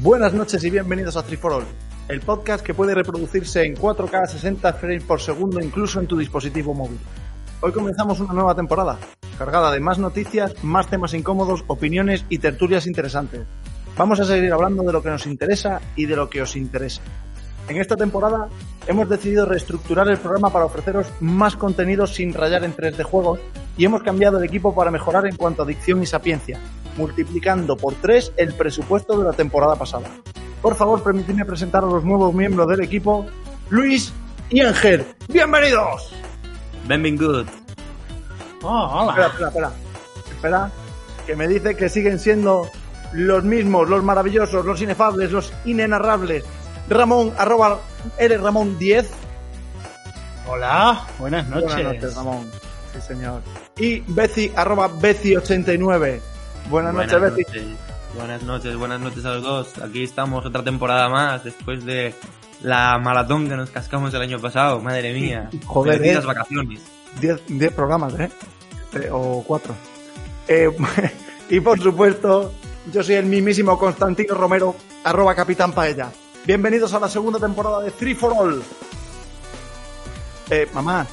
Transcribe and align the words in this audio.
Buenas 0.00 0.32
noches 0.32 0.62
y 0.62 0.70
bienvenidos 0.70 1.16
a 1.16 1.24
Triforol, 1.24 1.64
el 2.08 2.20
podcast 2.20 2.64
que 2.64 2.72
puede 2.72 2.94
reproducirse 2.94 3.64
en 3.64 3.74
4K 3.74 4.28
60 4.28 4.72
frames 4.74 5.02
por 5.02 5.20
segundo 5.20 5.58
incluso 5.60 5.98
en 5.98 6.06
tu 6.06 6.16
dispositivo 6.16 6.72
móvil. 6.72 7.00
Hoy 7.60 7.72
comenzamos 7.72 8.20
una 8.20 8.32
nueva 8.32 8.54
temporada, 8.54 8.96
cargada 9.36 9.72
de 9.72 9.80
más 9.80 9.98
noticias, 9.98 10.54
más 10.62 10.86
temas 10.86 11.14
incómodos, 11.14 11.64
opiniones 11.66 12.24
y 12.28 12.38
tertulias 12.38 12.86
interesantes. 12.86 13.40
Vamos 13.96 14.20
a 14.20 14.24
seguir 14.24 14.52
hablando 14.52 14.84
de 14.84 14.92
lo 14.92 15.02
que 15.02 15.10
nos 15.10 15.26
interesa 15.26 15.80
y 15.96 16.06
de 16.06 16.14
lo 16.14 16.30
que 16.30 16.42
os 16.42 16.54
interesa. 16.54 17.02
En 17.68 17.78
esta 17.78 17.96
temporada 17.96 18.48
hemos 18.86 19.08
decidido 19.08 19.46
reestructurar 19.46 20.08
el 20.08 20.18
programa 20.18 20.52
para 20.52 20.66
ofreceros 20.66 21.08
más 21.18 21.56
contenidos 21.56 22.14
sin 22.14 22.32
rayar 22.32 22.62
en 22.62 22.76
3D 22.76 23.02
juegos 23.02 23.40
y 23.76 23.84
hemos 23.84 24.04
cambiado 24.04 24.38
el 24.38 24.44
equipo 24.44 24.72
para 24.76 24.92
mejorar 24.92 25.26
en 25.26 25.34
cuanto 25.34 25.62
a 25.62 25.66
dicción 25.66 26.00
y 26.02 26.06
sapiencia, 26.06 26.60
multiplicando 26.98 27.76
por 27.76 27.94
3 27.94 28.32
el 28.36 28.52
presupuesto 28.52 29.16
de 29.18 29.24
la 29.24 29.32
temporada 29.32 29.76
pasada. 29.76 30.10
Por 30.60 30.74
favor, 30.74 31.02
permitidme 31.02 31.44
presentar 31.44 31.84
a 31.84 31.86
los 31.86 32.04
nuevos 32.04 32.34
miembros 32.34 32.68
del 32.68 32.82
equipo, 32.82 33.24
Luis 33.70 34.12
y 34.50 34.60
Ángel. 34.60 35.06
¡Bienvenidos! 35.28 36.12
Benvingut. 36.86 37.48
Oh, 38.62 38.68
hola. 38.68 39.10
Espera, 39.10 39.28
espera, 39.28 39.48
espera. 39.48 39.72
Espera, 40.34 40.70
que 41.26 41.36
me 41.36 41.46
dice 41.46 41.76
que 41.76 41.88
siguen 41.88 42.18
siendo 42.18 42.68
los 43.12 43.44
mismos, 43.44 43.88
los 43.88 44.02
maravillosos, 44.02 44.64
los 44.64 44.82
inefables, 44.82 45.30
los 45.30 45.52
inenarrables. 45.64 46.44
Ramón, 46.88 47.32
arroba, 47.38 47.78
eres 48.18 48.40
Ramón 48.40 48.78
10. 48.78 49.10
Hola, 50.48 51.06
buenas 51.18 51.46
noches. 51.48 51.74
Buenas 51.74 51.94
noches, 51.94 52.16
Ramón. 52.16 52.50
Sí, 52.92 53.00
señor. 53.00 53.42
Y 53.76 54.00
Beci, 54.00 54.50
arroba 54.56 54.90
Beci89. 54.90 56.20
Buenas, 56.70 56.92
noches, 56.94 57.20
Beci. 57.34 57.76
Buenas 58.14 58.42
noches, 58.42 58.76
buenas 58.76 59.00
noches 59.00 59.24
a 59.24 59.34
los 59.34 59.42
dos. 59.42 59.78
Aquí 59.78 60.04
estamos 60.04 60.44
otra 60.44 60.62
temporada 60.62 61.08
más 61.08 61.42
después 61.42 61.84
de 61.84 62.14
la 62.60 62.98
maratón 62.98 63.48
que 63.48 63.56
nos 63.56 63.70
cascamos 63.70 64.12
el 64.12 64.20
año 64.20 64.38
pasado. 64.38 64.80
Madre 64.80 65.14
mía. 65.14 65.48
Joder, 65.64 66.04
eh. 66.04 66.20
vacaciones. 66.20 66.80
10 67.20 67.42
10 67.48 67.72
programas, 67.72 68.12
¿eh? 68.20 68.30
Eh, 68.94 69.08
O 69.10 69.42
4. 69.46 69.74
Eh, 70.48 70.70
y 71.48 71.60
por 71.60 71.80
supuesto, 71.80 72.52
yo 72.92 73.02
soy 73.02 73.14
el 73.14 73.26
mismísimo 73.26 73.78
Constantino 73.78 74.34
Romero, 74.34 74.76
arroba 75.04 75.34
Capitán 75.34 75.72
Paella. 75.72 76.10
Bienvenidos 76.46 76.92
a 76.92 77.00
la 77.00 77.08
segunda 77.08 77.38
temporada 77.38 77.80
de 77.80 77.90
Three 77.92 78.14
for 78.14 78.34
All. 78.36 78.62
Eh, 80.50 80.68
mamá, 80.74 81.06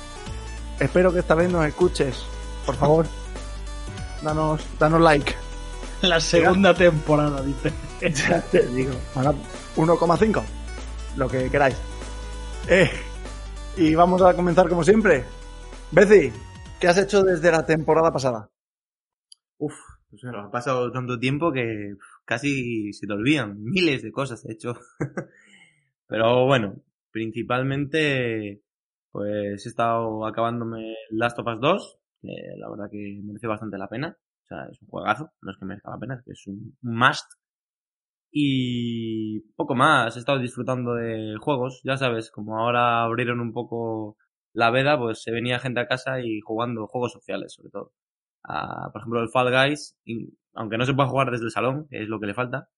espero 0.80 1.14
que 1.14 1.20
esta 1.20 1.36
vez 1.36 1.50
nos 1.50 1.66
escuches. 1.66 2.26
Por 2.66 2.76
favor, 2.76 3.06
danos, 4.22 4.62
danos 4.80 5.00
like. 5.00 5.45
La 6.02 6.20
segunda 6.20 6.74
temporada, 6.74 7.42
dice. 7.42 7.72
Ya 8.02 8.42
te 8.42 8.66
digo. 8.68 8.94
Ahora, 9.16 9.34
1,5. 9.76 10.44
Lo 11.18 11.28
que 11.28 11.50
queráis. 11.50 11.76
Eh, 12.68 12.90
y 13.78 13.96
vamos 13.96 14.22
a 14.22 14.34
comenzar 14.34 14.68
como 14.68 14.84
siempre. 14.84 15.24
Beci, 15.92 16.32
¿qué 16.80 16.88
has 16.88 16.98
hecho 16.98 17.24
desde 17.24 17.52
la 17.52 17.66
temporada 17.66 18.12
pasada? 18.12 18.50
Uf, 19.58 19.74
pues 20.10 20.22
bueno, 20.24 20.40
ha 20.40 20.52
pasado 20.52 20.92
tanto 20.92 21.20
tiempo 21.20 21.52
que 21.52 21.96
casi 22.26 22.92
se 22.94 23.08
te 23.08 23.14
olvidan. 23.14 23.62
Miles 23.64 24.04
de 24.04 24.12
cosas 24.12 24.46
he 24.46 24.54
hecho. 24.54 24.78
Pero 26.08 26.46
bueno, 26.46 26.76
principalmente 27.12 28.62
pues 29.12 29.66
he 29.66 29.70
estado 29.70 30.26
acabándome 30.26 30.94
Last 31.10 31.40
of 31.40 31.48
Us 31.48 31.62
2, 31.62 32.00
que 32.22 32.34
la 32.58 32.70
verdad 32.70 32.90
que 32.92 33.22
merece 33.24 33.48
bastante 33.48 33.78
la 33.78 33.88
pena. 33.88 34.18
O 34.46 34.48
sea, 34.48 34.66
es 34.72 34.82
un 34.82 34.88
juegazo, 34.88 35.32
no 35.42 35.52
es 35.52 35.58
que 35.58 35.66
merezca 35.66 35.92
la 35.92 36.00
pena, 36.00 36.16
es 36.16 36.24
que 36.24 36.32
es 36.32 36.48
un 36.48 36.78
must. 36.82 37.26
Y 38.32 39.40
poco 39.56 39.76
más, 39.76 40.16
he 40.16 40.20
estado 40.20 40.40
disfrutando 40.40 40.94
de 40.96 41.36
juegos, 41.40 41.82
ya 41.84 41.96
sabes, 41.98 42.32
como 42.32 42.58
ahora 42.60 43.04
abrieron 43.04 43.40
un 43.40 43.54
poco 43.54 44.18
la 44.54 44.72
veda, 44.72 44.98
pues 44.98 45.22
se 45.24 45.32
venía 45.32 45.60
gente 45.60 45.80
a 45.80 45.88
casa 45.88 46.20
y 46.22 46.42
jugando 46.42 46.88
juegos 46.88 47.14
sociales, 47.14 47.54
sobre 47.54 47.70
todo. 47.72 47.94
Ah, 48.44 48.90
por 48.94 49.02
ejemplo, 49.02 49.22
el 49.22 49.30
Fall 49.30 49.52
Guys, 49.52 49.98
y- 50.06 50.30
aunque 50.54 50.78
no 50.78 50.86
se 50.86 50.94
pueda 50.94 51.10
jugar 51.10 51.32
desde 51.32 51.46
el 51.46 51.52
salón, 51.52 51.88
que 51.90 52.04
es 52.04 52.10
lo 52.10 52.20
que 52.20 52.28
le 52.28 52.34
falta, 52.34 52.70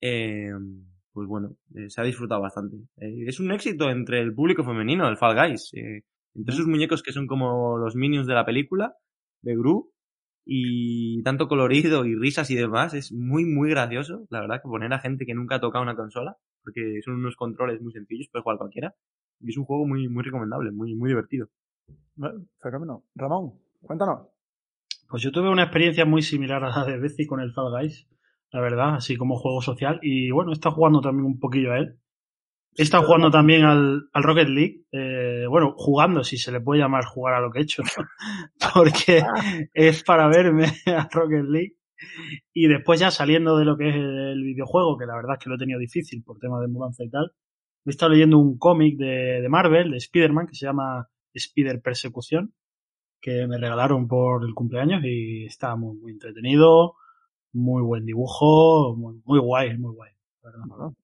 eh, 0.00 0.50
pues 1.12 1.28
bueno, 1.28 1.56
eh, 1.74 1.88
se 1.90 2.00
ha 2.00 2.04
disfrutado 2.04 2.40
bastante. 2.42 2.76
Eh, 2.98 3.24
es 3.26 3.40
un 3.40 3.52
éxito 3.52 3.90
entre 3.90 4.20
el 4.20 4.34
público 4.34 4.64
femenino, 4.64 5.08
el 5.08 5.16
Fall 5.16 5.36
Guys. 5.36 5.70
eh, 5.74 6.02
entre 6.34 6.54
esos 6.54 6.66
muñecos 6.66 7.02
que 7.02 7.12
son 7.12 7.26
como 7.28 7.78
los 7.78 7.94
minions 7.94 8.26
de 8.26 8.34
la 8.34 8.44
película, 8.44 8.94
de 9.42 9.54
Gru, 9.56 9.92
y 10.44 11.22
tanto 11.22 11.48
colorido 11.48 12.04
y 12.04 12.14
risas 12.14 12.50
y 12.50 12.54
demás, 12.54 12.94
es 12.94 13.12
muy, 13.12 13.44
muy 13.44 13.70
gracioso, 13.70 14.26
la 14.30 14.40
verdad, 14.40 14.60
que 14.62 14.68
poner 14.68 14.92
a 14.92 14.98
gente 14.98 15.26
que 15.26 15.34
nunca 15.34 15.56
ha 15.56 15.60
tocado 15.60 15.82
una 15.82 15.96
consola, 15.96 16.36
porque 16.62 17.00
son 17.04 17.14
unos 17.14 17.36
controles 17.36 17.80
muy 17.80 17.92
sencillos, 17.92 18.28
puede 18.30 18.42
jugar 18.42 18.58
cualquiera, 18.58 18.94
y 19.40 19.50
es 19.50 19.56
un 19.56 19.64
juego 19.64 19.86
muy, 19.86 20.08
muy 20.08 20.22
recomendable, 20.22 20.70
muy, 20.70 20.94
muy 20.94 21.08
divertido. 21.08 21.48
Bueno, 22.16 22.46
Fenómeno. 22.60 23.04
Ramón, 23.14 23.54
cuéntanos. 23.80 24.28
Pues 25.08 25.22
yo 25.22 25.32
tuve 25.32 25.50
una 25.50 25.64
experiencia 25.64 26.04
muy 26.04 26.22
similar 26.22 26.64
a 26.64 26.70
la 26.70 26.84
de 26.84 26.98
Betsy 26.98 27.26
con 27.26 27.40
el 27.40 27.52
Fall 27.52 27.72
Guys, 27.72 28.08
la 28.50 28.60
verdad, 28.60 28.94
así 28.96 29.16
como 29.16 29.36
juego 29.36 29.60
social. 29.62 29.98
Y 30.02 30.30
bueno, 30.30 30.50
he 30.50 30.54
estado 30.54 30.74
jugando 30.74 31.00
también 31.00 31.26
un 31.26 31.40
poquillo 31.40 31.72
a 31.72 31.78
él. 31.78 31.98
He 32.76 32.82
estado 32.82 33.04
jugando 33.04 33.30
también 33.30 33.64
al, 33.64 34.08
al 34.12 34.22
Rocket 34.22 34.48
League. 34.48 34.84
eh, 34.90 35.46
bueno, 35.48 35.74
jugando, 35.76 36.24
si 36.24 36.36
se 36.38 36.50
le 36.50 36.60
puede 36.60 36.80
llamar 36.80 37.04
jugar 37.04 37.34
a 37.34 37.40
lo 37.40 37.50
que 37.50 37.60
he 37.60 37.62
hecho, 37.62 37.82
¿no? 37.82 38.04
porque 38.74 39.22
es 39.72 40.02
para 40.02 40.28
verme 40.28 40.66
a 40.86 41.08
Rocket 41.10 41.44
League. 41.44 41.76
Y 42.52 42.66
después 42.66 43.00
ya 43.00 43.10
saliendo 43.10 43.56
de 43.56 43.64
lo 43.64 43.76
que 43.76 43.88
es 43.88 43.94
el 43.94 44.42
videojuego, 44.42 44.98
que 44.98 45.06
la 45.06 45.14
verdad 45.14 45.36
es 45.38 45.44
que 45.44 45.48
lo 45.48 45.56
he 45.56 45.58
tenido 45.58 45.78
difícil 45.78 46.22
por 46.22 46.38
tema 46.38 46.60
de 46.60 46.68
mudanza 46.68 47.04
y 47.04 47.10
tal, 47.10 47.32
he 47.86 47.90
estado 47.90 48.12
leyendo 48.12 48.38
un 48.38 48.58
cómic 48.58 48.96
de, 48.96 49.40
de 49.40 49.48
Marvel, 49.48 49.90
de 49.90 49.98
Spider-Man, 49.98 50.48
que 50.48 50.54
se 50.54 50.66
llama 50.66 51.08
Spider 51.32 51.80
Persecución, 51.80 52.52
que 53.20 53.46
me 53.46 53.58
regalaron 53.58 54.08
por 54.08 54.44
el 54.44 54.54
cumpleaños 54.54 55.02
y 55.04 55.46
está 55.46 55.76
muy, 55.76 55.96
muy 55.96 56.12
entretenido, 56.12 56.96
muy 57.52 57.82
buen 57.82 58.04
dibujo, 58.04 58.96
muy, 58.96 59.20
muy 59.24 59.38
guay, 59.38 59.78
muy 59.78 59.94
guay. 59.94 60.12
la 60.42 60.50
verdad. 60.50 60.64
Bueno, 60.66 60.96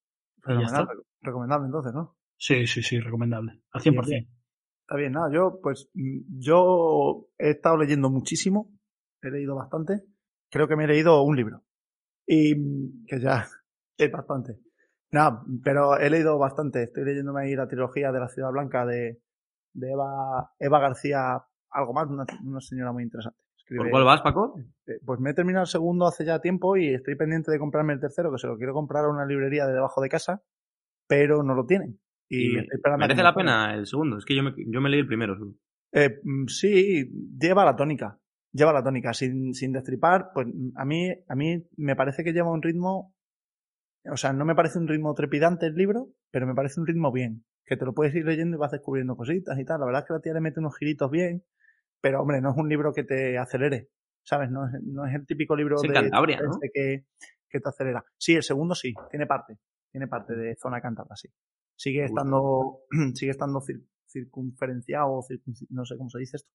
fenomenal, 0.43 0.89
recomendable 1.23 1.67
entonces, 1.67 1.93
¿no? 1.95 2.17
Sí, 2.37 2.67
sí, 2.67 2.83
sí, 2.83 2.99
recomendable. 3.01 3.61
Al 3.73 3.81
100%. 3.83 4.07
Bien, 4.09 4.29
Está 4.83 4.97
bien, 4.97 5.13
nada, 5.13 5.31
yo 5.33 5.61
pues 5.63 5.89
mm, 5.95 6.41
yo 6.41 7.29
he 7.39 7.51
estado 7.51 7.77
leyendo 7.77 8.11
muchísimo, 8.11 8.73
he 9.23 9.31
leído 9.31 9.55
bastante, 9.55 10.03
creo 10.51 10.67
que 10.67 10.75
me 10.77 10.85
he 10.85 10.89
leído 10.89 11.23
un 11.23 11.37
libro 11.37 11.63
y 12.27 12.55
mm, 12.57 13.07
que 13.07 13.21
ya 13.21 13.47
es 13.97 14.11
bastante. 14.11 14.59
Nada, 15.13 15.43
pero 15.63 15.97
he 15.99 16.09
leído 16.11 16.39
bastante, 16.39 16.83
estoy 16.85 17.05
leyéndome 17.05 17.43
ahí 17.43 17.55
la 17.55 17.69
trilogía 17.69 18.11
de 18.13 18.21
la 18.21 18.29
Ciudad 18.29 18.51
Blanca 18.51 18.85
de, 18.87 19.21
de 19.75 19.91
Eva, 19.93 20.53
Eva 20.59 20.79
García, 20.81 21.41
algo 21.71 21.93
más, 21.93 22.09
una, 22.09 22.25
una 22.45 22.61
señora 22.61 22.93
muy 22.93 23.03
interesante. 23.05 23.39
Escribe- 23.57 23.79
¿Por 23.79 23.91
cuál 23.91 24.05
vas, 24.05 24.23
Paco? 24.23 24.55
eh, 24.87 24.99
Pues 25.05 25.21
me 25.21 25.31
he 25.31 25.35
terminado 25.35 25.65
el 25.65 25.69
segundo 25.71 26.07
hace 26.07 26.25
ya 26.25 26.41
tiempo 26.41 26.77
y 26.77 26.95
estoy 26.95 27.15
pendiente 27.17 27.51
de 27.53 27.59
comprarme 27.59 27.93
el 27.93 28.01
tercero, 28.01 28.31
que 28.33 28.39
se 28.39 28.47
lo 28.49 28.57
quiero 28.57 28.73
comprar 28.73 29.05
a 29.05 29.09
una 29.09 29.25
librería 29.27 29.67
de 29.67 29.73
debajo 29.75 30.01
de 30.01 30.09
casa, 30.09 30.43
pero 31.11 31.43
no 31.43 31.55
lo 31.55 31.67
tienen. 31.67 31.99
Y, 32.29 32.53
Y 32.53 32.67
¿Merece 32.97 33.17
me 33.17 33.23
la 33.25 33.35
pena 33.35 33.75
el 33.75 33.85
segundo? 33.87 34.17
Es 34.17 34.25
que 34.25 34.37
yo 34.37 34.45
me, 34.45 34.55
yo 34.57 34.81
me 34.81 34.89
leí 34.89 35.01
el 35.01 35.09
primero. 35.09 35.37
Eh, 35.91 36.21
mm, 36.23 36.47
sí, 36.47 37.11
lleva 37.37 37.65
la 37.65 37.75
tónica. 37.75 38.21
Lleva 38.53 38.73
la 38.73 38.85
tónica. 38.85 39.13
Sin, 39.13 39.53
sin 39.53 39.73
destripar, 39.73 40.31
pues 40.33 40.47
mm, 40.47 40.71
a 40.77 40.85
mí, 40.85 41.11
a 41.29 41.35
mí 41.35 41.67
me 41.77 41.97
parece 41.97 42.23
que 42.23 42.33
lleva 42.33 42.53
un 42.53 42.63
ritmo. 42.63 43.13
O 44.09 44.17
sea, 44.17 44.33
no 44.33 44.45
me 44.45 44.55
parece 44.55 44.79
un 44.79 44.87
ritmo 44.87 45.13
trepidante 45.15 45.67
el 45.67 45.75
libro, 45.75 46.11
pero 46.31 46.47
me 46.47 46.55
parece 46.55 46.79
un 46.79 46.87
ritmo 46.87 47.11
bien. 47.11 47.45
Que 47.67 47.77
te 47.77 47.85
lo 47.85 47.93
puedes 47.93 48.15
ir 48.15 48.25
leyendo 48.25 48.57
y 48.57 48.61
vas 48.61 48.71
descubriendo 48.71 49.17
cositas 49.17 49.59
y 49.59 49.65
tal. 49.65 49.81
La 49.81 49.87
verdad 49.87 50.03
es 50.03 50.07
que 50.07 50.15
la 50.15 50.21
tía 50.21 50.33
le 50.33 50.41
mete 50.41 50.61
unos 50.61 50.79
giritos 50.79 51.11
bien, 51.11 51.43
pero 52.01 52.21
hombre, 52.21 52.41
no 52.41 52.53
es 52.53 52.57
un 52.57 52.69
libro 52.69 52.93
que 52.93 53.03
te 53.03 53.37
acelere. 53.37 53.89
¿Sabes? 54.23 54.49
No 54.53 54.65
es, 54.65 54.81
no 54.85 55.07
es 55.07 55.15
el 55.17 55.27
típico 55.27 55.57
libro 55.57 55.81
de 55.81 55.89
¿no? 55.89 56.53
este 56.53 56.71
que, 56.73 57.05
que 57.49 57.59
te 57.59 57.69
acelera. 57.69 58.05
Sí, 58.17 58.37
el 58.37 58.45
segundo 58.45 58.77
sí, 58.77 58.95
tiene 59.11 59.27
parte. 59.27 59.59
Tiene 59.93 60.07
parte 60.09 60.35
de 60.35 60.57
zona 60.57 60.81
cántabra, 60.81 61.17
sí. 61.17 61.29
Sigue 61.77 62.05
estando, 62.05 62.81
sigue 63.15 63.31
estando 63.31 63.61
cir- 63.61 63.87
circunferenciado 64.07 65.09
o 65.13 65.27
no 65.71 65.85
sé 65.85 65.97
cómo 65.97 66.11
se 66.11 66.19
dice 66.19 66.37
esto, 66.37 66.51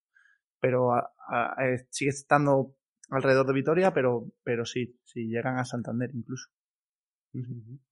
pero 0.60 0.92
a- 0.94 1.12
a- 1.28 1.56
eh, 1.68 1.86
sigue 1.90 2.10
estando 2.10 2.74
alrededor 3.10 3.46
de 3.46 3.52
Vitoria, 3.54 3.92
pero, 3.92 4.26
pero 4.42 4.64
sí, 4.64 4.98
sí 5.04 5.28
llegan 5.28 5.58
a 5.58 5.64
Santander 5.64 6.10
incluso. 6.14 6.48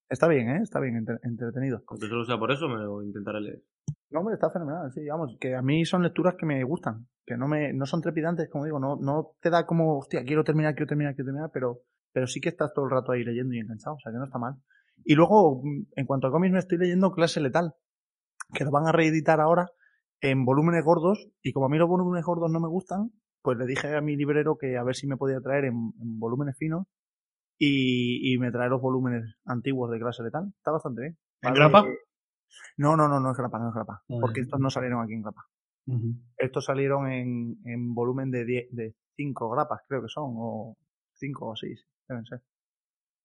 Está 0.08 0.28
bien, 0.28 0.48
¿eh? 0.50 0.60
Está 0.62 0.80
bien, 0.80 0.96
entre- 0.96 1.18
entretenido. 1.22 1.82
Aunque 1.88 2.06
solo 2.08 2.24
sea 2.24 2.38
por 2.38 2.50
eso, 2.52 2.68
me 2.68 2.76
lo 2.82 3.02
intentaré 3.02 3.40
leer. 3.40 3.62
No, 4.10 4.20
hombre, 4.20 4.34
está 4.34 4.50
fenomenal, 4.50 4.92
sí, 4.92 5.04
vamos, 5.06 5.36
que 5.40 5.54
a 5.54 5.62
mí 5.62 5.84
son 5.84 6.02
lecturas 6.02 6.36
que 6.38 6.46
me 6.46 6.62
gustan, 6.62 7.08
que 7.26 7.36
no 7.36 7.48
me, 7.48 7.72
no 7.72 7.84
son 7.84 8.00
trepidantes, 8.00 8.48
como 8.48 8.64
digo, 8.64 8.78
no, 8.78 8.96
no 8.96 9.32
te 9.40 9.50
da 9.50 9.66
como, 9.66 9.98
hostia, 9.98 10.22
quiero 10.24 10.44
terminar, 10.44 10.74
quiero 10.74 10.86
terminar, 10.86 11.14
quiero 11.14 11.26
terminar, 11.26 11.50
pero, 11.52 11.80
pero 12.12 12.26
sí 12.28 12.40
que 12.40 12.48
estás 12.50 12.72
todo 12.72 12.84
el 12.84 12.92
rato 12.92 13.10
ahí 13.12 13.24
leyendo 13.24 13.54
y 13.54 13.58
enganchado, 13.58 13.96
o 13.96 13.98
sea 13.98 14.12
que 14.12 14.18
no 14.18 14.24
está 14.24 14.38
mal. 14.38 14.54
Y 15.04 15.14
luego, 15.14 15.62
mm, 15.62 15.86
en 15.96 16.06
cuanto 16.06 16.26
a 16.28 16.30
cómics, 16.30 16.52
me 16.52 16.58
estoy 16.58 16.78
leyendo 16.78 17.12
Clase 17.12 17.40
Letal, 17.40 17.74
que 18.52 18.64
lo 18.64 18.70
van 18.70 18.86
a 18.86 18.92
reeditar 18.92 19.40
ahora 19.40 19.70
en 20.20 20.44
volúmenes 20.44 20.84
gordos, 20.84 21.28
y 21.42 21.52
como 21.52 21.66
a 21.66 21.68
mí 21.68 21.78
los 21.78 21.88
volúmenes 21.88 22.24
gordos 22.24 22.50
no 22.50 22.60
me 22.60 22.68
gustan, 22.68 23.10
pues 23.42 23.58
le 23.58 23.66
dije 23.66 23.94
a 23.94 24.00
mi 24.00 24.16
librero 24.16 24.56
que 24.56 24.76
a 24.78 24.82
ver 24.82 24.94
si 24.94 25.06
me 25.06 25.16
podía 25.16 25.40
traer 25.40 25.66
en, 25.66 25.92
en 26.00 26.18
volúmenes 26.18 26.56
finos, 26.56 26.86
y, 27.58 28.32
y 28.34 28.38
me 28.38 28.50
trae 28.50 28.68
los 28.68 28.80
volúmenes 28.80 29.36
antiguos 29.44 29.90
de 29.90 29.98
clase 29.98 30.22
letal. 30.22 30.52
Está 30.56 30.72
bastante 30.72 31.02
bien. 31.02 31.18
¿En 31.42 31.52
Vale, 31.52 31.56
grapa? 31.56 31.88
eh, 31.88 31.98
No, 32.76 32.96
no, 32.96 33.06
no, 33.08 33.20
no 33.20 33.30
es 33.30 33.36
grapa, 33.36 33.58
no 33.58 33.68
es 33.68 33.74
grapa. 33.74 34.02
Ah, 34.08 34.16
Porque 34.20 34.40
estos 34.40 34.58
no 34.60 34.70
salieron 34.70 35.02
aquí 35.02 35.12
en 35.14 35.22
grapa. 35.22 35.46
Estos 36.38 36.64
salieron 36.64 37.10
en, 37.12 37.58
en 37.64 37.94
volumen 37.94 38.30
de 38.30 38.44
10, 38.44 38.68
de 38.72 38.94
5 39.16 39.50
grapas, 39.50 39.82
creo 39.86 40.00
que 40.02 40.08
son, 40.08 40.32
o 40.36 40.76
5 41.12 41.46
o 41.48 41.54
6, 41.56 41.86
deben 42.08 42.24
ser. 42.24 42.40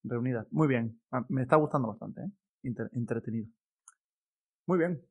Reunidas. 0.04 0.48
Muy 0.52 0.68
bien. 0.68 1.00
Ah, 1.12 1.26
Me 1.30 1.42
está 1.44 1.56
gustando 1.58 1.90
bastante, 1.90 2.22
¿eh? 2.22 2.32
Inter- 2.64 2.90
entretenido. 2.94 3.48
Muy 4.68 4.78
bien. 4.80 5.02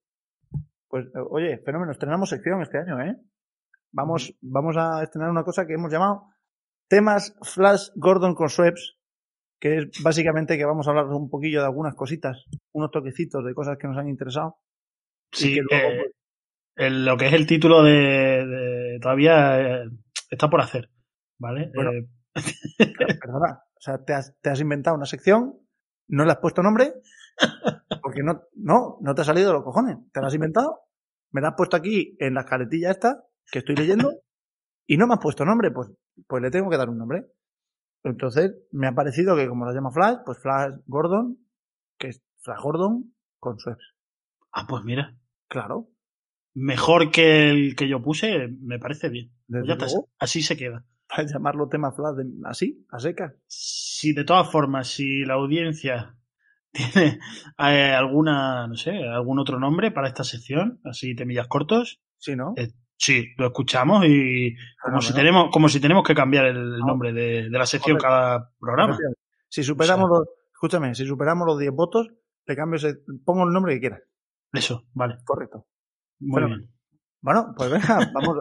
Pues, 0.89 1.07
eh, 1.07 1.11
oye, 1.31 1.59
fenómeno, 1.59 1.93
estrenamos 1.93 2.29
sección 2.31 2.63
este 2.63 2.79
año, 2.79 3.01
¿eh? 3.03 3.17
Vamos, 3.93 4.35
vamos 4.41 4.77
a 4.77 5.03
estrenar 5.03 5.31
una 5.31 5.45
cosa 5.45 5.67
que 5.67 5.75
hemos 5.75 5.91
llamado 5.93 6.29
temas 6.89 7.35
Flash 7.43 7.89
Gordon 7.97 8.35
con 8.35 8.49
Sweps, 8.49 8.97
que 9.61 9.79
es 9.79 10.03
básicamente 10.03 10.57
que 10.57 10.65
vamos 10.65 10.87
a 10.87 10.91
hablar 10.91 11.07
un 11.07 11.29
poquillo 11.31 11.61
de 11.61 11.67
algunas 11.67 11.95
cositas, 11.95 12.45
unos 12.73 12.91
toquecitos 12.91 13.45
de 13.45 13.55
cosas 13.55 13.77
que 13.79 13.89
nos 13.89 13.97
han 13.99 14.09
interesado. 14.09 14.59
Sí, 15.33 15.55
que 15.55 15.63
luego, 15.63 15.89
eh, 15.89 15.97
pues, 15.99 16.13
el- 16.77 17.05
lo 17.05 17.17
que 17.17 17.27
es 17.27 17.33
el 17.35 17.47
título 17.47 17.83
de, 17.83 17.93
de- 18.47 18.99
todavía 19.03 19.83
eh, 19.83 19.91
está 20.31 20.49
por 20.49 20.61
hacer, 20.61 20.91
¿vale? 21.39 21.71
Bueno. 21.75 21.93
Eh, 21.93 22.09
Perdona, 23.21 23.61
o 23.79 23.81
sea, 23.81 24.05
te 24.05 24.13
has, 24.13 24.37
te 24.41 24.51
has 24.51 24.61
inventado 24.61 24.97
una 24.97 25.07
sección, 25.07 25.59
no 26.09 26.25
le 26.25 26.33
has 26.33 26.39
puesto 26.39 26.63
nombre, 26.63 26.95
porque 28.03 28.23
no, 28.23 28.43
no, 28.55 28.99
no 29.01 29.15
te 29.15 29.23
ha 29.23 29.25
salido 29.25 29.49
de 29.49 29.55
los 29.55 29.65
cojones. 29.65 29.99
Te 30.13 30.21
la 30.21 30.27
has 30.27 30.35
inventado, 30.35 30.81
me 31.31 31.41
la 31.41 31.49
has 31.49 31.55
puesto 31.57 31.77
aquí 31.77 32.17
en 32.19 32.35
la 32.35 32.45
caretilla 32.45 32.91
esta, 32.91 33.25
que 33.51 33.61
estoy 33.61 33.77
leyendo, 33.77 34.13
y 34.87 34.97
no 34.97 35.07
me 35.07 35.15
has 35.15 35.21
puesto 35.21 35.45
nombre, 35.45 35.71
pues, 35.71 35.91
pues 36.27 36.43
le 36.43 36.51
tengo 36.51 36.71
que 36.71 36.77
dar 36.77 36.89
un 36.89 36.99
nombre. 36.99 37.27
Entonces, 38.05 38.55
me 38.73 38.87
ha 38.89 38.95
parecido 38.95 39.37
que 39.37 39.49
como 39.49 39.65
lo 39.65 39.73
llama 39.73 39.91
Flash, 39.91 40.19
pues 40.25 40.39
Flash 40.39 40.75
Gordon, 40.87 41.39
que 41.99 42.09
es 42.09 42.23
Flash 42.43 42.61
Gordon 42.61 43.15
con 43.39 43.59
Sweps. 43.59 43.95
ah, 44.53 44.67
pues 44.69 44.83
mira, 44.85 45.17
Claro, 45.49 45.89
mejor 46.55 47.11
que 47.11 47.51
el 47.51 47.75
que 47.75 47.89
yo 47.89 48.03
puse, 48.03 48.49
me 48.61 48.79
parece 48.79 49.09
bien. 49.09 49.33
Pues 49.49 49.67
ya 49.67 49.75
está, 49.75 49.87
luego, 49.87 50.11
así 50.19 50.43
se 50.43 50.57
queda. 50.57 50.85
Llamarlo 51.27 51.69
tema 51.69 51.93
Flash 51.93 52.17
de- 52.17 52.49
así, 52.49 52.87
a 52.91 52.99
secas. 52.99 53.33
Si 53.47 54.13
de 54.13 54.25
todas 54.25 54.51
formas, 54.51 54.89
si 54.89 55.25
la 55.25 55.35
audiencia 55.35 56.17
tiene 56.73 57.19
eh, 57.59 57.93
alguna, 57.95 58.67
no 58.67 58.77
sé, 58.77 58.91
algún 59.09 59.39
otro 59.39 59.59
nombre 59.59 59.91
para 59.91 60.09
esta 60.09 60.25
sección, 60.25 60.81
así 60.85 61.15
temillas 61.15 61.49
cortos, 61.49 62.01
Sí, 62.21 62.35
¿no? 62.35 62.53
Eh, 62.57 62.73
sí, 62.97 63.27
lo 63.37 63.47
escuchamos 63.47 64.05
y 64.07 64.55
como 64.83 65.01
si 65.01 65.15
tenemos, 65.15 65.51
como 65.53 65.69
si 65.69 65.79
tenemos 65.81 66.03
que 66.05 66.15
cambiar 66.17 66.47
el 66.47 66.75
Ah. 66.83 66.87
nombre 66.87 67.13
de, 67.13 67.49
de 67.49 67.59
la 67.59 67.65
sección 67.67 67.97
Correcto. 67.97 68.09
cada 68.19 68.51
programa. 68.59 68.99
Si 69.49 69.63
superamos 69.63 70.11
los, 70.11 70.29
escúchame, 70.53 70.95
si 70.97 71.07
superamos 71.07 71.47
los 71.47 71.59
10 71.61 71.71
votos, 71.73 72.09
te 72.45 72.57
cambio 72.57 72.77
ese, 72.77 72.97
pongo 73.25 73.45
el 73.45 73.53
nombre 73.53 73.75
que 73.75 73.81
quieras. 73.81 74.03
Eso, 74.53 74.85
vale. 74.95 75.19
Correcto. 75.25 75.67
Muy 76.21 76.43
bien. 76.45 76.71
Bueno, 77.21 77.55
pues 77.57 77.71
venga, 77.71 77.99
vamos. 78.15 78.39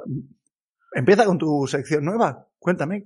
Empieza 0.94 1.26
con 1.26 1.38
tu 1.38 1.68
sección 1.68 2.04
nueva. 2.06 2.47
Cuéntame. 2.60 3.06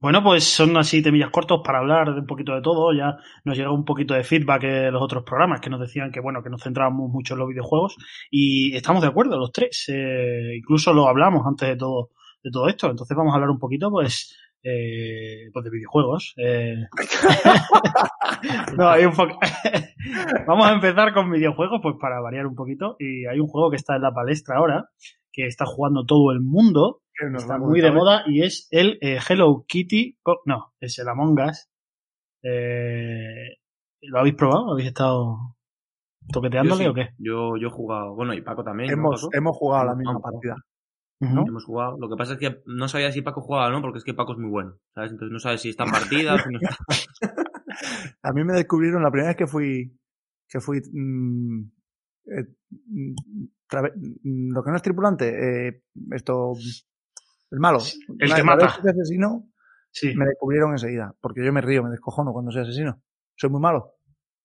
Bueno, 0.00 0.22
pues 0.22 0.44
son 0.44 0.76
así 0.78 1.02
temillas 1.02 1.30
cortos 1.30 1.60
para 1.64 1.78
hablar 1.80 2.14
de 2.14 2.20
un 2.20 2.26
poquito 2.26 2.54
de 2.54 2.62
todo. 2.62 2.92
Ya 2.94 3.16
nos 3.44 3.56
llegó 3.58 3.74
un 3.74 3.84
poquito 3.84 4.14
de 4.14 4.24
feedback 4.24 4.62
de 4.62 4.90
los 4.90 5.02
otros 5.02 5.24
programas 5.24 5.60
que 5.60 5.70
nos 5.70 5.80
decían 5.80 6.10
que, 6.10 6.20
bueno, 6.20 6.42
que 6.42 6.50
nos 6.50 6.62
centrábamos 6.62 7.10
mucho 7.10 7.34
en 7.34 7.40
los 7.40 7.48
videojuegos 7.48 7.96
y 8.30 8.74
estamos 8.76 9.02
de 9.02 9.08
acuerdo 9.08 9.38
los 9.38 9.52
tres. 9.52 9.84
Eh, 9.88 10.56
incluso 10.56 10.94
lo 10.94 11.08
hablamos 11.08 11.46
antes 11.46 11.68
de 11.68 11.76
todo, 11.76 12.10
de 12.42 12.50
todo 12.50 12.68
esto. 12.68 12.90
Entonces 12.90 13.16
vamos 13.16 13.32
a 13.32 13.36
hablar 13.36 13.50
un 13.50 13.58
poquito, 13.58 13.90
pues, 13.90 14.36
eh, 14.62 15.50
pues 15.52 15.64
de 15.64 15.70
videojuegos. 15.70 16.34
Eh, 16.38 16.76
no, 18.76 18.88
hay 18.88 19.04
un 19.04 19.12
poco- 19.14 19.38
Vamos 20.46 20.66
a 20.66 20.72
empezar 20.72 21.12
con 21.12 21.30
videojuegos, 21.30 21.80
pues 21.82 21.96
para 22.00 22.20
variar 22.20 22.46
un 22.46 22.54
poquito. 22.54 22.96
Y 22.98 23.26
hay 23.26 23.38
un 23.40 23.48
juego 23.48 23.70
que 23.70 23.76
está 23.76 23.96
en 23.96 24.02
la 24.02 24.12
palestra 24.12 24.56
ahora, 24.56 24.88
que 25.32 25.46
está 25.46 25.64
jugando 25.66 26.04
todo 26.04 26.32
el 26.32 26.40
mundo, 26.40 27.02
está 27.20 27.46
va 27.46 27.54
a 27.54 27.58
muy 27.58 27.80
de 27.80 27.92
moda 27.92 28.22
y 28.26 28.42
es 28.42 28.68
el 28.70 28.98
eh, 29.00 29.18
Hello 29.26 29.64
Kitty. 29.66 30.18
No, 30.46 30.72
es 30.80 30.98
el 30.98 31.08
Among 31.08 31.38
Us. 31.40 31.68
Eh, 32.42 33.56
¿Lo 34.02 34.20
habéis 34.20 34.34
probado? 34.34 34.72
¿Habéis 34.72 34.88
estado 34.88 35.56
toqueteándole 36.32 36.84
Yo 36.84 36.90
o 36.90 36.94
qué? 36.94 37.08
Yo, 37.18 37.56
yo 37.56 37.68
he 37.68 37.70
jugado, 37.70 38.14
bueno, 38.14 38.34
y 38.34 38.40
Paco 38.40 38.64
también. 38.64 38.90
¿no, 38.90 38.94
Hemos, 38.94 39.28
hemos 39.32 39.56
jugado 39.56 39.86
la 39.86 39.94
misma 39.94 40.20
partida. 40.20 40.56
Ujú. 41.20 41.48
Hemos 41.48 41.64
jugado. 41.64 41.98
Lo 41.98 42.08
que 42.08 42.16
pasa 42.16 42.32
es 42.34 42.38
que 42.38 42.62
no 42.64 42.88
sabía 42.88 43.12
si 43.12 43.20
Paco 43.20 43.42
jugaba 43.42 43.68
o 43.68 43.70
no, 43.70 43.82
porque 43.82 43.98
es 43.98 44.04
que 44.04 44.14
Paco 44.14 44.32
es 44.32 44.38
muy 44.38 44.50
bueno. 44.50 44.76
¿Sabes? 44.94 45.12
Entonces 45.12 45.32
no 45.32 45.38
sabes 45.38 45.60
si 45.60 45.68
está 45.68 45.84
en 45.84 45.90
partida, 45.90 46.38
si 46.38 46.48
no 46.50 46.58
está. 46.60 46.76
A 48.22 48.32
mí 48.32 48.44
me 48.44 48.54
descubrieron 48.54 49.02
la 49.02 49.10
primera 49.10 49.30
vez 49.30 49.36
que 49.36 49.46
fui, 49.46 49.96
que 50.48 50.60
fui, 50.60 50.80
mm, 50.80 51.60
eh, 52.26 52.46
mm, 52.70 53.14
mm, 54.22 54.52
lo 54.52 54.62
que 54.62 54.70
no 54.70 54.76
es 54.76 54.82
tripulante, 54.82 55.68
eh, 55.68 55.82
esto, 56.12 56.52
el 57.50 57.58
malo. 57.60 57.78
el 57.80 58.18
que 58.18 58.26
la 58.28 58.34
vez 58.36 58.44
mata. 58.44 58.78
que 58.82 58.90
asesino, 58.90 59.46
Sí. 59.92 60.14
me 60.14 60.24
descubrieron 60.26 60.72
enseguida, 60.72 61.14
porque 61.20 61.44
yo 61.44 61.52
me 61.52 61.60
río, 61.60 61.82
me 61.82 61.90
descojono 61.90 62.32
cuando 62.32 62.52
soy 62.52 62.62
asesino. 62.62 63.02
Soy 63.36 63.50
muy 63.50 63.60
malo. 63.60 63.94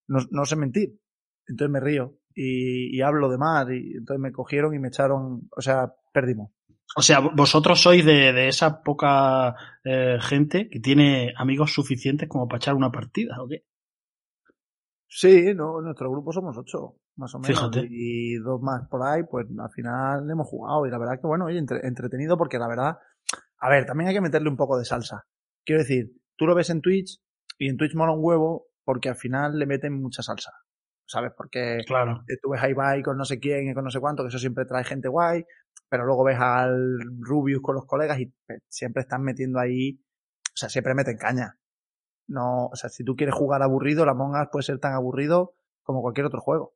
No, 0.07 0.19
no 0.31 0.46
sé 0.46 0.56
mentir. 0.56 1.00
Entonces 1.48 1.72
me 1.72 1.80
río 1.80 2.18
y, 2.34 2.96
y 2.98 3.02
hablo 3.02 3.30
de 3.30 3.38
más 3.38 3.68
y 3.69 3.94
entonces 3.98 4.19
me 4.19 4.31
cogieron 4.31 4.74
y 4.74 4.80
me 4.80 4.88
echaron, 4.88 5.48
o 5.56 5.62
sea, 5.62 5.94
perdimos. 6.12 6.52
O 6.98 7.02
sea, 7.02 7.19
vosotros 7.19 7.81
sois 7.81 8.04
de, 8.06 8.31
de 8.34 8.48
esa 8.48 8.81
poca 8.81 9.56
eh, 9.84 10.18
gente 10.22 10.69
que 10.69 10.80
tiene 10.80 11.34
amigos 11.38 11.74
suficientes 11.74 12.28
como 12.30 12.48
para 12.48 12.57
echar 12.57 12.74
una 12.75 12.92
partida, 12.92 13.36
¿o 13.42 13.48
qué? 13.48 13.66
Sí, 15.07 15.54
no, 15.56 15.81
nuestro 15.81 16.10
grupo 16.12 16.31
somos 16.31 16.57
ocho, 16.57 16.98
más 17.16 17.34
o 17.36 17.40
menos. 17.40 17.57
Fíjate. 17.57 17.88
Y 17.90 18.36
dos 18.38 18.62
más 18.62 18.88
por 18.90 19.04
ahí, 19.04 19.24
pues 19.24 19.46
al 19.57 19.69
final 19.72 20.30
hemos 20.30 20.48
jugado. 20.48 20.86
Y 20.86 20.90
la 20.90 20.98
verdad 20.98 21.19
que, 21.22 21.28
bueno, 21.28 21.46
oye, 21.46 21.57
entre- 21.60 21.86
entretenido 21.88 22.38
porque 22.38 22.57
la 22.60 22.68
verdad, 22.68 22.98
a 23.60 23.69
ver, 23.69 23.86
también 23.86 24.10
hay 24.10 24.16
que 24.16 24.22
meterle 24.22 24.50
un 24.50 24.57
poco 24.57 24.78
de 24.78 24.86
salsa. 24.86 25.24
Quiero 25.66 25.81
decir, 25.81 26.12
tú 26.36 26.46
lo 26.46 26.56
ves 26.56 26.69
en 26.69 26.81
Twitch 26.81 27.19
y 27.57 27.69
en 27.69 27.78
Twitch 27.78 27.96
mola 27.96 28.12
un 28.13 28.24
huevo 28.24 28.68
porque 28.84 29.10
al 29.10 29.16
final 29.16 29.57
le 29.57 29.66
meten 29.66 29.94
mucha 30.02 30.22
salsa. 30.22 30.52
¿Sabes? 31.07 31.34
Porque 31.38 31.78
Claro. 31.86 32.24
eh, 32.28 32.38
tú 32.42 32.50
ves 32.50 32.63
a 32.63 32.69
Ibai 32.69 33.04
con 33.04 33.16
no 33.16 33.25
sé 33.25 33.40
quién 33.40 33.69
y 33.69 33.74
con 33.75 33.84
no 33.84 33.92
sé 33.92 34.00
cuánto, 34.00 34.24
que 34.24 34.30
eso 34.30 34.40
siempre 34.40 34.66
trae 34.66 34.83
gente 34.83 35.07
guay, 35.07 35.45
pero 35.88 36.04
luego 36.04 36.24
ves 36.24 36.40
al 36.40 36.97
Rubius 37.19 37.62
con 37.62 37.76
los 37.76 37.85
colegas 37.85 38.19
y 38.19 38.24
eh, 38.24 38.57
siempre 38.68 39.02
están 39.02 39.21
metiendo 39.21 39.59
ahí, 39.59 40.00
o 40.47 40.57
sea, 40.57 40.68
siempre 40.68 40.95
meten 40.95 41.18
caña. 41.18 41.59
No, 42.27 42.67
o 42.67 42.75
sea, 42.75 42.89
si 42.89 43.03
tú 43.03 43.15
quieres 43.15 43.35
jugar 43.35 43.61
aburrido, 43.61 44.05
la 44.05 44.11
Among 44.13 44.35
Us 44.41 44.49
puede 44.51 44.63
ser 44.63 44.79
tan 44.79 44.94
aburrido 44.94 45.55
como 45.83 46.01
cualquier 46.01 46.25
otro 46.25 46.41
juego. 46.41 46.73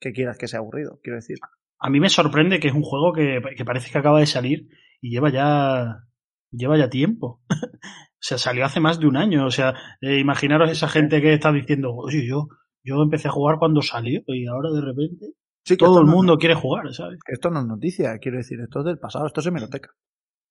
Que 0.00 0.12
quieras 0.12 0.38
que 0.38 0.48
sea 0.48 0.58
aburrido, 0.60 0.98
quiero 1.02 1.16
decir. 1.16 1.38
A 1.78 1.90
mí 1.90 2.00
me 2.00 2.08
sorprende 2.08 2.58
que 2.60 2.68
es 2.68 2.74
un 2.74 2.82
juego 2.82 3.12
que, 3.12 3.40
que 3.56 3.64
parece 3.64 3.90
que 3.90 3.98
acaba 3.98 4.20
de 4.20 4.26
salir 4.26 4.68
y 5.00 5.10
lleva 5.10 5.30
ya 5.30 6.04
lleva 6.50 6.76
ya 6.78 6.88
tiempo. 6.90 7.40
o 7.50 8.18
sea, 8.20 8.38
salió 8.38 8.64
hace 8.64 8.80
más 8.80 8.98
de 8.98 9.06
un 9.06 9.16
año. 9.16 9.46
O 9.46 9.50
sea, 9.50 9.74
eh, 10.00 10.18
imaginaros 10.18 10.70
esa 10.70 10.88
gente 10.88 11.20
que 11.20 11.34
está 11.34 11.52
diciendo, 11.52 11.94
oye, 11.94 12.26
yo, 12.26 12.48
yo 12.84 13.02
empecé 13.02 13.28
a 13.28 13.32
jugar 13.32 13.58
cuando 13.58 13.82
salió 13.82 14.22
y 14.26 14.46
ahora 14.46 14.70
de 14.70 14.80
repente 14.80 15.26
Sí, 15.64 15.76
todo 15.76 16.00
el 16.00 16.06
no- 16.06 16.12
mundo 16.12 16.38
quiere 16.38 16.56
jugar, 16.56 16.92
¿sabes? 16.92 17.20
que 17.24 17.34
esto 17.34 17.48
no 17.50 17.60
es 17.60 17.66
noticia, 17.66 18.18
quiero 18.18 18.38
decir, 18.38 18.58
esto 18.60 18.80
es 18.80 18.84
del 18.86 18.98
pasado, 18.98 19.26
esto 19.26 19.40
es 19.40 19.46
hemeroteca. 19.46 19.90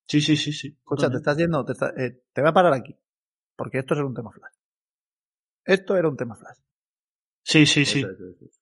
Sí, 0.08 0.22
sí, 0.22 0.38
sí, 0.38 0.54
sí. 0.54 0.70
Escucha, 0.70 1.10
te 1.10 1.18
estás 1.18 1.36
yendo, 1.38 1.66
te, 1.66 1.74
está- 1.74 1.94
eh, 1.98 2.22
te 2.34 2.42
voy 2.42 2.50
a 2.50 2.54
parar 2.54 2.74
aquí, 2.74 2.96
porque 3.62 3.78
esto 3.78 3.94
era 3.94 4.08
un 4.08 4.16
tema 4.16 4.32
flash. 4.32 4.56
Esto 5.64 5.96
era 5.96 6.10
un 6.10 6.18
tema 6.18 6.36
flash. 6.36 6.58
Sí, 7.44 7.68
sí, 7.68 7.86
sí. 7.86 8.00
Eso, 8.00 8.10
eso, 8.10 8.24
eso. 8.44 8.60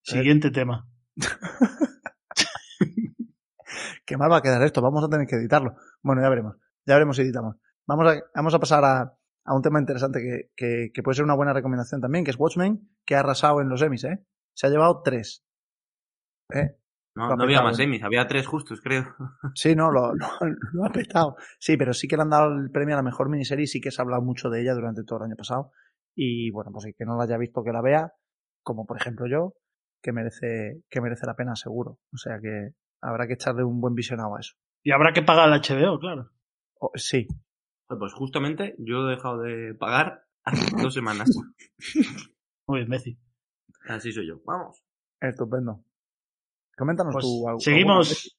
Siguiente 0.00 0.52
tema. 0.52 0.88
Qué 4.06 4.16
mal 4.16 4.30
va 4.30 4.36
a 4.36 4.40
quedar 4.40 4.62
esto, 4.62 4.80
vamos 4.80 5.02
a 5.02 5.08
tener 5.08 5.26
que 5.26 5.34
editarlo. 5.34 5.74
Bueno, 6.02 6.22
ya 6.22 6.28
veremos, 6.28 6.54
ya 6.86 6.94
veremos 6.94 7.16
si 7.16 7.22
editamos. 7.22 7.56
Vamos 7.84 8.06
a, 8.06 8.22
vamos 8.32 8.54
a 8.54 8.60
pasar 8.60 8.84
a, 8.84 9.18
a 9.44 9.56
un 9.56 9.62
tema 9.62 9.80
interesante 9.80 10.20
que, 10.20 10.52
que, 10.54 10.92
que 10.94 11.02
puede 11.02 11.16
ser 11.16 11.24
una 11.24 11.34
buena 11.34 11.52
recomendación 11.52 12.00
también, 12.00 12.24
que 12.24 12.30
es 12.30 12.38
Watchmen, 12.38 12.88
que 13.04 13.16
ha 13.16 13.20
arrasado 13.20 13.60
en 13.60 13.68
los 13.68 13.82
Emmys, 13.82 14.04
¿eh? 14.04 14.24
Se 14.54 14.68
ha 14.68 14.70
llevado 14.70 15.02
tres. 15.02 15.44
¿Eh? 16.54 16.76
No, 17.18 17.42
había 17.42 17.62
más 17.62 17.78
¿eh? 17.78 17.84
Emmys, 17.84 18.02
había 18.02 18.26
tres 18.26 18.46
justos, 18.46 18.80
creo. 18.80 19.04
Sí, 19.54 19.74
no, 19.74 19.90
lo, 19.90 20.14
lo, 20.14 20.26
lo 20.72 20.84
ha 20.84 20.90
petado. 20.90 21.36
Sí, 21.58 21.76
pero 21.76 21.92
sí 21.92 22.06
que 22.08 22.16
le 22.16 22.22
han 22.22 22.30
dado 22.30 22.52
el 22.54 22.70
premio 22.70 22.94
a 22.94 22.98
la 22.98 23.02
mejor 23.02 23.28
miniserie 23.28 23.64
y 23.64 23.66
sí 23.66 23.80
que 23.80 23.90
se 23.90 24.00
ha 24.00 24.04
hablado 24.04 24.22
mucho 24.22 24.48
de 24.50 24.62
ella 24.62 24.74
durante 24.74 25.04
todo 25.04 25.18
el 25.18 25.24
año 25.26 25.36
pasado. 25.36 25.72
Y 26.14 26.50
bueno, 26.50 26.70
pues 26.72 26.86
el 26.86 26.94
que 26.94 27.04
no 27.04 27.16
la 27.16 27.24
haya 27.24 27.36
visto 27.38 27.62
que 27.64 27.72
la 27.72 27.82
vea, 27.82 28.12
como 28.62 28.86
por 28.86 28.96
ejemplo 29.00 29.26
yo, 29.26 29.54
que 30.02 30.12
merece, 30.12 30.82
que 30.88 31.00
merece 31.00 31.26
la 31.26 31.34
pena 31.34 31.54
seguro. 31.56 31.98
O 32.12 32.16
sea 32.16 32.38
que 32.40 32.70
habrá 33.02 33.26
que 33.26 33.34
echarle 33.34 33.64
un 33.64 33.80
buen 33.80 33.94
visionado 33.94 34.36
a 34.36 34.40
eso. 34.40 34.54
Y 34.84 34.92
habrá 34.92 35.12
que 35.12 35.22
pagar 35.22 35.48
el 35.48 35.60
HBO, 35.60 35.98
claro. 35.98 36.30
O- 36.80 36.92
sí, 36.94 37.26
Pues 37.88 38.12
justamente 38.14 38.74
yo 38.78 39.06
he 39.08 39.10
dejado 39.16 39.38
de 39.42 39.74
pagar 39.74 40.24
hace 40.44 40.66
dos 40.82 40.94
semanas. 40.94 41.28
Muy 42.68 42.78
bien, 42.80 42.88
Messi. 42.90 43.18
Así 43.88 44.12
soy 44.12 44.26
yo. 44.28 44.40
Vamos. 44.44 44.82
estupendo. 45.20 45.84
Coméntanos 46.78 47.12
Pues 47.12 47.24
tú. 47.24 47.48
algo- 47.48 47.60
seguimos. 47.60 48.38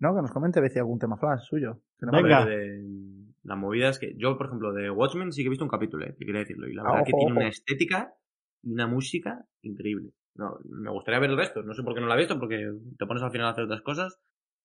No, 0.00 0.14
que 0.14 0.22
nos 0.22 0.30
comente 0.32 0.60
Beci 0.60 0.78
algún 0.78 0.98
tema 0.98 1.16
flash 1.16 1.42
suyo. 1.44 1.80
Que 1.98 2.06
Venga. 2.10 2.44
De- 2.44 3.02
La 3.44 3.56
movida 3.56 3.88
es 3.88 3.98
que 3.98 4.14
yo, 4.16 4.36
por 4.38 4.46
ejemplo, 4.46 4.72
de 4.72 4.88
Watchmen 4.88 5.32
sí 5.32 5.42
que 5.42 5.46
he 5.48 5.50
visto 5.50 5.64
un 5.64 5.70
capítulo, 5.70 6.04
eh, 6.06 6.14
que 6.16 6.24
quería 6.24 6.42
decirlo. 6.42 6.68
Y 6.68 6.74
la 6.74 6.82
Ah, 6.82 6.92
verdad 6.92 7.06
que 7.06 7.12
tiene 7.12 7.32
ojo. 7.32 7.40
una 7.40 7.48
estética 7.48 8.14
y 8.62 8.72
una 8.72 8.86
música 8.86 9.44
increíble. 9.62 10.10
No, 10.36 10.58
me 10.64 10.90
gustaría 10.92 11.18
ver 11.18 11.30
el 11.30 11.36
resto. 11.36 11.60
No 11.64 11.74
sé 11.74 11.82
por 11.82 11.92
qué 11.94 12.00
no 12.00 12.06
la 12.06 12.14
he 12.14 12.18
visto, 12.18 12.38
porque 12.38 12.70
te 12.98 13.04
pones 13.06 13.20
al 13.22 13.32
final 13.32 13.48
a 13.48 13.50
hacer 13.50 13.64
otras 13.64 13.82
cosas. 13.82 14.16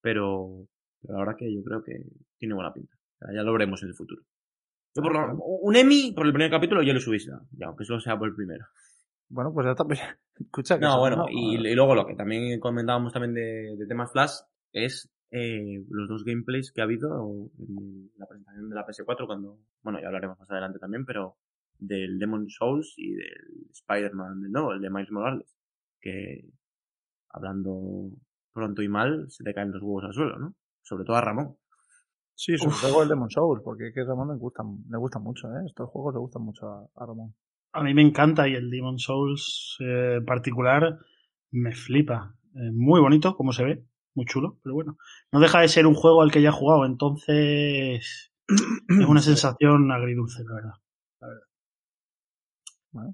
Pero, 0.01 0.67
pero 1.01 1.13
la 1.15 1.19
verdad 1.21 1.35
que 1.39 1.51
yo 1.51 1.63
creo 1.63 1.81
que 1.83 2.03
tiene 2.37 2.53
buena 2.53 2.71
pinta. 2.71 2.93
O 2.95 3.25
sea, 3.25 3.33
ya 3.35 3.41
lo 3.41 3.51
veremos 3.53 3.81
en 3.81 3.89
el 3.89 3.95
futuro. 3.95 4.21
Yo 4.95 5.01
por 5.01 5.11
lo- 5.13 5.35
un 5.43 5.75
Emmy 5.75 6.11
por 6.15 6.25
el 6.27 6.31
primer 6.33 6.51
capítulo 6.51 6.83
yo 6.83 6.93
le 6.93 6.99
subí 6.99 7.17
ya, 7.19 7.39
ya, 7.51 7.65
aunque 7.67 7.83
solo 7.83 7.99
sea 7.99 8.17
por 8.17 8.27
el 8.29 8.35
primero. 8.35 8.65
Bueno, 9.29 9.53
pues 9.53 9.65
ya 9.65 9.71
está. 9.71 9.83
pues, 9.85 9.99
escucha 10.39 10.79
que 10.79 10.85
No, 10.85 10.99
bueno, 10.99 11.25
y, 11.29 11.55
y 11.55 11.75
luego 11.75 11.95
lo 11.95 12.05
que 12.05 12.15
también 12.15 12.59
comentábamos 12.59 13.13
también 13.13 13.33
de, 13.33 13.75
de 13.77 13.87
temas 13.87 14.11
Flash 14.11 14.39
es 14.71 15.09
eh, 15.31 15.83
los 15.89 16.07
dos 16.07 16.23
gameplays 16.23 16.71
que 16.71 16.81
ha 16.81 16.85
habido 16.85 17.49
en 17.59 18.11
la 18.17 18.25
presentación 18.27 18.69
de 18.69 18.75
la 18.75 18.85
PS4 18.85 19.25
cuando, 19.25 19.59
bueno, 19.83 19.99
ya 19.99 20.07
hablaremos 20.07 20.39
más 20.39 20.49
adelante 20.49 20.79
también, 20.79 21.05
pero 21.05 21.37
del 21.77 22.17
Demon 22.17 22.49
Souls 22.49 22.93
y 22.97 23.13
del 23.13 23.67
Spider-Man 23.71 24.51
nuevo, 24.51 24.73
el 24.73 24.81
de 24.81 24.89
Miles 24.89 25.11
Morales, 25.11 25.55
que 25.99 26.45
hablando 27.29 28.09
pronto 28.53 28.81
y 28.81 28.87
mal 28.87 29.29
se 29.29 29.43
te 29.43 29.53
caen 29.53 29.71
los 29.71 29.81
huevos 29.83 30.05
al 30.05 30.13
suelo, 30.13 30.39
¿no? 30.39 30.55
Sobre 30.81 31.03
todo 31.03 31.17
a 31.17 31.21
Ramón. 31.21 31.57
Sí, 32.33 32.57
sobre 32.57 32.75
Uf. 32.75 32.81
todo 32.81 33.03
el 33.03 33.09
Demon 33.09 33.29
Souls, 33.29 33.61
porque 33.63 33.87
es 33.87 33.93
que 33.93 34.01
a 34.01 34.05
Ramón 34.05 34.29
le 34.29 34.37
gustan, 34.37 34.77
le 34.89 34.97
gustan 34.97 35.23
mucho, 35.23 35.47
¿eh? 35.49 35.63
Estos 35.65 35.89
juegos 35.89 36.13
le 36.13 36.19
gustan 36.19 36.43
mucho 36.43 36.67
a, 36.67 36.87
a 36.95 37.05
Ramón. 37.05 37.33
A 37.73 37.83
mí 37.83 37.93
me 37.93 38.01
encanta 38.01 38.47
y 38.47 38.53
el 38.55 38.69
Demon 38.69 38.97
Souls 38.99 39.77
eh, 39.79 40.15
en 40.17 40.25
particular 40.25 40.97
me 41.51 41.73
flipa. 41.75 42.35
Eh, 42.55 42.71
muy 42.73 42.99
bonito, 43.01 43.35
como 43.35 43.51
se 43.53 43.63
ve, 43.63 43.85
muy 44.15 44.25
chulo, 44.25 44.57
pero 44.63 44.73
bueno. 44.75 44.97
No 45.31 45.39
deja 45.39 45.59
de 45.61 45.67
ser 45.67 45.85
un 45.85 45.93
juego 45.93 46.21
al 46.21 46.31
que 46.31 46.41
ya 46.41 46.49
he 46.49 46.53
jugado, 46.53 46.85
entonces 46.85 48.31
es 48.47 49.05
una 49.07 49.21
sensación 49.21 49.91
agridulce, 49.91 50.43
la 50.43 50.55
verdad. 50.55 50.73
Bueno, 52.91 53.13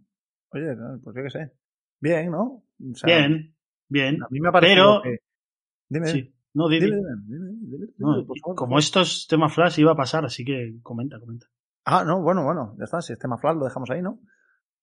oye, 0.51 0.75
no, 0.75 0.99
pues 1.03 1.15
yo 1.15 1.23
qué 1.23 1.29
sé. 1.29 1.51
Bien, 1.99 2.31
¿no? 2.31 2.63
O 2.79 2.95
sea, 2.95 3.07
Bien, 3.07 3.55
bien. 3.89 4.23
A 4.23 4.27
mí 4.29 4.39
me 4.39 4.49
ha 4.49 4.51
parecido 4.51 5.01
Pero- 5.01 5.15
que... 5.17 5.23
Dime, 5.89 6.07
Sí. 6.07 6.33
No, 6.55 6.67
di- 6.69 6.79
di. 6.79 6.85
dime, 6.85 6.97
dime, 6.97 7.15
dime, 7.25 7.47
dime, 7.61 7.77
dime, 7.77 7.93
No, 7.97 8.25
por 8.27 8.37
favor. 8.39 8.55
como 8.55 8.77
estos 8.79 9.25
temas 9.27 9.53
flash 9.53 9.79
iba 9.79 9.91
a 9.93 9.95
pasar, 9.95 10.23
así 10.25 10.45
que 10.45 10.75
comenta, 10.83 11.19
comenta. 11.19 11.47
Ah, 11.85 12.03
no, 12.05 12.21
bueno, 12.21 12.43
bueno, 12.43 12.75
ya 12.77 12.83
está, 12.85 13.01
si 13.01 13.11
es 13.13 13.19
tema 13.19 13.37
flash 13.39 13.55
lo 13.57 13.65
dejamos 13.65 13.89
ahí, 13.89 14.01
¿no? 14.03 14.19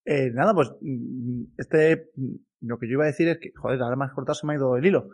Eh, 0.05 0.31
nada, 0.33 0.55
pues 0.55 0.73
mm, 0.81 1.45
este, 1.59 2.11
mm, 2.17 2.35
lo 2.63 2.79
que 2.79 2.87
yo 2.87 2.93
iba 2.95 3.05
a 3.05 3.09
decir 3.09 3.29
es 3.29 3.39
que, 3.39 3.53
joder, 3.57 3.81
ahora 3.83 4.05
has 4.05 4.13
cortado, 4.13 4.35
se 4.35 4.47
me 4.47 4.55
ha 4.55 4.57
ido 4.57 4.77
el 4.77 4.87
hilo. 4.87 5.09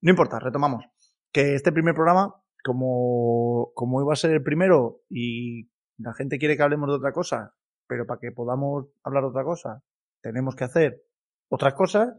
No 0.00 0.10
importa, 0.10 0.38
retomamos. 0.38 0.84
Que 1.32 1.54
este 1.54 1.72
primer 1.72 1.94
programa, 1.94 2.34
como, 2.64 3.72
como 3.74 4.02
iba 4.02 4.12
a 4.12 4.16
ser 4.16 4.32
el 4.32 4.42
primero 4.42 5.02
y 5.08 5.70
la 5.98 6.14
gente 6.14 6.38
quiere 6.38 6.56
que 6.56 6.62
hablemos 6.62 6.88
de 6.88 6.96
otra 6.96 7.12
cosa, 7.12 7.54
pero 7.86 8.06
para 8.06 8.20
que 8.20 8.32
podamos 8.32 8.86
hablar 9.02 9.22
de 9.24 9.28
otra 9.30 9.44
cosa, 9.44 9.82
tenemos 10.22 10.54
que 10.56 10.64
hacer 10.64 11.02
otras 11.48 11.74
cosas, 11.74 12.14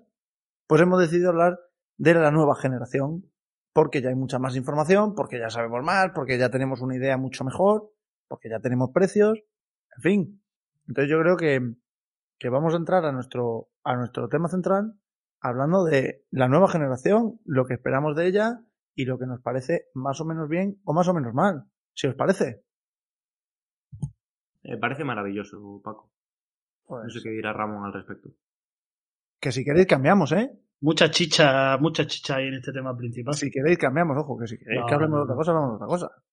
pues 0.68 0.82
hemos 0.82 1.00
decidido 1.00 1.30
hablar 1.30 1.60
de 1.98 2.14
la 2.14 2.32
nueva 2.32 2.56
generación, 2.56 3.32
porque 3.74 4.02
ya 4.02 4.10
hay 4.10 4.16
mucha 4.16 4.40
más 4.40 4.56
información, 4.56 5.16
porque 5.16 5.40
ya 5.40 5.50
sabemos 5.50 5.84
más, 5.84 6.12
porque 6.14 6.38
ya 6.38 6.50
tenemos 6.50 6.82
una 6.82 6.96
idea 6.96 7.18
mucho 7.18 7.44
mejor, 7.44 7.92
porque 8.28 8.50
ya 8.50 8.60
tenemos 8.60 8.92
precios, 8.92 9.40
en 9.96 10.02
fin. 10.02 10.44
Entonces 10.88 11.10
yo 11.10 11.20
creo 11.20 11.38
que, 11.38 11.76
que 12.42 12.50
vamos 12.50 12.74
a 12.74 12.78
entrar 12.78 13.06
a 13.06 13.12
nuestro, 13.12 13.70
a 13.84 13.96
nuestro 13.96 14.28
tema 14.28 14.48
central 14.50 14.96
hablando 15.42 15.84
de 15.84 16.26
la 16.32 16.48
nueva 16.48 16.68
generación, 16.68 17.40
lo 17.46 17.66
que 17.66 17.76
esperamos 17.76 18.16
de 18.16 18.26
ella 18.26 18.62
y 18.96 19.06
lo 19.06 19.20
que 19.20 19.28
nos 19.28 19.42
parece 19.42 19.86
más 19.94 20.20
o 20.22 20.26
menos 20.26 20.50
bien 20.50 20.82
o 20.84 20.92
más 20.94 21.08
o 21.08 21.14
menos 21.14 21.36
mal, 21.36 21.66
si 21.94 22.08
os 22.08 22.16
parece. 22.16 22.64
Me 24.64 24.76
parece 24.80 25.04
maravilloso, 25.04 25.82
Paco. 25.84 26.12
Pues, 26.84 27.04
No 27.04 27.10
sé 27.12 27.20
qué 27.22 27.30
dirá 27.30 27.54
Ramón 27.54 27.86
al 27.86 27.94
respecto. 27.94 28.30
que 29.40 29.52
si 29.52 29.64
queréis 29.64 29.86
cambiamos, 29.86 30.32
¿eh? 30.32 30.52
Mucha 30.82 31.12
chicha, 31.12 31.78
mucha 31.78 32.08
chicha 32.08 32.38
ahí 32.38 32.48
en 32.48 32.56
este 32.56 32.72
tema 32.74 32.98
principal. 32.98 33.36
Si 33.36 33.52
queréis 33.52 33.78
cambiamos, 33.78 34.18
ojo, 34.18 34.40
que 34.40 34.48
si 34.48 34.58
queréis 34.58 34.82
No, 34.82 34.88
que 34.88 34.94
hablemos 34.96 35.12
no, 35.14 35.18
de 35.20 35.24
otra 35.26 35.36
cosa, 35.36 35.52
hablamos 35.52 35.72
de 35.72 35.76
otra 35.76 35.88
cosa. 35.88 36.24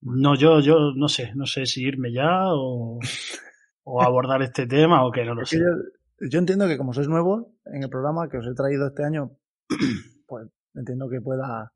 No, 0.00 0.34
yo, 0.34 0.58
yo 0.58 0.92
no 0.96 1.06
sé, 1.06 1.32
no 1.36 1.46
sé 1.46 1.64
si 1.66 1.84
irme 1.84 2.12
ya 2.12 2.52
o, 2.52 2.98
o 3.84 4.02
abordar 4.02 4.42
este 4.42 4.66
tema 4.66 5.04
o 5.04 5.10
que 5.10 5.24
no 5.24 5.34
lo 5.34 5.40
que 5.40 5.46
sé. 5.46 5.58
yo, 5.58 6.28
yo 6.30 6.38
entiendo 6.38 6.66
que 6.68 6.76
como 6.78 6.92
sois 6.92 7.08
nuevos 7.08 7.46
en 7.66 7.82
el 7.82 7.90
programa 7.90 8.28
que 8.28 8.38
os 8.38 8.46
he 8.46 8.54
traído 8.54 8.86
este 8.88 9.04
año, 9.04 9.30
pues 10.26 10.48
entiendo 10.74 11.08
que 11.08 11.20
pueda 11.20 11.72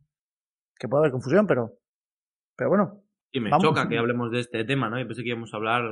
que 0.78 0.88
pueda 0.88 1.00
haber 1.02 1.12
confusión, 1.12 1.46
pero 1.46 1.72
pero 2.56 2.70
bueno, 2.70 3.02
Y 3.32 3.40
me 3.40 3.50
Vamos. 3.50 3.64
choca 3.66 3.88
que 3.88 3.98
hablemos 3.98 4.30
de 4.30 4.40
este 4.40 4.64
tema, 4.64 4.88
¿no? 4.88 4.98
Yo 4.98 5.06
pensé 5.06 5.22
que 5.22 5.28
íbamos 5.30 5.52
a 5.52 5.56
hablar, 5.58 5.82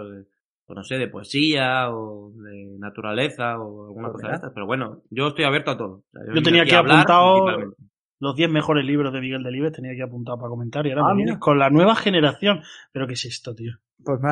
pues 0.66 0.76
no 0.76 0.82
sé, 0.84 0.96
de 0.96 1.08
poesía 1.08 1.90
o 1.90 2.32
de 2.36 2.76
naturaleza 2.78 3.58
o 3.58 3.86
alguna 3.86 4.08
Pues 4.08 4.12
cosa 4.14 4.26
mira. 4.26 4.30
de 4.30 4.36
estas. 4.36 4.52
Pero 4.54 4.66
bueno, 4.66 5.02
yo 5.10 5.28
estoy 5.28 5.44
abierto 5.44 5.72
a 5.72 5.76
todo. 5.76 5.94
O 5.96 6.04
sea, 6.12 6.34
Yo 6.34 6.42
tenía 6.42 6.62
aquí 6.62 6.74
a 6.74 6.78
hablar 6.78 7.00
apuntado- 7.00 7.44
principalmente. 7.44 7.76
Los 8.20 8.36
10 8.36 8.50
mejores 8.50 8.84
libros 8.86 9.12
de 9.12 9.20
Miguel 9.20 9.42
Delibes 9.42 9.72
tenía 9.72 9.94
que 9.94 10.02
apuntar 10.02 10.36
para 10.36 10.48
comentar 10.48 10.86
y 10.86 10.92
ahora 10.92 11.02
Ah, 11.12 11.38
con 11.38 11.58
la 11.58 11.68
nueva 11.68 11.94
generación. 11.96 12.62
¿Pero 12.92 13.06
qué 13.06 13.12
es 13.14 13.24
esto, 13.26 13.54
tío? 13.54 13.72
pues 14.02 14.20
me, 14.20 14.30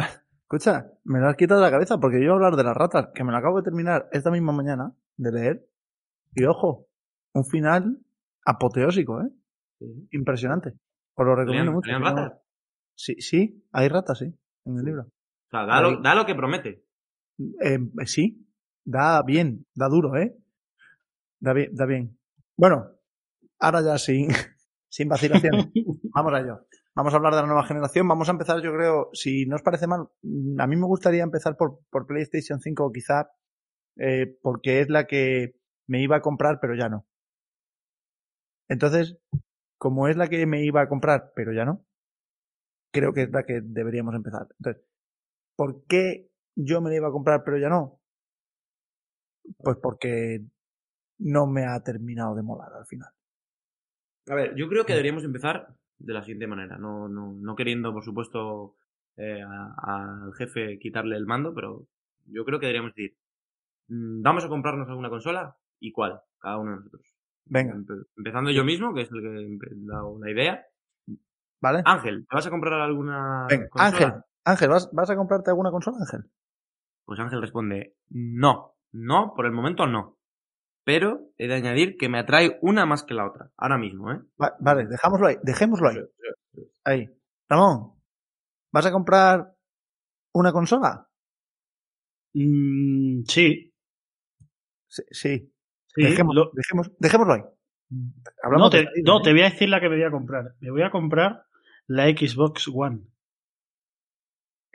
escucha, 0.57 0.87
me 1.05 1.19
lo 1.21 1.29
has 1.29 1.37
quitado 1.37 1.61
de 1.61 1.67
la 1.67 1.71
cabeza 1.71 1.99
porque 1.99 2.19
yo 2.19 2.25
iba 2.25 2.33
a 2.33 2.37
hablar 2.37 2.57
de 2.57 2.65
las 2.65 2.77
ratas, 2.77 3.09
que 3.15 3.25
me 3.25 3.33
lo 3.33 3.39
acabo 3.39 3.59
de 3.59 3.63
terminar 3.65 4.09
esta 4.13 4.31
misma 4.31 4.53
mañana 4.53 4.93
de 5.17 5.33
leer. 5.33 5.67
Y 6.35 6.45
ojo, 6.45 6.89
un 7.35 7.45
final 7.45 7.99
apoteósico, 8.45 9.21
¿eh? 9.23 9.29
Impresionante. 10.13 10.75
Os 11.15 11.27
lo 11.27 11.35
recomiendo 11.35 11.73
¿Salían- 11.81 12.01
mucho. 12.03 12.15
ratas? 12.17 12.39
Sí, 12.95 13.15
sí, 13.21 13.65
hay 13.73 13.89
ratas, 13.89 14.19
sí, 14.19 14.27
en 14.67 14.79
el 14.79 14.85
libro. 14.85 15.03
O 15.03 15.51
sea, 15.51 15.65
da 15.67 15.81
lo, 15.81 16.01
da 16.01 16.15
lo 16.15 16.27
que 16.27 16.35
promete. 16.35 16.85
Eh, 17.63 17.79
sí, 18.07 18.47
da 18.85 19.23
bien, 19.23 19.67
da 19.75 19.89
duro, 19.89 20.17
¿eh? 20.17 20.37
Da 21.41 21.53
bien, 21.53 21.75
da 21.75 21.87
bien. 21.87 22.19
Bueno, 22.57 22.91
ahora 23.59 23.83
ya 23.83 23.99
sin, 23.99 24.29
sin 24.89 25.09
vacilaciones. 25.09 25.69
Vamos 26.15 26.33
a 26.35 26.41
ello. 26.41 26.67
Vamos 26.95 27.15
a 27.15 27.17
hablar 27.17 27.35
de 27.35 27.41
la 27.41 27.47
nueva 27.47 27.65
generación. 27.65 28.07
Vamos 28.07 28.29
a 28.29 28.33
empezar, 28.33 28.61
yo 28.61 28.73
creo, 28.73 29.09
si 29.15 29.47
no 29.47 29.57
os 29.57 29.63
parece 29.63 29.87
mal, 29.87 30.09
a 30.59 30.67
mí 30.67 30.77
me 30.77 30.87
gustaría 30.87 31.23
empezar 31.23 31.57
por, 31.57 31.81
por 31.91 32.07
PlayStation 32.07 32.61
5 32.61 32.93
quizá, 32.93 33.31
eh, 33.97 34.39
porque 34.43 34.81
es 34.81 34.91
la 34.91 35.07
que 35.07 35.55
me 35.87 36.03
iba 36.03 36.17
a 36.17 36.21
comprar, 36.21 36.59
pero 36.61 36.75
ya 36.75 36.89
no. 36.91 37.07
Entonces, 38.69 39.17
como 39.79 40.07
es 40.09 40.17
la 40.17 40.29
que 40.29 40.45
me 40.47 40.65
iba 40.65 40.83
a 40.83 40.89
comprar, 40.89 41.33
pero 41.35 41.53
ya 41.53 41.65
no, 41.65 41.85
creo 42.93 43.13
que 43.13 43.23
es 43.23 43.31
la 43.31 43.45
que 43.45 43.61
deberíamos 43.63 44.15
empezar. 44.15 44.47
Entonces, 44.59 44.85
¿por 45.57 45.85
qué 45.87 46.31
yo 46.55 46.83
me 46.83 46.91
la 46.91 46.97
iba 46.97 47.09
a 47.09 47.13
comprar, 47.13 47.43
pero 47.43 47.59
ya 47.59 47.71
no? 47.71 48.01
Pues 49.59 49.79
porque 49.83 50.45
no 51.19 51.47
me 51.47 51.65
ha 51.65 51.83
terminado 51.83 52.35
de 52.35 52.43
molar 52.43 52.73
al 52.75 52.87
final. 52.87 53.11
A 54.29 54.35
ver, 54.35 54.55
yo 54.57 54.69
creo 54.69 54.85
que 54.85 54.93
deberíamos 54.93 55.25
empezar 55.25 55.75
de 56.05 56.13
la 56.15 56.23
siguiente 56.23 56.47
manera. 56.47 56.79
No, 56.79 57.09
no, 57.09 57.33
no 57.33 57.55
queriendo, 57.57 57.93
por 57.93 58.05
supuesto, 58.05 58.77
eh, 59.17 59.43
al 59.43 60.33
jefe 60.35 60.79
quitarle 60.79 61.17
el 61.17 61.27
mando, 61.27 61.55
pero 61.55 61.87
yo 62.27 62.45
creo 62.45 62.59
que 62.61 62.67
deberíamos 62.67 62.95
decir, 62.95 63.17
mm, 63.89 64.23
vamos 64.23 64.45
a 64.45 64.49
comprarnos 64.49 64.89
alguna 64.89 65.11
consola 65.11 65.57
y 65.81 65.93
cuál, 65.93 66.21
cada 66.39 66.59
uno 66.59 66.71
de 66.73 66.77
nosotros. 66.79 67.03
Venga, 67.45 67.75
Empe- 67.75 68.07
Empezando 68.17 68.51
yo 68.51 68.65
mismo, 68.65 68.95
que 68.95 69.03
es 69.03 69.11
el 69.13 69.21
que 69.21 69.67
he 69.67 69.75
dado 69.87 70.19
la 70.21 70.31
idea. 70.31 70.65
¿vale? 71.61 71.83
Ángel, 71.85 72.27
¿te 72.29 72.37
vas 72.37 72.47
a 72.47 72.51
comprar 72.51 72.81
alguna 72.81 73.47
Venga, 73.49 73.69
consola? 73.69 73.87
Ángel, 74.07 74.23
Ángel, 74.45 74.69
¿vas, 74.71 74.91
¿vas 74.93 75.11
a 75.11 75.17
comprarte 75.17 75.51
alguna 75.51 75.71
consola, 75.71 75.99
Ángel? 76.01 76.25
Pues 77.05 77.19
Ángel 77.21 77.41
responde, 77.41 77.97
no, 78.11 78.75
no, 78.93 79.33
por 79.35 79.47
el 79.47 79.53
momento 79.53 79.87
no. 79.87 80.19
Pero 80.85 81.31
he 81.39 81.47
de 81.49 81.55
añadir 81.55 81.97
que 81.97 82.09
me 82.09 82.19
atrae 82.19 82.59
una 82.61 82.87
más 82.87 83.05
que 83.05 83.15
la 83.15 83.27
otra, 83.27 83.51
ahora 83.57 83.79
mismo, 83.79 84.11
¿eh? 84.13 84.19
Va- 84.41 84.57
vale, 84.61 84.87
dejámoslo 84.87 85.29
ahí, 85.29 85.37
dejémoslo 85.43 85.89
ahí. 85.89 85.99
Ahí. 86.85 87.09
Ramón, 87.49 87.93
¿vas 88.73 88.87
a 88.87 88.93
comprar 88.93 89.55
una 90.35 90.53
consola? 90.53 91.09
Mm, 92.35 93.23
sí, 93.29 93.69
Sí, 94.89 95.03
sí. 95.11 95.53
sí. 95.87 96.03
Dejemos- 96.03 96.35
lo- 96.35 96.51
dejemos- 96.53 96.91
dejémoslo 96.99 97.33
ahí. 97.35 97.43
Hablamos 98.43 98.67
no, 98.67 98.71
te, 98.71 98.79
de 98.79 98.85
salida, 98.85 99.03
no, 99.07 99.19
¿eh? 99.19 99.21
te 99.25 99.33
voy 99.33 99.41
a 99.43 99.51
decir 99.51 99.69
la 99.69 99.81
que 99.81 99.89
me 99.89 99.97
voy 99.97 100.05
a 100.05 100.11
comprar. 100.11 100.55
Me 100.61 100.71
voy 100.71 100.83
a 100.83 100.91
comprar 100.91 101.47
la 101.87 102.05
Xbox 102.09 102.69
One. 102.75 103.03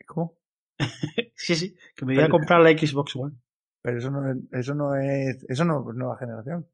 ¿Cómo? 0.05 0.37
Sí, 1.35 1.55
sí, 1.55 1.75
que 1.95 2.05
me 2.05 2.15
voy 2.15 2.23
a 2.23 2.29
comprar 2.29 2.61
la 2.61 2.71
Xbox 2.71 3.15
One. 3.15 3.35
Pero 3.87 3.99
eso 3.99 4.11
no 4.11 4.29
es, 4.29 4.37
eso 4.51 4.75
no 4.75 4.95
es, 4.95 5.45
eso 5.47 5.63
no 5.63 5.89
es 5.89 5.95
nueva 5.95 6.17
generación. 6.17 6.67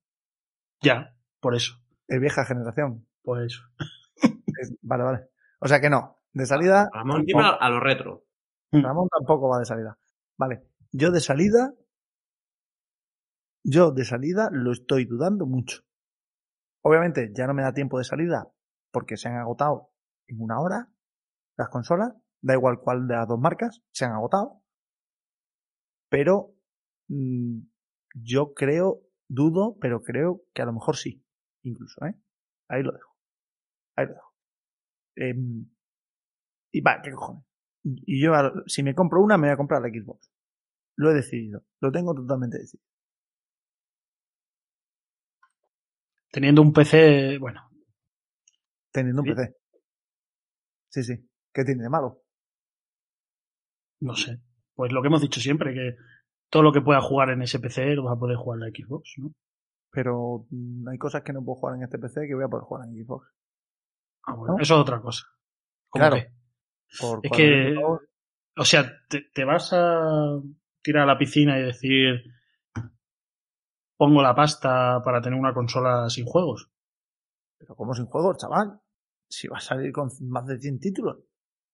Ya, 0.81 1.15
por 1.39 1.53
eso. 1.53 1.75
Es 2.07 2.19
vieja 2.19 2.43
generación. 2.43 3.07
Por 3.21 3.43
eso. 3.43 3.61
Es- 4.59 4.75
vale, 4.81 5.03
vale. 5.03 5.29
O 5.59 5.67
sea 5.67 5.79
que 5.79 5.91
no. 5.91 6.17
De 6.31 6.47
salida, 6.47 6.89
Ramón 6.91 7.23
lleva 7.23 7.51
a 7.51 7.69
lo 7.69 7.79
retro. 7.79 8.25
Ramón 8.71 9.09
tampoco 9.15 9.47
va 9.47 9.59
de 9.59 9.65
salida. 9.65 9.95
Vale. 10.39 10.63
Yo 10.91 11.11
de 11.11 11.19
salida, 11.19 11.75
yo 13.63 13.91
de 13.91 14.05
salida 14.05 14.49
lo 14.51 14.71
estoy 14.71 15.05
dudando 15.05 15.45
mucho. 15.45 15.83
Obviamente 16.81 17.31
ya 17.31 17.45
no 17.45 17.53
me 17.53 17.61
da 17.61 17.73
tiempo 17.73 17.99
de 17.99 18.05
salida 18.05 18.51
porque 18.91 19.17
se 19.17 19.29
han 19.29 19.35
agotado 19.37 19.91
en 20.25 20.41
una 20.41 20.59
hora 20.59 20.89
las 21.57 21.69
consolas. 21.69 22.15
da 22.41 22.55
igual 22.55 22.79
cuál 22.79 23.07
de 23.07 23.13
las 23.15 23.27
dos 23.27 23.39
marcas, 23.39 23.83
se 23.91 24.05
han 24.05 24.13
agotado. 24.13 24.63
Pero 26.09 26.55
yo 28.13 28.53
creo, 28.53 29.01
dudo, 29.27 29.77
pero 29.79 30.03
creo 30.03 30.43
que 30.53 30.61
a 30.61 30.65
lo 30.65 30.73
mejor 30.73 30.97
sí, 30.97 31.23
incluso, 31.63 32.05
¿eh? 32.05 32.15
Ahí 32.67 32.83
lo 32.83 32.91
dejo. 32.91 33.15
Ahí 33.95 34.07
lo 34.07 34.13
dejo. 34.13 34.33
Em, 35.15 35.69
y 36.71 36.81
va, 36.81 37.01
qué 37.01 37.11
cojones. 37.11 37.43
Y 37.83 38.21
yo, 38.21 38.31
si 38.65 38.81
me 38.81 38.95
compro 38.95 39.21
una, 39.21 39.37
me 39.37 39.47
voy 39.47 39.53
a 39.53 39.57
comprar 39.57 39.81
la 39.81 39.89
Xbox. 39.89 40.31
Lo 40.95 41.11
he 41.11 41.13
decidido. 41.13 41.63
Lo 41.79 41.91
tengo 41.91 42.13
totalmente 42.13 42.57
decidido. 42.57 42.87
Teniendo 46.31 46.61
un 46.61 46.73
PC, 46.73 47.37
bueno. 47.39 47.69
Teniendo 48.91 49.21
un 49.21 49.27
PC. 49.27 49.55
Sí, 50.89 51.03
sí. 51.03 51.29
¿Qué 51.53 51.63
tiene 51.63 51.83
de 51.83 51.89
malo? 51.89 52.23
No 53.99 54.15
sé. 54.15 54.41
Pues 54.73 54.91
lo 54.91 55.01
que 55.01 55.07
hemos 55.07 55.21
dicho 55.21 55.39
siempre, 55.39 55.73
que 55.73 55.95
todo 56.53 56.61
lo 56.61 56.71
que 56.71 56.81
pueda 56.81 57.01
jugar 57.01 57.31
en 57.31 57.41
ese 57.41 57.59
PC 57.59 57.95
lo 57.95 58.03
vas 58.03 58.15
a 58.15 58.19
poder 58.19 58.37
jugar 58.37 58.59
en 58.59 58.65
la 58.65 58.69
Xbox, 58.69 59.15
¿no? 59.17 59.33
Pero 59.89 60.45
mm, 60.51 60.87
hay 60.87 60.99
cosas 60.99 61.23
que 61.23 61.33
no 61.33 61.43
puedo 61.43 61.59
jugar 61.59 61.77
en 61.77 61.83
este 61.83 61.97
PC 61.97 62.27
que 62.27 62.35
voy 62.35 62.43
a 62.43 62.47
poder 62.47 62.63
jugar 62.65 62.87
en 62.87 62.93
Xbox. 62.93 63.27
Ah, 64.27 64.35
bueno, 64.35 64.57
eso 64.59 64.75
es 64.75 64.79
otra 64.79 65.01
cosa. 65.01 65.25
Claro. 65.91 66.17
es 66.17 67.31
que, 67.35 67.75
o 68.55 68.65
sea, 68.65 68.83
te, 69.09 69.21
te, 69.33 69.43
vas 69.45 69.73
a 69.73 70.39
tirar 70.83 71.03
a 71.03 71.13
la 71.13 71.17
piscina 71.17 71.57
y 71.57 71.63
decir, 71.63 72.21
pongo 73.97 74.21
la 74.21 74.35
pasta 74.35 75.01
para 75.03 75.21
tener 75.21 75.39
una 75.39 75.55
consola 75.55 76.07
sin 76.11 76.25
juegos. 76.25 76.69
Pero 77.57 77.75
¿cómo 77.75 77.95
sin 77.95 78.05
juegos, 78.05 78.37
chaval? 78.37 78.79
Si 79.27 79.47
va 79.47 79.57
a 79.57 79.61
salir 79.61 79.91
con 79.91 80.09
más 80.29 80.45
de 80.45 80.59
100 80.59 80.79
títulos. 80.79 81.17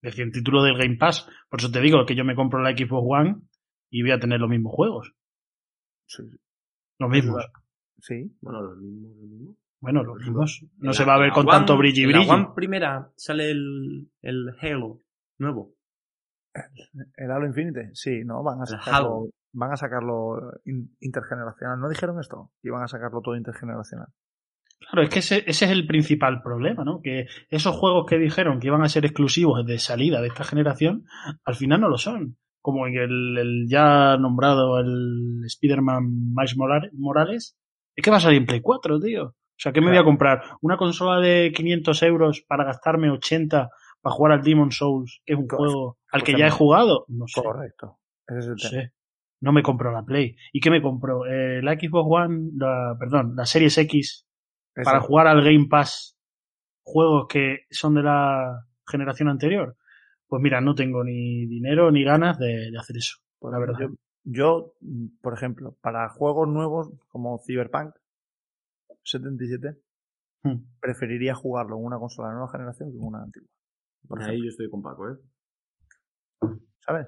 De 0.02 0.14
100 0.14 0.32
títulos 0.32 0.64
del 0.64 0.78
Game 0.78 0.96
Pass. 0.96 1.28
Por 1.50 1.60
eso 1.60 1.70
te 1.70 1.82
digo 1.82 2.06
que 2.06 2.16
yo 2.16 2.24
me 2.24 2.36
compro 2.36 2.62
la 2.62 2.72
Xbox 2.72 3.06
One 3.06 3.49
y 3.90 4.02
voy 4.02 4.12
a 4.12 4.20
tener 4.20 4.40
los 4.40 4.50
mismos 4.50 4.74
juegos. 4.74 5.14
Sí. 6.06 6.24
Los 7.00 7.10
mismos. 7.10 7.46
Sí. 8.00 8.36
Bueno, 8.42 8.62
los 8.62 8.78
mismos, 8.78 9.12
los 9.16 9.30
mismos. 9.30 9.58
Bueno, 9.82 10.04
los 10.04 10.18
mismos. 10.18 10.66
No 10.78 10.94
se 10.94 11.06
va 11.06 11.16
a 11.16 11.20
ver 11.20 11.32
con 11.32 11.46
tanto 11.46 11.78
brillo 11.78 12.04
y 12.04 12.06
brillo. 12.08 12.28
la 12.28 12.34
One 12.34 12.48
primera 12.56 13.12
sale 13.16 13.52
el, 13.52 14.10
el 14.22 14.50
Halo 14.62 15.00
nuevo. 15.38 15.76
El, 16.54 17.32
Halo 17.32 17.46
Infinite, 17.46 17.92
sí, 17.94 18.24
no, 18.26 18.44
van 18.44 18.62
a 18.62 18.66
sacarlo, 18.66 19.30
van 19.54 19.72
a 19.72 19.78
sacarlo 19.78 20.52
intergeneracional. 21.00 21.80
¿No 21.80 21.88
dijeron 21.88 22.20
esto? 22.20 22.52
Y 22.62 22.70
van 22.70 22.84
a 22.84 22.88
sacarlo 22.88 23.22
todo 23.22 23.36
intergeneracional. 23.36 24.08
Claro, 24.80 25.04
es 25.04 25.10
que 25.10 25.20
ese, 25.20 25.44
ese, 25.46 25.66
es 25.66 25.72
el 25.72 25.86
principal 25.86 26.42
problema, 26.42 26.84
¿no? 26.84 27.02
Que 27.02 27.28
esos 27.50 27.76
juegos 27.76 28.06
que 28.08 28.18
dijeron 28.18 28.60
que 28.60 28.68
iban 28.68 28.82
a 28.82 28.90
ser 28.90 29.06
exclusivos 29.06 29.66
de 29.66 29.78
salida 29.78 30.22
de 30.22 30.28
esta 30.28 30.44
generación, 30.44 31.06
al 31.44 31.56
final 31.56 31.82
no 31.82 31.90
lo 31.90 31.98
son. 31.98 32.38
Como 32.62 32.88
en 32.88 32.96
el, 32.96 33.38
el 33.38 33.68
ya 33.70 34.18
nombrado 34.18 34.80
el 34.80 35.44
Spider-Man 35.46 36.34
Miles 36.36 36.58
Morales, 36.94 37.58
es 37.96 38.04
que 38.04 38.12
va 38.12 38.18
a 38.18 38.22
salir 38.22 38.40
en 38.40 38.46
Play 38.46 38.62
4, 38.62 39.00
tío. 39.00 39.24
O 39.26 39.62
sea, 39.62 39.74
¿qué 39.74 39.82
me 39.82 39.90
voy 39.90 39.98
a 39.98 40.04
comprar? 40.04 40.42
¿Una 40.62 40.78
consola 40.78 41.20
de 41.20 41.52
500 41.54 42.04
euros 42.04 42.46
para 42.48 42.64
gastarme 42.64 43.12
80 43.12 43.70
para 44.02 44.16
jugar 44.16 44.32
al 44.34 44.42
Demon 44.42 44.72
Souls, 44.72 45.22
que 45.26 45.34
es 45.34 45.40
un 45.40 45.50
juego 45.50 45.98
al 46.12 46.24
que 46.24 46.38
ya 46.38 46.48
he 46.48 46.52
jugado? 46.52 47.06
No 47.10 47.28
sé. 47.28 47.42
Correcto. 47.42 48.00
Ese 48.26 48.40
es 48.40 48.46
el 48.46 48.52
no 48.52 48.58
sé. 48.58 48.94
No 49.42 49.52
me 49.52 49.64
compro 49.64 49.92
la 49.92 50.04
Play. 50.04 50.36
¿Y 50.54 50.60
qué 50.60 50.70
me 50.70 50.82
compro? 50.82 51.26
Eh, 51.26 51.62
la 51.62 51.74
Xbox 51.74 52.08
One, 52.10 52.52
la, 52.56 52.96
perdón, 52.98 53.36
la 53.36 53.46
Series 53.46 53.78
X 53.78 54.26
para 54.84 55.02
jugar 55.02 55.28
al 55.28 55.44
Game 55.44 55.68
Pass 55.70 56.18
juegos 56.84 57.28
que 57.30 57.66
son 57.70 57.96
de 57.96 58.04
la 58.04 58.66
generación 58.88 59.30
anterior. 59.30 59.76
Pues 60.30 60.42
mira, 60.44 60.62
no 60.62 60.76
tengo 60.76 61.04
ni 61.04 61.48
dinero 61.48 61.92
ni 61.92 62.04
ganas 62.04 62.38
de, 62.38 62.72
hacer 62.80 62.98
eso, 62.98 63.18
por 63.40 63.52
la 63.52 63.60
verdad. 63.60 63.90
Yo, 64.24 64.76
por 65.22 65.34
ejemplo, 65.34 65.76
para 65.82 66.08
juegos 66.10 66.48
nuevos 66.48 66.92
como 67.08 67.40
Cyberpunk, 67.40 67.96
77, 69.04 69.76
hmm. 70.44 70.56
preferiría 70.80 71.34
jugarlo 71.34 71.78
en 71.78 71.86
una 71.86 71.98
consola 71.98 72.28
de 72.28 72.36
nueva 72.36 72.52
generación 72.52 72.92
que 72.92 72.98
en 72.98 73.04
una 73.04 73.24
antigua. 73.24 73.50
Por 74.08 74.22
ahí 74.22 74.40
yo 74.42 74.50
estoy 74.50 74.70
con 74.70 74.84
Paco, 74.84 75.10
¿eh? 75.10 75.16
¿Sabes? 76.80 77.08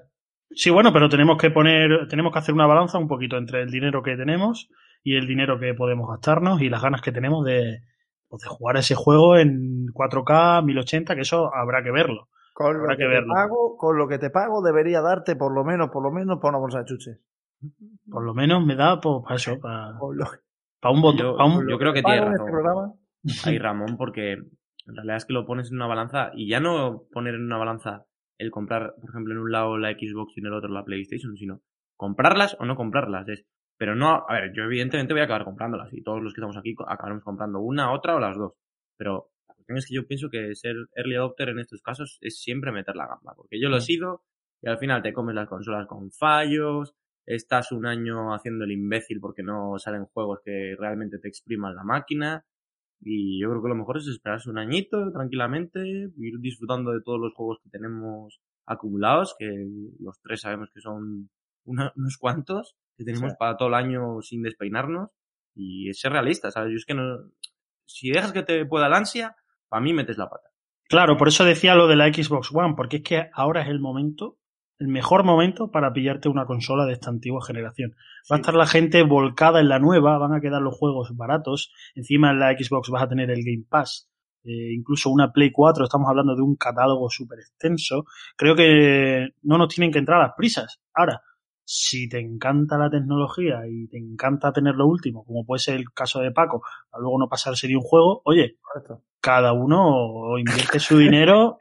Sí, 0.50 0.70
bueno, 0.70 0.92
pero 0.92 1.08
tenemos 1.08 1.38
que 1.38 1.50
poner, 1.50 2.08
tenemos 2.08 2.32
que 2.32 2.40
hacer 2.40 2.54
una 2.54 2.66
balanza 2.66 2.98
un 2.98 3.08
poquito 3.08 3.38
entre 3.38 3.62
el 3.62 3.70
dinero 3.70 4.02
que 4.02 4.16
tenemos 4.16 4.68
y 5.02 5.14
el 5.14 5.28
dinero 5.28 5.60
que 5.60 5.74
podemos 5.74 6.08
gastarnos 6.08 6.60
y 6.60 6.68
las 6.68 6.82
ganas 6.82 7.00
que 7.00 7.12
tenemos 7.12 7.44
de, 7.44 7.82
pues, 8.28 8.42
de 8.42 8.48
jugar 8.48 8.76
ese 8.76 8.94
juego 8.96 9.36
en 9.36 9.86
4K, 9.92 10.64
1080, 10.64 11.14
que 11.14 11.20
eso 11.20 11.54
habrá 11.54 11.82
que 11.82 11.92
verlo. 11.92 12.28
Con 12.52 12.82
lo, 12.82 12.88
que, 12.88 12.96
te 12.96 13.22
pago, 13.22 13.76
con 13.78 13.96
lo 13.96 14.08
que 14.08 14.18
te 14.18 14.30
pago 14.30 14.62
debería 14.62 15.00
darte 15.00 15.36
por 15.36 15.54
lo 15.54 15.64
menos, 15.64 15.90
por 15.90 16.02
lo 16.02 16.12
menos, 16.12 16.38
para 16.38 16.50
una 16.50 16.58
bolsa 16.58 16.80
de 16.80 16.84
chuches. 16.84 17.20
Por 18.10 18.24
lo 18.24 18.34
menos 18.34 18.64
me 18.64 18.76
da 18.76 19.00
pues, 19.00 19.22
para 19.22 19.36
eso, 19.36 19.58
para, 19.58 19.98
para 20.80 20.94
un 20.94 21.00
botón. 21.00 21.36
Yo, 21.38 21.70
yo 21.70 21.78
creo 21.78 21.92
que 21.92 22.02
tiene 22.02 22.20
razón. 22.20 22.94
Ahí 23.44 23.58
Ramón, 23.58 23.96
porque 23.96 24.32
en 24.32 24.96
realidad 24.96 25.16
es 25.16 25.24
que 25.24 25.32
lo 25.32 25.46
pones 25.46 25.70
en 25.70 25.76
una 25.76 25.86
balanza 25.86 26.30
y 26.34 26.48
ya 26.48 26.60
no 26.60 27.04
poner 27.12 27.34
en 27.34 27.44
una 27.44 27.58
balanza 27.58 28.06
el 28.38 28.50
comprar, 28.50 28.94
por 29.00 29.10
ejemplo, 29.10 29.32
en 29.32 29.40
un 29.40 29.52
lado 29.52 29.78
la 29.78 29.92
Xbox 29.92 30.36
y 30.36 30.40
en 30.40 30.46
el 30.46 30.54
otro 30.54 30.68
la 30.68 30.84
PlayStation, 30.84 31.36
sino 31.36 31.60
comprarlas 31.96 32.56
o 32.58 32.64
no 32.64 32.76
comprarlas. 32.76 33.28
Es, 33.28 33.46
pero 33.78 33.94
no, 33.94 34.24
a 34.28 34.34
ver, 34.34 34.52
yo 34.54 34.64
evidentemente 34.64 35.14
voy 35.14 35.22
a 35.22 35.24
acabar 35.24 35.44
comprándolas 35.44 35.92
y 35.92 36.02
todos 36.02 36.22
los 36.22 36.34
que 36.34 36.40
estamos 36.40 36.56
aquí 36.56 36.74
acabaremos 36.86 37.24
comprando 37.24 37.60
una, 37.60 37.92
otra 37.92 38.16
o 38.16 38.20
las 38.20 38.36
dos. 38.36 38.54
Pero 38.96 39.31
cuestión 39.62 39.78
es 39.78 39.86
que 39.86 39.94
yo 39.94 40.06
pienso 40.06 40.28
que 40.30 40.54
ser 40.54 40.76
early 40.94 41.16
adopter 41.16 41.48
en 41.50 41.58
estos 41.58 41.82
casos 41.82 42.18
es 42.20 42.40
siempre 42.40 42.72
meter 42.72 42.96
la 42.96 43.06
gamba, 43.06 43.34
porque 43.36 43.60
yo 43.60 43.68
lo 43.68 43.78
he 43.78 43.80
sido 43.80 44.22
y 44.60 44.68
al 44.68 44.78
final 44.78 45.02
te 45.02 45.12
comes 45.12 45.34
las 45.34 45.48
consolas 45.48 45.86
con 45.86 46.10
fallos, 46.12 46.94
estás 47.26 47.72
un 47.72 47.86
año 47.86 48.34
haciendo 48.34 48.64
el 48.64 48.72
imbécil 48.72 49.20
porque 49.20 49.42
no 49.42 49.78
salen 49.78 50.06
juegos 50.06 50.40
que 50.44 50.74
realmente 50.78 51.18
te 51.18 51.28
expriman 51.28 51.74
la 51.74 51.84
máquina. 51.84 52.44
Y 53.04 53.40
yo 53.40 53.50
creo 53.50 53.62
que 53.62 53.68
lo 53.68 53.74
mejor 53.74 53.96
es 53.96 54.06
esperarse 54.06 54.48
un 54.48 54.58
añito 54.58 55.10
tranquilamente, 55.10 55.80
ir 55.84 56.38
disfrutando 56.38 56.92
de 56.92 57.00
todos 57.02 57.18
los 57.18 57.34
juegos 57.34 57.58
que 57.62 57.70
tenemos 57.70 58.40
acumulados, 58.64 59.34
que 59.36 59.48
los 59.98 60.20
tres 60.20 60.42
sabemos 60.42 60.70
que 60.72 60.80
son 60.80 61.28
unos 61.64 62.18
cuantos, 62.18 62.76
que 62.96 63.04
tenemos 63.04 63.34
para 63.36 63.56
todo 63.56 63.68
el 63.68 63.74
año 63.74 64.22
sin 64.22 64.42
despeinarnos, 64.42 65.10
y 65.54 65.92
ser 65.94 66.12
realista, 66.12 66.50
¿sabes? 66.50 66.70
Yo 66.70 66.76
es 66.76 66.86
que 66.86 66.94
no, 66.94 67.30
si 67.86 68.10
dejas 68.10 68.32
que 68.32 68.42
te 68.42 68.64
pueda 68.66 68.88
la 68.88 68.98
ansia, 68.98 69.36
para 69.72 69.82
mí 69.82 69.94
metes 69.94 70.18
la 70.18 70.28
pata. 70.28 70.50
Claro, 70.86 71.16
por 71.16 71.28
eso 71.28 71.46
decía 71.46 71.74
lo 71.74 71.88
de 71.88 71.96
la 71.96 72.12
Xbox 72.12 72.50
One, 72.52 72.74
porque 72.76 72.98
es 72.98 73.02
que 73.02 73.30
ahora 73.32 73.62
es 73.62 73.68
el 73.68 73.80
momento 73.80 74.36
el 74.78 74.88
mejor 74.88 75.22
momento 75.24 75.70
para 75.70 75.92
pillarte 75.92 76.28
una 76.28 76.44
consola 76.44 76.84
de 76.84 76.92
esta 76.92 77.08
antigua 77.08 77.40
generación. 77.46 77.94
Va 78.30 78.36
a 78.36 78.40
estar 78.40 78.54
la 78.54 78.66
gente 78.66 79.02
volcada 79.02 79.60
en 79.60 79.68
la 79.68 79.78
nueva, 79.78 80.18
van 80.18 80.34
a 80.34 80.40
quedar 80.40 80.60
los 80.60 80.76
juegos 80.76 81.16
baratos, 81.16 81.72
encima 81.94 82.32
en 82.32 82.40
la 82.40 82.50
Xbox 82.50 82.90
vas 82.90 83.04
a 83.04 83.08
tener 83.08 83.30
el 83.30 83.44
Game 83.44 83.64
Pass, 83.68 84.10
eh, 84.42 84.74
incluso 84.74 85.08
una 85.08 85.32
Play 85.32 85.52
4, 85.52 85.84
estamos 85.84 86.08
hablando 86.08 86.34
de 86.34 86.42
un 86.42 86.56
catálogo 86.56 87.08
súper 87.08 87.38
extenso. 87.38 88.04
Creo 88.36 88.56
que 88.56 89.28
no 89.42 89.56
nos 89.56 89.72
tienen 89.72 89.92
que 89.92 90.00
entrar 90.00 90.20
a 90.20 90.24
las 90.24 90.34
prisas. 90.36 90.80
Ahora, 90.92 91.22
si 91.64 92.08
te 92.08 92.18
encanta 92.20 92.76
la 92.76 92.90
tecnología 92.90 93.66
y 93.68 93.88
te 93.88 93.98
encanta 93.98 94.52
tener 94.52 94.74
lo 94.74 94.86
último, 94.86 95.24
como 95.24 95.44
puede 95.44 95.60
ser 95.60 95.76
el 95.76 95.92
caso 95.92 96.20
de 96.20 96.32
Paco, 96.32 96.62
a 96.90 96.98
luego 96.98 97.18
no 97.18 97.28
pasarse 97.28 97.68
de 97.68 97.76
un 97.76 97.82
juego, 97.82 98.22
oye, 98.24 98.58
cada 99.20 99.52
uno 99.52 100.38
invierte 100.38 100.80
su 100.80 100.98
dinero 100.98 101.58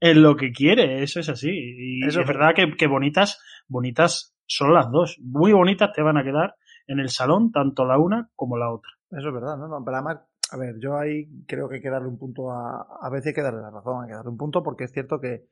en 0.00 0.22
lo 0.22 0.34
que 0.34 0.50
quiere, 0.50 1.02
eso 1.02 1.20
es 1.20 1.28
así. 1.28 1.50
Y 1.50 2.04
es 2.04 2.16
verdad 2.16 2.54
que, 2.54 2.86
bonitas, 2.88 3.40
bonitas 3.68 4.34
son 4.46 4.74
las 4.74 4.90
dos. 4.90 5.16
Muy 5.20 5.52
bonitas 5.52 5.92
te 5.92 6.02
van 6.02 6.16
a 6.16 6.24
quedar 6.24 6.56
en 6.88 6.98
el 6.98 7.08
salón, 7.08 7.52
tanto 7.52 7.84
la 7.84 7.98
una 7.98 8.28
como 8.34 8.56
la 8.56 8.72
otra. 8.72 8.90
Eso 9.10 9.28
es 9.28 9.34
verdad, 9.34 9.56
¿no? 9.56 9.68
no 9.68 9.84
pero 9.84 9.98
además, 9.98 10.22
a 10.50 10.56
ver, 10.56 10.74
yo 10.80 10.96
ahí 10.98 11.28
creo 11.46 11.68
que 11.68 11.76
hay 11.76 11.82
que 11.82 11.90
darle 11.90 12.08
un 12.08 12.18
punto 12.18 12.50
a. 12.50 12.84
A 13.00 13.10
veces 13.10 13.28
hay 13.28 13.34
que 13.34 13.42
darle 13.42 13.60
la 13.60 13.70
razón, 13.70 14.02
hay 14.02 14.08
que 14.08 14.16
darle 14.16 14.30
un 14.30 14.38
punto 14.38 14.62
porque 14.62 14.84
es 14.84 14.92
cierto 14.92 15.20
que, 15.20 15.44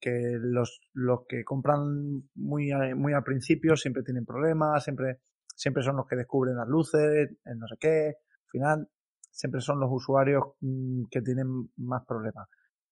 que 0.00 0.38
los, 0.40 0.80
los 0.92 1.20
que 1.28 1.44
compran 1.44 2.28
muy, 2.34 2.70
muy 2.96 3.12
al 3.12 3.24
principio 3.24 3.76
siempre 3.76 4.02
tienen 4.02 4.24
problemas, 4.24 4.84
siempre, 4.84 5.20
siempre 5.54 5.82
son 5.82 5.96
los 5.96 6.06
que 6.06 6.16
descubren 6.16 6.56
las 6.56 6.68
luces, 6.68 7.30
el 7.44 7.58
no 7.58 7.66
sé 7.66 7.76
qué. 7.78 8.06
Al 8.08 8.50
final, 8.50 8.88
siempre 9.30 9.60
son 9.60 9.80
los 9.80 9.90
usuarios 9.92 10.44
mm, 10.60 11.04
que 11.10 11.22
tienen 11.22 11.70
más 11.76 12.04
problemas 12.06 12.48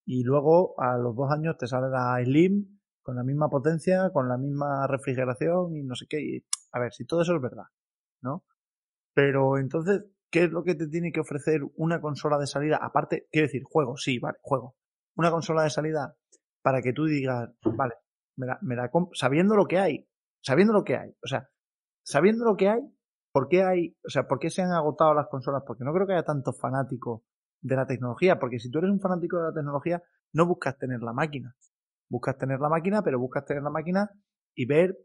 y 0.06 0.22
luego 0.22 0.80
a 0.80 0.96
los 0.96 1.14
dos 1.16 1.30
años 1.32 1.58
te 1.58 1.66
sale 1.66 1.88
la 1.90 2.22
Slim 2.24 2.78
con 3.02 3.16
la 3.16 3.24
misma 3.24 3.50
potencia, 3.50 4.10
con 4.12 4.28
la 4.28 4.38
misma 4.38 4.86
refrigeración 4.86 5.76
y 5.76 5.82
no 5.82 5.94
sé 5.96 6.06
qué. 6.08 6.20
Y, 6.20 6.44
a 6.72 6.80
ver, 6.80 6.92
si 6.92 7.04
todo 7.04 7.22
eso 7.22 7.34
es 7.34 7.42
verdad, 7.42 7.66
¿no? 8.22 8.44
Pero 9.12 9.58
entonces, 9.58 10.04
¿qué 10.30 10.44
es 10.44 10.50
lo 10.50 10.62
que 10.62 10.76
te 10.76 10.86
tiene 10.86 11.10
que 11.10 11.20
ofrecer 11.20 11.60
una 11.74 12.00
consola 12.00 12.38
de 12.38 12.46
salida? 12.46 12.78
Aparte, 12.80 13.26
quiero 13.32 13.48
decir, 13.48 13.62
juego, 13.64 13.96
sí, 13.96 14.18
vale, 14.18 14.38
juego. 14.42 14.76
Una 15.16 15.30
consola 15.30 15.64
de 15.64 15.70
salida 15.70 16.16
para 16.66 16.82
que 16.82 16.92
tú 16.92 17.04
digas, 17.04 17.48
vale, 17.76 17.94
me 18.36 18.44
la, 18.44 18.58
me 18.60 18.74
la 18.74 18.90
sabiendo 19.12 19.54
lo 19.54 19.66
que 19.66 19.78
hay, 19.78 20.08
sabiendo 20.42 20.72
lo 20.72 20.82
que 20.82 20.96
hay, 20.96 21.10
o 21.22 21.28
sea, 21.28 21.48
sabiendo 22.04 22.44
lo 22.44 22.56
que 22.56 22.68
hay, 22.68 22.80
¿por 23.32 23.46
qué 23.46 23.62
hay, 23.62 23.96
o 24.04 24.10
sea, 24.10 24.26
por 24.26 24.40
qué 24.40 24.50
se 24.50 24.62
han 24.62 24.72
agotado 24.72 25.14
las 25.14 25.28
consolas? 25.28 25.62
Porque 25.64 25.84
no 25.84 25.92
creo 25.92 26.08
que 26.08 26.14
haya 26.14 26.24
tantos 26.24 26.58
fanáticos 26.60 27.22
de 27.60 27.76
la 27.76 27.86
tecnología, 27.86 28.40
porque 28.40 28.58
si 28.58 28.68
tú 28.68 28.78
eres 28.78 28.90
un 28.90 28.98
fanático 28.98 29.36
de 29.36 29.44
la 29.44 29.52
tecnología, 29.52 30.02
no 30.32 30.44
buscas 30.44 30.76
tener 30.76 31.02
la 31.02 31.12
máquina. 31.12 31.54
Buscas 32.10 32.36
tener 32.36 32.58
la 32.58 32.68
máquina, 32.68 33.00
pero 33.00 33.20
buscas 33.20 33.44
tener 33.44 33.62
la 33.62 33.70
máquina 33.70 34.10
y 34.56 34.66
ver 34.66 34.96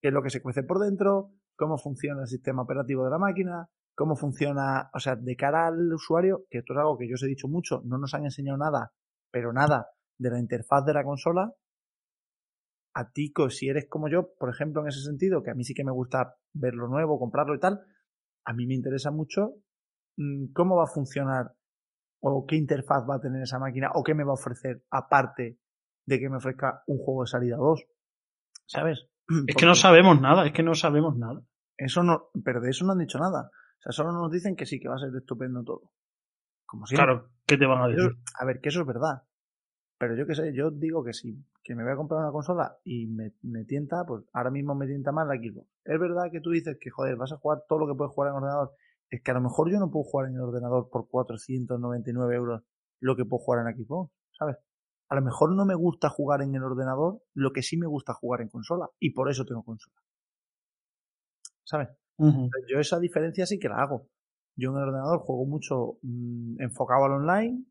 qué 0.00 0.08
es 0.08 0.14
lo 0.14 0.22
que 0.22 0.30
se 0.30 0.40
cuece 0.40 0.62
por 0.62 0.78
dentro, 0.78 1.32
cómo 1.56 1.78
funciona 1.78 2.20
el 2.20 2.28
sistema 2.28 2.62
operativo 2.62 3.02
de 3.02 3.10
la 3.10 3.18
máquina, 3.18 3.68
cómo 3.96 4.14
funciona, 4.14 4.88
o 4.94 5.00
sea, 5.00 5.16
de 5.16 5.34
cara 5.34 5.66
al 5.66 5.92
usuario, 5.92 6.44
que 6.48 6.58
esto 6.58 6.74
es 6.74 6.78
algo 6.78 6.96
que 6.96 7.08
yo 7.08 7.14
os 7.14 7.24
he 7.24 7.26
dicho 7.26 7.48
mucho, 7.48 7.82
no 7.84 7.98
nos 7.98 8.14
han 8.14 8.22
enseñado 8.22 8.56
nada, 8.56 8.92
pero 9.32 9.52
nada 9.52 9.88
de 10.18 10.30
la 10.30 10.38
interfaz 10.38 10.84
de 10.84 10.94
la 10.94 11.04
consola. 11.04 11.52
A 12.94 13.10
ti, 13.10 13.32
si 13.50 13.68
eres 13.68 13.86
como 13.88 14.08
yo, 14.08 14.34
por 14.38 14.50
ejemplo, 14.50 14.82
en 14.82 14.88
ese 14.88 15.02
sentido, 15.02 15.42
que 15.42 15.50
a 15.50 15.54
mí 15.54 15.64
sí 15.64 15.74
que 15.74 15.84
me 15.84 15.92
gusta 15.92 16.36
ver 16.52 16.74
lo 16.74 16.88
nuevo, 16.88 17.18
comprarlo 17.18 17.54
y 17.54 17.60
tal, 17.60 17.80
a 18.44 18.52
mí 18.52 18.66
me 18.66 18.74
interesa 18.74 19.10
mucho 19.10 19.54
mm, 20.16 20.52
cómo 20.52 20.76
va 20.76 20.84
a 20.84 20.92
funcionar 20.92 21.52
o 22.20 22.44
qué 22.46 22.56
interfaz 22.56 23.04
va 23.08 23.16
a 23.16 23.20
tener 23.20 23.42
esa 23.42 23.58
máquina 23.58 23.90
o 23.94 24.02
qué 24.02 24.14
me 24.14 24.24
va 24.24 24.30
a 24.30 24.34
ofrecer 24.34 24.82
aparte 24.90 25.58
de 26.06 26.18
que 26.18 26.28
me 26.28 26.38
ofrezca 26.38 26.82
un 26.86 26.98
juego 26.98 27.22
de 27.22 27.28
salida 27.28 27.56
2. 27.56 27.84
¿Sabes? 28.66 29.06
Es 29.46 29.54
que 29.54 29.66
no 29.66 29.74
sabemos 29.74 30.20
nada, 30.20 30.46
es 30.46 30.52
que 30.52 30.62
no 30.62 30.74
sabemos 30.74 31.16
nada. 31.16 31.42
Eso 31.76 32.02
no, 32.02 32.30
pero 32.44 32.60
de 32.60 32.70
eso 32.70 32.84
no 32.84 32.92
han 32.92 32.98
dicho 32.98 33.18
nada. 33.18 33.50
O 33.78 33.80
sea, 33.80 33.92
solo 33.92 34.12
nos 34.12 34.32
dicen 34.32 34.56
que 34.56 34.66
sí, 34.66 34.80
que 34.80 34.88
va 34.88 34.96
a 34.96 34.98
ser 34.98 35.14
estupendo 35.14 35.62
todo. 35.62 35.92
Como 36.66 36.86
siempre. 36.86 37.04
Claro, 37.04 37.30
¿qué 37.46 37.56
te 37.56 37.66
van 37.66 37.82
a 37.82 37.88
decir? 37.88 38.16
a 38.38 38.44
ver, 38.44 38.60
que 38.60 38.70
eso 38.70 38.80
es 38.80 38.86
verdad. 38.86 39.22
Pero 39.98 40.14
yo 40.14 40.26
qué 40.26 40.34
sé, 40.36 40.54
yo 40.54 40.70
digo 40.70 41.02
que 41.02 41.12
sí, 41.12 41.44
que 41.62 41.74
me 41.74 41.82
voy 41.82 41.92
a 41.92 41.96
comprar 41.96 42.20
una 42.20 42.30
consola 42.30 42.78
y 42.84 43.08
me, 43.08 43.32
me, 43.42 43.64
tienta, 43.64 44.04
pues 44.06 44.24
ahora 44.32 44.50
mismo 44.50 44.76
me 44.76 44.86
tienta 44.86 45.10
más 45.10 45.26
la 45.26 45.34
Xbox. 45.34 45.68
Es 45.84 45.98
verdad 45.98 46.30
que 46.30 46.40
tú 46.40 46.50
dices 46.50 46.78
que, 46.80 46.90
joder, 46.90 47.16
vas 47.16 47.32
a 47.32 47.36
jugar 47.36 47.64
todo 47.68 47.80
lo 47.80 47.88
que 47.88 47.98
puedes 47.98 48.14
jugar 48.14 48.30
en 48.30 48.36
ordenador. 48.36 48.72
Es 49.10 49.22
que 49.22 49.30
a 49.32 49.34
lo 49.34 49.40
mejor 49.40 49.70
yo 49.70 49.80
no 49.80 49.90
puedo 49.90 50.04
jugar 50.04 50.28
en 50.28 50.36
el 50.36 50.42
ordenador 50.42 50.88
por 50.88 51.08
499 51.08 52.36
euros 52.36 52.62
lo 53.00 53.16
que 53.16 53.24
puedo 53.24 53.42
jugar 53.42 53.66
en 53.66 53.76
Xbox, 53.76 54.12
¿sabes? 54.38 54.56
A 55.08 55.16
lo 55.16 55.22
mejor 55.22 55.54
no 55.54 55.64
me 55.64 55.74
gusta 55.74 56.10
jugar 56.10 56.42
en 56.42 56.54
el 56.54 56.62
ordenador 56.62 57.22
lo 57.34 57.52
que 57.52 57.62
sí 57.62 57.76
me 57.76 57.86
gusta 57.86 58.12
jugar 58.14 58.42
en 58.42 58.50
consola. 58.50 58.88
Y 59.00 59.10
por 59.10 59.30
eso 59.30 59.44
tengo 59.44 59.64
consola. 59.64 59.96
¿Sabes? 61.64 61.88
Yo 62.18 62.78
esa 62.78 62.98
diferencia 62.98 63.46
sí 63.46 63.58
que 63.58 63.68
la 63.68 63.82
hago. 63.82 64.08
Yo 64.56 64.70
en 64.70 64.76
el 64.76 64.88
ordenador 64.88 65.20
juego 65.20 65.46
mucho 65.46 65.98
mm, 66.02 66.60
enfocado 66.60 67.04
al 67.04 67.12
online 67.12 67.64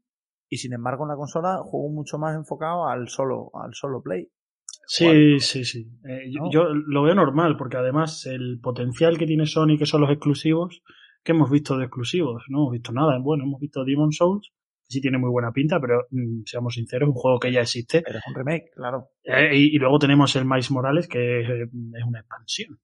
y 0.50 0.58
sin 0.58 0.74
embargo 0.74 1.04
en 1.04 1.10
la 1.10 1.16
consola 1.16 1.58
juego 1.64 1.90
mucho 1.90 2.18
más 2.18 2.36
enfocado 2.36 2.88
al 2.88 3.10
solo, 3.10 3.52
al 3.54 3.74
solo 3.74 4.02
play. 4.02 4.30
Sí, 4.88 5.40
sí, 5.42 5.66
sí. 5.66 5.86
Eh, 6.08 6.32
yo, 6.50 6.74
lo 6.74 7.04
veo 7.04 7.14
normal 7.14 7.58
porque 7.58 7.76
además 7.76 8.26
el 8.26 8.60
potencial 8.62 9.18
que 9.18 9.26
tiene 9.26 9.46
Sony, 9.46 9.78
que 9.78 9.86
son 9.86 10.02
los 10.02 10.10
exclusivos, 10.10 10.82
que 11.24 11.34
hemos 11.34 11.52
visto 11.52 11.78
de 11.78 11.86
exclusivos, 11.86 12.46
no 12.48 12.60
hemos 12.60 12.72
visto 12.72 12.94
nada. 12.94 13.20
Bueno, 13.20 13.44
hemos 13.44 13.60
visto 13.60 13.84
Demon 13.84 14.14
Souls, 14.14 14.50
que 14.86 14.94
sí 14.94 15.02
tiene 15.02 15.18
muy 15.18 15.30
buena 15.30 15.52
pinta, 15.52 15.82
pero 15.82 16.08
mm, 16.10 16.44
seamos 16.46 16.76
sinceros, 16.76 17.10
es 17.10 17.16
un 17.16 17.20
juego 17.20 17.40
que 17.40 17.52
ya 17.52 17.62
existe. 17.62 18.02
Pero 18.02 18.20
es 18.20 18.28
un 18.28 18.36
remake, 18.36 18.72
claro. 18.74 19.10
Eh, 19.24 19.58
y, 19.58 19.78
luego 19.78 20.00
tenemos 20.00 20.34
el 20.38 20.46
Miles 20.46 20.72
Morales, 20.72 21.10
que 21.10 21.42
es 21.42 21.70
una 22.06 22.20
expansión. 22.20 22.80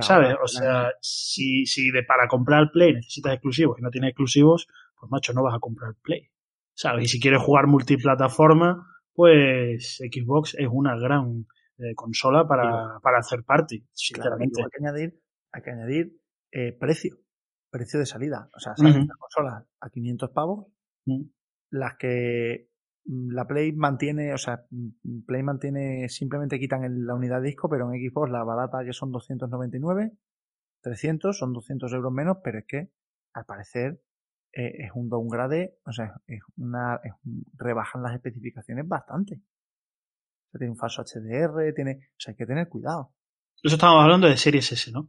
¿Sabes? 0.00 0.36
O 0.42 0.46
sea, 0.46 0.92
si, 1.00 1.66
si 1.66 1.90
de, 1.90 2.04
para 2.04 2.28
comprar 2.28 2.70
Play 2.72 2.94
necesitas 2.94 3.34
exclusivos 3.34 3.78
y 3.78 3.82
no 3.82 3.90
tienes 3.90 4.10
exclusivos, 4.10 4.68
pues 4.98 5.10
macho, 5.10 5.32
no 5.32 5.42
vas 5.42 5.54
a 5.54 5.58
comprar 5.58 5.94
Play. 6.02 6.31
¿Sabes? 6.74 7.04
Y 7.04 7.08
si 7.08 7.20
quieres 7.20 7.42
jugar 7.42 7.66
multiplataforma, 7.66 8.86
pues 9.14 9.98
Xbox 9.98 10.54
es 10.58 10.68
una 10.70 10.96
gran 10.98 11.46
eh, 11.78 11.94
consola 11.94 12.46
para, 12.46 12.98
para 13.02 13.18
hacer 13.18 13.44
party, 13.44 13.86
sinceramente. 13.92 14.62
hay 14.62 14.68
que 14.70 14.86
añadir, 14.86 15.20
hay 15.52 15.62
que 15.62 15.70
añadir 15.70 16.12
eh, 16.50 16.72
precio, 16.72 17.18
precio 17.70 17.98
de 17.98 18.06
salida. 18.06 18.48
O 18.56 18.60
sea, 18.60 18.74
salen 18.76 19.06
las 19.06 19.16
consolas 19.18 19.64
a 19.80 19.90
500 19.90 20.30
pavos, 20.30 20.66
mm. 21.06 21.22
las 21.70 21.96
que 21.96 22.72
Mm, 23.04 23.32
la 23.32 23.46
Play 23.46 23.72
mantiene, 23.72 24.32
o 24.32 24.38
sea, 24.38 24.64
mm, 24.70 25.24
Play 25.26 25.42
mantiene, 25.42 26.08
simplemente 26.08 26.58
quitan 26.58 27.06
la 27.06 27.14
unidad 27.14 27.40
de 27.40 27.48
disco, 27.48 27.68
pero 27.68 27.92
en 27.92 28.00
Xbox 28.00 28.30
la 28.30 28.44
barata 28.44 28.84
que 28.84 28.92
son 28.92 29.10
299, 29.12 30.12
300, 30.82 31.36
son 31.36 31.52
200 31.52 31.92
euros 31.92 32.12
menos, 32.12 32.38
pero 32.44 32.58
es 32.58 32.66
que, 32.66 32.90
al 33.34 33.44
parecer, 33.44 34.00
eh, 34.52 34.84
es 34.84 34.90
un 34.94 35.08
downgrade, 35.08 35.78
o 35.84 35.92
sea, 35.92 36.14
es 36.26 36.40
una, 36.56 37.00
rebajan 37.56 38.02
las 38.02 38.14
especificaciones 38.14 38.86
bastante. 38.86 39.36
O 39.36 40.50
sea, 40.50 40.58
tiene 40.58 40.72
un 40.72 40.76
falso 40.76 41.02
HDR, 41.02 41.72
tiene, 41.74 42.10
o 42.10 42.18
sea, 42.18 42.32
hay 42.32 42.36
que 42.36 42.46
tener 42.46 42.68
cuidado. 42.68 43.14
Eso 43.62 43.76
estamos 43.76 44.02
hablando 44.02 44.26
de 44.26 44.36
Series 44.36 44.72
S, 44.72 44.92
¿no? 44.92 45.08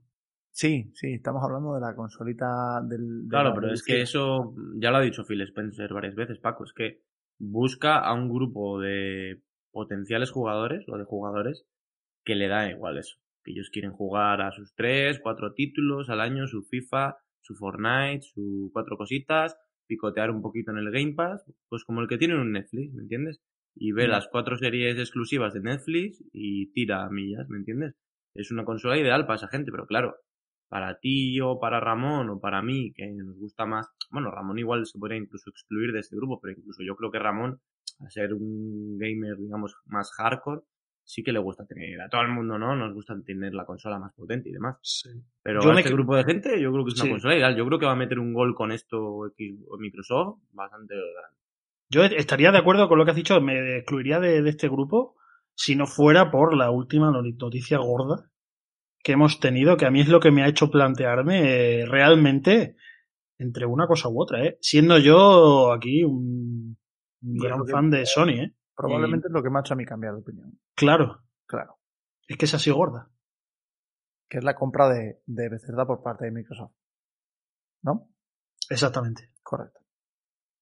Sí, 0.52 0.92
sí, 0.94 1.14
estamos 1.14 1.44
hablando 1.44 1.74
de 1.74 1.82
la 1.82 1.96
consolita 1.96 2.80
del... 2.88 3.26
claro, 3.28 3.54
pero 3.56 3.74
es 3.74 3.84
que 3.84 4.02
eso 4.02 4.54
ya 4.76 4.92
lo 4.92 4.98
ha 4.98 5.02
dicho 5.02 5.24
Phil 5.26 5.42
Spencer 5.42 5.92
varias 5.92 6.14
veces, 6.14 6.38
Paco, 6.38 6.64
es 6.64 6.74
que 6.74 7.02
busca 7.40 7.98
a 7.98 8.14
un 8.14 8.30
grupo 8.30 8.80
de 8.80 9.42
potenciales 9.72 10.30
jugadores 10.30 10.86
o 10.88 10.98
de 10.98 11.06
jugadores 11.06 11.66
que 12.24 12.36
le 12.36 12.48
da 12.48 12.70
igual 12.70 13.00
eso. 13.00 13.18
Que 13.44 13.52
ellos 13.52 13.72
quieren 13.72 13.92
jugar 13.92 14.42
a 14.42 14.52
sus 14.52 14.74
tres, 14.76 15.20
cuatro 15.22 15.54
títulos 15.54 16.10
al 16.10 16.22
año, 16.22 16.48
su 16.48 16.62
FIFA, 16.62 17.18
su 17.44 17.56
Fortnite, 17.56 18.22
su 18.22 18.72
cuatro 18.74 18.98
cositas, 18.98 19.56
picotear 19.86 20.32
un 20.32 20.42
poquito 20.42 20.72
en 20.72 20.78
el 20.78 20.92
Game 20.92 21.14
Pass, 21.14 21.46
pues 21.70 21.84
como 21.84 22.02
el 22.02 22.08
que 22.08 22.18
tiene 22.18 22.40
un 22.40 22.52
Netflix, 22.52 22.94
¿me 22.94 23.04
entiendes? 23.04 23.42
Y 23.76 23.92
ve 23.92 24.08
las 24.08 24.28
cuatro 24.28 24.58
series 24.58 24.98
exclusivas 24.98 25.54
de 25.54 25.62
Netflix 25.62 26.24
y 26.32 26.72
tira 26.72 27.04
a 27.04 27.10
millas, 27.10 27.50
¿me 27.50 27.58
entiendes? 27.58 27.96
Es 28.34 28.52
una 28.52 28.66
consola 28.66 28.98
ideal 28.98 29.26
para 29.26 29.36
esa 29.36 29.48
gente, 29.48 29.72
pero 29.72 29.86
claro, 29.86 30.16
para 30.70 30.98
ti 31.00 31.40
o 31.42 31.60
para 31.60 31.80
Ramón 31.80 32.30
o 32.30 32.40
para 32.40 32.62
mí, 32.62 32.94
que 32.94 33.12
nos 33.12 33.38
gusta 33.38 33.66
más, 33.66 33.88
bueno, 34.10 34.32
Ramón 34.32 34.58
igual 34.58 34.86
se 34.86 34.98
podría 34.98 35.18
incluso 35.18 35.50
excluir 35.50 35.92
de 35.92 36.00
este 36.00 36.16
grupo, 36.16 36.40
pero 36.42 36.58
incluso 36.58 36.82
yo 36.84 36.96
creo 36.96 37.12
que 37.12 37.20
Ramón, 37.20 37.60
al 38.00 38.12
ser 38.12 38.34
un 38.34 38.98
gamer, 38.98 39.38
digamos, 39.38 39.76
más 39.86 40.12
hardcore, 40.14 40.62
sí 41.04 41.24
que 41.24 41.32
le 41.32 41.40
gusta 41.40 41.66
tener, 41.66 42.02
a 42.02 42.10
todo 42.10 42.22
el 42.22 42.30
mundo, 42.30 42.58
¿no? 42.58 42.76
Nos 42.76 42.94
gusta 42.94 43.16
tener 43.26 43.54
la 43.54 43.66
consola 43.66 44.00
más 44.00 44.14
potente 44.14 44.50
y 44.50 44.54
demás. 44.54 44.78
Sí. 44.82 45.10
Pero 45.42 45.62
a 45.72 45.80
este 45.80 45.94
grupo 45.94 46.16
de 46.16 46.24
gente 46.24 46.62
yo 46.62 46.72
creo 46.72 46.86
que 46.86 46.92
es 46.92 47.02
una 47.02 47.12
consola 47.12 47.36
ideal. 47.36 47.56
Yo 47.56 47.66
creo 47.66 47.80
que 47.80 47.86
va 47.86 47.92
a 47.94 47.98
meter 47.98 48.20
un 48.20 48.34
gol 48.34 48.56
con 48.56 48.72
esto 48.72 49.32
Microsoft 49.80 50.40
bastante 50.52 50.96
grande. 50.96 51.38
Yo 51.90 52.04
estaría 52.04 52.52
de 52.52 52.58
acuerdo 52.58 52.88
con 52.88 52.98
lo 52.98 53.06
que 53.06 53.12
has 53.12 53.18
dicho, 53.18 53.40
me 53.40 53.78
excluiría 53.78 54.20
de, 54.20 54.42
de 54.42 54.50
este 54.50 54.68
grupo 54.68 55.16
si 55.56 55.76
no 55.76 55.86
fuera 55.86 56.32
por 56.32 56.56
la 56.56 56.72
última 56.72 57.12
noticia 57.12 57.78
gorda 57.78 58.32
que 59.04 59.12
hemos 59.12 59.40
tenido, 59.40 59.78
que 59.78 59.86
a 59.86 59.92
mí 59.92 60.02
es 60.02 60.08
lo 60.08 60.20
que 60.20 60.32
me 60.32 60.44
ha 60.44 60.48
hecho 60.48 60.72
plantearme 60.72 61.82
eh, 61.82 61.86
realmente 61.86 62.78
entre 63.38 63.66
una 63.66 63.86
cosa 63.86 64.08
u 64.08 64.22
otra, 64.22 64.44
¿eh? 64.46 64.58
Siendo 64.62 64.98
yo 64.98 65.74
aquí 65.74 66.04
un, 66.04 66.78
gran 67.22 67.68
fan 67.68 67.90
de 67.90 68.06
Sony, 68.06 68.30
¿eh? 68.30 68.54
Probablemente 68.76 69.28
es 69.28 69.34
lo 69.34 69.44
que 69.44 69.50
me 69.50 69.60
ha 69.60 69.62
hecho 69.62 69.74
a 69.74 69.78
mí 69.78 69.86
cambiar 69.86 70.14
de 70.14 70.22
opinión. 70.22 70.60
Claro. 70.76 71.24
Claro. 71.46 71.78
Es 72.28 72.38
que 72.38 72.46
es 72.46 72.54
así 72.54 72.72
gorda. 72.72 73.10
Que 74.28 74.40
es 74.40 74.44
la 74.44 74.56
compra 74.56 74.90
de, 74.90 75.22
de 75.26 75.50
Bethesda 75.50 75.86
por 75.86 76.02
parte 76.02 76.26
de 76.26 76.32
Microsoft. 76.32 76.74
¿No? 77.84 78.10
Exactamente. 78.70 79.32
Correcto. 79.44 79.80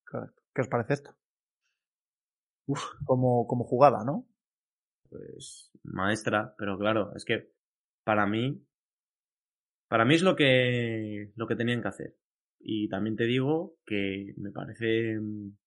Correcto. 0.05 0.41
¿Qué 0.53 0.61
os 0.61 0.67
parece 0.67 0.93
esto? 0.93 1.15
Uf. 2.65 2.83
Como, 3.05 3.47
como 3.47 3.63
jugada, 3.63 4.03
¿no? 4.03 4.27
Pues 5.09 5.71
maestra, 5.83 6.55
pero 6.57 6.77
claro, 6.77 7.13
es 7.15 7.25
que 7.25 7.51
para 8.03 8.25
mí, 8.25 8.65
para 9.87 10.05
mí 10.05 10.15
es 10.15 10.21
lo 10.21 10.35
que, 10.35 11.31
lo 11.35 11.47
que 11.47 11.55
tenían 11.55 11.81
que 11.81 11.87
hacer. 11.89 12.17
Y 12.59 12.87
también 12.89 13.15
te 13.15 13.25
digo 13.25 13.75
que 13.85 14.33
me 14.37 14.51
parece 14.51 15.19
mm, 15.19 15.57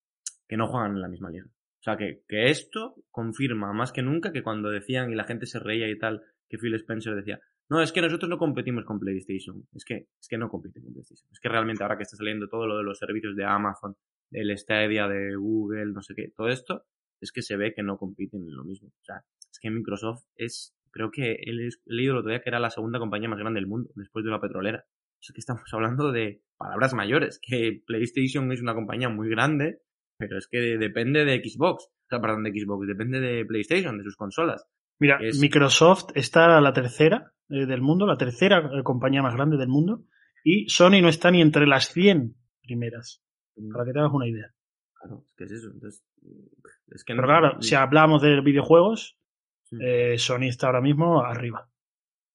que 0.49 0.57
no 0.57 0.69
juegan 0.69 0.93
en 0.93 1.03
la 1.03 1.09
misma 1.09 1.31
liga. 1.31 1.47
O 1.85 1.91
sea, 1.91 1.99
que, 1.99 2.23
que 2.27 2.49
esto 2.49 2.95
confirma 3.11 3.75
más 3.75 3.93
que 3.93 4.01
nunca 4.01 4.33
que 4.33 4.43
cuando 4.43 4.71
decían 4.71 5.13
y 5.13 5.15
la 5.15 5.25
gente 5.25 5.45
se 5.45 5.59
reía 5.59 5.87
y 5.91 5.99
tal, 5.99 6.23
que 6.49 6.57
Phil 6.57 6.75
Spencer 6.77 7.15
decía, 7.15 7.41
no, 7.69 7.83
es 7.83 7.93
que 7.93 8.01
nosotros 8.01 8.31
no 8.31 8.39
competimos 8.39 8.87
con 8.87 8.99
PlayStation. 8.99 9.69
Es 9.75 9.85
que, 9.85 10.09
es 10.19 10.27
que 10.27 10.39
no 10.39 10.49
compiten 10.49 10.83
con 10.83 10.95
PlayStation. 10.95 11.29
Es 11.31 11.41
que 11.41 11.51
realmente 11.51 11.83
ahora 11.83 11.99
que 11.99 12.05
está 12.05 12.17
saliendo 12.17 12.49
todo 12.49 12.67
lo 12.67 12.79
de 12.79 12.85
los 12.85 12.99
servicios 12.99 13.37
de 13.37 13.45
Amazon, 13.45 13.97
el 14.31 14.57
Stadia 14.57 15.09
de 15.09 15.37
Google, 15.37 15.93
no 15.93 16.01
sé 16.01 16.15
qué, 16.15 16.33
todo 16.35 16.49
esto, 16.49 16.87
es 17.21 17.33
que 17.33 17.43
se 17.43 17.59
ve 17.59 17.75
que 17.75 17.83
no 17.83 17.99
compiten 17.99 18.41
en 18.49 18.57
lo 18.57 18.65
mismo. 18.65 18.89
O 18.89 19.05
sea, 19.05 19.23
es 19.51 19.59
que 19.61 19.71
Microsoft 19.71 20.25
es 20.37 20.75
creo 20.91 21.11
que 21.11 21.33
he 21.33 21.53
leído 21.85 22.13
el 22.13 22.19
otro 22.21 22.31
día 22.31 22.41
que 22.41 22.49
era 22.49 22.61
la 22.61 22.71
segunda 22.71 22.99
compañía 22.99 23.29
más 23.29 23.39
grande 23.39 23.61
del 23.61 23.67
mundo, 23.67 23.91
después 23.95 24.25
de 24.25 24.31
una 24.31 24.41
petrolera. 24.41 24.87
O 24.87 25.33
que 25.35 25.41
estamos 25.41 25.65
hablando 25.75 26.13
de 26.13 26.41
palabras 26.57 26.95
mayores, 26.95 27.39
que 27.43 27.83
PlayStation 27.87 28.51
es 28.53 28.63
una 28.63 28.75
compañía 28.75 29.11
muy 29.11 29.29
grande, 29.29 29.83
pero 30.17 30.39
es 30.39 30.47
que 30.47 30.79
depende 30.79 31.25
de 31.25 31.43
Xbox, 31.43 31.85
o 31.85 32.09
sea, 32.09 32.21
perdón, 32.21 32.45
de 32.45 32.51
Xbox, 32.51 32.87
depende 32.87 33.21
de 33.21 33.45
PlayStation, 33.45 33.99
de 33.99 34.05
sus 34.05 34.17
consolas. 34.17 34.67
Mira, 34.99 35.19
Microsoft 35.41 36.11
está 36.15 36.61
la 36.61 36.73
tercera 36.73 37.33
eh, 37.49 37.67
del 37.67 37.81
mundo, 37.81 38.07
la 38.07 38.17
tercera 38.17 38.71
eh, 38.73 38.83
compañía 38.83 39.23
más 39.23 39.35
grande 39.35 39.57
del 39.57 39.69
mundo, 39.69 40.05
y 40.45 40.69
Sony 40.69 41.01
no 41.03 41.09
está 41.09 41.31
ni 41.31 41.41
entre 41.41 41.67
las 41.67 41.93
100 41.93 42.37
primeras, 42.63 43.23
mm. 43.57 43.73
para 43.73 43.85
que 43.85 43.93
te 43.93 43.99
hagas 43.99 44.13
una 44.13 44.29
idea. 44.29 44.55
Claro, 44.95 45.25
es 45.27 45.35
que 45.37 45.45
es 45.45 45.51
eso. 45.53 45.71
Entonces, 45.73 46.05
es 46.89 47.05
que 47.05 47.15
Pero 47.15 47.27
claro, 47.27 47.61
si 47.61 47.75
hablamos 47.75 48.23
de 48.23 48.41
videojuegos, 48.41 49.19
eh, 49.81 50.17
Sony 50.19 50.49
está 50.49 50.67
ahora 50.67 50.81
mismo 50.81 51.23
arriba. 51.23 51.69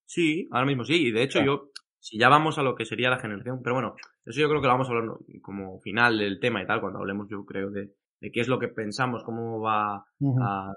Sí, 0.06 0.48
ahora 0.52 0.66
mismo 0.66 0.84
sí. 0.84 1.08
Y 1.08 1.12
de 1.12 1.24
hecho, 1.24 1.44
yo, 1.44 1.69
si 2.00 2.18
ya 2.18 2.30
vamos 2.30 2.58
a 2.58 2.64
lo 2.64 2.76
que 2.76 2.86
sería 2.86 3.10
la 3.10 3.20
generación, 3.20 3.62
pero 3.62 3.76
bueno, 3.76 3.96
eso 4.26 4.40
yo 4.40 4.48
creo 4.48 4.62
que 4.62 4.68
lo 4.68 4.74
vamos 4.74 4.88
a 4.88 4.92
hablar 4.92 5.18
como 5.42 5.80
final 5.82 6.18
del 6.18 6.40
tema 6.40 6.64
y 6.64 6.66
tal, 6.66 6.82
cuando 6.82 7.00
hablemos, 7.00 7.28
yo 7.30 7.46
creo, 7.46 7.70
de, 7.70 7.92
qué 8.22 8.40
es 8.40 8.48
lo 8.48 8.60
que 8.60 8.70
pensamos, 8.70 9.24
cómo 9.24 9.60
va 9.60 9.96
a, 9.96 10.74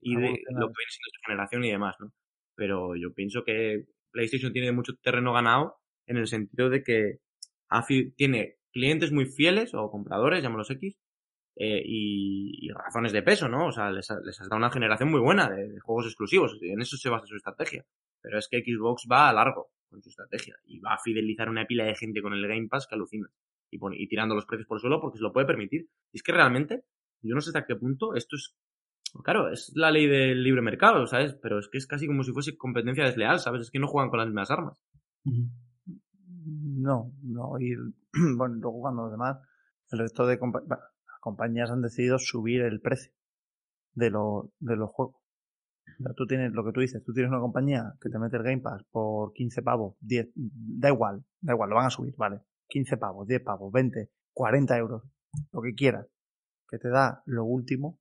y 0.00 0.14
de 0.16 0.22
lo 0.22 0.68
que 0.68 0.74
viene 0.78 0.90
siendo 0.90 1.10
su 1.12 1.20
generación 1.26 1.64
y 1.64 1.70
demás, 1.70 1.96
¿no? 1.98 2.12
Pero 2.54 2.94
yo 2.96 3.12
pienso 3.12 3.42
que 3.44 3.84
PlayStation 4.12 4.52
tiene 4.52 4.72
mucho 4.72 4.94
terreno 5.02 5.32
ganado 5.32 5.76
en 6.06 6.16
el 6.16 6.26
sentido 6.26 6.70
de 6.70 6.82
que 6.82 7.18
tiene 8.16 8.56
clientes 8.72 9.12
muy 9.12 9.26
fieles 9.26 9.74
o 9.74 9.90
compradores, 9.90 10.42
llámalos 10.42 10.70
X, 10.70 10.96
eh, 11.56 11.82
y, 11.84 12.70
razones 12.72 13.12
de 13.12 13.22
peso, 13.22 13.48
¿no? 13.48 13.66
O 13.66 13.72
sea, 13.72 13.90
les, 13.90 14.08
les 14.24 14.40
has 14.40 14.48
dado 14.48 14.58
una 14.58 14.70
generación 14.70 15.10
muy 15.10 15.20
buena 15.20 15.50
de, 15.50 15.78
juegos 15.80 16.06
exclusivos, 16.06 16.56
y 16.60 16.70
en 16.70 16.80
eso 16.80 16.96
se 16.96 17.10
basa 17.10 17.26
su 17.26 17.36
estrategia. 17.36 17.84
Pero 18.22 18.38
es 18.38 18.48
que 18.48 18.62
Xbox 18.62 19.06
va 19.10 19.28
a 19.28 19.32
largo 19.32 19.70
con 19.90 20.02
su 20.02 20.08
estrategia 20.08 20.56
y 20.64 20.80
va 20.80 20.94
a 20.94 20.98
fidelizar 20.98 21.48
una 21.48 21.66
pila 21.66 21.84
de 21.84 21.94
gente 21.94 22.22
con 22.22 22.32
el 22.32 22.46
Game 22.46 22.68
Pass 22.68 22.86
que 22.86 22.94
alucina 22.94 23.28
y, 23.70 23.78
y 24.02 24.08
tirando 24.08 24.34
los 24.34 24.46
precios 24.46 24.66
por 24.66 24.76
el 24.76 24.80
suelo 24.80 25.00
porque 25.00 25.18
se 25.18 25.22
lo 25.22 25.32
puede 25.32 25.46
permitir. 25.46 25.88
Y 26.12 26.18
es 26.18 26.22
que 26.22 26.32
realmente, 26.32 26.84
yo 27.22 27.34
no 27.34 27.40
sé 27.40 27.50
hasta 27.50 27.66
qué 27.66 27.76
punto 27.76 28.14
esto 28.14 28.36
es 28.36 28.56
Claro, 29.24 29.50
es 29.50 29.72
la 29.74 29.90
ley 29.90 30.06
del 30.06 30.42
libre 30.42 30.62
mercado, 30.62 31.06
¿sabes? 31.06 31.34
Pero 31.42 31.58
es 31.58 31.68
que 31.68 31.78
es 31.78 31.86
casi 31.86 32.06
como 32.06 32.22
si 32.22 32.32
fuese 32.32 32.56
competencia 32.56 33.04
desleal, 33.04 33.40
¿sabes? 33.40 33.62
Es 33.62 33.70
que 33.70 33.78
no 33.78 33.88
juegan 33.88 34.10
con 34.10 34.18
las 34.18 34.28
mismas 34.28 34.50
armas. 34.50 34.78
No, 35.24 37.12
no. 37.22 37.58
Y 37.58 37.74
bueno, 38.36 38.54
luego 38.56 38.80
cuando 38.80 39.04
además 39.06 39.38
el 39.90 39.98
resto 39.98 40.26
de 40.26 40.38
compañías 41.20 41.70
han 41.70 41.82
decidido 41.82 42.18
subir 42.18 42.62
el 42.62 42.80
precio 42.80 43.12
de, 43.94 44.10
lo, 44.10 44.52
de 44.60 44.76
los 44.76 44.90
juegos. 44.90 45.19
Tú 46.16 46.26
tienes 46.26 46.52
lo 46.52 46.64
que 46.64 46.72
tú 46.72 46.80
dices, 46.80 47.02
tú 47.04 47.12
tienes 47.12 47.30
una 47.30 47.40
compañía 47.40 47.94
que 48.00 48.08
te 48.08 48.18
mete 48.18 48.36
el 48.36 48.42
Game 48.42 48.62
Pass 48.62 48.82
por 48.90 49.32
15 49.32 49.62
pavos, 49.62 49.96
10, 50.00 50.30
da 50.34 50.88
igual, 50.88 51.24
da 51.40 51.52
igual, 51.52 51.70
lo 51.70 51.76
van 51.76 51.86
a 51.86 51.90
subir, 51.90 52.14
vale. 52.16 52.40
15 52.68 52.96
pavos, 52.96 53.26
10 53.26 53.42
pavos, 53.42 53.72
20, 53.72 54.10
40 54.32 54.78
euros, 54.78 55.02
lo 55.52 55.60
que 55.60 55.74
quieras, 55.74 56.06
que 56.68 56.78
te 56.78 56.88
da 56.88 57.22
lo 57.26 57.44
último 57.44 57.98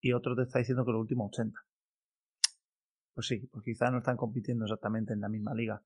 y 0.00 0.12
otro 0.12 0.34
te 0.36 0.42
está 0.42 0.58
diciendo 0.58 0.84
que 0.84 0.92
lo 0.92 1.00
último 1.00 1.26
80. 1.26 1.58
Pues 3.14 3.26
sí, 3.26 3.48
pues 3.50 3.64
quizás 3.64 3.90
no 3.90 3.98
están 3.98 4.16
compitiendo 4.16 4.64
exactamente 4.64 5.12
en 5.12 5.20
la 5.20 5.28
misma 5.28 5.54
liga. 5.54 5.82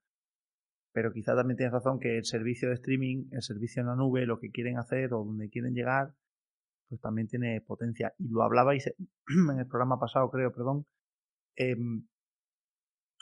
Pero 0.92 1.12
quizá 1.12 1.36
también 1.36 1.56
tienes 1.56 1.72
razón 1.72 2.00
que 2.00 2.18
el 2.18 2.24
servicio 2.24 2.68
de 2.68 2.74
streaming, 2.74 3.28
el 3.30 3.42
servicio 3.42 3.80
en 3.80 3.86
la 3.86 3.94
nube, 3.94 4.26
lo 4.26 4.40
que 4.40 4.50
quieren 4.50 4.78
hacer 4.78 5.14
o 5.14 5.24
donde 5.24 5.48
quieren 5.48 5.74
llegar, 5.74 6.14
pues 6.90 7.00
también 7.00 7.28
tiene 7.28 7.62
potencia. 7.62 8.12
Y 8.18 8.28
lo 8.28 8.42
hablabais 8.42 8.86
en 9.28 9.58
el 9.58 9.66
programa 9.66 9.98
pasado, 9.98 10.30
creo, 10.30 10.52
perdón. 10.52 10.84
Eh, 11.56 11.76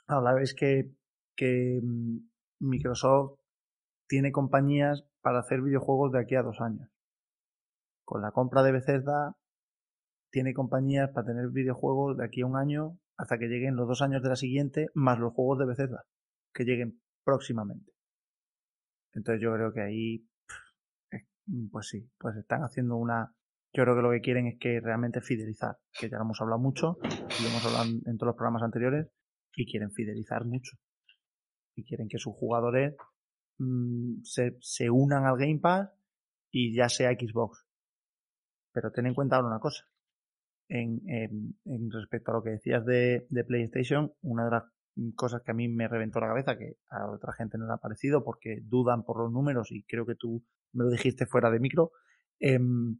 hablabais 0.08 0.54
que, 0.54 0.90
que 1.36 1.80
mm, 1.80 2.18
Microsoft 2.60 3.38
tiene 4.08 4.32
compañías 4.32 5.04
para 5.20 5.40
hacer 5.40 5.60
videojuegos 5.60 6.10
de 6.12 6.20
aquí 6.20 6.34
a 6.34 6.42
dos 6.42 6.60
años. 6.60 6.88
Con 8.04 8.22
la 8.22 8.32
compra 8.32 8.62
de 8.62 8.72
Bethesda, 8.72 9.36
tiene 10.30 10.54
compañías 10.54 11.10
para 11.10 11.26
tener 11.26 11.48
videojuegos 11.50 12.16
de 12.16 12.24
aquí 12.24 12.40
a 12.40 12.46
un 12.46 12.56
año 12.56 12.98
hasta 13.18 13.38
que 13.38 13.48
lleguen 13.48 13.76
los 13.76 13.86
dos 13.86 14.00
años 14.00 14.22
de 14.22 14.28
la 14.30 14.36
siguiente, 14.36 14.88
más 14.94 15.18
los 15.18 15.34
juegos 15.34 15.58
de 15.58 15.66
Bethesda, 15.66 16.04
que 16.54 16.64
lleguen 16.64 17.00
próximamente. 17.24 17.92
Entonces 19.12 19.42
yo 19.42 19.52
creo 19.52 19.72
que 19.72 19.80
ahí, 19.80 20.28
pues 21.70 21.88
sí, 21.88 22.08
pues 22.18 22.36
están 22.36 22.62
haciendo 22.62 22.96
una... 22.96 23.34
Yo 23.72 23.84
creo 23.84 23.96
que 23.96 24.02
lo 24.02 24.10
que 24.10 24.20
quieren 24.20 24.46
es 24.46 24.58
que 24.58 24.80
realmente 24.80 25.20
fidelizar, 25.20 25.76
que 25.92 26.08
ya 26.08 26.16
hemos 26.18 26.40
hablado 26.40 26.60
mucho, 26.60 26.98
y 27.02 27.46
hemos 27.46 27.64
hablado 27.66 27.84
en 27.84 28.16
todos 28.16 28.28
los 28.28 28.36
programas 28.36 28.62
anteriores, 28.62 29.08
y 29.54 29.66
quieren 29.66 29.90
fidelizar 29.90 30.44
mucho. 30.44 30.76
Y 31.74 31.84
quieren 31.84 32.08
que 32.08 32.18
sus 32.18 32.34
jugadores 32.34 32.94
mm, 33.58 34.22
se, 34.22 34.56
se 34.60 34.90
unan 34.90 35.26
al 35.26 35.36
Game 35.36 35.58
Pass 35.58 35.90
y 36.50 36.74
ya 36.74 36.88
sea 36.88 37.12
Xbox. 37.12 37.66
Pero 38.72 38.90
ten 38.90 39.06
en 39.06 39.14
cuenta 39.14 39.36
ahora 39.36 39.48
una 39.48 39.60
cosa. 39.60 39.84
En, 40.68 41.00
en, 41.06 41.90
respecto 41.90 42.30
a 42.30 42.34
lo 42.34 42.42
que 42.42 42.50
decías 42.50 42.84
de, 42.84 43.26
de, 43.30 43.44
PlayStation, 43.44 44.12
una 44.20 44.44
de 44.44 44.50
las 44.50 44.64
cosas 45.14 45.42
que 45.42 45.50
a 45.50 45.54
mí 45.54 45.66
me 45.66 45.88
reventó 45.88 46.20
la 46.20 46.28
cabeza, 46.28 46.58
que 46.58 46.76
a 46.90 47.10
otra 47.10 47.32
gente 47.32 47.56
no 47.56 47.66
le 47.66 47.72
ha 47.72 47.78
parecido 47.78 48.22
porque 48.22 48.60
dudan 48.62 49.02
por 49.04 49.18
los 49.18 49.32
números 49.32 49.72
y 49.72 49.84
creo 49.84 50.04
que 50.04 50.14
tú 50.14 50.44
me 50.72 50.84
lo 50.84 50.90
dijiste 50.90 51.26
fuera 51.26 51.50
de 51.50 51.60
micro. 51.60 51.92
Em, 52.38 52.98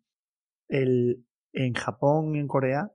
el, 0.69 1.27
en 1.53 1.75
Japón 1.75 2.35
y 2.35 2.39
en 2.39 2.49
Corea, 2.49 2.93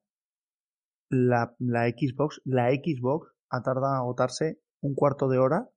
la, 1.09 1.55
la 1.59 1.87
Xbox, 1.89 2.41
la 2.45 2.69
Xbox 2.71 3.33
ha 3.49 3.61
tardado 3.61 3.93
en 3.93 3.99
agotarse 3.99 4.59
un 4.81 4.95
cuarto 4.95 5.27
de 5.27 5.37
hora 5.37 5.69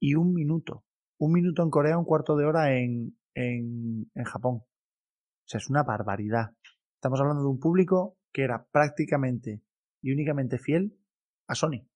y 0.00 0.14
un 0.14 0.32
minuto. 0.32 0.84
Un 1.18 1.32
minuto 1.32 1.62
en 1.62 1.70
Corea, 1.70 1.98
un 1.98 2.04
cuarto 2.04 2.36
de 2.36 2.44
hora 2.44 2.76
en, 2.76 3.16
en, 3.34 4.10
en 4.14 4.24
Japón. 4.24 4.62
O 4.64 5.46
sea, 5.46 5.58
es 5.58 5.70
una 5.70 5.84
barbaridad. 5.84 6.56
Estamos 6.96 7.20
hablando 7.20 7.42
de 7.42 7.50
un 7.50 7.60
público 7.60 8.16
que 8.32 8.42
era 8.42 8.66
prácticamente 8.72 9.62
y 10.00 10.12
únicamente 10.12 10.58
fiel 10.58 10.98
a 11.46 11.54
Sony 11.54 11.86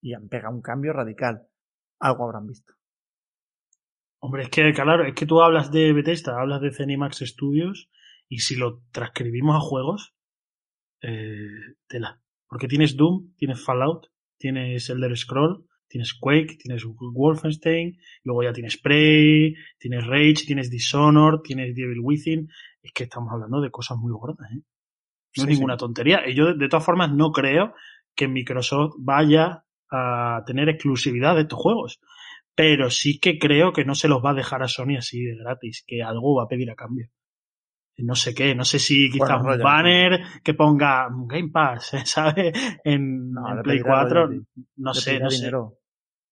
y 0.00 0.14
han 0.14 0.28
pegado 0.28 0.54
un 0.54 0.62
cambio 0.62 0.92
radical. 0.92 1.48
Algo 2.00 2.24
habrán 2.24 2.46
visto. 2.46 2.74
Hombre, 4.20 4.44
es 4.44 4.48
que, 4.50 4.72
claro, 4.72 5.06
es 5.06 5.14
que 5.14 5.26
tú 5.26 5.40
hablas 5.40 5.70
de 5.70 5.92
Bethesda, 5.92 6.40
hablas 6.40 6.60
de 6.60 6.72
Zenimax 6.72 7.18
Studios, 7.18 7.88
y 8.28 8.38
si 8.40 8.56
lo 8.56 8.82
transcribimos 8.90 9.56
a 9.56 9.60
juegos, 9.60 10.14
eh, 11.02 11.76
tela. 11.86 12.20
Porque 12.48 12.66
tienes 12.66 12.96
Doom, 12.96 13.34
tienes 13.36 13.64
Fallout, 13.64 14.06
tienes 14.38 14.90
Elder 14.90 15.16
Scroll, 15.16 15.64
tienes 15.86 16.14
Quake, 16.14 16.56
tienes 16.58 16.84
Wolfenstein, 16.84 17.98
luego 18.24 18.42
ya 18.42 18.52
tienes 18.52 18.76
Prey, 18.76 19.54
tienes 19.78 20.06
Rage, 20.06 20.44
tienes 20.46 20.70
Dishonored, 20.70 21.40
tienes 21.42 21.74
Devil 21.74 22.00
Within. 22.02 22.48
Es 22.82 22.92
que 22.92 23.04
estamos 23.04 23.32
hablando 23.32 23.60
de 23.60 23.70
cosas 23.70 23.98
muy 23.98 24.12
gordas, 24.12 24.50
¿eh? 24.52 24.62
No 25.36 25.44
es 25.44 25.48
ninguna 25.50 25.76
tontería. 25.76 26.28
Y 26.28 26.34
yo, 26.34 26.54
de 26.54 26.68
todas 26.68 26.84
formas, 26.84 27.12
no 27.12 27.30
creo 27.30 27.74
que 28.14 28.28
Microsoft 28.28 28.94
vaya 28.98 29.64
a 29.90 30.42
tener 30.46 30.68
exclusividad 30.68 31.36
de 31.36 31.42
estos 31.42 31.58
juegos. 31.58 32.00
Pero 32.58 32.90
sí 32.90 33.20
que 33.20 33.38
creo 33.38 33.72
que 33.72 33.84
no 33.84 33.94
se 33.94 34.08
los 34.08 34.18
va 34.20 34.30
a 34.30 34.34
dejar 34.34 34.64
a 34.64 34.66
Sony 34.66 34.96
así 34.98 35.22
de 35.22 35.36
gratis, 35.36 35.84
que 35.86 36.02
algo 36.02 36.34
va 36.34 36.42
a 36.42 36.48
pedir 36.48 36.68
a 36.72 36.74
cambio. 36.74 37.08
No 37.98 38.16
sé 38.16 38.34
qué, 38.34 38.52
no 38.56 38.64
sé 38.64 38.80
si 38.80 39.08
quizás 39.12 39.40
un 39.40 39.62
banner 39.62 40.20
que 40.42 40.54
ponga 40.54 41.08
Game 41.08 41.50
Pass, 41.52 41.92
¿sabes? 42.04 42.52
En, 42.82 43.32
Play 43.62 43.80
4, 43.80 44.30
no 44.78 44.92
sé, 44.92 45.20
no 45.20 45.28
dinero. 45.28 45.78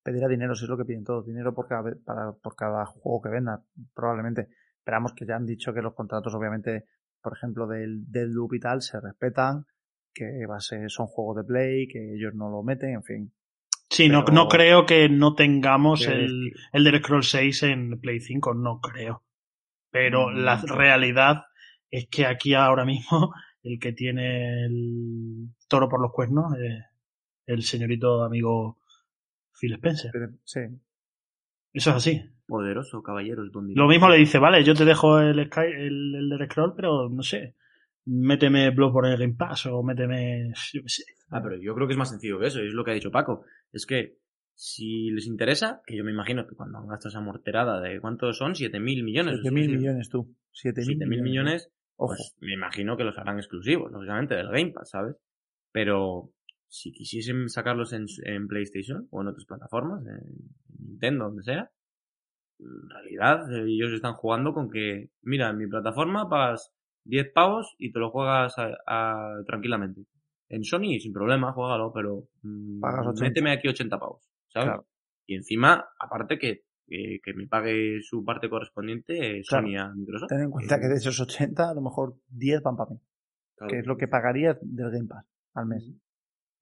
Pedirá 0.02 0.26
dinero, 0.26 0.56
si 0.56 0.64
es 0.64 0.68
lo 0.68 0.76
que 0.76 0.84
piden 0.84 1.04
todos, 1.04 1.24
dinero 1.24 1.54
por 1.54 1.68
cada, 1.68 1.94
para, 2.04 2.32
por 2.32 2.56
cada 2.56 2.84
juego 2.86 3.22
que 3.22 3.28
venda, 3.28 3.62
probablemente. 3.94 4.48
Esperamos 4.78 5.12
que 5.12 5.26
ya 5.26 5.36
han 5.36 5.46
dicho 5.46 5.72
que 5.72 5.80
los 5.80 5.94
contratos, 5.94 6.34
obviamente, 6.34 6.86
por 7.22 7.34
ejemplo, 7.36 7.68
del, 7.68 8.10
del 8.10 8.32
Loop 8.32 8.54
y 8.54 8.58
tal, 8.58 8.82
se 8.82 9.00
respetan, 9.00 9.64
que 10.12 10.44
va 10.50 10.56
a 10.56 10.60
ser, 10.60 10.90
son 10.90 11.06
juegos 11.06 11.36
de 11.36 11.44
Play, 11.44 11.86
que 11.86 12.16
ellos 12.16 12.34
no 12.34 12.50
lo 12.50 12.64
meten, 12.64 12.94
en 12.94 13.04
fin. 13.04 13.32
Sí, 13.88 14.08
no, 14.08 14.24
no 14.24 14.48
creo 14.48 14.84
que 14.84 15.08
no 15.08 15.34
tengamos 15.34 16.06
el, 16.06 16.52
el 16.72 16.98
Scroll 16.98 17.22
6 17.22 17.62
en 17.64 18.00
Play 18.00 18.20
5, 18.20 18.54
no 18.54 18.80
creo. 18.80 19.22
Pero 19.90 20.28
mm, 20.28 20.36
la 20.38 20.60
realidad 20.60 21.44
es 21.90 22.08
que 22.08 22.26
aquí 22.26 22.54
ahora 22.54 22.84
mismo 22.84 23.32
el 23.62 23.78
que 23.78 23.92
tiene 23.92 24.64
el 24.64 25.48
toro 25.68 25.88
por 25.88 26.00
los 26.00 26.12
cuernos 26.12 26.52
es 26.58 26.84
el 27.46 27.62
señorito 27.62 28.24
amigo 28.24 28.78
Phil 29.58 29.74
Spencer. 29.74 30.10
Sí. 30.44 30.60
Eso 31.72 31.90
es 31.90 31.96
así. 31.96 32.22
Poderoso, 32.46 33.02
caballeros. 33.02 33.50
Lo 33.52 33.88
mismo 33.88 34.08
le 34.08 34.18
dice, 34.18 34.38
vale, 34.38 34.62
yo 34.62 34.74
te 34.74 34.84
dejo 34.84 35.18
el, 35.18 35.46
Sky, 35.46 35.60
el, 35.60 36.14
el 36.14 36.48
pero 36.76 37.08
no 37.08 37.22
sé, 37.22 37.54
méteme 38.06 38.70
Bloodborne 38.70 39.16
Game 39.16 39.34
Pass 39.34 39.66
o 39.66 39.82
méteme, 39.82 40.52
yo 40.72 40.82
qué 40.82 40.88
sé. 40.88 41.04
Ah, 41.30 41.42
pero 41.42 41.56
yo 41.60 41.74
creo 41.74 41.86
que 41.86 41.92
es 41.92 41.98
más 41.98 42.10
sencillo 42.10 42.38
que 42.38 42.46
eso, 42.46 42.62
y 42.62 42.68
es 42.68 42.74
lo 42.74 42.84
que 42.84 42.92
ha 42.92 42.94
dicho 42.94 43.10
Paco. 43.10 43.44
Es 43.72 43.84
que 43.86 44.18
si 44.54 45.10
les 45.10 45.26
interesa, 45.26 45.82
que 45.86 45.96
yo 45.96 46.04
me 46.04 46.12
imagino 46.12 46.46
que 46.46 46.54
cuando 46.54 46.78
han 46.78 46.86
gastado 46.86 47.10
esa 47.10 47.20
morterada 47.20 47.80
de 47.80 48.00
cuántos 48.00 48.38
son, 48.38 48.54
7.000 48.54 48.80
millones. 49.04 49.40
7.000 49.42 49.76
millones 49.76 50.08
tú. 50.08 50.34
7.000 50.52 51.06
millones, 51.06 51.20
millones 51.20 51.72
pues 51.96 52.36
me 52.40 52.54
imagino 52.54 52.96
que 52.96 53.04
los 53.04 53.18
harán 53.18 53.38
exclusivos, 53.38 53.90
lógicamente, 53.90 54.34
del 54.34 54.48
Game 54.48 54.72
Pass, 54.72 54.90
¿sabes? 54.90 55.16
Pero 55.72 56.30
si 56.68 56.92
quisiesen 56.92 57.48
sacarlos 57.48 57.92
en, 57.92 58.06
en 58.24 58.48
PlayStation 58.48 59.08
o 59.10 59.22
en 59.22 59.28
otras 59.28 59.46
plataformas, 59.46 60.04
en 60.06 60.20
Nintendo, 60.78 61.24
donde 61.26 61.42
sea, 61.42 61.70
en 62.58 62.90
realidad 62.90 63.50
ellos 63.66 63.92
están 63.92 64.14
jugando 64.14 64.52
con 64.52 64.70
que, 64.70 65.10
mira, 65.22 65.50
en 65.50 65.58
mi 65.58 65.66
plataforma 65.66 66.28
pagas 66.28 66.75
10 67.06 67.32
pavos 67.32 67.74
y 67.78 67.92
te 67.92 67.98
lo 67.98 68.10
juegas 68.10 68.54
a, 68.58 69.34
tranquilamente. 69.46 70.02
En 70.48 70.64
Sony, 70.64 70.98
sin 71.00 71.12
problema, 71.12 71.52
juégalo, 71.52 71.92
pero 71.92 72.28
mm, 72.42 72.80
méteme 73.20 73.52
aquí 73.52 73.68
80 73.68 73.98
pavos, 73.98 74.28
¿sabes? 74.48 74.80
Y 75.26 75.34
encima, 75.34 75.84
aparte 75.98 76.38
que, 76.38 76.62
que, 76.86 77.34
me 77.34 77.48
pague 77.48 78.00
su 78.02 78.24
parte 78.24 78.48
correspondiente 78.48 79.42
Sony 79.42 79.76
a 79.76 79.92
Microsoft. 79.92 80.28
Ten 80.28 80.42
en 80.42 80.50
cuenta 80.50 80.78
que 80.78 80.86
de 80.86 80.94
esos 80.94 81.18
80, 81.18 81.70
a 81.70 81.74
lo 81.74 81.80
mejor 81.80 82.16
10 82.28 82.62
van 82.62 82.76
para 82.76 82.90
mí. 82.90 83.00
Que 83.68 83.80
es 83.80 83.86
lo 83.86 83.96
que 83.96 84.06
pagarías 84.06 84.58
del 84.60 84.90
Game 84.90 85.08
Pass 85.08 85.26
al 85.54 85.66
mes. 85.66 85.90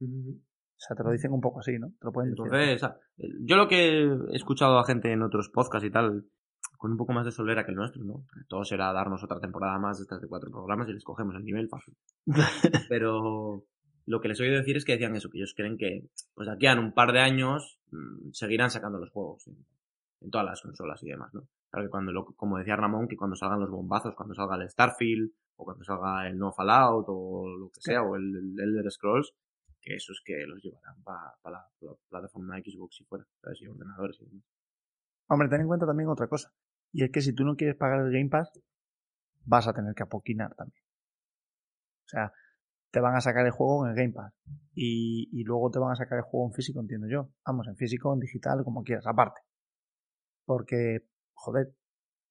O 0.01 0.87
sea, 0.87 0.97
te 0.97 1.03
lo 1.03 1.11
dicen 1.11 1.33
un 1.33 1.41
poco 1.41 1.61
así, 1.61 1.79
¿no? 1.79 1.89
Te 1.99 2.05
lo 2.05 2.13
pueden 2.13 2.31
Entonces, 2.31 2.83
yo 3.41 3.57
lo 3.57 3.69
que 3.69 4.03
he 4.03 4.37
escuchado 4.37 4.79
a 4.79 4.85
gente 4.85 5.13
en 5.13 5.23
otros 5.23 5.49
podcasts 5.49 5.87
y 5.87 5.91
tal, 5.91 6.25
con 6.77 6.93
un 6.93 6.97
poco 6.97 7.13
más 7.13 7.25
de 7.25 7.33
solera 7.33 7.65
que 7.65 7.71
el 7.71 7.77
nuestro, 7.77 8.05
¿no? 8.05 8.25
Todo 8.49 8.65
será 8.65 8.93
darnos 8.93 9.23
otra 9.23 9.41
temporada 9.41 9.79
más 9.79 9.99
de 9.99 10.03
estas 10.03 10.21
de 10.21 10.29
cuatro 10.29 10.51
programas 10.51 10.89
y 10.89 10.93
les 10.93 11.05
cogemos 11.05 11.35
el 11.37 11.45
nivel 11.45 11.69
fácil. 11.69 11.97
Pero 12.89 13.65
lo 14.07 14.21
que 14.21 14.29
les 14.29 14.41
oí 14.41 14.51
decir 14.51 14.77
es 14.77 14.85
que 14.85 14.93
decían 14.93 15.17
eso, 15.17 15.31
que 15.31 15.39
ellos 15.39 15.55
creen 15.57 15.77
que 15.79 16.09
pues 16.35 16.49
aquí 16.49 16.67
en 16.67 16.79
un 16.79 16.93
par 16.93 17.13
de 17.13 17.21
años 17.21 17.79
mmm, 17.91 18.31
seguirán 18.33 18.71
sacando 18.71 18.99
los 18.99 19.11
juegos 19.11 19.47
en, 19.47 19.57
en, 20.21 20.31
todas 20.31 20.47
las 20.47 20.61
consolas 20.61 21.03
y 21.03 21.09
demás, 21.09 21.33
¿no? 21.33 21.49
Claro 21.71 21.87
que 21.87 21.91
cuando, 21.91 22.13
lo, 22.13 22.25
como 22.37 22.59
decía 22.59 22.77
Ramón, 22.77 23.09
que 23.09 23.17
cuando 23.17 23.37
salgan 23.37 23.61
los 23.61 23.71
bombazos, 23.71 24.15
cuando 24.15 24.35
salga 24.35 24.57
el 24.57 24.69
Starfield, 24.69 25.33
o 25.57 25.65
cuando 25.65 25.85
salga 25.85 26.29
el 26.29 26.39
No 26.39 26.53
Fallout, 26.53 27.07
o 27.09 27.49
lo 27.49 27.71
que 27.71 27.81
sea, 27.81 28.03
o 28.03 28.17
el, 28.17 28.35
el 28.35 28.61
Elder 28.61 28.91
Scrolls, 28.91 29.33
que 29.85 29.95
eso 29.95 30.13
es 30.13 30.21
que 30.25 30.47
los 30.47 30.63
llevarán 30.63 31.03
para 31.03 31.35
pa 31.43 31.51
la, 31.51 31.59
pa 31.59 31.87
la, 31.87 31.95
plataforma 32.09 32.59
Xbox 32.59 33.01
y 33.01 33.05
fuera, 33.05 33.27
¿sabes? 33.43 33.61
Y 33.61 33.67
ordenadores 33.67 34.21
y 34.21 34.25
demás. 34.25 34.45
Hombre, 35.29 35.49
ten 35.49 35.61
en 35.61 35.67
cuenta 35.67 35.87
también 35.87 36.09
otra 36.09 36.27
cosa. 36.27 36.53
Y 36.95 37.03
es 37.03 37.11
que 37.11 37.21
si 37.21 37.35
tú 37.35 37.45
no 37.45 37.57
quieres 37.57 37.77
pagar 37.77 38.07
el 38.07 38.13
Game 38.13 38.31
Pass, 38.31 38.53
vas 39.45 39.67
a 39.67 39.75
tener 39.75 39.95
que 39.97 40.05
apoquinar 40.05 40.55
también. 40.55 40.81
O 42.07 42.09
sea, 42.09 42.33
te 42.93 43.01
van 43.01 43.17
a 43.17 43.21
sacar 43.21 43.45
el 43.45 43.51
juego 43.51 43.85
en 43.85 43.91
el 43.91 43.97
Game 43.97 44.13
Pass. 44.13 44.33
Y, 44.75 45.29
y, 45.33 45.43
luego 45.43 45.73
te 45.73 45.81
van 45.81 45.91
a 45.91 45.97
sacar 45.97 46.19
el 46.19 46.25
juego 46.25 46.47
en 46.47 46.53
físico, 46.53 46.81
entiendo 46.81 47.09
yo. 47.11 47.31
Vamos, 47.45 47.67
en 47.67 47.75
físico, 47.75 48.15
en 48.15 48.21
digital, 48.21 48.63
como 48.63 48.85
quieras, 48.85 49.09
aparte. 49.09 49.41
Porque, 50.47 51.01
joder, 51.33 51.75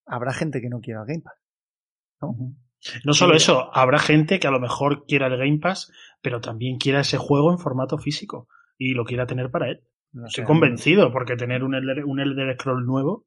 habrá 0.05 0.31
gente 0.31 0.61
que 0.61 0.69
no 0.69 0.79
quiera 0.79 1.01
el 1.01 1.07
Game 1.07 1.23
Pass. 1.23 1.37
¿no? 2.21 2.55
No 3.03 3.13
solo 3.13 3.35
eso, 3.35 3.69
habrá 3.75 3.99
gente 3.99 4.39
que 4.39 4.47
a 4.47 4.51
lo 4.51 4.61
mejor 4.61 5.05
quiera 5.05 5.27
el 5.27 5.37
Game 5.37 5.59
Pass, 5.59 5.91
pero 6.21 6.39
también 6.39 6.77
quiera 6.77 7.01
ese 7.01 7.17
juego 7.17 7.51
en 7.51 7.59
formato 7.59 7.97
físico 7.97 8.47
y 8.77 8.93
lo 8.93 9.03
quiera 9.03 9.25
tener 9.25 9.51
para 9.51 9.69
él. 9.69 9.83
No 10.13 10.27
Estoy 10.27 10.43
sé, 10.43 10.47
convencido, 10.47 11.11
porque 11.11 11.35
tener 11.35 11.65
un 11.65 11.75
Elder, 11.75 12.05
un 12.05 12.21
Elder 12.21 12.55
Scroll 12.57 12.85
nuevo, 12.85 13.25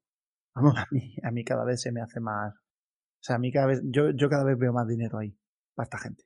vamos. 0.57 0.77
A 0.77 0.87
mí, 0.91 1.15
a 1.23 1.31
mí 1.31 1.43
cada 1.43 1.63
vez 1.63 1.81
se 1.81 1.91
me 1.91 2.01
hace 2.01 2.19
más. 2.19 2.53
O 2.53 3.23
sea, 3.23 3.37
a 3.37 3.39
mí 3.39 3.51
cada 3.51 3.67
vez, 3.67 3.81
yo, 3.83 4.11
yo 4.11 4.29
cada 4.29 4.43
vez 4.43 4.57
veo 4.57 4.73
más 4.73 4.87
dinero 4.87 5.17
ahí, 5.17 5.35
para 5.75 5.85
esta 5.85 5.97
gente. 5.97 6.23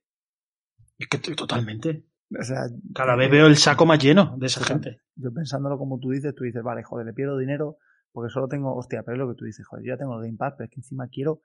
Es 0.97 1.07
que 1.07 1.17
totalmente. 1.35 2.05
O 2.39 2.43
sea, 2.43 2.63
cada 2.93 3.15
vez 3.15 3.29
veo 3.29 3.47
el 3.47 3.57
saco 3.57 3.85
más 3.85 3.99
lleno 3.99 4.35
de 4.37 4.45
esa 4.45 4.63
gente. 4.63 5.01
Yo 5.15 5.33
pensándolo 5.33 5.77
como 5.77 5.99
tú 5.99 6.11
dices, 6.11 6.33
tú 6.33 6.43
dices, 6.43 6.63
vale, 6.63 6.83
joder, 6.83 7.05
le 7.05 7.13
pierdo 7.13 7.37
dinero 7.37 7.77
porque 8.11 8.29
solo 8.29 8.47
tengo, 8.47 8.75
hostia, 8.75 9.03
pero 9.03 9.15
es 9.15 9.19
lo 9.19 9.29
que 9.29 9.37
tú 9.37 9.45
dices, 9.45 9.65
joder, 9.65 9.85
yo 9.85 9.93
ya 9.93 9.97
tengo 9.97 10.15
el 10.17 10.25
Game 10.25 10.37
Pass, 10.37 10.53
pero 10.57 10.65
es 10.65 10.71
que 10.71 10.79
encima 10.79 11.07
quiero 11.07 11.41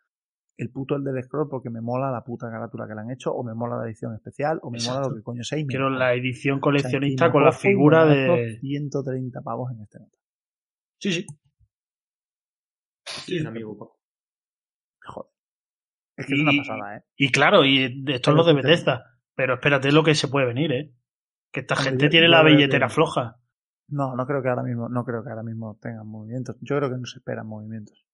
el 0.57 0.70
puto 0.70 0.96
el 0.96 1.05
del 1.05 1.22
scroll 1.22 1.49
porque 1.49 1.70
me 1.70 1.81
mola 1.81 2.11
la 2.11 2.22
puta 2.22 2.51
carátula 2.51 2.87
que 2.88 2.94
le 2.94 3.01
han 3.01 3.11
hecho, 3.11 3.33
o 3.33 3.44
me 3.44 3.55
mola 3.55 3.77
la 3.77 3.87
edición 3.87 4.14
especial, 4.14 4.59
o 4.62 4.70
me 4.70 4.79
Exacto. 4.79 5.01
mola 5.01 5.09
lo 5.11 5.16
que 5.16 5.22
coño 5.22 5.44
sea. 5.44 5.62
Quiero 5.66 5.90
la 5.90 6.14
edición 6.14 6.61
coleccionista 6.61 7.25
o 7.25 7.27
sea, 7.27 7.33
con 7.33 7.44
la 7.44 7.53
figura 7.53 8.07
de. 8.07 8.59
130 8.61 9.40
pavos 9.42 9.70
en 9.72 9.83
este 9.83 9.99
nota. 9.99 10.16
Sí, 10.99 11.12
sí. 11.12 11.27
Sí, 13.25 13.45
amigo. 13.47 13.99
Joder. 15.05 15.31
Es 16.17 16.27
que 16.27 16.35
y, 16.35 16.37
es 16.37 16.43
una 16.43 16.63
pasada, 16.63 16.97
¿eh? 16.97 17.05
Y 17.17 17.31
claro, 17.31 17.65
y 17.65 18.05
esto 18.09 18.31
es 18.31 18.37
lo 18.37 18.45
de 18.45 18.55
Bethesda. 18.55 19.17
Pero 19.35 19.55
espérate 19.55 19.93
lo 19.93 20.03
que 20.03 20.15
se 20.15 20.29
puede 20.29 20.47
venir, 20.47 20.73
¿eh? 20.73 20.95
Que 21.53 21.61
esta 21.61 21.77
gente 21.77 22.05
yo, 22.05 22.11
tiene 22.11 22.27
yo 22.27 22.33
la 22.33 22.43
billetera 22.43 22.89
que... 22.89 22.95
floja. 22.95 23.39
No, 23.89 24.17
no 24.17 24.27
creo 24.27 24.43
que 24.43 24.49
ahora 24.49 24.63
mismo, 24.63 24.89
no 24.89 25.05
creo 25.05 25.23
que 25.23 25.31
ahora 25.31 25.43
mismo 25.43 25.79
tengan 25.81 26.09
movimientos. 26.09 26.57
Yo 26.61 26.77
creo 26.77 26.91
que 26.91 26.97
no 26.97 27.05
se 27.05 27.19
esperan 27.19 27.47
movimientos. 27.47 28.05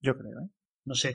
Yo 0.00 0.16
creo, 0.16 0.40
¿eh? 0.40 0.50
No 0.86 0.94
sé. 0.94 1.14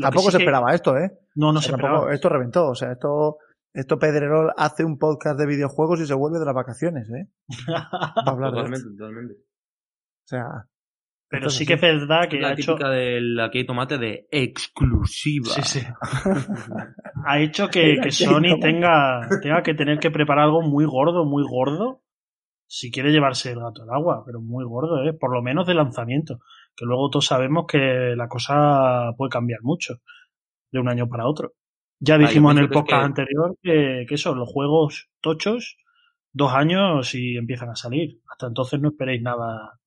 Tampoco 0.00 0.26
sí 0.26 0.32
se 0.32 0.38
esperaba 0.38 0.70
que... 0.70 0.74
esto, 0.74 0.96
¿eh? 0.96 1.18
No, 1.36 1.52
no 1.52 1.58
o 1.58 1.62
sea, 1.62 1.70
se 1.70 1.76
esperaba. 1.76 2.12
Esto 2.12 2.28
reventó. 2.28 2.68
O 2.68 2.74
sea, 2.74 2.92
esto, 2.92 3.38
esto 3.72 3.98
Pedrerol 3.98 4.52
hace 4.56 4.84
un 4.84 4.98
podcast 4.98 5.38
de 5.38 5.46
videojuegos 5.46 6.00
y 6.00 6.06
se 6.06 6.14
vuelve 6.14 6.38
de 6.38 6.46
las 6.46 6.54
vacaciones, 6.54 7.08
¿eh? 7.10 7.30
totalmente, 8.24 8.88
totalmente. 8.98 9.34
O 9.34 10.28
sea. 10.28 10.68
Pero 11.28 11.50
sí 11.50 11.66
que 11.66 11.74
es 11.74 11.80
verdad 11.80 12.28
que 12.28 12.40
la 12.40 12.50
ha 12.50 12.52
hecho... 12.52 12.76
del 12.76 13.40
aquí 13.40 13.58
hay 13.58 13.66
tomate 13.66 13.98
de 13.98 14.28
exclusiva. 14.30 15.46
Sí, 15.48 15.62
sí. 15.62 15.80
ha 17.26 17.40
hecho 17.40 17.68
que, 17.68 17.96
que 18.00 18.12
Sony 18.12 18.60
tenga, 18.60 19.28
tenga 19.42 19.62
que 19.62 19.74
tener 19.74 19.98
que 19.98 20.12
preparar 20.12 20.44
algo 20.44 20.62
muy 20.62 20.84
gordo, 20.84 21.24
muy 21.24 21.42
gordo, 21.42 22.02
si 22.68 22.90
quiere 22.90 23.10
llevarse 23.10 23.50
el 23.50 23.60
gato 23.60 23.82
al 23.82 23.90
agua, 23.90 24.22
pero 24.24 24.40
muy 24.40 24.64
gordo, 24.64 25.02
¿eh? 25.02 25.12
Por 25.12 25.32
lo 25.32 25.42
menos 25.42 25.66
de 25.66 25.74
lanzamiento 25.74 26.38
que 26.76 26.84
luego 26.84 27.08
todos 27.10 27.26
sabemos 27.26 27.64
que 27.66 28.14
la 28.16 28.28
cosa 28.28 29.12
puede 29.16 29.30
cambiar 29.30 29.60
mucho 29.62 29.94
de 30.70 30.78
un 30.78 30.88
año 30.88 31.08
para 31.08 31.26
otro. 31.26 31.54
Ya 31.98 32.18
dijimos 32.18 32.50
ah, 32.50 32.58
en 32.58 32.64
el 32.64 32.70
podcast 32.70 33.00
que... 33.00 33.06
anterior 33.06 33.56
que, 33.62 34.04
que 34.06 34.14
eso, 34.14 34.34
los 34.34 34.48
juegos 34.48 35.08
tochos, 35.20 35.78
dos 36.32 36.52
años 36.52 37.14
y 37.14 37.36
empiezan 37.36 37.70
a 37.70 37.76
salir. 37.76 38.20
Hasta 38.30 38.48
entonces 38.48 38.80
no 38.80 38.90
esperéis 38.90 39.22
nada, 39.22 39.80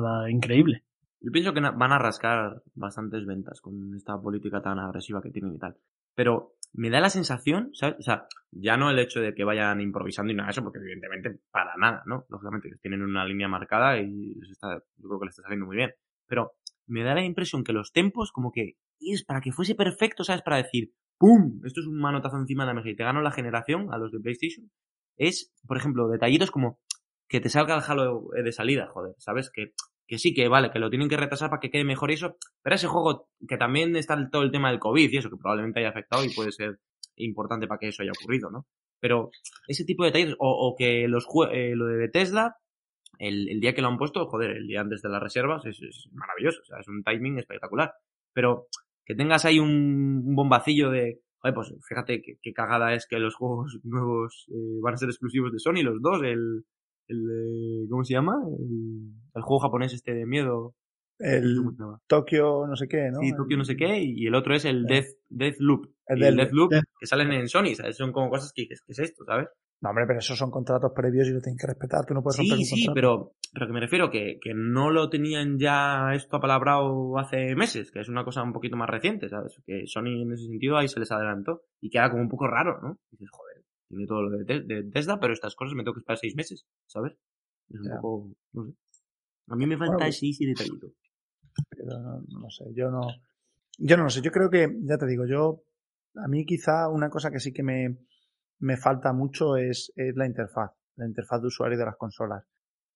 nada 0.00 0.30
increíble. 0.30 0.84
Yo 1.20 1.32
pienso 1.32 1.54
que 1.54 1.60
van 1.60 1.92
a 1.92 1.98
rascar 1.98 2.62
bastantes 2.74 3.24
ventas 3.24 3.60
con 3.60 3.94
esta 3.94 4.20
política 4.20 4.60
tan 4.60 4.78
agresiva 4.78 5.22
que 5.22 5.30
tienen 5.30 5.54
y 5.54 5.58
tal. 5.58 5.76
Pero 6.14 6.56
me 6.74 6.90
da 6.90 7.00
la 7.00 7.08
sensación, 7.08 7.70
¿sabes? 7.72 7.96
O 7.98 8.02
sea, 8.02 8.26
ya 8.50 8.76
no 8.76 8.90
el 8.90 8.98
hecho 8.98 9.20
de 9.20 9.34
que 9.34 9.44
vayan 9.44 9.80
improvisando 9.80 10.32
y 10.32 10.36
nada 10.36 10.48
de 10.48 10.52
eso, 10.52 10.62
porque 10.62 10.78
evidentemente 10.78 11.40
para 11.50 11.76
nada, 11.76 12.02
¿no? 12.06 12.26
Lógicamente 12.28 12.70
tienen 12.82 13.02
una 13.02 13.24
línea 13.24 13.48
marcada 13.48 13.98
y 13.98 14.38
está, 14.50 14.74
yo 14.96 15.08
creo 15.08 15.18
que 15.18 15.26
les 15.26 15.32
está 15.32 15.42
saliendo 15.42 15.66
muy 15.66 15.76
bien 15.76 15.90
pero 16.26 16.52
me 16.86 17.02
da 17.02 17.14
la 17.14 17.24
impresión 17.24 17.64
que 17.64 17.72
los 17.72 17.92
tempos 17.92 18.32
como 18.32 18.52
que 18.52 18.76
es 19.00 19.24
para 19.24 19.40
que 19.40 19.52
fuese 19.52 19.74
perfecto, 19.74 20.24
¿sabes? 20.24 20.42
Para 20.42 20.56
decir, 20.56 20.92
¡pum! 21.18 21.60
Esto 21.64 21.80
es 21.80 21.86
un 21.86 21.98
manotazo 21.98 22.36
encima 22.36 22.64
de 22.64 22.68
la 22.68 22.74
mesa 22.74 22.88
y 22.88 22.96
te 22.96 23.04
gano 23.04 23.20
la 23.22 23.30
generación 23.30 23.92
a 23.92 23.98
los 23.98 24.12
de 24.12 24.20
PlayStation. 24.20 24.70
Es, 25.16 25.52
por 25.66 25.76
ejemplo, 25.76 26.08
detallitos 26.08 26.50
como 26.50 26.80
que 27.28 27.40
te 27.40 27.48
salga 27.48 27.76
el 27.76 27.82
Halo 27.86 28.28
de 28.32 28.52
salida, 28.52 28.88
joder, 28.92 29.14
¿sabes? 29.18 29.50
Que, 29.50 29.72
que 30.06 30.18
sí, 30.18 30.34
que 30.34 30.48
vale, 30.48 30.70
que 30.70 30.78
lo 30.78 30.90
tienen 30.90 31.08
que 31.08 31.16
retrasar 31.16 31.50
para 31.50 31.60
que 31.60 31.70
quede 31.70 31.84
mejor 31.84 32.10
y 32.10 32.14
eso, 32.14 32.36
pero 32.62 32.76
ese 32.76 32.86
juego 32.86 33.28
que 33.48 33.56
también 33.56 33.96
está 33.96 34.18
todo 34.30 34.42
el 34.42 34.50
tema 34.50 34.70
del 34.70 34.80
COVID 34.80 35.10
y 35.10 35.16
eso, 35.16 35.30
que 35.30 35.36
probablemente 35.36 35.80
haya 35.80 35.90
afectado 35.90 36.24
y 36.24 36.34
puede 36.34 36.52
ser 36.52 36.78
importante 37.16 37.66
para 37.66 37.78
que 37.78 37.88
eso 37.88 38.02
haya 38.02 38.12
ocurrido, 38.18 38.50
¿no? 38.50 38.66
Pero 39.00 39.30
ese 39.68 39.84
tipo 39.84 40.04
de 40.04 40.10
detalles, 40.10 40.36
o, 40.38 40.68
o 40.68 40.76
que 40.76 41.08
los 41.08 41.26
eh, 41.52 41.74
lo 41.74 41.86
de 41.86 42.08
Tesla 42.08 42.56
el, 43.18 43.48
el, 43.48 43.60
día 43.60 43.74
que 43.74 43.82
lo 43.82 43.88
han 43.88 43.98
puesto, 43.98 44.26
joder, 44.26 44.52
el 44.52 44.66
día 44.66 44.80
antes 44.80 45.02
de 45.02 45.08
las 45.08 45.22
reservas 45.22 45.64
es, 45.66 45.78
maravilloso, 46.12 46.60
o 46.62 46.64
sea, 46.64 46.78
es 46.80 46.88
un 46.88 47.02
timing 47.02 47.38
espectacular. 47.38 47.94
Pero 48.32 48.66
que 49.04 49.14
tengas 49.14 49.44
ahí 49.44 49.58
un, 49.58 50.34
bombacillo 50.34 50.90
de, 50.90 51.20
joder, 51.38 51.54
pues 51.54 51.74
fíjate 51.86 52.22
qué, 52.22 52.52
cagada 52.52 52.94
es 52.94 53.06
que 53.06 53.18
los 53.18 53.34
juegos 53.34 53.78
nuevos 53.84 54.46
eh, 54.48 54.80
van 54.82 54.94
a 54.94 54.96
ser 54.96 55.08
exclusivos 55.08 55.52
de 55.52 55.58
Sony, 55.58 55.82
los 55.82 56.00
dos, 56.00 56.22
el, 56.22 56.64
el 57.08 57.84
eh, 57.84 57.86
¿cómo 57.90 58.04
se 58.04 58.14
llama? 58.14 58.36
El, 58.46 59.12
el, 59.34 59.42
juego 59.42 59.60
japonés 59.60 59.94
este 59.94 60.14
de 60.14 60.26
miedo. 60.26 60.74
El 61.18 61.56
Tokio 62.08 62.66
no 62.66 62.74
sé 62.74 62.88
qué, 62.88 63.10
¿no? 63.10 63.20
Sí, 63.20 63.32
Tokio 63.36 63.56
no 63.56 63.64
sé 63.64 63.76
qué, 63.76 64.02
y 64.02 64.26
el 64.26 64.34
otro 64.34 64.54
es 64.54 64.64
el 64.64 64.84
Death, 64.84 65.06
Death 65.28 65.56
Loop. 65.58 65.86
El, 66.06 66.22
el 66.22 66.36
Death 66.36 66.52
Loop, 66.52 66.70
Death. 66.70 66.84
que 66.98 67.06
salen 67.06 67.32
en 67.32 67.48
Sony, 67.48 67.74
¿sabes? 67.76 67.96
Son 67.96 68.12
como 68.12 68.30
cosas 68.30 68.52
que 68.52 68.62
dices, 68.62 68.82
¿qué 68.84 68.92
es 68.92 68.98
esto, 68.98 69.24
sabes? 69.24 69.48
No, 69.84 69.90
hombre, 69.90 70.06
pero 70.06 70.18
esos 70.18 70.38
son 70.38 70.50
contratos 70.50 70.92
previos 70.96 71.28
y 71.28 71.32
lo 71.32 71.40
tienen 71.40 71.58
que 71.58 71.66
respetar. 71.66 72.06
Tú 72.06 72.14
no 72.14 72.22
puedes 72.22 72.38
romper 72.38 72.56
un 72.56 72.64
Sí, 72.64 72.76
sí, 72.76 72.86
pero, 72.94 73.34
pero 73.52 73.66
que 73.66 73.72
me 73.74 73.80
refiero 73.80 74.10
que, 74.10 74.38
que 74.40 74.54
no 74.54 74.90
lo 74.90 75.10
tenían 75.10 75.58
ya 75.58 76.14
esto 76.14 76.38
apalabrado 76.38 77.18
hace 77.18 77.54
meses, 77.54 77.90
que 77.90 78.00
es 78.00 78.08
una 78.08 78.24
cosa 78.24 78.42
un 78.42 78.54
poquito 78.54 78.76
más 78.76 78.88
reciente, 78.88 79.28
¿sabes? 79.28 79.60
Que 79.66 79.86
Sony 79.86 80.22
en 80.22 80.32
ese 80.32 80.46
sentido 80.46 80.78
ahí 80.78 80.88
se 80.88 81.00
les 81.00 81.12
adelantó 81.12 81.64
y 81.82 81.90
queda 81.90 82.10
como 82.10 82.22
un 82.22 82.30
poco 82.30 82.46
raro, 82.46 82.80
¿no? 82.80 82.98
Y 83.10 83.16
dices, 83.16 83.28
joder, 83.30 83.53
tiene 83.94 84.06
todo 84.06 84.22
lo 84.22 84.38
de, 84.38 84.60
de 84.62 84.84
Tesla, 84.90 85.18
pero 85.20 85.32
estas 85.32 85.54
cosas 85.54 85.74
me 85.74 85.82
tengo 85.82 85.94
que 85.94 86.00
esperar 86.00 86.18
seis 86.18 86.36
meses, 86.36 86.66
¿sabes? 86.86 87.14
Es 87.68 87.80
un 87.80 88.00
poco, 88.00 88.36
no 88.52 88.66
sé. 88.66 88.72
A 89.48 89.56
mí 89.56 89.66
me 89.66 89.76
falta 89.76 89.94
bueno, 89.94 90.08
ese, 90.08 90.28
ese 90.28 90.46
detallito. 90.46 90.88
Pero 91.70 92.00
no, 92.00 92.22
no 92.40 92.50
sé, 92.50 92.64
yo 92.74 92.90
no, 92.90 93.02
yo 93.78 93.96
no 93.96 94.04
lo 94.04 94.10
sé. 94.10 94.20
Yo 94.22 94.32
creo 94.32 94.50
que, 94.50 94.68
ya 94.82 94.98
te 94.98 95.06
digo, 95.06 95.26
yo, 95.26 95.62
a 96.16 96.28
mí 96.28 96.44
quizá 96.46 96.88
una 96.88 97.10
cosa 97.10 97.30
que 97.30 97.40
sí 97.40 97.52
que 97.52 97.62
me, 97.62 97.98
me 98.58 98.76
falta 98.76 99.12
mucho 99.12 99.56
es, 99.56 99.92
es, 99.96 100.16
la 100.16 100.26
interfaz, 100.26 100.72
la 100.96 101.06
interfaz 101.06 101.40
de 101.40 101.48
usuario 101.48 101.78
de 101.78 101.84
las 101.84 101.96
consolas. 101.96 102.44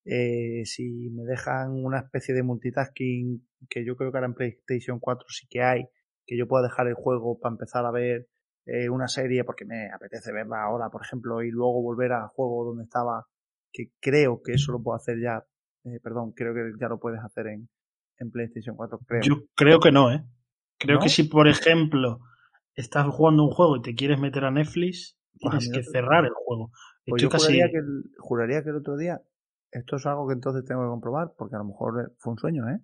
Eh, 0.05 0.65
si 0.65 1.11
me 1.11 1.25
dejan 1.25 1.73
una 1.73 1.99
especie 1.99 2.35
de 2.35 2.43
multitasking 2.43 3.47
que 3.69 3.85
yo 3.85 3.97
creo 3.97 4.11
que 4.11 4.17
ahora 4.17 4.29
en 4.29 4.35
PlayStation 4.35 4.99
4 4.99 5.27
sí 5.29 5.47
que 5.49 5.63
hay, 5.63 5.85
que 6.25 6.39
yo 6.39 6.49
pueda 6.49 6.63
dejar 6.63 6.87
el 6.87 6.95
juego 6.95 7.39
para 7.39 7.55
empezar 7.55 7.85
a 7.85 7.91
ver 7.91 8.29
eh, 8.71 8.91
una 8.91 9.09
serie 9.09 9.45
porque 9.45 9.65
me 9.65 9.91
apetece 9.91 10.31
verla 10.31 10.63
ahora, 10.63 10.91
por 10.91 11.03
ejemplo, 11.03 11.43
y 11.43 11.51
luego 11.51 11.81
volver 11.81 12.13
al 12.13 12.29
juego 12.29 12.67
donde 12.67 12.85
estaba, 12.85 13.27
que 13.73 13.93
creo 13.99 14.43
que 14.43 14.53
eso 14.53 14.73
lo 14.73 14.83
puedo 14.83 14.95
hacer 14.95 15.19
ya, 15.23 15.43
eh, 15.85 15.99
perdón, 16.03 16.33
creo 16.33 16.53
que 16.53 16.73
ya 16.79 16.89
lo 16.89 17.01
puedes 17.01 17.21
hacer 17.25 17.47
en, 17.47 17.71
en 18.19 18.31
PlayStation 18.31 18.77
4, 18.77 18.99
creo. 19.07 19.23
Yo 19.23 19.37
creo 19.55 19.81
que 19.81 19.91
no, 19.91 20.13
¿eh? 20.13 20.23
Creo 20.79 20.97
¿No? 20.97 21.03
que 21.03 21.09
si, 21.09 21.25
por 21.25 21.49
ejemplo, 21.49 22.21
estás 22.75 23.07
jugando 23.07 23.45
un 23.45 23.51
juego 23.51 23.77
y 23.77 23.81
te 23.81 23.95
quieres 23.95 24.21
meter 24.21 24.45
a 24.45 24.51
Netflix, 24.51 25.19
tienes 25.39 25.71
que 25.73 25.83
cerrar 25.83 26.27
el 26.27 26.33
juego. 26.35 26.71
Pues 27.07 27.23
yo 27.23 27.31
juraría, 27.31 27.71
que 27.71 27.79
el, 27.79 28.05
juraría 28.19 28.63
que 28.63 28.69
el 28.69 28.77
otro 28.77 28.99
día, 28.99 29.23
esto 29.71 29.97
es 29.97 30.05
algo 30.05 30.29
que 30.29 30.35
entonces 30.35 30.63
tengo 30.67 30.83
que 30.83 30.89
comprobar, 30.89 31.33
porque 31.39 31.57
a 31.57 31.59
lo 31.59 31.65
mejor 31.65 32.15
fue 32.19 32.33
un 32.35 32.39
sueño, 32.39 32.69
¿eh? 32.69 32.81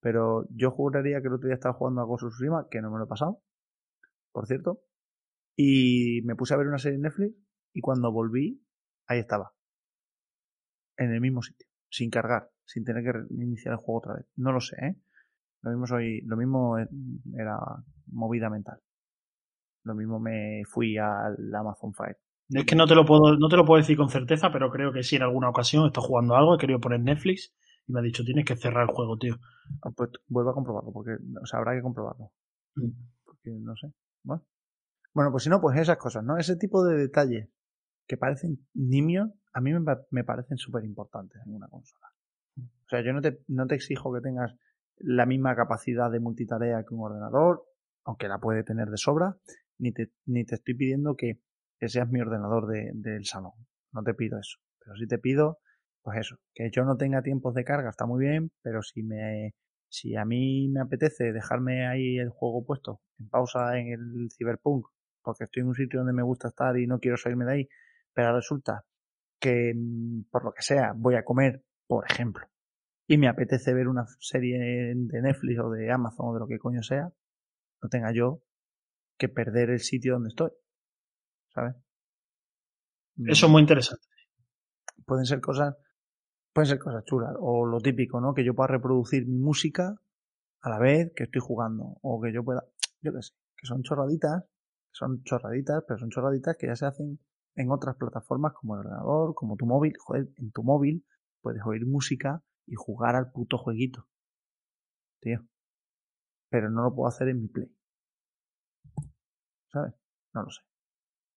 Pero 0.00 0.48
yo 0.50 0.72
juraría 0.72 1.20
que 1.20 1.28
el 1.28 1.34
otro 1.34 1.46
día 1.46 1.54
estaba 1.54 1.74
jugando 1.74 2.00
a 2.00 2.04
Ghost 2.04 2.24
of 2.24 2.32
Tsushima, 2.32 2.66
que 2.68 2.82
no 2.82 2.90
me 2.90 2.98
lo 2.98 3.04
he 3.04 3.08
pasado, 3.08 3.40
por 4.32 4.48
cierto, 4.48 4.80
y 5.56 6.22
me 6.24 6.34
puse 6.34 6.54
a 6.54 6.56
ver 6.56 6.66
una 6.66 6.78
serie 6.78 6.96
en 6.96 7.02
Netflix, 7.02 7.36
y 7.72 7.80
cuando 7.80 8.12
volví, 8.12 8.62
ahí 9.06 9.18
estaba. 9.18 9.52
En 10.96 11.12
el 11.12 11.20
mismo 11.20 11.42
sitio, 11.42 11.66
sin 11.90 12.10
cargar, 12.10 12.50
sin 12.64 12.84
tener 12.84 13.02
que 13.02 13.34
iniciar 13.34 13.72
el 13.72 13.78
juego 13.78 13.98
otra 13.98 14.14
vez. 14.14 14.26
No 14.36 14.52
lo 14.52 14.60
sé, 14.60 14.76
¿eh? 14.84 14.96
Lo 15.62 15.70
mismo 15.70 15.86
soy, 15.86 16.20
lo 16.22 16.36
mismo 16.36 16.76
era 16.78 17.58
movida 18.06 18.50
mental. 18.50 18.80
Lo 19.84 19.94
mismo 19.94 20.20
me 20.20 20.62
fui 20.66 20.96
al 20.98 21.36
Amazon 21.54 21.92
Fire. 21.94 22.18
Es 22.50 22.66
que 22.66 22.76
no 22.76 22.86
te 22.86 22.94
lo 22.94 23.04
puedo, 23.04 23.36
no 23.36 23.48
te 23.48 23.56
lo 23.56 23.64
puedo 23.64 23.80
decir 23.80 23.96
con 23.96 24.10
certeza, 24.10 24.52
pero 24.52 24.70
creo 24.70 24.92
que 24.92 25.02
sí 25.02 25.16
en 25.16 25.22
alguna 25.22 25.48
ocasión 25.48 25.86
estoy 25.86 26.04
jugando 26.04 26.36
algo, 26.36 26.54
he 26.54 26.58
querido 26.58 26.80
poner 26.80 27.00
Netflix 27.00 27.54
y 27.86 27.92
me 27.92 28.00
ha 28.00 28.02
dicho 28.02 28.24
tienes 28.24 28.44
que 28.44 28.56
cerrar 28.56 28.88
el 28.88 28.94
juego, 28.94 29.16
tío. 29.16 29.36
Ah, 29.82 29.90
pues 29.96 30.10
vuelvo 30.28 30.50
a 30.50 30.54
comprobarlo, 30.54 30.92
porque, 30.92 31.12
o 31.12 31.46
sea, 31.46 31.60
habrá 31.60 31.74
que 31.74 31.82
comprobarlo. 31.82 32.30
Mm. 32.76 32.90
Porque 33.24 33.50
no 33.60 33.74
sé. 33.76 33.92
Bueno. 34.22 34.44
Bueno, 35.14 35.30
pues 35.30 35.44
si 35.44 35.50
no, 35.50 35.60
pues 35.60 35.78
esas 35.78 35.98
cosas, 35.98 36.24
¿no? 36.24 36.38
Ese 36.38 36.56
tipo 36.56 36.84
de 36.84 36.96
detalles 36.96 37.48
que 38.06 38.16
parecen 38.16 38.66
nimios, 38.74 39.30
a 39.52 39.60
mí 39.60 39.72
me, 40.10 40.24
parecen 40.24 40.56
súper 40.56 40.84
importantes 40.84 41.40
en 41.46 41.54
una 41.54 41.68
consola. 41.68 42.08
O 42.56 42.88
sea, 42.88 43.02
yo 43.02 43.12
no 43.12 43.20
te, 43.20 43.42
no 43.48 43.66
te 43.66 43.74
exijo 43.74 44.12
que 44.12 44.20
tengas 44.20 44.54
la 44.98 45.26
misma 45.26 45.54
capacidad 45.54 46.10
de 46.10 46.20
multitarea 46.20 46.84
que 46.84 46.94
un 46.94 47.04
ordenador, 47.04 47.64
aunque 48.04 48.28
la 48.28 48.38
puede 48.38 48.64
tener 48.64 48.88
de 48.88 48.96
sobra, 48.96 49.36
ni 49.78 49.92
te, 49.92 50.12
ni 50.26 50.44
te 50.44 50.54
estoy 50.56 50.74
pidiendo 50.74 51.16
que, 51.16 51.40
seas 51.80 52.08
mi 52.08 52.20
ordenador 52.20 52.68
del 52.68 53.24
salón. 53.24 53.52
No 53.90 54.04
te 54.04 54.14
pido 54.14 54.38
eso. 54.38 54.58
Pero 54.78 54.96
sí 54.96 55.08
te 55.08 55.18
pido, 55.18 55.58
pues 56.02 56.18
eso, 56.18 56.36
que 56.54 56.70
yo 56.70 56.84
no 56.84 56.96
tenga 56.96 57.22
tiempos 57.22 57.54
de 57.54 57.64
carga, 57.64 57.90
está 57.90 58.06
muy 58.06 58.24
bien, 58.24 58.52
pero 58.62 58.82
si 58.82 59.02
me, 59.02 59.54
si 59.88 60.14
a 60.16 60.24
mí 60.24 60.68
me 60.68 60.80
apetece 60.80 61.32
dejarme 61.32 61.86
ahí 61.88 62.18
el 62.18 62.30
juego 62.30 62.64
puesto 62.64 63.00
en 63.18 63.28
pausa 63.28 63.78
en 63.78 63.88
el 63.88 64.28
Cyberpunk, 64.36 64.86
porque 65.22 65.44
estoy 65.44 65.62
en 65.62 65.68
un 65.68 65.74
sitio 65.74 66.00
donde 66.00 66.12
me 66.12 66.22
gusta 66.22 66.48
estar 66.48 66.76
y 66.78 66.86
no 66.86 66.98
quiero 66.98 67.16
salirme 67.16 67.44
de 67.44 67.52
ahí, 67.52 67.68
pero 68.12 68.34
resulta 68.34 68.84
que 69.38 69.72
mm, 69.74 70.24
por 70.30 70.44
lo 70.44 70.52
que 70.52 70.62
sea 70.62 70.92
voy 70.96 71.14
a 71.14 71.24
comer, 71.24 71.64
por 71.86 72.04
ejemplo, 72.10 72.46
y 73.06 73.18
me 73.18 73.28
apetece 73.28 73.74
ver 73.74 73.88
una 73.88 74.06
serie 74.18 74.58
de 74.58 75.22
Netflix 75.22 75.58
o 75.60 75.70
de 75.70 75.90
Amazon 75.90 76.28
o 76.28 76.34
de 76.34 76.40
lo 76.40 76.46
que 76.46 76.58
coño 76.58 76.82
sea, 76.82 77.12
no 77.82 77.88
tenga 77.88 78.12
yo 78.12 78.42
que 79.18 79.28
perder 79.28 79.70
el 79.70 79.80
sitio 79.80 80.14
donde 80.14 80.30
estoy. 80.30 80.50
¿Sabes? 81.52 81.76
Eso 83.26 83.46
es 83.46 83.52
muy 83.52 83.60
interesante. 83.60 84.06
Pueden 85.04 85.26
ser 85.26 85.40
cosas, 85.40 85.76
pueden 86.52 86.68
ser 86.68 86.78
cosas 86.78 87.04
chulas. 87.04 87.34
O 87.38 87.66
lo 87.66 87.80
típico, 87.80 88.20
¿no? 88.20 88.34
Que 88.34 88.44
yo 88.44 88.54
pueda 88.54 88.68
reproducir 88.68 89.26
mi 89.26 89.38
música 89.38 89.94
a 90.62 90.70
la 90.70 90.78
vez 90.78 91.12
que 91.14 91.24
estoy 91.24 91.40
jugando. 91.40 91.98
O 92.02 92.20
que 92.20 92.32
yo 92.32 92.42
pueda, 92.42 92.64
yo 93.00 93.12
qué 93.12 93.22
sé, 93.22 93.34
que 93.56 93.66
son 93.66 93.82
chorraditas, 93.82 94.44
son 94.92 95.22
chorraditas, 95.24 95.84
pero 95.86 95.98
son 95.98 96.10
chorraditas 96.10 96.56
que 96.56 96.66
ya 96.66 96.76
se 96.76 96.86
hacen 96.86 97.18
en 97.54 97.70
otras 97.70 97.96
plataformas 97.96 98.52
como 98.52 98.74
el 98.74 98.80
ordenador, 98.80 99.34
como 99.34 99.56
tu 99.56 99.66
móvil. 99.66 99.94
En 100.36 100.52
tu 100.52 100.62
móvil 100.62 101.04
puedes 101.40 101.62
oír 101.64 101.86
música 101.86 102.42
y 102.66 102.74
jugar 102.76 103.16
al 103.16 103.32
puto 103.32 103.58
jueguito. 103.58 104.06
Tío. 105.20 105.46
Pero 106.50 106.70
no 106.70 106.82
lo 106.82 106.94
puedo 106.94 107.08
hacer 107.08 107.28
en 107.28 107.42
mi 107.42 107.48
Play. 107.48 107.74
¿Sabes? 109.72 109.94
No 110.34 110.42
lo 110.42 110.50
sé. 110.50 110.62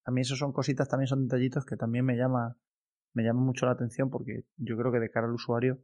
A 0.06 0.12
mí 0.12 0.22
eso 0.22 0.36
son 0.36 0.53
cositas, 0.53 0.88
también 0.88 1.08
son 1.08 1.28
detallitos 1.28 1.66
que 1.66 1.78
también 1.78 2.06
me 2.06 2.16
llama, 2.16 2.58
me 3.14 3.24
llama 3.24 3.41
mucho 3.41 3.66
la 3.66 3.72
atención 3.72 4.10
porque 4.10 4.45
yo 4.58 4.78
creo 4.78 4.91
que 4.91 4.99
de 4.99 5.10
cara 5.10 5.28
al 5.28 5.34
usuario 5.34 5.80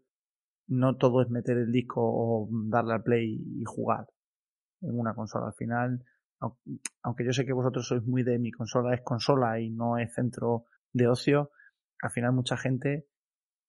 no 0.67 0.97
todo 0.97 1.21
es 1.21 1.29
meter 1.29 1.57
el 1.57 1.71
disco 1.71 2.01
o 2.03 2.47
darle 2.51 2.93
al 2.93 3.03
play 3.03 3.41
y 3.59 3.63
jugar 3.65 4.07
en 4.81 4.97
una 4.97 5.15
consola. 5.15 5.47
Al 5.47 5.53
final, 5.53 6.05
aunque 7.03 7.25
yo 7.25 7.33
sé 7.33 7.45
que 7.45 7.53
vosotros 7.53 7.87
sois 7.87 8.03
muy 8.03 8.23
de 8.23 8.39
mi 8.39 8.51
consola 8.51 8.93
es 8.93 9.01
consola 9.01 9.59
y 9.59 9.69
no 9.69 9.97
es 9.97 10.13
centro 10.13 10.65
de 10.93 11.07
ocio, 11.07 11.51
al 12.01 12.11
final 12.11 12.33
mucha 12.33 12.57
gente 12.57 13.07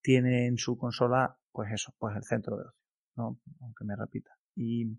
tiene 0.03 0.47
en 0.47 0.57
su 0.57 0.77
consola, 0.77 1.39
pues 1.53 1.71
eso, 1.73 1.95
pues 1.99 2.17
el 2.17 2.25
centro 2.25 2.57
de 2.57 2.65
ocio, 2.65 2.81
¿no? 3.17 3.41
Aunque 3.61 3.85
me 3.85 3.95
repita. 3.95 4.31
Y, 4.57 4.99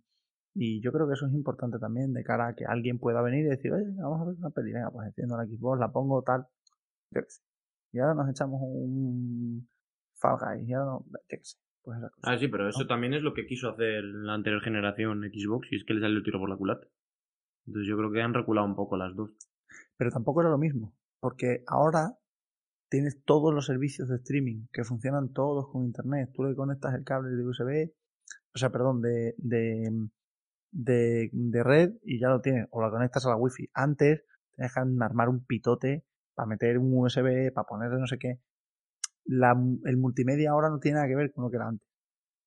y 0.54 0.82
yo 0.82 0.92
creo 0.92 1.08
que 1.08 1.14
eso 1.14 1.26
es 1.26 1.34
importante 1.34 1.80
también 1.80 2.14
de 2.14 2.24
cara 2.24 2.50
a 2.50 2.56
que 2.56 2.66
alguien 2.66 3.00
pueda 3.00 3.22
venir 3.22 3.46
y 3.46 3.50
decir, 3.50 3.74
oye, 3.74 3.92
vamos 3.98 4.22
a 4.22 4.26
ver 4.26 4.36
una 4.38 4.50
peli, 4.52 4.72
venga, 4.72 4.92
pues 4.92 5.08
enciendo 5.08 5.36
la 5.36 5.46
Xbox, 5.46 5.80
la 5.80 5.92
pongo 5.92 6.22
tal, 6.22 6.46
yo 7.12 7.22
qué 7.22 7.30
sé. 7.30 7.42
Y 7.92 8.00
ahora 8.00 8.16
nos 8.16 8.30
echamos 8.30 8.60
un 8.64 9.68
Fall 10.16 10.38
Guys, 10.40 10.68
y 10.68 10.74
ahora 10.74 10.86
no, 10.86 11.06
yo 11.10 11.20
qué 11.28 11.44
sé. 11.44 11.58
Pues 11.84 11.98
esa 11.98 12.10
cosa, 12.10 12.32
ah, 12.32 12.38
sí, 12.38 12.48
pero 12.48 12.70
eso 12.70 12.88
también 12.88 13.14
es 13.14 13.24
lo 13.24 13.34
que 13.34 13.46
quiso 13.46 13.70
hacer 13.70 14.06
la 14.06 14.36
anterior 14.36 14.62
generación 14.62 15.22
Xbox 15.24 15.68
y 15.70 15.76
es 15.76 15.84
que 15.84 15.94
le 15.94 16.00
salió 16.00 16.18
el 16.18 16.24
tiro 16.24 16.40
por 16.40 16.50
la 16.50 16.56
culata. 16.56 16.88
Entonces 17.66 17.90
yo 17.90 17.98
creo 17.98 18.12
que 18.12 18.22
han 18.22 18.34
reculado 18.34 18.68
un 18.68 18.76
poco 18.76 18.98
las 18.98 19.16
dos. 19.16 19.32
Pero 19.98 20.12
tampoco 20.12 20.42
era 20.42 20.50
lo 20.50 20.58
mismo, 20.58 20.94
porque 21.20 21.64
ahora 21.68 22.18
tienes 22.90 23.24
todos 23.24 23.54
los 23.54 23.66
servicios 23.66 24.08
de 24.10 24.18
streaming 24.18 24.68
que 24.72 24.84
funcionan 24.84 25.34
todos 25.34 25.68
con 25.72 25.84
internet. 25.84 26.30
Tú 26.34 26.44
le 26.44 26.56
conectas 26.56 26.94
el 26.94 27.04
cable 27.04 27.32
de 27.32 27.44
USB, 27.44 27.92
o 28.54 28.58
sea, 28.58 28.72
perdón, 28.72 29.02
de, 29.02 29.34
de, 29.38 30.10
de, 30.72 31.30
de 31.32 31.64
red 31.64 31.94
y 32.04 32.20
ya 32.20 32.30
lo 32.30 32.42
tienes, 32.42 32.68
o 32.70 32.82
lo 32.82 32.92
conectas 32.92 33.26
a 33.26 33.30
la 33.30 33.36
wifi. 33.36 33.70
Antes 33.74 34.24
te 34.56 34.64
dejan 34.64 35.02
armar 35.02 35.30
un 35.30 35.44
pitote 35.44 36.06
para 36.36 36.48
meter 36.48 36.78
un 36.78 36.96
USB, 36.96 37.52
para 37.54 37.68
ponerle 37.68 38.00
no 38.00 38.08
sé 38.08 38.18
qué. 38.20 38.40
La, 39.26 39.52
el 39.86 39.98
multimedia 39.98 40.52
ahora 40.52 40.70
no 40.70 40.80
tiene 40.80 40.96
nada 40.96 41.08
que 41.08 41.16
ver 41.16 41.32
con 41.32 41.46
lo 41.46 41.50
que 41.50 41.58
era 41.58 41.68
antes. 41.68 41.88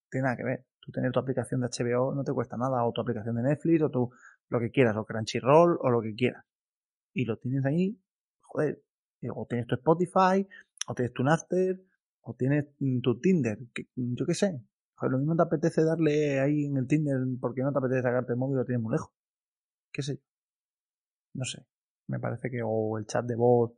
tiene 0.09 0.25
nada 0.25 0.37
que 0.37 0.43
ver. 0.43 0.65
Tú 0.79 0.91
tener 0.93 1.11
tu 1.11 1.19
aplicación 1.19 1.59
de 1.59 1.67
HBO 1.67 2.15
no 2.15 2.23
te 2.23 2.31
cuesta 2.31 2.55
nada, 2.55 2.85
o 2.85 2.93
tu 2.93 3.01
aplicación 3.01 3.35
de 3.35 3.43
Netflix, 3.43 3.81
o 3.81 3.89
tu, 3.89 4.11
lo 4.49 4.59
que 4.59 4.71
quieras, 4.71 4.95
o 4.97 5.05
Crunchyroll, 5.05 5.77
o 5.81 5.89
lo 5.89 6.01
que 6.01 6.15
quieras. 6.15 6.45
Y 7.13 7.25
lo 7.25 7.37
tienes 7.37 7.65
ahí, 7.65 7.99
joder, 8.41 8.83
eh, 9.21 9.29
o 9.33 9.45
tienes 9.47 9.67
tu 9.67 9.75
Spotify, 9.75 10.47
o 10.87 10.93
tienes 10.93 11.13
tu 11.13 11.23
Napster, 11.23 11.81
o 12.21 12.33
tienes 12.35 12.65
tu 13.01 13.19
Tinder, 13.19 13.57
que, 13.73 13.87
yo 13.95 14.25
qué 14.25 14.33
sé, 14.33 14.61
Joder, 14.97 15.11
lo 15.11 15.19
mismo 15.19 15.35
te 15.35 15.43
apetece 15.43 15.83
darle 15.83 16.39
ahí 16.39 16.65
en 16.65 16.77
el 16.77 16.87
Tinder 16.87 17.19
porque 17.39 17.61
no 17.61 17.71
te 17.71 17.77
apetece 17.77 18.01
sacarte 18.01 18.33
el 18.33 18.39
móvil 18.39 18.57
lo 18.57 18.65
tienes 18.65 18.81
muy 18.81 18.93
lejos. 18.93 19.11
¿Qué 19.91 20.01
sé? 20.01 20.19
No 21.35 21.45
sé. 21.45 21.67
Me 22.07 22.19
parece 22.19 22.49
que 22.49 22.61
o 22.63 22.97
el 22.97 23.05
chat 23.05 23.23
de 23.25 23.35
voz 23.35 23.73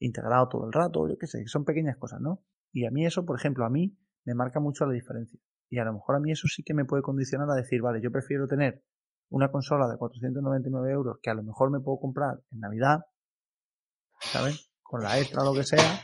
integrado 0.00 0.48
todo 0.48 0.66
el 0.66 0.72
rato, 0.72 1.08
yo 1.08 1.16
qué 1.16 1.28
sé, 1.28 1.46
son 1.46 1.64
pequeñas 1.64 1.96
cosas, 1.96 2.20
¿no? 2.20 2.42
Y 2.72 2.86
a 2.86 2.90
mí 2.90 3.06
eso, 3.06 3.24
por 3.24 3.38
ejemplo, 3.38 3.64
a 3.64 3.70
mí 3.70 3.96
me 4.24 4.34
marca 4.34 4.58
mucho 4.58 4.84
la 4.84 4.92
diferencia. 4.92 5.38
Y 5.70 5.78
a 5.78 5.84
lo 5.84 5.92
mejor 5.92 6.16
a 6.16 6.20
mí 6.20 6.32
eso 6.32 6.48
sí 6.48 6.64
que 6.64 6.74
me 6.74 6.84
puede 6.84 7.02
condicionar 7.02 7.48
a 7.50 7.54
decir, 7.54 7.80
vale, 7.80 8.00
yo 8.02 8.10
prefiero 8.10 8.48
tener 8.48 8.82
una 9.30 9.50
consola 9.50 9.88
de 9.88 9.96
499 9.96 10.92
euros 10.92 11.18
que 11.22 11.30
a 11.30 11.34
lo 11.34 11.42
mejor 11.42 11.70
me 11.70 11.80
puedo 11.80 11.98
comprar 11.98 12.40
en 12.52 12.60
Navidad, 12.60 13.00
¿sabes? 14.20 14.70
Con 14.82 15.02
la 15.02 15.18
extra 15.18 15.42
o 15.42 15.46
lo 15.46 15.54
que 15.54 15.64
sea, 15.64 16.00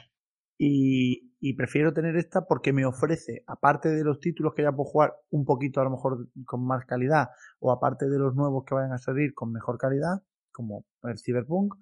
y, 0.59 1.35
y 1.41 1.55
prefiero 1.55 1.93
tener 1.93 2.17
esta 2.17 2.47
porque 2.47 2.73
me 2.73 2.85
ofrece, 2.85 3.43
aparte 3.47 3.89
de 3.89 4.05
los 4.05 4.21
títulos 4.21 4.53
que 4.55 4.63
ya 4.63 4.73
puedo 4.73 4.91
jugar 4.91 5.15
un 5.31 5.45
poquito 5.45 5.81
a 5.81 5.85
lo 5.85 5.91
mejor 5.91 6.29
con 6.45 6.67
más 6.67 6.85
calidad, 6.85 7.29
o 7.61 7.73
aparte 7.73 8.09
de 8.09 8.19
los 8.19 8.35
nuevos 8.35 8.65
que 8.67 8.75
vayan 8.75 8.93
a 8.93 8.99
salir 8.99 9.33
con 9.33 9.53
mejor 9.53 9.79
calidad, 9.79 10.23
como 10.53 10.85
el 11.05 11.19
Cyberpunk, 11.19 11.75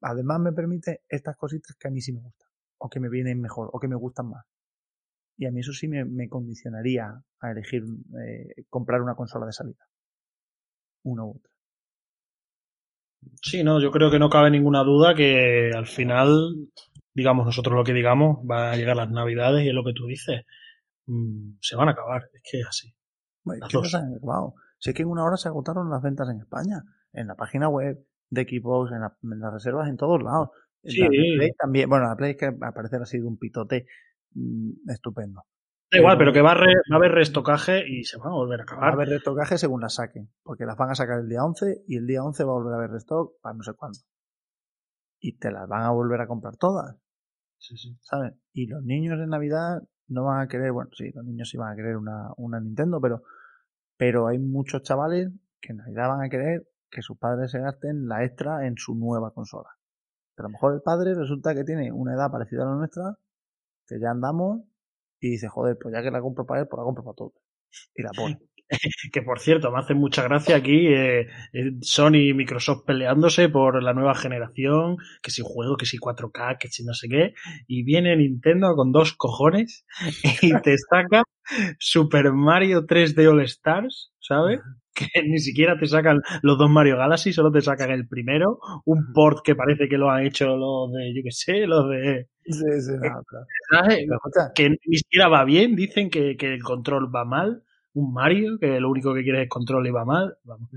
además 0.00 0.40
me 0.40 0.52
permite 0.52 1.02
estas 1.08 1.36
cositas 1.36 1.76
que 1.76 1.88
a 1.88 1.90
mí 1.90 2.00
sí 2.00 2.12
me 2.12 2.20
gustan, 2.20 2.48
o 2.78 2.88
que 2.88 2.98
me 2.98 3.08
vienen 3.08 3.40
mejor, 3.40 3.70
o 3.72 3.78
que 3.78 3.88
me 3.88 3.96
gustan 3.96 4.28
más. 4.28 4.44
Y 5.36 5.46
a 5.46 5.50
mí 5.50 5.60
eso 5.60 5.72
sí 5.72 5.88
me, 5.88 6.28
condicionaría 6.28 7.22
a 7.40 7.50
elegir 7.50 7.84
eh, 8.20 8.64
comprar 8.68 9.00
una 9.00 9.14
consola 9.14 9.46
de 9.46 9.52
salida. 9.52 9.88
Una 11.04 11.24
u 11.24 11.30
otra. 11.30 11.50
Sí, 13.40 13.64
no, 13.64 13.80
yo 13.80 13.90
creo 13.90 14.10
que 14.10 14.18
no 14.18 14.28
cabe 14.28 14.50
ninguna 14.50 14.82
duda 14.82 15.14
que 15.14 15.70
al 15.74 15.86
final 15.86 16.68
digamos 17.14 17.46
nosotros 17.46 17.74
lo 17.74 17.84
que 17.84 17.94
digamos, 17.94 18.38
va 18.38 18.72
a 18.72 18.76
llegar 18.76 18.96
las 18.96 19.10
navidades 19.10 19.64
y 19.64 19.68
es 19.68 19.74
lo 19.74 19.84
que 19.84 19.92
tú 19.92 20.06
dices, 20.06 20.42
mm, 21.06 21.56
se 21.60 21.76
van 21.76 21.88
a 21.88 21.92
acabar, 21.92 22.28
es 22.32 22.42
que 22.42 22.60
es 22.60 22.66
así. 22.66 22.94
Sé 24.78 24.92
que 24.92 25.02
en 25.02 25.08
una 25.08 25.24
hora 25.24 25.36
se 25.36 25.48
agotaron 25.48 25.90
las 25.90 26.02
ventas 26.02 26.28
en 26.28 26.40
España, 26.40 26.82
en 27.12 27.28
la 27.28 27.36
página 27.36 27.68
web 27.68 28.04
de 28.30 28.42
Xbox, 28.42 28.92
en, 28.92 29.40
las 29.40 29.52
reservas 29.52 29.88
en 29.88 29.96
todos 29.96 30.22
lados. 30.22 30.50
Sí. 30.82 31.06
Play 31.06 31.52
también, 31.56 31.88
bueno, 31.88 32.08
la 32.08 32.16
Play 32.16 32.32
es 32.32 32.36
que 32.36 32.46
al 32.46 32.74
parecer 32.74 33.00
ha 33.00 33.06
sido 33.06 33.28
un 33.28 33.38
pitote 33.38 33.86
mm, 34.34 34.90
estupendo. 34.90 35.42
Da 35.90 35.98
igual, 35.98 36.18
pero 36.18 36.32
que 36.32 36.40
va 36.40 36.52
a, 36.52 36.54
va 36.56 36.64
a, 36.92 36.96
haber 36.96 37.12
restocaje 37.12 37.84
y 37.88 38.04
se 38.04 38.18
van 38.18 38.28
a 38.28 38.34
volver 38.34 38.60
a 38.60 38.62
acabar. 38.64 38.84
Va 38.84 38.88
a 38.88 38.92
haber 38.92 39.08
restocaje 39.08 39.58
según 39.58 39.80
las 39.80 39.94
saquen, 39.94 40.30
porque 40.42 40.64
las 40.64 40.76
van 40.76 40.90
a 40.90 40.94
sacar 40.94 41.20
el 41.20 41.28
día 41.28 41.44
11 41.44 41.84
y 41.86 41.96
el 41.96 42.06
día 42.06 42.22
11 42.22 42.44
va 42.44 42.50
a 42.50 42.54
volver 42.54 42.72
a 42.74 42.76
haber 42.76 42.90
restock 42.90 43.40
para 43.40 43.54
no 43.54 43.62
sé 43.62 43.74
cuándo. 43.74 43.98
Y 45.20 45.38
te 45.38 45.50
las 45.50 45.68
van 45.68 45.82
a 45.82 45.90
volver 45.90 46.20
a 46.20 46.26
comprar 46.26 46.56
todas. 46.56 46.96
¿Sabes? 48.02 48.34
Y 48.52 48.66
los 48.66 48.82
niños 48.82 49.18
en 49.20 49.30
Navidad 49.30 49.82
no 50.08 50.24
van 50.24 50.40
a 50.40 50.48
querer, 50.48 50.72
bueno, 50.72 50.90
sí, 50.92 51.10
los 51.14 51.24
niños 51.24 51.48
sí 51.48 51.56
van 51.56 51.72
a 51.72 51.76
querer 51.76 51.96
una, 51.96 52.30
una 52.36 52.60
Nintendo, 52.60 53.00
pero, 53.00 53.22
pero 53.96 54.26
hay 54.26 54.38
muchos 54.38 54.82
chavales 54.82 55.30
que 55.60 55.72
en 55.72 55.78
Navidad 55.78 56.08
van 56.08 56.22
a 56.22 56.28
querer 56.28 56.66
que 56.90 57.02
sus 57.02 57.18
padres 57.18 57.50
se 57.50 57.60
gasten 57.60 58.06
la 58.06 58.24
extra 58.24 58.66
en 58.66 58.76
su 58.76 58.94
nueva 58.94 59.32
consola. 59.32 59.70
Pero 60.34 60.46
a 60.46 60.50
lo 60.50 60.52
mejor 60.52 60.74
el 60.74 60.82
padre 60.82 61.14
resulta 61.14 61.54
que 61.54 61.64
tiene 61.64 61.92
una 61.92 62.14
edad 62.14 62.30
parecida 62.30 62.62
a 62.62 62.66
la 62.66 62.76
nuestra, 62.76 63.18
que 63.86 63.98
ya 63.98 64.10
andamos, 64.10 64.62
y 65.24 65.30
dice, 65.30 65.48
joder, 65.48 65.78
pues 65.80 65.94
ya 65.94 66.02
que 66.02 66.10
la 66.10 66.20
compro 66.20 66.44
para 66.44 66.60
él, 66.60 66.68
pues 66.68 66.78
la 66.78 66.84
compro 66.84 67.02
para 67.02 67.14
todos. 67.14 67.32
Y 67.94 68.02
la 68.02 68.10
pone. 68.14 68.38
que 69.12 69.22
por 69.22 69.40
cierto, 69.40 69.70
me 69.70 69.78
hace 69.78 69.94
mucha 69.94 70.22
gracia 70.22 70.56
aquí 70.56 70.86
eh, 70.88 71.28
eh, 71.52 71.72
Sony 71.80 72.28
y 72.28 72.34
Microsoft 72.34 72.84
peleándose 72.84 73.48
por 73.48 73.82
la 73.82 73.94
nueva 73.94 74.14
generación, 74.14 74.96
que 75.22 75.30
si 75.30 75.42
juego, 75.42 75.76
que 75.76 75.86
si 75.86 75.98
4K, 75.98 76.58
que 76.58 76.68
si 76.68 76.84
no 76.84 76.92
sé 76.92 77.08
qué, 77.08 77.34
y 77.66 77.84
viene 77.84 78.16
Nintendo 78.16 78.74
con 78.76 78.92
dos 78.92 79.14
cojones 79.14 79.86
y 80.42 80.52
te 80.60 80.76
saca 80.76 81.22
Super 81.78 82.32
Mario 82.32 82.86
3D 82.86 83.26
All 83.30 83.40
Stars, 83.42 84.12
¿sabes? 84.20 84.60
Que 84.94 85.06
ni 85.26 85.38
siquiera 85.38 85.76
te 85.78 85.86
sacan 85.86 86.22
los 86.42 86.56
dos 86.56 86.70
Mario 86.70 86.96
Galaxy, 86.96 87.32
solo 87.32 87.50
te 87.50 87.60
sacan 87.60 87.90
el 87.90 88.06
primero, 88.06 88.58
un 88.84 89.12
port 89.12 89.44
que 89.44 89.54
parece 89.54 89.88
que 89.88 89.98
lo 89.98 90.10
han 90.10 90.24
hecho 90.24 90.56
los 90.56 90.92
de, 90.92 91.14
yo 91.14 91.22
qué 91.24 91.30
sé, 91.30 91.66
los 91.66 91.88
de... 91.90 92.28
Sí, 92.44 92.80
sí, 92.80 92.92
no, 92.92 93.22
claro. 93.24 94.52
que 94.54 94.70
ni 94.70 94.98
siquiera 94.98 95.28
va 95.28 95.44
bien, 95.44 95.74
dicen 95.74 96.10
que, 96.10 96.36
que 96.36 96.54
el 96.54 96.62
control 96.62 97.14
va 97.14 97.24
mal, 97.24 97.62
un 97.94 98.12
Mario, 98.12 98.58
que 98.58 98.80
lo 98.80 98.90
único 98.90 99.14
que 99.14 99.22
quiere 99.22 99.42
es 99.42 99.48
control 99.48 99.86
y 99.86 99.90
va 99.90 100.04
mal. 100.04 100.36
Vamos. 100.44 100.68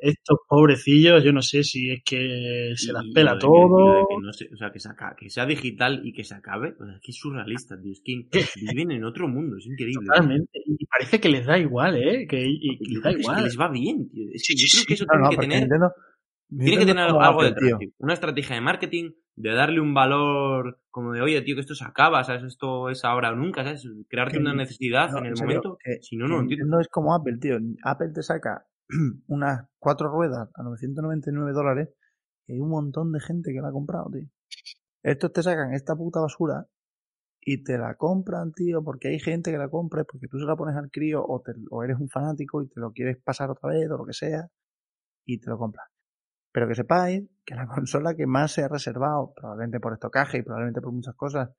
Estos 0.00 0.38
pobrecillos, 0.48 1.24
yo 1.24 1.32
no 1.32 1.42
sé 1.42 1.64
si 1.64 1.90
es 1.90 2.02
que 2.04 2.72
se 2.76 2.92
las 2.92 3.04
pela 3.12 3.32
que- 3.34 3.40
todo. 3.40 4.06
que 4.08 4.16
no 4.22 4.30
o 4.30 4.32
sea, 4.56 4.70
que, 4.70 4.78
que 5.18 5.30
sea 5.30 5.44
digital 5.46 6.00
y 6.04 6.12
que 6.12 6.22
se 6.24 6.34
acabe. 6.34 6.74
O 6.80 6.84
sea, 6.86 6.94
es 6.94 7.00
que 7.00 7.10
es 7.10 7.16
surrealista, 7.18 7.80
tío. 7.80 7.92
Es 7.92 8.00
que 8.02 8.60
viven 8.60 8.92
en 8.92 9.04
otro 9.04 9.26
mundo, 9.28 9.56
es 9.56 9.66
increíble. 9.66 10.06
Totalmente. 10.06 10.50
Y 10.66 10.86
parece 10.86 11.20
que 11.20 11.28
les 11.28 11.46
da 11.46 11.58
igual, 11.58 11.96
¿eh? 11.96 12.26
Que, 12.28 12.40
y, 12.46 12.58
y 12.62 12.94
Yo 12.94 12.94
les 12.94 13.02
da 13.02 13.10
que 13.10 13.16
es 13.16 13.16
que 13.16 13.22
igual. 13.22 13.44
les 13.44 13.58
va 13.60 13.68
bien, 13.70 14.08
tío. 14.10 14.28
Es 14.32 14.46
que 14.46 14.54
Sí, 14.54 14.62
yo 14.62 14.66
sí, 14.68 14.76
creo 14.76 14.86
que 14.86 14.94
eso 14.94 15.04
no, 15.06 15.10
tiene 15.12 15.24
no, 15.24 15.30
que 15.30 15.36
tener 15.36 15.60
Nintendo, 15.60 15.92
Tiene 16.48 16.78
que 16.78 16.86
tener 16.86 17.04
algo 17.04 17.22
Apple, 17.22 17.48
detrás, 17.48 17.78
tío. 17.80 17.88
Una 17.98 18.14
estrategia 18.14 18.54
de 18.54 18.60
marketing, 18.62 19.10
de 19.36 19.50
darle 19.52 19.80
un 19.80 19.94
valor 19.94 20.80
como 20.90 21.12
de, 21.12 21.20
oye, 21.20 21.42
tío, 21.42 21.54
que 21.56 21.60
esto 21.60 21.74
se 21.74 21.84
acaba, 21.84 22.24
¿sabes? 22.24 22.42
Esto 22.44 22.88
es 22.88 23.04
ahora 23.04 23.32
o 23.32 23.36
nunca, 23.36 23.64
¿sabes? 23.64 23.86
Crearte 24.08 24.34
Que 24.36 24.40
una 24.40 24.54
necesidad 24.54 25.10
No, 25.12 25.18
en 25.18 25.26
el 25.26 25.36
serio, 25.36 25.46
momento. 25.60 25.78
que- 25.82 25.98
si 26.02 26.16
no, 26.16 26.26
no 26.28 26.40
entiendo. 26.40 26.64
Nintendo 26.64 26.80
es 26.80 26.88
como 26.88 27.14
Apple, 27.14 27.38
tío. 27.40 27.56
Apple 27.84 28.08
te 28.14 28.22
saca 28.22 28.64
unas 29.28 29.66
cuatro 29.78 30.10
ruedas 30.10 30.48
a 30.54 30.62
999 30.62 31.52
dólares 31.52 31.88
y 32.46 32.54
hay 32.54 32.60
un 32.60 32.70
montón 32.70 33.12
de 33.12 33.20
gente 33.20 33.52
que 33.52 33.60
la 33.60 33.68
ha 33.68 33.72
comprado, 33.72 34.10
tío. 34.12 34.28
Estos 35.02 35.32
te 35.32 35.42
sacan 35.42 35.74
esta 35.74 35.96
puta 35.96 36.20
basura 36.20 36.66
y 37.40 37.64
te 37.64 37.78
la 37.78 37.94
compran, 37.96 38.52
tío, 38.52 38.82
porque 38.84 39.08
hay 39.08 39.20
gente 39.20 39.50
que 39.52 39.58
la 39.58 39.68
compra, 39.70 40.04
porque 40.04 40.28
tú 40.28 40.38
se 40.38 40.46
la 40.46 40.56
pones 40.56 40.76
al 40.76 40.90
crío 40.90 41.24
o, 41.26 41.40
te- 41.42 41.54
o 41.70 41.82
eres 41.84 41.98
un 41.98 42.08
fanático 42.08 42.62
y 42.62 42.68
te 42.68 42.80
lo 42.80 42.92
quieres 42.92 43.18
pasar 43.22 43.50
otra 43.50 43.70
vez 43.70 43.90
o 43.90 43.96
lo 43.98 44.06
que 44.06 44.12
sea 44.14 44.48
y 45.24 45.40
te 45.40 45.50
lo 45.50 45.58
compras. 45.58 45.88
Pero 46.52 46.68
que 46.68 46.76
sepáis 46.76 47.24
que 47.46 47.54
la 47.56 47.66
consola 47.74 48.14
que 48.16 48.26
más 48.26 48.52
se 48.52 48.64
ha 48.64 48.68
reservado, 48.68 49.32
probablemente 49.34 49.80
por 49.80 49.94
estocaje 49.94 50.38
y 50.38 50.42
probablemente 50.42 50.80
por 50.82 50.92
muchas 50.92 51.14
cosas, 51.16 51.50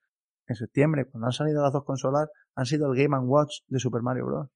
en 0.47 0.55
septiembre, 0.55 1.05
cuando 1.05 1.27
han 1.27 1.33
salido 1.33 1.63
las 1.63 1.73
dos 1.73 1.85
consolas, 1.85 2.29
han 2.55 2.65
sido 2.65 2.91
el 2.93 2.99
Game 3.01 3.17
Watch 3.19 3.59
de 3.67 3.79
Super 3.79 4.01
Mario 4.03 4.25
Bros. 4.27 4.49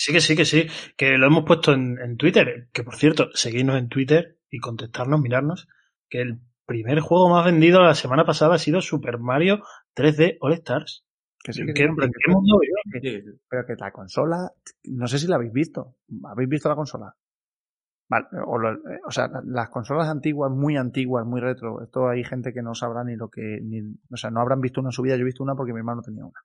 Sí, 0.00 0.12
que 0.12 0.20
sí, 0.20 0.36
que 0.36 0.44
sí. 0.44 0.66
Que 0.96 1.18
lo 1.18 1.26
hemos 1.26 1.44
puesto 1.44 1.72
en, 1.72 1.98
en 1.98 2.16
Twitter. 2.16 2.68
Que 2.72 2.84
por 2.84 2.94
cierto, 2.94 3.30
seguidnos 3.34 3.76
en 3.78 3.88
Twitter 3.88 4.38
y 4.48 4.60
contestarnos, 4.60 5.20
mirarnos. 5.20 5.66
Que 6.08 6.20
el 6.22 6.38
primer 6.66 7.00
juego 7.00 7.28
más 7.30 7.44
vendido 7.44 7.82
la 7.82 7.94
semana 7.96 8.24
pasada 8.24 8.54
ha 8.54 8.58
sido 8.58 8.80
Super 8.80 9.18
Mario 9.18 9.62
3D 9.96 10.36
All 10.40 10.52
Stars. 10.52 11.04
Que 11.42 11.52
sí, 11.52 11.62
¿En 11.62 11.66
que 11.68 11.72
que- 11.74 13.00
sí. 13.00 13.22
pero 13.48 13.66
que 13.66 13.74
la 13.76 13.90
consola, 13.90 14.52
no 14.84 15.06
sé 15.08 15.18
si 15.18 15.26
la 15.26 15.34
habéis 15.36 15.52
visto. 15.52 15.96
¿Habéis 16.24 16.48
visto 16.48 16.68
la 16.68 16.76
consola? 16.76 17.14
Vale, 18.08 18.26
o, 18.46 18.56
lo- 18.58 18.78
o 19.06 19.10
sea, 19.10 19.26
la- 19.28 19.42
las 19.44 19.68
consolas 19.70 20.08
antiguas, 20.08 20.50
muy 20.52 20.76
antiguas, 20.76 21.26
muy 21.26 21.40
retro, 21.40 21.82
esto 21.82 22.08
hay 22.08 22.22
gente 22.24 22.52
que 22.52 22.62
no 22.62 22.74
sabrá 22.74 23.02
ni 23.04 23.16
lo 23.16 23.28
que, 23.30 23.60
ni, 23.62 23.80
o 24.10 24.16
sea, 24.16 24.30
no 24.30 24.40
habrán 24.40 24.60
visto 24.60 24.80
una 24.80 24.88
en 24.88 24.92
su 24.92 25.02
vida, 25.02 25.16
yo 25.16 25.22
he 25.22 25.24
visto 25.24 25.42
una 25.42 25.54
porque 25.56 25.72
mi 25.72 25.78
hermano 25.80 26.02
tenía 26.02 26.24
una. 26.24 26.40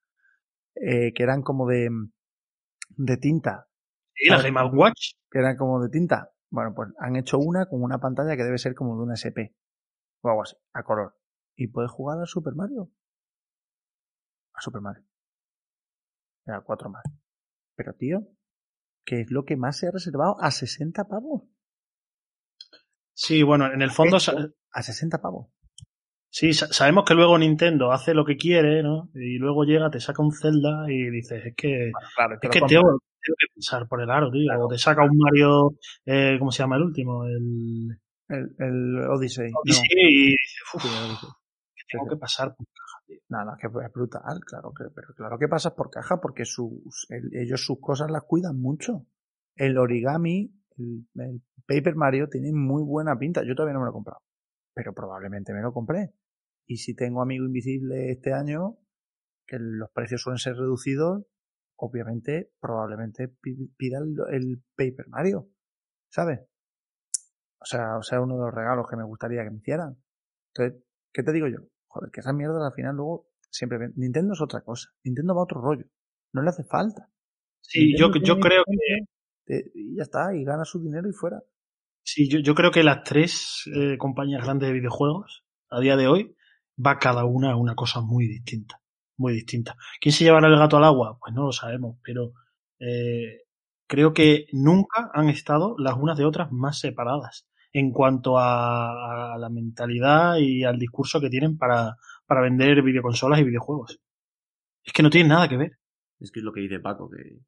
Eh, 0.75 1.13
que 1.13 1.23
eran 1.23 1.41
como 1.41 1.67
de, 1.67 1.89
de 2.97 3.17
tinta, 3.17 3.67
Sí, 4.15 4.29
la. 4.29 4.41
Game 4.41 4.61
Watch. 4.75 5.13
que 5.29 5.39
eran 5.39 5.57
como 5.57 5.81
de 5.81 5.89
tinta. 5.89 6.31
Bueno, 6.49 6.73
pues 6.75 6.89
han 6.99 7.15
hecho 7.15 7.39
una 7.39 7.65
con 7.65 7.81
una 7.81 7.99
pantalla 7.99 8.35
que 8.37 8.43
debe 8.43 8.57
ser 8.59 8.75
como 8.75 8.95
de 8.95 9.03
una 9.03 9.15
SP 9.17 9.55
o 10.21 10.29
algo 10.29 10.43
así, 10.43 10.55
a 10.73 10.83
color. 10.83 11.17
Y 11.55 11.67
puedes 11.67 11.91
jugar 11.91 12.19
al 12.19 12.27
Super 12.27 12.53
Mario. 12.55 12.91
A 14.53 14.61
Super 14.61 14.81
Mario. 14.81 15.03
A 16.47 16.61
cuatro 16.61 16.89
más. 16.89 17.03
Pero 17.75 17.93
tío, 17.93 18.27
¿qué 19.05 19.21
es 19.21 19.31
lo 19.31 19.45
que 19.45 19.57
más 19.57 19.77
se 19.77 19.87
ha 19.87 19.91
reservado? 19.91 20.37
A 20.39 20.51
60 20.51 21.07
pavos. 21.07 21.43
Sí, 23.13 23.43
bueno, 23.43 23.71
en 23.71 23.81
el 23.81 23.91
fondo 23.91 24.17
Esto, 24.17 24.33
a 24.71 24.83
60 24.83 25.21
pavos. 25.21 25.51
Sí, 26.33 26.51
sa- 26.53 26.67
sabemos 26.73 27.03
que 27.05 27.13
luego 27.13 27.37
Nintendo 27.37 27.91
hace 27.91 28.13
lo 28.15 28.25
que 28.25 28.35
quiere, 28.37 28.81
¿no? 28.81 29.09
Y 29.13 29.37
luego 29.37 29.63
llega, 29.63 29.89
te 29.91 29.99
saca 29.99 30.23
un 30.23 30.31
Zelda 30.33 30.85
y 30.89 31.09
dices, 31.11 31.45
es 31.45 31.55
que, 31.55 31.91
Claro, 32.15 32.33
es 32.35 32.39
que 32.41 32.59
tío, 32.67 32.81
tengo 32.81 32.99
que 33.23 33.53
pensar 33.53 33.87
por 33.87 34.01
el 34.01 34.09
aro, 34.09 34.31
tío. 34.31 34.51
O 34.59 34.67
te 34.67 34.77
saca 34.77 35.03
un 35.03 35.15
Mario, 35.17 35.77
eh, 36.05 36.35
¿cómo 36.39 36.51
se 36.51 36.63
llama 36.63 36.77
el 36.77 36.83
último? 36.83 37.25
El 37.25 37.97
el, 38.29 38.55
el 38.57 38.99
Odyssey. 39.09 39.51
no, 39.51 39.59
Odyssey 39.59 39.87
y 39.91 40.29
dices, 40.31 40.63
uff, 40.73 40.83
Odyssey. 40.85 41.29
tengo 41.91 42.07
que 42.09 42.17
pasar. 42.17 42.55
Nada, 43.29 43.55
que 43.59 43.67
es 43.67 43.93
brutal, 43.93 44.39
claro 44.45 44.73
que, 44.75 44.85
pero 44.95 45.13
claro 45.15 45.37
que 45.37 45.47
pasas 45.47 45.73
por 45.73 45.89
caja 45.91 46.19
porque 46.21 46.45
sus, 46.45 47.05
el- 47.09 47.29
ellos 47.35 47.63
sus 47.63 47.79
cosas 47.79 48.09
las 48.09 48.23
cuidan 48.23 48.59
mucho. 48.59 49.05
El 49.55 49.77
origami, 49.77 50.51
el, 50.77 51.05
el 51.15 51.41
Paper 51.67 51.95
Mario 51.95 52.27
tiene 52.29 52.51
muy 52.53 52.81
buena 52.83 53.15
pinta. 53.17 53.43
Yo 53.45 53.53
todavía 53.55 53.73
no 53.73 53.79
me 53.81 53.85
lo 53.85 53.91
he 53.91 53.93
comprado, 53.93 54.19
pero 54.73 54.93
probablemente 54.93 55.53
me 55.53 55.61
lo 55.61 55.71
compré. 55.73 56.11
Y 56.65 56.77
si 56.77 56.95
tengo 56.95 57.21
Amigo 57.21 57.45
Invisible 57.45 58.11
este 58.11 58.33
año, 58.33 58.77
que 59.45 59.57
los 59.59 59.89
precios 59.91 60.21
suelen 60.21 60.37
ser 60.39 60.55
reducidos, 60.55 61.25
obviamente, 61.75 62.51
probablemente 62.59 63.27
pi- 63.27 63.67
pida 63.77 63.99
el, 63.99 64.15
el 64.33 64.63
Paper 64.75 65.07
Mario, 65.09 65.49
¿sabes? 66.09 66.39
O 67.59 67.65
sea, 67.65 67.97
o 67.97 68.03
sea, 68.03 68.21
uno 68.21 68.35
de 68.35 68.41
los 68.45 68.53
regalos 68.53 68.87
que 68.89 68.97
me 68.97 69.03
gustaría 69.03 69.43
que 69.43 69.51
me 69.51 69.57
hicieran. 69.57 69.97
Entonces, 70.53 70.83
¿qué 71.13 71.23
te 71.23 71.31
digo 71.31 71.47
yo? 71.47 71.59
Joder, 71.87 72.11
que 72.11 72.19
esas 72.19 72.33
mierdas 72.35 72.61
al 72.63 72.73
final 72.73 72.95
luego 72.95 73.29
siempre. 73.49 73.89
Nintendo 73.95 74.33
es 74.33 74.41
otra 74.41 74.61
cosa. 74.61 74.89
Nintendo 75.03 75.33
va 75.35 75.41
a 75.41 75.43
otro 75.45 75.61
rollo. 75.61 75.85
No 76.33 76.41
le 76.41 76.49
hace 76.49 76.63
falta. 76.63 77.09
Sí, 77.61 77.95
yo, 77.97 78.07
Nintendo 78.07 78.25
yo 78.25 78.33
tiene 78.35 78.49
creo 78.49 78.63
que 78.65 79.05
te- 79.45 79.71
y 79.73 79.95
ya 79.95 80.03
está, 80.03 80.35
y 80.35 80.43
gana 80.43 80.65
su 80.65 80.81
dinero 80.81 81.07
y 81.09 81.13
fuera. 81.13 81.41
Sí, 82.05 82.29
yo, 82.29 82.39
yo 82.39 82.53
creo 82.53 82.71
que 82.71 82.83
las 82.83 83.03
tres 83.03 83.63
eh, 83.73 83.97
compañías 83.97 84.43
grandes 84.43 84.67
de 84.67 84.73
videojuegos 84.73 85.45
a 85.69 85.79
día 85.79 85.95
de 85.95 86.07
hoy 86.07 86.35
va 86.77 86.99
cada 86.99 87.25
una 87.25 87.51
a 87.51 87.55
una 87.55 87.75
cosa 87.75 88.01
muy 88.01 88.27
distinta, 88.27 88.81
muy 89.17 89.33
distinta. 89.33 89.75
¿Quién 89.99 90.13
se 90.13 90.23
llevará 90.23 90.47
el 90.47 90.57
gato 90.57 90.77
al 90.77 90.83
agua? 90.85 91.17
Pues 91.19 91.33
no 91.33 91.45
lo 91.45 91.51
sabemos, 91.51 91.97
pero 92.03 92.33
eh, 92.79 93.41
creo 93.87 94.13
que 94.13 94.47
nunca 94.51 95.11
han 95.13 95.29
estado 95.29 95.75
las 95.77 95.95
unas 95.95 96.17
de 96.17 96.25
otras 96.25 96.51
más 96.51 96.79
separadas 96.79 97.47
en 97.71 97.91
cuanto 97.91 98.37
a, 98.37 99.33
a 99.33 99.37
la 99.37 99.49
mentalidad 99.49 100.37
y 100.37 100.63
al 100.63 100.77
discurso 100.77 101.19
que 101.19 101.29
tienen 101.29 101.57
para, 101.57 101.97
para 102.25 102.41
vender 102.41 102.81
videoconsolas 102.83 103.39
y 103.39 103.43
videojuegos. 103.43 103.99
Es 104.83 104.93
que 104.93 105.03
no 105.03 105.09
tienen 105.09 105.29
nada 105.29 105.47
que 105.47 105.57
ver. 105.57 105.79
Es 106.19 106.31
que 106.31 106.39
es 106.39 106.43
lo 106.43 106.53
que 106.53 106.61
dice 106.61 106.79
Paco, 106.79 107.09
que 107.09 107.39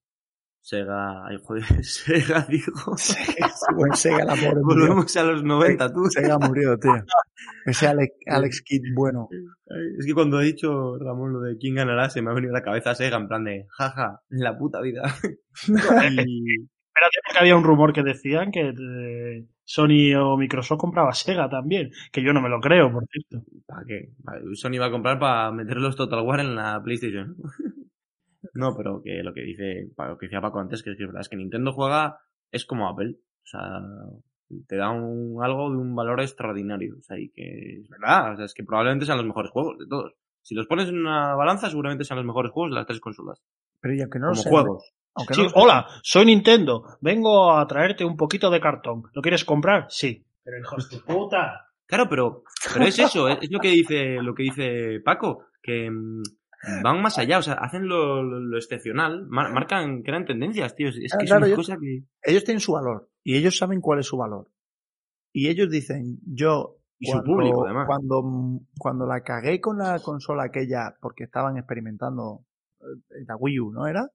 Sega, 0.66 1.28
ay, 1.28 1.38
joder, 1.44 1.64
Sega, 1.84 2.42
dijo. 2.50 2.96
Buen 3.76 3.94
Sega, 3.94 4.26
la 4.26 4.34
pobre 4.34 4.62
murió. 4.64 4.88
Volvemos 4.88 5.16
a 5.16 5.24
los 5.24 5.44
90, 5.44 5.94
tú. 5.94 6.06
Sega 6.10 6.40
murió, 6.40 6.76
tío. 6.80 7.06
Ese 7.68 7.86
Alex, 7.86 8.16
Alex 8.26 8.64
Kidd 8.64 8.82
bueno. 8.96 9.30
Es 10.00 10.08
que 10.08 10.14
cuando 10.16 10.40
ha 10.40 10.42
dicho 10.42 10.98
Ramón 10.98 11.34
lo 11.34 11.42
de 11.42 11.58
quién 11.60 11.76
ganará, 11.76 12.10
se 12.10 12.24
me 12.24 12.32
ha 12.32 12.34
venido 12.34 12.52
a 12.52 12.58
la 12.58 12.64
cabeza 12.64 12.96
Sega 12.96 13.18
en 13.18 13.28
plan 13.28 13.44
de, 13.44 13.68
jaja, 13.78 14.22
en 14.32 14.40
la 14.40 14.58
puta 14.58 14.82
vida. 14.82 15.04
y, 15.68 16.56
Espérate, 16.96 17.20
porque 17.28 17.40
había 17.40 17.58
un 17.58 17.64
rumor 17.64 17.94
que 17.94 18.02
decían 18.02 18.52
que 18.52 18.70
eh, 18.70 19.46
Sony 19.66 20.16
o 20.18 20.36
Microsoft 20.36 20.80
compraba 20.80 21.14
Sega 21.14 21.48
también, 21.48 21.92
que 22.12 22.24
yo 22.24 22.34
no 22.34 22.42
me 22.42 22.50
lo 22.50 22.60
creo, 22.60 22.92
por 22.92 23.06
cierto. 23.06 23.46
¿Para 23.68 23.86
qué? 23.86 24.14
Sony 24.56 24.80
va 24.80 24.88
a 24.88 24.92
comprar 24.92 25.20
para 25.20 25.52
meter 25.52 25.78
los 25.78 25.96
Total 25.96 26.22
War 26.22 26.40
en 26.40 26.56
la 26.56 26.82
PlayStation. 26.84 27.36
No, 28.54 28.76
pero 28.76 29.02
que 29.02 29.24
lo 29.24 29.34
que 29.34 29.42
dice, 29.42 29.90
lo 29.98 30.18
que 30.18 30.28
decía 30.28 30.42
Paco 30.42 30.60
antes, 30.60 30.84
que 30.84 30.92
es 30.92 30.98
que 30.98 31.04
es 31.04 31.08
verdad, 31.08 31.22
es 31.22 31.30
que 31.30 31.36
Nintendo 31.36 31.72
juega, 31.74 32.20
es 32.52 32.66
como 32.66 32.88
Apple. 32.88 33.16
O 33.44 33.48
sea, 33.48 33.82
te 34.68 34.76
da 34.76 34.90
un, 34.92 35.44
algo 35.44 35.72
de 35.72 35.78
un 35.78 35.96
valor 35.96 36.22
extraordinario. 36.22 36.96
O 37.00 37.02
sea, 37.02 37.20
y 37.20 37.30
que 37.30 37.82
es 37.82 37.90
verdad, 37.90 38.34
o 38.34 38.36
sea, 38.38 38.46
es 38.46 38.54
que 38.54 38.64
probablemente 38.64 39.06
sean 39.06 39.18
los 39.18 39.28
mejores 39.28 39.52
juegos 39.52 39.78
de 39.78 39.88
todos. 39.88 40.14
Si 40.42 40.54
los 40.54 40.68
pones 40.68 40.90
en 40.90 41.00
una 41.00 41.36
balanza, 41.36 41.70
seguramente 41.70 42.04
sean 42.04 42.18
los 42.18 42.26
mejores 42.26 42.52
juegos 42.52 42.72
de 42.72 42.76
las 42.76 42.86
tres 42.86 43.00
consolas. 43.00 43.42
Pero 43.82 43.96
y 43.96 44.02
aunque 44.02 44.20
no 44.20 44.30
lo 44.30 44.36
como 44.36 44.50
juegos. 44.50 44.94
aunque 45.16 45.34
Sí, 45.34 45.42
no 45.42 45.48
lo 45.48 45.54
hola, 45.56 45.88
soy 46.04 46.26
Nintendo, 46.26 46.98
vengo 47.02 47.52
a 47.52 47.66
traerte 47.68 48.06
un 48.06 48.16
poquito 48.16 48.50
de 48.50 48.60
cartón. 48.60 49.04
¿Lo 49.14 49.22
quieres 49.22 49.44
comprar? 49.44 49.88
Sí. 49.90 50.24
Pero 50.44 50.60
hijos 50.60 50.90
de 50.90 51.00
puta. 51.00 51.68
Claro, 51.88 52.08
pero, 52.10 52.44
pero 52.74 52.86
es 52.86 52.98
eso, 52.98 53.28
es, 53.28 53.40
es 53.42 53.52
lo 53.52 53.60
que 53.60 53.70
dice, 53.70 54.22
lo 54.22 54.34
que 54.34 54.44
dice 54.44 55.00
Paco, 55.04 55.46
que 55.62 55.90
mm, 55.90 56.24
van 56.84 57.02
más 57.02 57.18
allá, 57.18 57.38
o 57.40 57.42
sea, 57.42 57.54
hacen 57.56 57.88
lo, 57.88 58.24
lo, 58.24 58.40
lo 58.40 58.58
excepcional, 58.58 59.26
mar- 59.28 59.52
marcan, 59.54 60.02
crean 60.04 60.26
tendencias, 60.26 60.76
tío. 60.76 60.90
Es, 60.90 60.98
es 60.98 61.16
que 61.18 61.26
claro, 61.26 61.46
es 61.46 61.50
una 61.52 61.56
cosa 61.58 61.78
que. 61.78 62.04
ellos 62.24 62.44
tienen 62.44 62.60
su 62.62 62.74
valor 62.74 63.10
y 63.24 63.36
ellos 63.38 63.58
saben 63.58 63.82
cuál 63.82 64.00
es 64.00 64.06
su 64.08 64.18
valor. 64.18 64.50
Y 65.34 65.50
ellos 65.50 65.70
dicen, 65.70 66.20
yo 66.26 66.78
Y 67.00 67.12
su 67.12 67.22
público, 67.24 67.66
además. 67.66 67.88
cuando 67.88 68.24
cuando 68.80 69.06
la 69.06 69.22
cagué 69.22 69.60
con 69.60 69.78
la 69.78 70.00
consola 70.00 70.44
aquella 70.46 70.96
porque 71.02 71.26
estaban 71.26 71.58
experimentando 71.58 72.46
eh, 72.80 73.24
la 73.28 73.36
Wii 73.36 73.60
U, 73.60 73.72
¿no 73.72 73.86
era? 73.88 74.10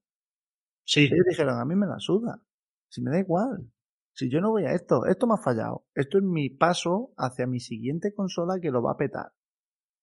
Sí, 0.83 1.01
Ellos 1.05 1.25
dijeron, 1.29 1.59
a 1.59 1.65
mí 1.65 1.75
me 1.75 1.85
la 1.87 1.99
suda. 1.99 2.41
Si 2.89 3.01
me 3.01 3.11
da 3.11 3.19
igual. 3.19 3.71
Si 4.13 4.29
yo 4.29 4.41
no 4.41 4.49
voy 4.49 4.65
a 4.65 4.73
esto, 4.73 5.05
esto 5.05 5.25
me 5.27 5.35
ha 5.35 5.37
fallado. 5.37 5.85
Esto 5.95 6.17
es 6.17 6.23
mi 6.23 6.49
paso 6.49 7.13
hacia 7.17 7.47
mi 7.47 7.59
siguiente 7.59 8.13
consola 8.13 8.59
que 8.61 8.71
lo 8.71 8.81
va 8.81 8.93
a 8.93 8.97
petar. 8.97 9.31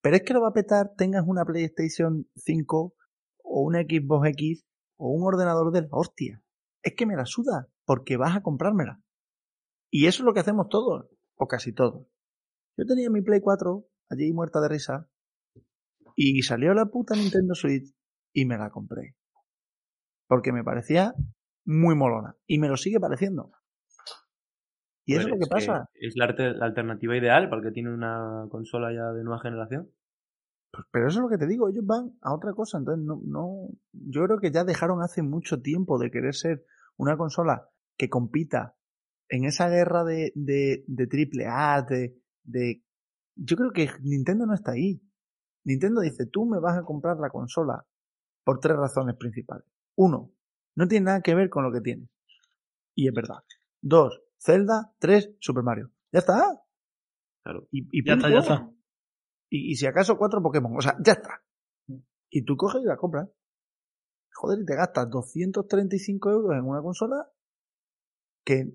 Pero 0.00 0.16
es 0.16 0.22
que 0.22 0.32
lo 0.32 0.42
va 0.42 0.48
a 0.48 0.54
petar 0.54 0.92
tengas 0.96 1.24
una 1.26 1.44
PlayStation 1.44 2.28
5 2.36 2.94
o 3.44 3.62
una 3.62 3.80
Xbox 3.80 4.28
X 4.30 4.64
o 4.96 5.10
un 5.10 5.24
ordenador 5.24 5.72
de 5.72 5.82
la 5.82 5.88
hostia. 5.90 6.42
Es 6.82 6.94
que 6.96 7.06
me 7.06 7.16
la 7.16 7.26
suda 7.26 7.68
porque 7.84 8.16
vas 8.16 8.36
a 8.36 8.42
comprármela. 8.42 9.00
Y 9.90 10.06
eso 10.06 10.22
es 10.22 10.26
lo 10.26 10.34
que 10.34 10.40
hacemos 10.40 10.68
todos, 10.68 11.08
o 11.36 11.46
casi 11.46 11.72
todos. 11.72 12.06
Yo 12.76 12.84
tenía 12.84 13.10
mi 13.10 13.22
Play 13.22 13.40
4 13.40 13.86
allí 14.10 14.32
muerta 14.32 14.60
de 14.60 14.68
risa 14.68 15.08
y 16.14 16.42
salió 16.42 16.74
la 16.74 16.86
puta 16.86 17.14
Nintendo 17.14 17.54
Switch 17.54 17.94
y 18.32 18.44
me 18.44 18.58
la 18.58 18.70
compré. 18.70 19.16
Porque 20.26 20.52
me 20.52 20.62
parecía 20.62 21.14
muy 21.64 21.94
molona. 21.94 22.36
Y 22.46 22.58
me 22.58 22.68
lo 22.68 22.76
sigue 22.76 23.00
pareciendo. 23.00 23.52
Y 25.08 25.14
eso 25.14 25.22
es 25.22 25.28
lo 25.28 25.38
que 25.38 25.46
pasa. 25.46 25.88
es 25.94 26.16
la, 26.16 26.26
alternativa 26.26 27.16
ideal 27.16 27.48
porque 27.48 27.70
tiene 27.70 27.90
una 27.94 28.46
consola 28.50 28.92
ya 28.92 29.10
de 29.14 29.24
nueva 29.24 29.40
generación. 29.40 29.90
Pues, 30.70 30.86
pero 30.92 31.08
eso 31.08 31.20
es 31.20 31.22
lo 31.22 31.30
que 31.30 31.38
te 31.38 31.46
digo, 31.46 31.66
ellos 31.66 31.86
van 31.86 32.12
a 32.20 32.34
otra 32.34 32.52
cosa. 32.52 32.76
Entonces, 32.76 33.02
no, 33.06 33.18
no. 33.24 33.68
Yo 33.92 34.24
creo 34.26 34.38
que 34.38 34.50
ya 34.50 34.64
dejaron 34.64 35.00
hace 35.00 35.22
mucho 35.22 35.62
tiempo 35.62 35.98
de 35.98 36.10
querer 36.10 36.34
ser 36.34 36.62
una 36.98 37.16
consola 37.16 37.70
que 37.96 38.10
compita 38.10 38.76
en 39.30 39.46
esa 39.46 39.70
guerra 39.70 40.04
de, 40.04 40.30
de, 40.34 40.84
de 40.86 41.06
triple 41.06 41.46
A, 41.46 41.80
de, 41.88 42.14
de. 42.44 42.82
Yo 43.34 43.56
creo 43.56 43.72
que 43.72 43.88
Nintendo 44.02 44.44
no 44.44 44.52
está 44.52 44.72
ahí. 44.72 45.00
Nintendo 45.64 46.02
dice, 46.02 46.26
tú 46.26 46.44
me 46.44 46.60
vas 46.60 46.76
a 46.76 46.82
comprar 46.82 47.16
la 47.16 47.30
consola 47.30 47.86
por 48.44 48.60
tres 48.60 48.76
razones 48.76 49.16
principales. 49.16 49.64
Uno, 49.96 50.34
no 50.76 50.86
tiene 50.86 51.06
nada 51.06 51.22
que 51.22 51.34
ver 51.34 51.48
con 51.48 51.64
lo 51.64 51.72
que 51.72 51.80
tienes. 51.80 52.10
Y 52.94 53.08
es 53.08 53.14
verdad. 53.14 53.38
Dos, 53.80 54.20
Zelda, 54.38 54.92
3, 54.98 55.36
Super 55.40 55.62
Mario. 55.62 55.90
Ya 56.12 56.20
está. 56.20 56.62
Claro. 57.42 57.68
Y, 57.70 58.06
ya 58.06 58.14
está, 58.14 58.30
ya 58.30 58.38
está. 58.38 58.70
Y, 59.50 59.74
si 59.76 59.86
acaso 59.86 60.16
cuatro 60.16 60.42
Pokémon. 60.42 60.76
O 60.76 60.80
sea, 60.80 60.96
ya 61.04 61.12
está. 61.12 61.42
Y 62.30 62.44
tú 62.44 62.56
coges 62.56 62.82
y 62.82 62.86
la 62.86 62.96
compras. 62.96 63.28
Joder, 64.34 64.60
y 64.60 64.64
te 64.66 64.76
gastas 64.76 65.08
235 65.10 66.30
euros 66.30 66.52
en 66.52 66.64
una 66.64 66.80
consola 66.80 67.26
que, 68.44 68.72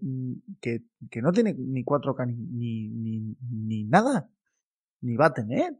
que, 0.59 0.83
que 1.09 1.21
no 1.21 1.31
tiene 1.31 1.53
ni 1.53 1.83
4K 1.83 2.27
ni, 2.27 2.89
ni, 2.89 3.37
ni, 3.39 3.83
nada. 3.85 4.29
Ni 5.01 5.15
va 5.15 5.27
a 5.27 5.33
tener. 5.33 5.79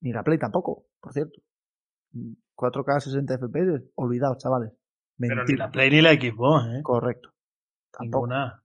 Ni 0.00 0.12
la 0.12 0.22
Play 0.22 0.38
tampoco, 0.38 0.86
por 1.00 1.12
cierto. 1.12 1.40
4K 2.56 3.00
60 3.00 3.38
FPS, 3.38 3.90
olvidaos, 3.96 4.38
chavales. 4.38 4.72
Pero 5.18 5.44
ni 5.44 5.56
la 5.56 5.70
Play 5.70 5.90
ni 5.90 6.00
la 6.02 6.12
Xbox, 6.12 6.66
¿eh? 6.66 6.82
Correcto. 6.82 7.33
Ninguna. 8.00 8.62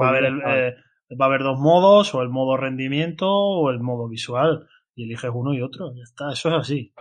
Va 0.00 0.06
a, 0.06 0.08
haber 0.10 0.24
eh, 0.24 0.76
va 1.20 1.24
a 1.24 1.28
haber 1.28 1.42
dos 1.42 1.58
modos, 1.58 2.14
o 2.14 2.22
el 2.22 2.28
modo 2.28 2.56
rendimiento 2.56 3.26
o 3.28 3.70
el 3.70 3.80
modo 3.80 4.08
visual. 4.08 4.66
Y 4.94 5.04
eliges 5.04 5.30
uno 5.32 5.54
y 5.54 5.62
otro. 5.62 5.92
Ya 5.94 6.02
está, 6.02 6.32
eso 6.32 6.48
es 6.48 6.54
así. 6.54 6.92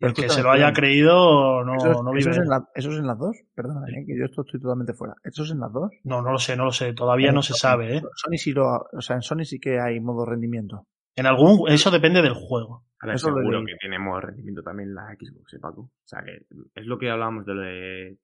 el 0.00 0.12
que 0.12 0.28
se 0.28 0.42
lo 0.42 0.50
haya 0.50 0.72
creído 0.72 1.64
no, 1.64 1.76
eso 1.76 2.02
no 2.02 2.10
vive. 2.12 2.20
Eso 2.20 2.30
es, 2.30 2.38
en 2.38 2.48
la, 2.48 2.68
eso 2.74 2.90
es 2.90 2.98
en 2.98 3.06
las 3.06 3.18
dos, 3.18 3.36
perdona, 3.54 3.86
eh, 3.88 4.04
que 4.06 4.18
yo 4.18 4.24
esto 4.24 4.42
estoy 4.42 4.60
totalmente 4.60 4.94
fuera. 4.94 5.14
¿Eso 5.24 5.42
es 5.42 5.50
en 5.50 5.60
las 5.60 5.72
dos? 5.72 5.90
No, 6.04 6.22
no 6.22 6.32
lo 6.32 6.38
sé, 6.38 6.56
no 6.56 6.64
lo 6.64 6.72
sé. 6.72 6.92
Todavía 6.92 7.32
no 7.32 7.42
se 7.42 7.54
sabe, 7.54 7.96
¿eh? 7.96 8.02
Sony 8.14 8.36
sí 8.36 8.52
lo, 8.52 8.66
o 8.92 9.00
sea, 9.00 9.16
en 9.16 9.22
Sony 9.22 9.44
sí 9.44 9.58
que 9.58 9.80
hay 9.80 10.00
modo 10.00 10.24
rendimiento. 10.24 10.86
En 11.16 11.26
algún, 11.26 11.68
eso 11.68 11.90
depende 11.90 12.22
del 12.22 12.34
juego. 12.34 12.84
A 13.00 13.06
ver, 13.06 13.18
seguro 13.18 13.64
que 13.64 13.74
tiene 13.80 13.98
modo 13.98 14.20
rendimiento 14.20 14.62
también 14.62 14.94
la 14.94 15.14
Xbox, 15.18 15.54
¿eh, 15.54 15.58
Paco? 15.60 15.80
O 15.82 16.06
sea, 16.06 16.22
que 16.22 16.46
es 16.74 16.86
lo 16.86 16.98
que 16.98 17.10
hablábamos 17.10 17.44
de 17.44 17.54
lo 17.54 17.60
de 17.62 18.18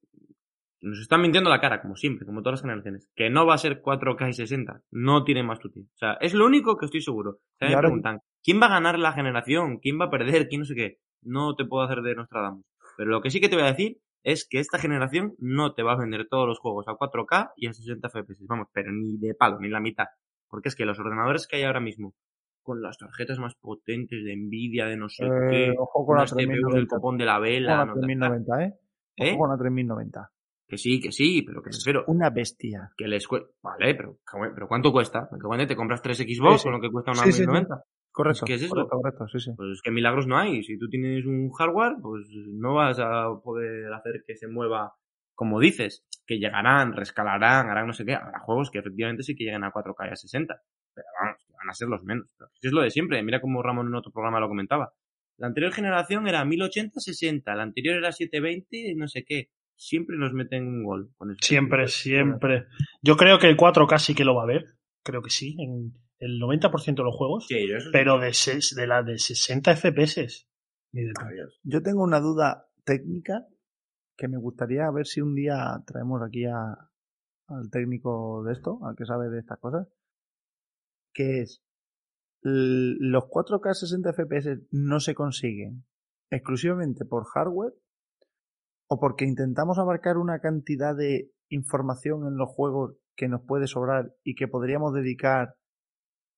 nos 0.84 1.00
están 1.00 1.22
mintiendo 1.22 1.50
la 1.50 1.60
cara, 1.60 1.80
como 1.80 1.96
siempre, 1.96 2.26
como 2.26 2.42
todas 2.42 2.54
las 2.54 2.62
generaciones. 2.62 3.08
Que 3.14 3.30
no 3.30 3.46
va 3.46 3.54
a 3.54 3.58
ser 3.58 3.80
4K 3.82 4.28
y 4.28 4.32
60. 4.34 4.82
No 4.90 5.24
tiene 5.24 5.42
más 5.42 5.64
útil. 5.64 5.88
O 5.94 5.96
sea, 5.96 6.14
es 6.20 6.34
lo 6.34 6.44
único 6.46 6.76
que 6.76 6.86
estoy 6.86 7.00
seguro. 7.00 7.38
Se 7.58 7.68
me 7.68 7.76
preguntan, 7.76 8.20
¿quién 8.42 8.60
va 8.60 8.66
a 8.66 8.70
ganar 8.70 8.98
la 8.98 9.12
generación? 9.12 9.78
¿Quién 9.78 9.98
va 9.98 10.06
a 10.06 10.10
perder? 10.10 10.48
¿Quién 10.48 10.60
no 10.60 10.66
sé 10.66 10.74
qué? 10.74 10.98
No 11.22 11.56
te 11.56 11.64
puedo 11.64 11.84
hacer 11.84 12.02
de 12.02 12.14
Nostradamus. 12.14 12.66
Pero 12.96 13.10
lo 13.10 13.22
que 13.22 13.30
sí 13.30 13.40
que 13.40 13.48
te 13.48 13.56
voy 13.56 13.64
a 13.64 13.68
decir 13.72 13.98
es 14.22 14.46
que 14.48 14.58
esta 14.58 14.78
generación 14.78 15.34
no 15.38 15.74
te 15.74 15.82
va 15.82 15.92
a 15.92 15.98
vender 15.98 16.28
todos 16.28 16.46
los 16.46 16.58
juegos 16.58 16.86
a 16.88 16.92
4K 16.92 17.52
y 17.56 17.66
a 17.66 17.72
60 17.72 18.08
FPS. 18.08 18.46
Vamos, 18.46 18.68
pero 18.72 18.92
ni 18.92 19.16
de 19.18 19.34
palo, 19.34 19.58
ni 19.60 19.68
la 19.68 19.80
mitad. 19.80 20.06
Porque 20.48 20.68
es 20.68 20.76
que 20.76 20.84
los 20.84 20.98
ordenadores 20.98 21.46
que 21.46 21.56
hay 21.56 21.64
ahora 21.64 21.80
mismo, 21.80 22.14
con 22.62 22.82
las 22.82 22.98
tarjetas 22.98 23.38
más 23.38 23.54
potentes 23.54 24.22
de 24.22 24.36
Nvidia, 24.36 24.86
de 24.86 24.96
no 24.96 25.08
sé 25.08 25.24
eh, 25.24 25.48
qué, 25.50 25.74
ojo 25.78 26.06
con 26.06 26.18
las 26.18 26.34
del 26.34 26.86
copón 26.88 27.18
de 27.18 27.24
la 27.24 27.38
vela. 27.38 27.84
Ojo 27.84 27.92
con 27.92 28.00
la 28.00 28.06
3090, 28.06 28.64
¿eh? 28.64 28.74
Ojo 29.20 29.28
¿Eh? 29.30 29.38
con 29.38 29.50
la 29.50 29.56
3090. 29.56 30.30
Que 30.66 30.78
sí, 30.78 31.00
que 31.00 31.12
sí, 31.12 31.42
pero 31.42 31.62
que 31.62 31.70
es 31.70 31.82
pero 31.84 32.04
una 32.06 32.30
bestia. 32.30 32.90
Que 32.96 33.06
les 33.06 33.28
Vale, 33.62 33.94
pero, 33.94 34.18
pero 34.54 34.66
¿cuánto 34.66 34.92
cuesta? 34.92 35.28
¿Te 35.66 35.76
compras 35.76 36.00
tres 36.00 36.18
Xbox 36.18 36.62
con 36.62 36.72
lo 36.72 36.80
que 36.80 36.90
cuesta 36.90 37.12
una 37.12 37.24
1090? 37.24 37.84
Correcto. 38.10 38.44
¿Qué 38.46 38.54
es 38.54 38.62
eso? 38.62 38.88
Correcto, 38.88 39.26
sí, 39.28 39.40
sí. 39.40 39.50
Pues 39.56 39.72
es 39.72 39.82
que 39.82 39.90
milagros 39.90 40.26
no 40.26 40.38
hay. 40.38 40.62
Si 40.62 40.78
tú 40.78 40.88
tienes 40.88 41.26
un 41.26 41.50
hardware, 41.50 41.96
pues 42.00 42.28
no 42.46 42.74
vas 42.74 42.98
a 42.98 43.26
poder 43.42 43.92
hacer 43.92 44.22
que 44.26 44.36
se 44.36 44.48
mueva 44.48 44.94
como 45.34 45.58
dices, 45.58 46.06
que 46.26 46.38
llegarán, 46.38 46.92
rescalarán, 46.92 47.68
harán 47.68 47.88
no 47.88 47.92
sé 47.92 48.04
qué. 48.04 48.14
Habrá 48.14 48.38
juegos 48.38 48.70
que 48.70 48.78
efectivamente 48.78 49.24
sí 49.24 49.34
que 49.34 49.44
lleguen 49.44 49.64
a 49.64 49.72
4K 49.72 50.08
y 50.08 50.12
a 50.12 50.16
60. 50.16 50.62
Pero 50.94 51.06
vamos, 51.20 51.44
van 51.58 51.70
a 51.70 51.74
ser 51.74 51.88
los 51.88 52.04
menos. 52.04 52.28
Es 52.62 52.72
lo 52.72 52.82
de 52.82 52.90
siempre. 52.90 53.20
Mira 53.22 53.40
como 53.40 53.62
Ramón 53.62 53.88
en 53.88 53.96
otro 53.96 54.12
programa 54.12 54.38
lo 54.38 54.48
comentaba. 54.48 54.94
La 55.36 55.48
anterior 55.48 55.72
generación 55.72 56.28
era 56.28 56.44
1080-60, 56.44 57.42
la 57.56 57.64
anterior 57.64 57.96
era 57.96 58.12
720, 58.12 58.94
no 58.94 59.08
sé 59.08 59.24
qué 59.24 59.48
siempre 59.76 60.16
nos 60.16 60.32
meten 60.32 60.66
un 60.66 60.84
gol. 60.84 61.12
Con 61.16 61.30
eso. 61.30 61.38
Siempre, 61.42 61.88
siempre. 61.88 62.66
Yo 63.02 63.16
creo 63.16 63.38
que 63.38 63.48
el 63.48 63.56
4K 63.56 63.98
sí 63.98 64.14
que 64.14 64.24
lo 64.24 64.34
va 64.34 64.44
a 64.44 64.46
ver. 64.46 64.76
Creo 65.02 65.22
que 65.22 65.30
sí, 65.30 65.56
en 65.58 65.92
el 66.18 66.40
90% 66.40 66.94
de 66.94 67.02
los 67.02 67.14
juegos. 67.14 67.46
Sí, 67.46 67.68
pero 67.92 68.18
de, 68.18 68.32
de 68.76 68.86
la 68.86 69.02
de 69.02 69.18
60 69.18 69.76
FPS. 69.76 70.48
Yo 71.62 71.82
tengo 71.82 72.02
una 72.02 72.20
duda 72.20 72.68
técnica 72.84 73.46
que 74.16 74.28
me 74.28 74.38
gustaría 74.38 74.90
ver 74.90 75.06
si 75.06 75.20
un 75.20 75.34
día 75.34 75.82
traemos 75.86 76.22
aquí 76.22 76.44
a, 76.44 76.90
al 77.48 77.70
técnico 77.70 78.44
de 78.44 78.52
esto, 78.52 78.78
al 78.84 78.94
que 78.96 79.04
sabe 79.04 79.28
de 79.28 79.40
estas 79.40 79.58
cosas, 79.58 79.88
que 81.12 81.40
es 81.42 81.62
los 82.42 83.24
4K 83.24 83.72
60 83.72 84.12
FPS 84.12 84.66
no 84.70 85.00
se 85.00 85.14
consiguen 85.14 85.86
exclusivamente 86.30 87.04
por 87.06 87.24
hardware 87.24 87.72
o 88.88 89.00
porque 89.00 89.24
intentamos 89.24 89.78
abarcar 89.78 90.18
una 90.18 90.40
cantidad 90.40 90.96
de 90.96 91.30
información 91.48 92.26
en 92.26 92.36
los 92.36 92.48
juegos 92.48 92.96
que 93.16 93.28
nos 93.28 93.42
puede 93.42 93.66
sobrar 93.66 94.12
y 94.24 94.34
que 94.34 94.48
podríamos 94.48 94.92
dedicar 94.92 95.56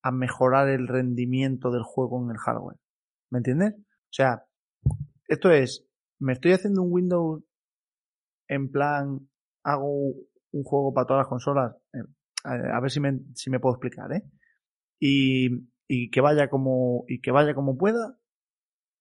a 0.03 0.11
mejorar 0.11 0.69
el 0.69 0.87
rendimiento 0.87 1.71
del 1.71 1.83
juego 1.83 2.23
en 2.23 2.31
el 2.31 2.37
hardware. 2.37 2.77
¿Me 3.31 3.39
entiendes? 3.39 3.73
O 3.77 4.11
sea, 4.11 4.45
esto 5.27 5.51
es, 5.51 5.85
me 6.19 6.33
estoy 6.33 6.53
haciendo 6.53 6.83
un 6.83 6.93
Windows 6.93 7.43
en 8.47 8.71
plan, 8.71 9.27
hago 9.63 10.13
un 10.51 10.63
juego 10.63 10.93
para 10.93 11.07
todas 11.07 11.21
las 11.21 11.27
consolas, 11.27 11.75
eh, 11.93 11.99
a 12.45 12.79
ver 12.79 12.91
si 12.91 12.99
me, 12.99 13.19
si 13.35 13.49
me 13.49 13.59
puedo 13.59 13.75
explicar, 13.75 14.11
¿eh? 14.13 14.23
Y, 14.99 15.49
y 15.87 16.09
que 16.09 16.21
vaya 16.21 16.49
como, 16.49 17.03
y 17.07 17.19
que 17.19 17.31
vaya 17.31 17.53
como 17.53 17.77
pueda, 17.77 18.17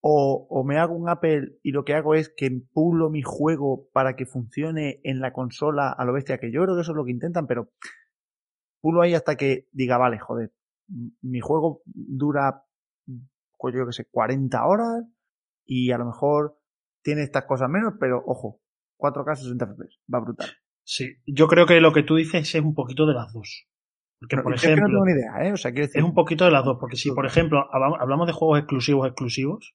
o, 0.01 0.65
me 0.65 0.79
hago 0.79 0.95
un 0.95 1.09
Apple 1.09 1.59
y 1.63 1.73
lo 1.73 1.85
que 1.85 1.95
hago 1.95 2.15
es 2.15 2.29
que 2.29 2.51
pulo 2.73 3.11
mi 3.11 3.23
juego 3.23 3.89
para 3.93 4.15
que 4.15 4.27
funcione 4.27 5.01
en 5.03 5.21
la 5.21 5.33
consola 5.33 5.91
a 5.91 6.05
lo 6.05 6.13
bestia, 6.13 6.39
que 6.39 6.53
yo 6.53 6.63
creo 6.63 6.77
que 6.77 6.83
eso 6.83 6.93
es 6.93 6.97
lo 6.97 7.05
que 7.05 7.11
intentan, 7.11 7.47
pero 7.47 7.73
pulo 8.81 9.03
ahí 9.03 9.15
hasta 9.15 9.37
que 9.37 9.69
diga, 9.73 9.99
vale, 9.99 10.19
joder, 10.19 10.53
mi 11.23 11.41
juego 11.41 11.83
dura, 11.87 12.65
pues 13.59 13.75
yo 13.75 13.87
que 13.87 13.93
sé, 13.93 14.07
40 14.09 14.65
horas 14.65 15.05
y 15.65 15.91
a 15.91 15.99
lo 15.99 16.07
mejor 16.07 16.57
tiene 17.03 17.23
estas 17.23 17.45
cosas 17.45 17.69
menos, 17.69 17.95
pero 17.99 18.23
ojo, 18.25 18.61
4K 18.99 19.37
60 19.37 19.67
FPS, 19.67 20.01
va 20.13 20.21
brutal. 20.21 20.51
Sí, 20.85 21.17
yo 21.27 21.49
creo 21.49 21.67
que 21.67 21.81
lo 21.81 21.93
que 21.93 22.05
tú 22.05 22.15
dices 22.15 22.55
es 22.55 22.63
un 22.63 22.75
poquito 22.75 23.07
de 23.07 23.15
las 23.15 23.33
dos. 23.33 23.67
Porque, 24.21 24.37
por 24.39 24.55
ejemplo, 24.55 24.89
no 24.89 25.05
tengo 25.05 25.09
idea, 25.09 25.47
¿eh? 25.49 25.53
O 25.53 25.57
sea, 25.57 25.71
decir... 25.73 25.99
Es 25.99 26.05
un 26.05 26.15
poquito 26.15 26.45
de 26.45 26.51
las 26.51 26.65
dos, 26.65 26.79
porque 26.81 26.97
si, 26.97 27.11
por 27.11 27.27
ejemplo, 27.27 27.67
hablamos 27.73 28.27
de 28.27 28.33
juegos 28.33 28.61
exclusivos 28.61 29.07
exclusivos, 29.07 29.75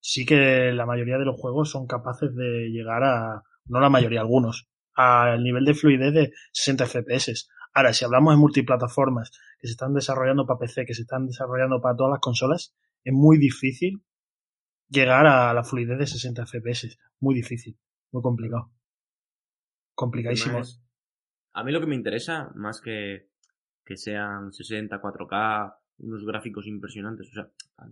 sí 0.00 0.24
que 0.24 0.72
la 0.72 0.86
mayoría 0.86 1.18
de 1.18 1.24
los 1.24 1.40
juegos 1.40 1.70
son 1.70 1.86
capaces 1.86 2.34
de 2.34 2.70
llegar 2.70 3.04
a, 3.04 3.42
no 3.66 3.80
la 3.80 3.90
mayoría, 3.90 4.20
algunos, 4.20 4.68
al 4.94 5.42
nivel 5.42 5.64
de 5.64 5.74
fluidez 5.74 6.12
de 6.12 6.32
60 6.52 6.86
FPS. 6.86 7.48
Ahora, 7.74 7.92
si 7.92 8.04
hablamos 8.04 8.34
de 8.34 8.38
multiplataformas 8.38 9.30
que 9.60 9.68
se 9.68 9.72
están 9.72 9.94
desarrollando 9.94 10.46
para 10.46 10.58
PC, 10.58 10.86
que 10.86 10.94
se 10.94 11.02
están 11.02 11.26
desarrollando 11.26 11.80
para 11.80 11.96
todas 11.96 12.12
las 12.12 12.20
consolas, 12.20 12.74
es 13.04 13.12
muy 13.12 13.38
difícil 13.38 14.02
llegar 14.88 15.26
a 15.26 15.52
la 15.52 15.64
fluidez 15.64 15.98
de 15.98 16.06
60 16.06 16.46
FPS. 16.46 16.98
Muy 17.20 17.34
difícil, 17.34 17.78
muy 18.10 18.22
complicado. 18.22 18.72
Complicadísimo. 19.94 20.60
a 21.52 21.64
mí 21.64 21.72
lo 21.72 21.80
que 21.80 21.86
me 21.86 21.96
interesa, 21.96 22.50
más 22.54 22.80
que 22.80 23.28
que 23.88 23.96
sean 23.96 24.52
60, 24.52 25.00
4K, 25.00 25.74
unos 25.98 26.24
gráficos 26.24 26.66
impresionantes. 26.66 27.28
O 27.28 27.32
sea, 27.32 27.48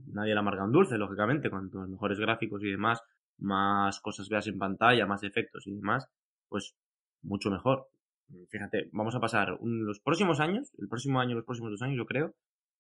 nadie 0.07 0.35
le 0.35 0.41
amarga 0.41 0.65
un 0.65 0.73
dulce, 0.73 0.99
lógicamente. 0.99 1.51
Cuanto 1.51 1.87
mejores 1.87 2.19
gráficos 2.19 2.63
y 2.63 2.71
demás, 2.71 3.01
más 3.39 4.01
cosas 4.01 4.29
veas 4.29 4.47
en 4.47 4.59
pantalla, 4.59 5.07
más 5.07 5.23
efectos 5.23 5.67
y 5.67 5.75
demás, 5.75 6.09
pues 6.49 6.75
mucho 7.23 7.51
mejor. 7.51 7.89
fíjate, 8.51 8.89
vamos 8.93 9.15
a 9.15 9.21
pasar 9.21 9.59
los 9.63 10.01
próximos 10.01 10.41
años, 10.41 10.73
el 10.79 10.89
próximo 10.89 11.21
año, 11.21 11.37
los 11.37 11.45
próximos 11.45 11.71
dos 11.71 11.83
años, 11.83 11.97
yo 11.97 12.07
creo, 12.07 12.35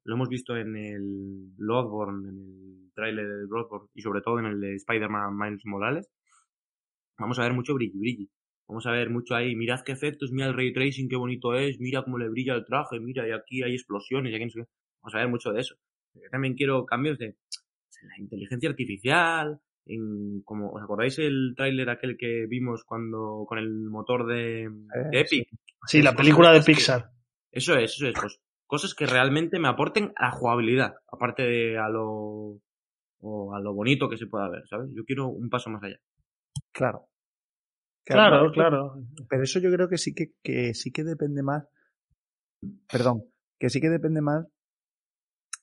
lo 0.04 0.14
hemos 0.14 0.28
visto 0.28 0.56
en 0.56 0.76
el 0.76 1.50
Bloodborne, 1.56 2.28
en 2.28 2.36
el 2.36 2.92
tráiler 2.94 3.28
de 3.28 3.46
Bloodborne 3.46 3.88
y 3.94 4.02
sobre 4.02 4.22
todo 4.22 4.38
en 4.40 4.46
el 4.46 4.60
de 4.60 4.74
Spider-Man 4.74 5.36
Miles 5.36 5.66
Morales. 5.66 6.10
Vamos 7.18 7.38
a 7.38 7.42
ver 7.42 7.52
mucho 7.52 7.74
brilli 7.74 7.98
brilli. 7.98 8.30
Vamos 8.68 8.86
a 8.86 8.90
ver 8.90 9.10
mucho 9.10 9.36
ahí, 9.36 9.54
mirad 9.54 9.82
qué 9.84 9.92
efectos, 9.92 10.32
mira 10.32 10.48
el 10.48 10.54
ray 10.54 10.72
tracing, 10.72 11.08
qué 11.08 11.16
bonito 11.16 11.54
es, 11.54 11.78
mira 11.78 12.02
cómo 12.02 12.18
le 12.18 12.28
brilla 12.28 12.54
el 12.54 12.64
traje, 12.64 12.98
mira, 12.98 13.26
y 13.28 13.30
aquí 13.30 13.62
hay 13.62 13.74
explosiones, 13.74 14.32
y 14.32 14.34
aquí 14.34 14.44
no 14.44 14.50
sé 14.50 14.68
Vamos 15.06 15.14
a 15.14 15.18
ver 15.18 15.28
mucho 15.28 15.52
de 15.52 15.60
eso. 15.60 15.76
Yo 16.14 16.28
también 16.32 16.54
quiero 16.54 16.84
cambios 16.84 17.16
de 17.16 17.36
la 18.02 18.18
inteligencia 18.18 18.68
artificial, 18.68 19.60
en, 19.84 20.42
como, 20.42 20.70
¿os 20.72 20.82
acordáis 20.82 21.16
el 21.20 21.54
tráiler 21.56 21.88
aquel 21.90 22.16
que 22.16 22.46
vimos 22.48 22.82
cuando, 22.82 23.44
con 23.46 23.58
el 23.58 23.88
motor 23.88 24.26
de, 24.26 24.64
Eh, 24.64 25.10
Epic? 25.12 25.48
Sí, 25.86 26.02
la 26.02 26.12
película 26.12 26.50
de 26.50 26.60
Pixar. 26.60 27.12
Eso 27.52 27.76
es, 27.76 27.94
eso 27.94 28.08
es, 28.08 28.14
pues, 28.20 28.40
cosas 28.66 28.94
que 28.94 29.06
realmente 29.06 29.60
me 29.60 29.68
aporten 29.68 30.12
a 30.16 30.24
la 30.24 30.30
jugabilidad, 30.32 30.96
aparte 31.06 31.44
de 31.44 31.78
a 31.78 31.88
lo, 31.88 32.60
o 33.20 33.54
a 33.54 33.60
lo 33.60 33.74
bonito 33.74 34.08
que 34.08 34.16
se 34.16 34.26
pueda 34.26 34.48
ver, 34.48 34.66
¿sabes? 34.66 34.90
Yo 34.92 35.04
quiero 35.04 35.28
un 35.28 35.48
paso 35.48 35.70
más 35.70 35.84
allá. 35.84 36.00
Claro. 36.72 37.06
Claro, 38.04 38.38
vale, 38.38 38.52
claro. 38.52 38.94
Pero 39.28 39.42
eso 39.44 39.60
yo 39.60 39.70
creo 39.70 39.88
que 39.88 39.98
sí 39.98 40.16
que, 40.16 40.32
que 40.42 40.74
sí 40.74 40.90
que 40.90 41.04
depende 41.04 41.44
más. 41.44 41.64
Perdón, 42.90 43.22
que 43.56 43.70
sí 43.70 43.80
que 43.80 43.88
depende 43.88 44.20
más 44.20 44.48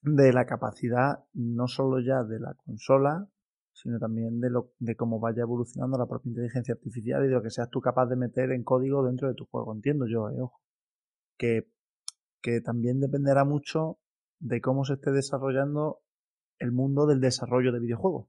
de 0.04 0.34
la 0.34 0.46
capacidad 0.46 1.24
no 1.34 1.68
solo 1.68 2.00
ya 2.00 2.24
de 2.24 2.40
la 2.40 2.54
consola, 2.66 3.28
sino 3.72 4.00
también 4.00 4.40
de 4.40 4.50
lo 4.50 4.72
de 4.80 4.96
cómo 4.96 5.20
vaya 5.20 5.44
evolucionando 5.44 5.98
la 5.98 6.06
propia 6.06 6.30
inteligencia 6.30 6.74
artificial 6.74 7.24
y 7.24 7.28
de 7.28 7.34
lo 7.34 7.42
que 7.42 7.50
seas 7.50 7.70
tú 7.70 7.82
capaz 7.82 8.08
de 8.08 8.16
meter 8.16 8.52
en 8.52 8.64
código 8.64 9.04
dentro 9.04 9.28
de 9.28 9.34
tu 9.34 9.46
juego. 9.46 9.74
Entiendo 9.74 10.06
yo, 10.08 10.30
eh, 10.30 10.42
ojo. 10.42 10.62
Que, 11.38 11.68
que 12.42 12.62
también 12.62 13.00
dependerá 13.00 13.46
mucho 13.46 13.98
de 14.40 14.62
cómo 14.62 14.86
se 14.86 14.94
esté 14.94 15.12
desarrollando 15.12 16.02
el 16.60 16.72
mundo 16.72 17.08
del 17.08 17.20
desarrollo 17.20 17.72
de 17.72 17.80
videojuegos 17.80 18.28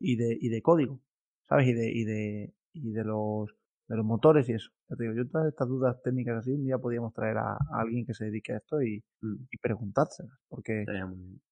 y 0.00 0.16
de, 0.16 0.36
y 0.40 0.48
de 0.48 0.62
código, 0.62 1.00
¿sabes? 1.48 1.68
Y 1.68 1.74
de, 1.74 1.90
y 1.92 2.04
de, 2.04 2.54
y 2.72 2.90
de 2.92 3.04
los 3.04 3.54
de 3.88 3.96
los 3.96 4.04
motores 4.04 4.48
y 4.48 4.52
eso. 4.52 4.70
Ya 4.88 4.96
te 4.96 5.04
digo, 5.04 5.14
yo 5.16 5.28
todas 5.28 5.48
estas 5.48 5.66
dudas 5.68 6.00
técnicas 6.02 6.38
así, 6.38 6.52
un 6.52 6.64
día 6.64 6.78
podríamos 6.78 7.12
traer 7.14 7.38
a, 7.38 7.52
a 7.54 7.80
alguien 7.80 8.04
que 8.06 8.14
se 8.14 8.26
dedique 8.26 8.52
a 8.52 8.58
esto 8.58 8.82
y, 8.82 9.02
Mm, 9.22 9.46
y 9.50 9.58
preguntárselas, 9.58 10.38
porque, 10.48 10.84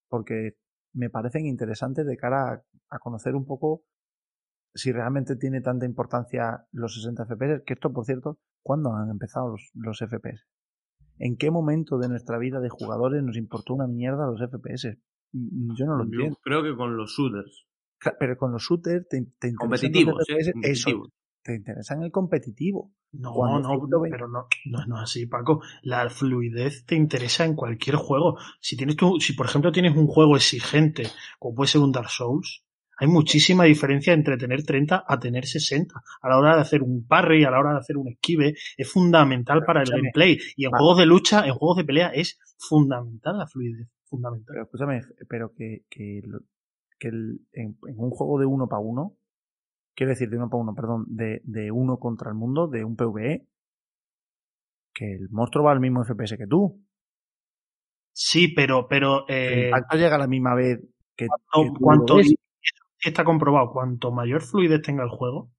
porque 0.08 0.52
me 0.94 1.10
parecen 1.10 1.46
interesantes 1.46 2.06
de 2.06 2.16
cara 2.16 2.52
a, 2.52 2.62
a 2.90 2.98
conocer 3.00 3.34
un 3.34 3.44
poco 3.44 3.82
si 4.74 4.92
realmente 4.92 5.36
tiene 5.36 5.60
tanta 5.62 5.86
importancia 5.86 6.66
los 6.72 6.94
60 6.94 7.24
FPS, 7.26 7.62
que 7.64 7.74
esto, 7.74 7.92
por 7.92 8.04
cierto, 8.04 8.38
¿cuándo 8.62 8.92
han 8.94 9.10
empezado 9.10 9.48
los, 9.48 9.70
los 9.74 9.98
FPS? 9.98 10.44
¿En 11.18 11.36
qué 11.38 11.50
momento 11.50 11.98
de 11.98 12.08
nuestra 12.08 12.38
vida 12.38 12.60
de 12.60 12.68
jugadores 12.68 13.22
nos 13.22 13.36
importó 13.38 13.72
una 13.74 13.86
mierda 13.86 14.26
los 14.26 14.40
FPS? 14.40 14.98
Mm, 15.32 15.74
Yo 15.74 15.86
no 15.86 15.96
lo 15.96 16.04
Yo 16.04 16.10
entiendo. 16.10 16.36
creo 16.42 16.62
que 16.62 16.76
con 16.76 16.96
los 16.96 17.10
shooters, 17.16 17.66
Pero 18.20 18.36
con 18.36 18.52
los 18.52 18.62
shooters 18.62 19.08
te, 19.08 19.22
te 19.40 19.48
los 19.48 19.56
competitivos, 19.58 20.28
¿eh? 20.28 20.34
FPS, 20.34 20.52
eso, 20.62 20.90
Te 21.46 21.54
interesan 21.54 22.02
el 22.02 22.10
competitivo. 22.10 22.92
No, 23.12 23.32
Cuando 23.32 23.60
no, 23.60 23.68
120 23.68 24.10
pero 24.10 24.28
no, 24.28 24.46
no, 24.66 24.84
no 24.86 24.96
es 24.96 25.02
así, 25.04 25.26
Paco. 25.26 25.62
La 25.82 26.10
fluidez 26.10 26.84
te 26.84 26.96
interesa 26.96 27.44
en 27.44 27.54
cualquier 27.54 27.94
juego. 27.96 28.36
Si 28.60 28.76
tienes 28.76 28.96
tú, 28.96 29.20
si 29.20 29.32
por 29.34 29.46
ejemplo 29.46 29.70
tienes 29.70 29.96
un 29.96 30.08
juego 30.08 30.34
exigente, 30.36 31.04
como 31.38 31.54
puede 31.54 31.68
ser 31.68 31.82
un 31.82 31.92
Dark 31.92 32.10
Souls, 32.10 32.64
hay 32.98 33.06
muchísima 33.08 33.64
diferencia 33.64 34.12
entre 34.12 34.36
tener 34.38 34.64
30 34.64 35.04
a 35.06 35.18
tener 35.20 35.46
60. 35.46 35.94
A 36.22 36.28
la 36.28 36.38
hora 36.38 36.56
de 36.56 36.62
hacer 36.62 36.82
un 36.82 37.06
parry, 37.06 37.44
a 37.44 37.50
la 37.50 37.60
hora 37.60 37.72
de 37.74 37.78
hacer 37.78 37.96
un 37.96 38.08
esquive, 38.08 38.54
es 38.76 38.90
fundamental 38.90 39.64
para 39.64 39.82
el 39.82 39.86
gameplay. 40.02 40.38
Y 40.56 40.64
en 40.64 40.70
juegos 40.78 40.98
de 40.98 41.06
lucha, 41.06 41.46
en 41.46 41.54
juegos 41.54 41.76
de 41.76 41.84
pelea, 41.84 42.08
es 42.08 42.38
fundamental 42.58 43.38
la 43.38 43.46
fluidez. 43.46 43.86
Fundamental. 44.06 44.46
Pero 44.54 44.64
escúchame, 44.64 45.00
pero 45.28 45.52
que, 45.54 45.84
que, 45.90 46.22
lo- 46.24 46.40
que 46.98 47.08
el- 47.08 47.40
en, 47.52 47.76
en 47.86 47.98
un 47.98 48.10
juego 48.10 48.38
de 48.40 48.46
uno 48.46 48.66
para 48.66 48.80
uno, 48.80 49.16
quiero 49.96 50.10
decir 50.10 50.28
de 50.28 50.36
uno 50.36 50.48
para 50.48 50.62
uno, 50.62 50.74
perdón, 50.74 51.04
de, 51.08 51.40
de 51.44 51.72
uno 51.72 51.98
contra 51.98 52.30
el 52.30 52.36
mundo, 52.36 52.68
de 52.68 52.84
un 52.84 52.94
PvE, 52.94 53.46
que 54.94 55.12
el 55.14 55.28
monstruo 55.30 55.64
va 55.64 55.72
al 55.72 55.80
mismo 55.80 56.04
FPS 56.04 56.36
que 56.36 56.46
tú. 56.46 56.84
Sí, 58.12 58.48
pero, 58.48 58.86
pero, 58.88 59.26
El 59.28 59.34
eh, 59.36 59.64
impacto 59.66 59.96
llega 59.96 60.16
a 60.16 60.20
la 60.20 60.26
misma 60.26 60.54
vez 60.54 60.80
que, 61.16 61.26
cuanto, 61.80 62.20
y 62.20 62.34
está 63.00 63.24
comprobado, 63.24 63.72
cuanto 63.72 64.12
mayor 64.12 64.42
fluidez 64.42 64.82
tenga 64.82 65.02
el 65.02 65.10
juego, 65.10 65.50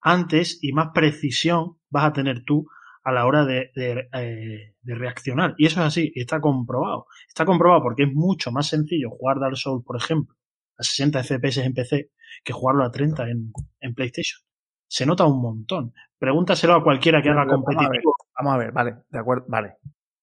antes 0.00 0.58
y 0.62 0.72
más 0.72 0.88
precisión 0.94 1.78
vas 1.90 2.04
a 2.04 2.12
tener 2.12 2.44
tú 2.44 2.66
a 3.04 3.12
la 3.12 3.26
hora 3.26 3.44
de, 3.44 3.70
de, 3.74 4.08
eh, 4.12 4.74
de 4.80 4.94
reaccionar. 4.94 5.54
Y 5.58 5.66
eso 5.66 5.80
es 5.80 5.86
así, 5.86 6.12
está 6.14 6.40
comprobado. 6.40 7.06
Está 7.26 7.44
comprobado 7.44 7.82
porque 7.82 8.04
es 8.04 8.12
mucho 8.12 8.52
más 8.52 8.68
sencillo 8.68 9.10
jugar 9.10 9.40
Dark 9.40 9.56
Souls, 9.56 9.84
por 9.84 9.96
ejemplo, 9.96 10.34
a 10.82 10.84
60 10.84 11.22
FPS 11.22 11.58
en 11.58 11.74
PC 11.74 12.10
que 12.44 12.52
jugarlo 12.52 12.84
a 12.84 12.90
30 12.90 13.28
en, 13.30 13.52
en 13.80 13.94
PlayStation. 13.94 14.40
Se 14.88 15.06
nota 15.06 15.24
un 15.24 15.40
montón. 15.40 15.94
Pregúntaselo 16.18 16.74
a 16.74 16.84
cualquiera 16.84 17.22
que 17.22 17.30
haga 17.30 17.44
pero, 17.44 17.62
vamos 17.62 17.66
a 17.66 17.70
ver. 17.70 17.78
competitivo. 17.78 18.16
Vamos 18.36 18.54
a 18.54 18.56
ver, 18.58 18.72
vale, 18.72 18.96
de 19.08 19.18
acuerdo, 19.18 19.44
vale, 19.48 19.76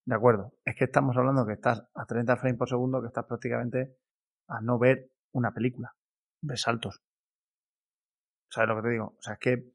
de 0.06 0.16
acuerdo. 0.16 0.54
Es 0.64 0.76
que 0.76 0.86
estamos 0.86 1.16
hablando 1.18 1.46
que 1.46 1.54
estás 1.54 1.84
a 1.94 2.06
30 2.06 2.38
frames 2.38 2.58
por 2.58 2.70
segundo, 2.70 3.02
que 3.02 3.08
estás 3.08 3.26
prácticamente 3.26 3.96
a 4.48 4.62
no 4.62 4.78
ver 4.78 5.10
una 5.32 5.54
película. 5.54 5.96
Ves 6.42 6.62
saltos. 6.62 7.02
¿Sabes 8.52 8.70
lo 8.70 8.76
que 8.78 8.82
te 8.82 8.90
digo? 8.90 9.16
O 9.18 9.22
sea, 9.22 9.34
es 9.34 9.40
que, 9.40 9.74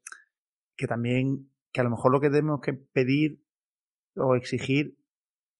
que 0.75 0.87
también, 0.87 1.51
que 1.71 1.81
a 1.81 1.83
lo 1.83 1.89
mejor 1.89 2.11
lo 2.11 2.19
que 2.19 2.29
tenemos 2.29 2.61
que 2.61 2.73
pedir 2.73 3.41
o 4.15 4.35
exigir 4.35 4.97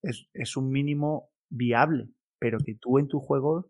es, 0.02 0.28
es 0.34 0.58
un 0.58 0.70
mínimo 0.70 1.30
viable, 1.50 2.10
pero 2.40 2.58
que 2.60 2.76
tú 2.76 3.00
en 3.00 3.08
tus 3.08 3.24
juegos, 3.24 3.66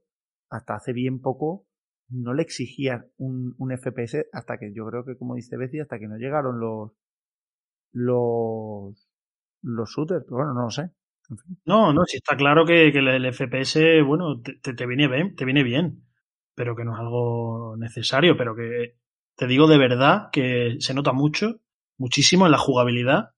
hasta 0.56 0.76
hace 0.76 0.94
bien 0.94 1.22
poco, 1.22 1.66
no 2.10 2.34
le 2.34 2.44
exigías 2.44 3.06
un, 3.18 3.56
un 3.58 3.72
FPS 3.72 4.28
hasta 4.34 4.58
que 4.58 4.74
yo 4.74 4.86
creo 4.88 5.06
que, 5.06 5.18
como 5.18 5.36
dice 5.36 5.58
Betsy, 5.58 5.80
hasta 5.80 6.00
que 6.00 6.08
no 6.08 6.18
llegaron 6.18 6.60
los, 6.60 6.92
los, 7.94 9.08
los 9.62 9.90
shooters, 9.90 10.24
pero 10.26 10.38
bueno, 10.38 10.54
no 10.54 10.64
lo 10.64 10.70
sé. 10.70 10.92
En 11.30 11.38
fin. 11.38 11.58
No, 11.66 11.92
no, 11.94 12.04
sí 12.06 12.18
está 12.18 12.36
claro 12.38 12.66
que, 12.66 12.92
que 12.92 13.00
el, 13.00 13.08
el 13.08 13.26
FPS, 13.26 14.02
bueno, 14.04 14.42
te, 14.42 14.58
te, 14.60 14.74
te 14.74 14.86
viene 14.86 15.08
bien, 15.08 15.36
te 15.36 15.46
viene 15.46 15.64
bien, 15.64 16.04
pero 16.54 16.76
que 16.76 16.86
no 16.86 16.94
es 16.94 17.00
algo 17.00 17.76
necesario, 17.78 18.38
pero 18.38 18.56
que 18.56 18.98
te 19.36 19.48
digo 19.48 19.68
de 19.68 19.78
verdad 19.78 20.30
que 20.32 20.76
se 20.80 20.94
nota 20.94 21.14
mucho, 21.14 21.60
muchísimo 21.98 22.46
en 22.46 22.52
la 22.52 22.58
jugabilidad 22.58 23.32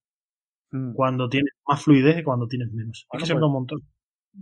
Mm. 0.70 0.96
cuando 0.96 1.30
tienes 1.30 1.54
más 1.66 1.82
fluidez 1.82 2.18
que 2.18 2.26
cuando 2.26 2.46
tienes 2.46 2.74
menos. 2.74 3.08
Bueno, 3.10 3.24
es 3.24 3.24
que 3.24 3.28
se 3.28 3.34
pues- 3.34 3.40
nota 3.40 3.48
un 3.48 3.54
montón. 3.54 3.80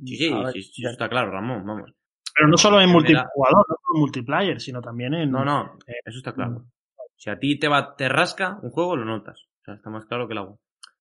Sí, 0.03 0.17
sí, 0.17 0.33
ver, 0.33 0.53
sí, 0.53 0.63
sí, 0.63 0.83
está 0.83 1.07
claro, 1.07 1.29
Ramón, 1.31 1.63
vamos. 1.63 1.91
Pero 2.35 2.49
no 2.49 2.57
solo 2.57 2.81
en 2.81 2.89
multijugador, 2.89 3.27
no 3.51 3.63
solo 3.65 3.79
en 3.95 3.99
multiplayer, 4.01 4.59
sino 4.61 4.81
también 4.81 5.13
en... 5.13 5.31
No, 5.31 5.45
no, 5.45 5.77
eso 5.87 6.17
está 6.17 6.33
claro. 6.33 6.65
Si 7.15 7.29
a 7.29 7.39
ti 7.39 7.57
te 7.57 7.67
va, 7.67 7.95
te 7.95 8.09
rasca 8.09 8.59
un 8.61 8.71
juego, 8.71 8.95
lo 8.97 9.05
notas. 9.05 9.41
O 9.61 9.63
sea, 9.63 9.75
está 9.75 9.89
más 9.89 10.05
claro 10.05 10.27
que 10.27 10.33
el 10.33 10.39
agua. 10.39 10.57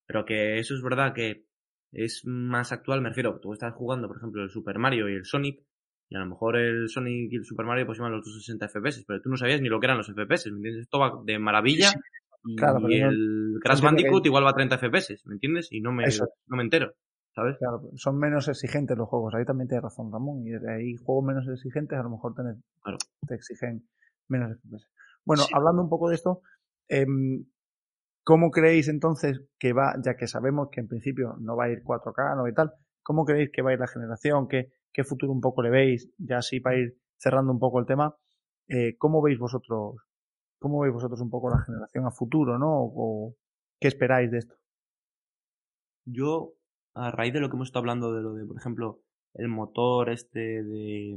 Pero 0.06 0.24
que 0.24 0.58
eso 0.58 0.74
es 0.74 0.82
verdad 0.82 1.12
que 1.12 1.44
es 1.92 2.22
más 2.24 2.70
actual, 2.72 3.00
me 3.00 3.08
refiero. 3.08 3.38
Tú 3.40 3.52
estás 3.52 3.74
jugando, 3.74 4.06
por 4.08 4.18
ejemplo, 4.18 4.42
el 4.42 4.50
Super 4.50 4.78
Mario 4.78 5.08
y 5.08 5.14
el 5.14 5.24
Sonic, 5.24 5.60
y 6.08 6.16
a 6.16 6.20
lo 6.20 6.26
mejor 6.26 6.56
el 6.56 6.88
Sonic 6.88 7.32
y 7.32 7.36
el 7.36 7.44
Super 7.44 7.66
Mario 7.66 7.86
pues 7.86 7.98
iban 7.98 8.12
los 8.12 8.20
260 8.24 8.66
FPS, 8.68 9.04
pero 9.06 9.20
tú 9.20 9.28
no 9.30 9.36
sabías 9.36 9.60
ni 9.60 9.68
lo 9.68 9.80
que 9.80 9.86
eran 9.86 9.98
los 9.98 10.08
FPS, 10.08 10.50
¿me 10.50 10.56
entiendes? 10.58 10.82
Esto 10.82 10.98
va 11.00 11.12
de 11.24 11.38
maravilla. 11.38 11.88
Sí, 11.90 11.98
Y 12.46 12.56
Claro, 12.56 12.86
el 12.88 13.58
Crash 13.62 13.80
que- 13.80 13.86
Bandicoot 13.86 14.26
igual 14.26 14.44
va 14.44 14.50
a 14.50 14.54
30 14.54 14.78
FPS, 14.78 15.22
¿me 15.24 15.34
entiendes? 15.34 15.68
Y 15.72 15.80
no 15.80 15.92
me, 15.92 16.04
Eso. 16.04 16.28
no 16.46 16.56
me 16.58 16.62
entero, 16.62 16.92
¿sabes? 17.34 17.56
Claro, 17.58 17.82
son 17.96 18.18
menos 18.18 18.48
exigentes 18.48 18.96
los 18.96 19.08
juegos. 19.08 19.34
Ahí 19.34 19.44
también 19.44 19.68
tienes 19.68 19.82
razón, 19.82 20.12
Ramón. 20.12 20.46
Y 20.46 20.54
hay 20.54 20.96
juegos 20.96 21.24
menos 21.24 21.48
exigentes, 21.48 21.98
a 21.98 22.02
lo 22.02 22.10
mejor 22.10 22.34
te, 22.34 22.42
Claro. 22.82 22.98
te 23.26 23.34
exigen 23.34 23.88
menos 24.28 24.52
FPS. 24.52 24.86
Bueno, 25.24 25.42
Sí. 25.44 25.52
hablando 25.54 25.82
un 25.82 25.88
poco 25.88 26.08
de 26.08 26.14
esto, 26.14 26.42
em, 26.88 27.44
¿cómo 28.24 28.50
creéis 28.50 28.88
entonces 28.88 29.42
que 29.58 29.72
va, 29.72 29.94
ya 30.04 30.16
que 30.16 30.26
sabemos 30.28 30.68
que 30.70 30.80
en 30.80 30.88
principio 30.88 31.36
no 31.40 31.56
va 31.56 31.64
a 31.64 31.70
ir 31.70 31.82
4K, 31.82 32.34
no 32.36 32.46
y 32.48 32.54
tal, 32.54 32.72
¿cómo 33.02 33.24
creéis 33.24 33.50
que 33.52 33.62
va 33.62 33.70
a 33.70 33.72
ir 33.74 33.80
la 33.80 33.86
generación? 33.88 34.48
¿Qué, 34.48 34.70
qué 34.92 35.04
futuro 35.04 35.32
un 35.32 35.40
poco 35.40 35.62
le 35.62 35.70
veis? 35.70 36.10
Ya 36.18 36.38
así 36.38 36.60
para 36.60 36.76
ir 36.76 36.96
cerrando 37.16 37.52
un 37.52 37.58
poco 37.58 37.80
el 37.80 37.86
tema, 37.86 38.14
eh, 38.68 38.96
¿cómo 38.98 39.20
veis 39.22 39.38
vosotros, 39.38 39.96
cómo 40.58 40.80
veis 40.80 40.94
vosotros 40.94 41.20
un 41.20 41.30
poco 41.30 41.50
la 41.50 41.60
generación 41.64 42.06
a 42.06 42.10
futuro, 42.10 42.58
no? 42.58 42.70
O, 42.70 43.34
¿Qué 43.80 43.88
esperáis 43.88 44.30
de 44.30 44.38
esto? 44.38 44.54
Yo, 46.06 46.54
a 46.94 47.10
raíz 47.10 47.32
de 47.32 47.40
lo 47.40 47.48
que 47.50 47.56
hemos 47.56 47.68
estado 47.68 47.80
hablando 47.82 48.12
de 48.14 48.22
lo 48.22 48.34
de, 48.34 48.44
por 48.46 48.56
ejemplo, 48.56 49.00
el 49.34 49.48
motor 49.48 50.10
este 50.10 50.62
de, 50.62 51.16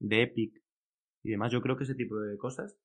de 0.00 0.22
Epic 0.22 0.62
y 1.24 1.30
demás, 1.30 1.52
yo 1.52 1.60
creo 1.60 1.76
que 1.76 1.84
ese 1.84 1.94
tipo 1.94 2.18
de 2.20 2.36
cosas 2.38 2.76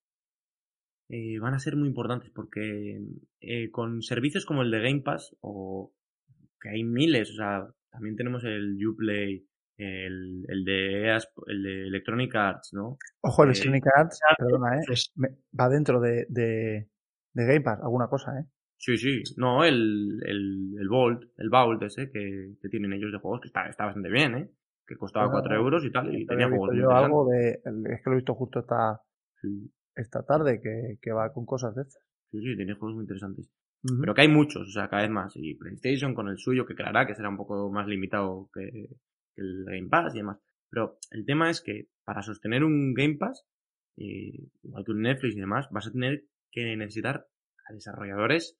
eh, 1.10 1.40
van 1.40 1.54
a 1.54 1.60
ser 1.60 1.76
muy 1.76 1.88
importantes 1.88 2.32
porque 2.32 3.00
eh, 3.42 3.70
con 3.72 4.02
servicios 4.02 4.46
como 4.46 4.62
el 4.62 4.72
de 4.72 4.82
Game 4.82 5.02
Pass 5.02 5.36
o 5.42 5.94
que 6.62 6.70
hay 6.70 6.84
miles, 6.84 7.30
o 7.32 7.34
sea, 7.36 7.68
también 7.92 8.16
tenemos 8.16 8.44
el 8.46 8.78
Uplay, 8.88 9.46
el, 9.78 10.46
el 10.48 10.64
de 10.66 11.08
EA 11.08 11.18
Sp- 11.20 11.44
el 11.48 11.64
de 11.64 11.88
Electronic 11.88 12.34
Arts, 12.36 12.70
¿no? 12.74 12.98
Ojo, 13.22 13.44
Eh, 13.44 13.48
Electronic 13.48 13.84
Arts, 13.96 14.20
perdona, 14.38 14.78
¿eh? 14.80 14.82
es- 14.92 15.12
me- 15.16 15.36
va 15.60 15.70
dentro 15.70 16.00
de, 16.00 16.26
de, 16.30 16.90
de 17.34 17.46
Game 17.46 17.62
Pass, 17.62 17.80
alguna 17.82 18.08
cosa, 18.08 18.40
¿eh? 18.40 18.46
Sí, 18.84 18.98
sí. 18.98 19.24
No, 19.38 19.64
el, 19.64 20.20
el, 20.26 20.76
el 20.78 20.90
Vault, 20.90 21.24
el 21.38 21.50
Vault 21.50 21.82
ese 21.84 22.12
que, 22.12 22.56
que 22.62 22.68
tienen 22.68 22.92
ellos 22.92 23.14
de 23.14 23.18
juegos, 23.18 23.40
que 23.40 23.48
está, 23.48 23.66
está 23.68 23.86
bastante 23.86 24.10
bien, 24.10 24.36
¿eh? 24.36 24.50
Que 24.86 24.98
costaba 24.98 25.28
Bueno, 25.28 25.40
4 25.40 25.56
euros 25.56 25.86
y 25.86 25.92
tal, 25.92 26.14
y 26.14 26.26
tenía 26.26 26.48
Había 26.48 26.58
juegos 26.58 26.76
yo 26.78 26.92
algo 26.92 27.30
de, 27.30 27.52
es 27.52 27.62
que 28.04 28.10
lo 28.10 28.12
he 28.12 28.16
visto 28.18 28.36
justo 28.36 28.60
esta, 28.60 29.00
Sí, 29.42 29.72
esta 29.96 30.26
tarde, 30.26 30.60
que, 30.62 30.98
que 31.02 31.12
va 31.14 31.32
con 31.32 31.46
cosas 31.46 31.74
de 31.76 31.84
estas. 31.84 32.04
sí, 32.30 32.42
sí, 32.42 32.58
tenía 32.58 32.76
juegos 32.76 32.96
muy 32.96 33.04
interesantes. 33.04 33.50
Pero 34.02 34.14
que 34.14 34.22
hay 34.22 34.28
muchos, 34.28 34.68
o 34.68 34.72
sea, 34.72 34.90
cada 34.90 35.04
vez 35.04 35.12
más. 35.12 35.32
Y 35.36 35.56
PlayStation 35.56 36.14
con 36.14 36.28
el 36.28 36.38
suyo, 36.38 36.66
que 36.66 36.76
creará 36.76 37.08
que 37.08 37.16
será 37.16 37.30
un 37.30 37.38
poco 37.38 37.72
más 37.72 37.88
limitado 37.88 38.50
que, 38.54 38.70
que 38.70 39.42
el 39.42 39.64
Game 39.66 39.88
Pass 39.88 40.14
y 40.14 40.18
demás. 40.18 40.40
Pero 40.70 40.98
el 41.12 41.26
tema 41.26 41.50
es 41.50 41.62
que 41.62 41.88
para 42.04 42.22
sostener 42.22 42.66
un 42.66 42.94
Game 42.94 43.16
Pass, 43.18 43.46
eh, 43.96 44.50
igual 44.62 44.84
que 44.84 44.92
un 44.92 45.04
Netflix 45.04 45.38
y 45.38 45.40
demás, 45.40 45.68
vas 45.72 45.88
a 45.88 45.92
tener 45.92 46.26
que 46.52 46.76
necesitar 46.76 47.28
a 47.70 47.74
desarrolladores 47.74 48.60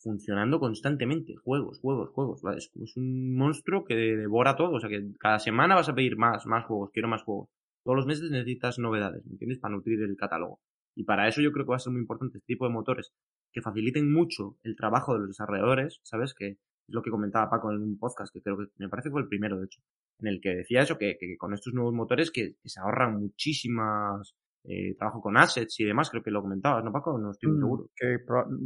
funcionando 0.00 0.58
constantemente. 0.58 1.36
Juegos, 1.36 1.80
juegos, 1.80 2.10
juegos. 2.10 2.42
¿vale? 2.42 2.58
Es, 2.58 2.70
es 2.74 2.96
un 2.96 3.36
monstruo 3.36 3.84
que 3.84 3.94
devora 3.94 4.56
todo. 4.56 4.72
O 4.72 4.80
sea, 4.80 4.88
que 4.88 5.12
cada 5.18 5.38
semana 5.38 5.74
vas 5.74 5.88
a 5.88 5.94
pedir 5.94 6.16
más, 6.16 6.46
más 6.46 6.64
juegos, 6.66 6.90
quiero 6.92 7.08
más 7.08 7.22
juegos. 7.22 7.48
Todos 7.84 7.96
los 7.96 8.06
meses 8.06 8.30
necesitas 8.30 8.78
novedades, 8.78 9.24
¿me 9.24 9.32
entiendes? 9.32 9.58
Para 9.58 9.74
nutrir 9.74 10.02
el 10.02 10.16
catálogo. 10.16 10.60
Y 10.94 11.04
para 11.04 11.28
eso 11.28 11.40
yo 11.40 11.52
creo 11.52 11.64
que 11.64 11.70
va 11.70 11.76
a 11.76 11.80
ser 11.80 11.92
muy 11.92 12.02
importante 12.02 12.38
este 12.38 12.54
tipo 12.54 12.66
de 12.66 12.72
motores 12.72 13.12
que 13.52 13.62
faciliten 13.62 14.12
mucho 14.12 14.58
el 14.62 14.76
trabajo 14.76 15.14
de 15.14 15.20
los 15.20 15.28
desarrolladores, 15.28 16.00
¿sabes? 16.02 16.34
Que 16.34 16.48
es 16.48 16.58
lo 16.88 17.02
que 17.02 17.10
comentaba 17.10 17.48
Paco 17.48 17.72
en 17.72 17.82
un 17.82 17.98
podcast, 17.98 18.32
que 18.32 18.42
creo 18.42 18.58
que 18.58 18.66
me 18.76 18.88
parece 18.88 19.08
que 19.08 19.12
fue 19.12 19.22
el 19.22 19.28
primero, 19.28 19.58
de 19.58 19.66
hecho, 19.66 19.80
en 20.18 20.26
el 20.28 20.40
que 20.40 20.50
decía 20.50 20.82
eso, 20.82 20.98
que, 20.98 21.16
que 21.18 21.36
con 21.38 21.54
estos 21.54 21.72
nuevos 21.72 21.94
motores 21.94 22.30
que, 22.30 22.56
que 22.62 22.68
se 22.68 22.80
ahorran 22.80 23.18
muchísimas 23.18 24.34
eh, 24.64 24.94
trabajo 24.96 25.20
con 25.20 25.36
assets 25.36 25.80
y 25.80 25.84
demás, 25.84 26.10
creo 26.10 26.22
que 26.22 26.30
lo 26.30 26.42
comentabas, 26.42 26.84
¿no, 26.84 26.92
Paco? 26.92 27.18
No 27.18 27.30
estoy 27.32 27.48
muy 27.50 27.58
Mm, 27.58 27.60
seguro. 27.60 27.86
que 27.96 28.18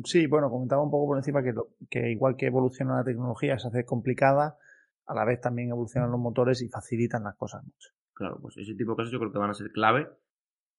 sí, 0.04 0.26
bueno, 0.26 0.50
comentaba 0.50 0.82
un 0.82 0.90
poco 0.90 1.06
por 1.08 1.16
encima 1.18 1.42
que, 1.42 1.52
lo- 1.52 1.68
que 1.90 2.10
igual 2.10 2.36
que 2.36 2.46
evoluciona 2.46 2.96
la 2.96 3.04
tecnología, 3.04 3.58
se 3.58 3.68
hace 3.68 3.84
complicada, 3.84 4.58
a 5.06 5.14
la 5.14 5.24
vez 5.24 5.40
también 5.40 5.70
evolucionan 5.70 6.10
los 6.10 6.20
motores 6.20 6.62
y 6.62 6.68
facilitan 6.68 7.24
las 7.24 7.36
cosas 7.36 7.64
mucho. 7.64 7.90
Claro, 8.12 8.38
pues 8.40 8.56
ese 8.56 8.74
tipo 8.74 8.92
de 8.92 8.96
cosas 8.96 9.12
yo 9.12 9.18
creo 9.18 9.32
que 9.32 9.38
van 9.38 9.50
a 9.50 9.54
ser 9.54 9.70
clave 9.72 10.08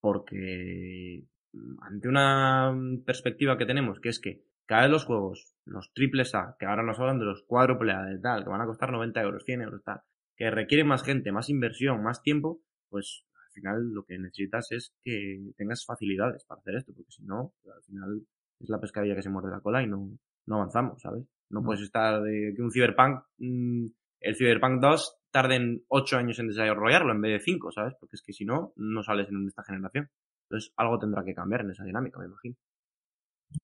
porque 0.01 1.25
mm, 1.53 1.83
ante 1.83 2.07
una 2.09 2.71
mm, 2.73 3.03
perspectiva 3.05 3.57
que 3.57 3.65
tenemos, 3.65 3.99
que 3.99 4.09
es 4.09 4.19
que 4.19 4.43
cada 4.65 4.83
vez 4.83 4.91
los 4.91 5.05
juegos, 5.05 5.55
los 5.65 5.93
triples 5.93 6.35
A, 6.35 6.55
que 6.59 6.65
ahora 6.65 6.83
nos 6.83 6.99
hablan 6.99 7.19
de 7.19 7.25
los 7.25 7.43
cuádruple 7.43 7.93
A, 7.93 8.03
de 8.03 8.19
tal, 8.19 8.43
que 8.43 8.49
van 8.49 8.61
a 8.61 8.65
costar 8.65 8.91
90 8.91 9.21
euros, 9.21 9.43
100 9.45 9.61
euros, 9.61 9.83
tal, 9.83 10.01
que 10.35 10.49
requieren 10.51 10.87
más 10.87 11.03
gente, 11.03 11.31
más 11.31 11.49
inversión, 11.49 12.03
más 12.03 12.21
tiempo, 12.23 12.61
pues 12.89 13.25
final 13.55 13.91
lo 13.93 14.03
que 14.05 14.17
necesitas 14.19 14.71
es 14.71 14.93
que 15.03 15.51
tengas 15.57 15.83
facilidades 15.85 16.43
para 16.45 16.59
hacer 16.59 16.75
esto, 16.75 16.93
porque 16.93 17.11
si 17.11 17.23
no, 17.23 17.53
al 17.73 17.83
final 17.83 18.21
es 18.59 18.69
la 18.69 18.79
pescadilla 18.79 19.15
que 19.15 19.23
se 19.23 19.29
muerde 19.29 19.49
la 19.51 19.61
cola 19.61 19.81
y 19.81 19.87
no, 19.87 20.09
no 20.45 20.55
avanzamos, 20.55 21.01
¿sabes? 21.01 21.23
No, 21.49 21.61
No. 21.61 21.65
puedes 21.65 21.81
estar 21.83 22.21
de 22.21 22.53
que 22.55 22.61
un 22.61 22.71
Cyberpunk, 22.71 23.23
mm, 23.39 23.85
el 24.21 24.35
Cyberpunk 24.35 24.81
2 24.81 25.17
tarden 25.31 25.83
8 25.87 26.17
años 26.17 26.39
en 26.39 26.47
desarrollarlo 26.47 27.11
en 27.11 27.21
vez 27.21 27.31
de 27.33 27.39
5, 27.43 27.71
¿sabes? 27.71 27.93
Porque 27.99 28.15
es 28.15 28.21
que 28.23 28.33
si 28.33 28.45
no, 28.45 28.73
no 28.77 29.03
sales 29.03 29.27
en 29.29 29.47
esta 29.47 29.63
generación. 29.63 30.09
Entonces 30.49 30.71
algo 30.77 30.99
tendrá 30.99 31.23
que 31.23 31.33
cambiar 31.33 31.61
en 31.61 31.71
esa 31.71 31.83
dinámica, 31.83 32.19
me 32.19 32.25
imagino. 32.25 32.55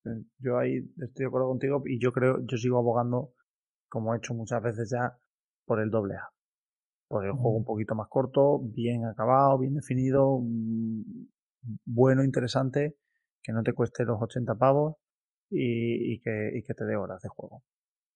Eh, 0.05 0.23
Yo 0.39 0.57
ahí 0.57 0.77
estoy 0.97 1.23
de 1.23 1.27
acuerdo 1.27 1.47
contigo 1.47 1.81
y 1.85 1.99
yo 1.99 2.11
creo, 2.11 2.39
yo 2.45 2.57
sigo 2.57 2.77
abogando, 2.79 3.33
como 3.89 4.13
he 4.13 4.17
hecho 4.17 4.33
muchas 4.33 4.61
veces 4.61 4.89
ya, 4.91 5.17
por 5.65 5.79
el 5.81 5.89
doble 5.89 6.15
A. 6.15 6.29
Por 7.11 7.25
el 7.25 7.33
juego 7.33 7.57
un 7.57 7.65
poquito 7.65 7.93
más 7.93 8.07
corto, 8.09 8.59
bien 8.63 9.05
acabado, 9.05 9.59
bien 9.59 9.73
definido, 9.73 10.39
mm, 10.41 11.01
bueno, 11.85 12.23
interesante, 12.23 12.95
que 13.43 13.51
no 13.51 13.63
te 13.63 13.73
cueste 13.73 14.05
los 14.05 14.17
80 14.21 14.55
pavos 14.55 14.95
y, 15.49 16.13
y 16.13 16.19
que, 16.21 16.51
y 16.55 16.63
que 16.63 16.73
te 16.73 16.85
dé 16.85 16.95
horas 16.95 17.21
de 17.21 17.29
juego. 17.29 17.63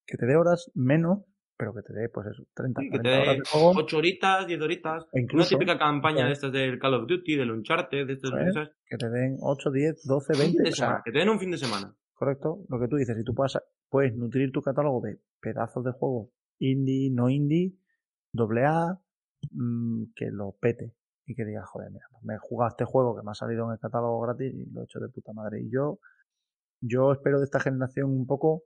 Que 0.08 0.18
te 0.18 0.26
dé 0.26 0.36
horas 0.38 0.72
menos, 0.76 1.24
pero 1.58 1.74
que 1.74 1.82
te 1.82 1.94
dé, 1.94 2.08
pues 2.10 2.28
eso, 2.28 2.44
30, 2.56 2.82
Sí, 2.82 2.86
que 2.90 2.98
40 3.00 3.10
te 3.10 3.16
horas 3.22 3.28
dé 3.28 3.40
de 3.42 3.50
juego. 3.50 3.74
8 3.82 3.98
horitas, 3.98 4.48
10 4.48 4.62
horitas. 4.62 5.06
E 5.14 5.20
incluso, 5.22 5.56
una 5.56 5.60
típica 5.60 5.78
campaña 5.78 6.24
eh, 6.24 6.28
de 6.28 6.32
estas 6.34 6.52
del 6.54 6.80
Call 6.80 6.94
of 6.94 7.08
Duty, 7.08 7.36
del 7.36 7.52
Uncharted, 7.52 8.08
de 8.08 8.14
estos, 8.14 8.32
Eso 8.32 8.40
es. 8.48 8.54
¿sabes? 8.54 8.70
que 8.88 8.98
te 8.98 9.10
den 9.10 9.38
8, 9.42 9.72
10, 9.72 10.04
12, 10.06 10.34
Un 10.34 10.38
fin 10.40 10.46
20, 10.54 10.64
de 10.64 10.70
o 10.70 10.72
sea, 10.72 10.86
semana, 10.88 11.02
que 11.04 11.12
te 11.12 11.20
den 11.20 11.30
un 11.30 11.40
fin 11.40 11.52
de 11.52 11.58
semana. 11.58 11.96
correcto, 12.14 12.60
lo 12.70 12.80
que 12.80 12.88
tú 12.88 12.96
dices, 12.96 13.18
si 13.18 13.24
tú 13.26 13.34
puedes, 13.34 13.58
puedes 13.90 14.16
nutrir 14.16 14.52
tu 14.54 14.62
catálogo 14.62 15.02
de 15.02 15.20
pedazos 15.42 15.84
de 15.84 15.92
juegos 15.92 16.30
indie, 16.60 17.12
no 17.12 17.30
indie, 17.30 17.74
doble 18.36 18.66
A, 18.66 19.00
mm, 19.52 20.14
que 20.16 20.32
lo 20.32 20.54
pete 20.60 20.96
y 21.26 21.36
que 21.36 21.46
digas, 21.46 21.66
joder, 21.68 21.92
mira, 21.92 22.06
pues 22.12 22.24
me 22.24 22.36
he 22.36 22.38
jugado 22.38 22.70
este 22.70 22.86
juego 22.86 23.16
que 23.16 23.24
me 23.24 23.32
ha 23.32 23.36
salido 23.36 23.66
en 23.66 23.74
el 23.74 23.80
catálogo 23.80 24.20
gratis 24.22 24.54
y 24.54 24.66
lo 24.72 24.82
he 24.82 24.84
hecho 24.84 25.00
de 25.00 25.10
puta 25.10 25.34
madre. 25.34 25.62
Y 25.62 25.72
yo, 25.72 26.00
yo 26.82 27.12
espero 27.14 27.40
de 27.40 27.46
esta 27.46 27.60
generación 27.60 28.12
un 28.12 28.28
poco 28.28 28.64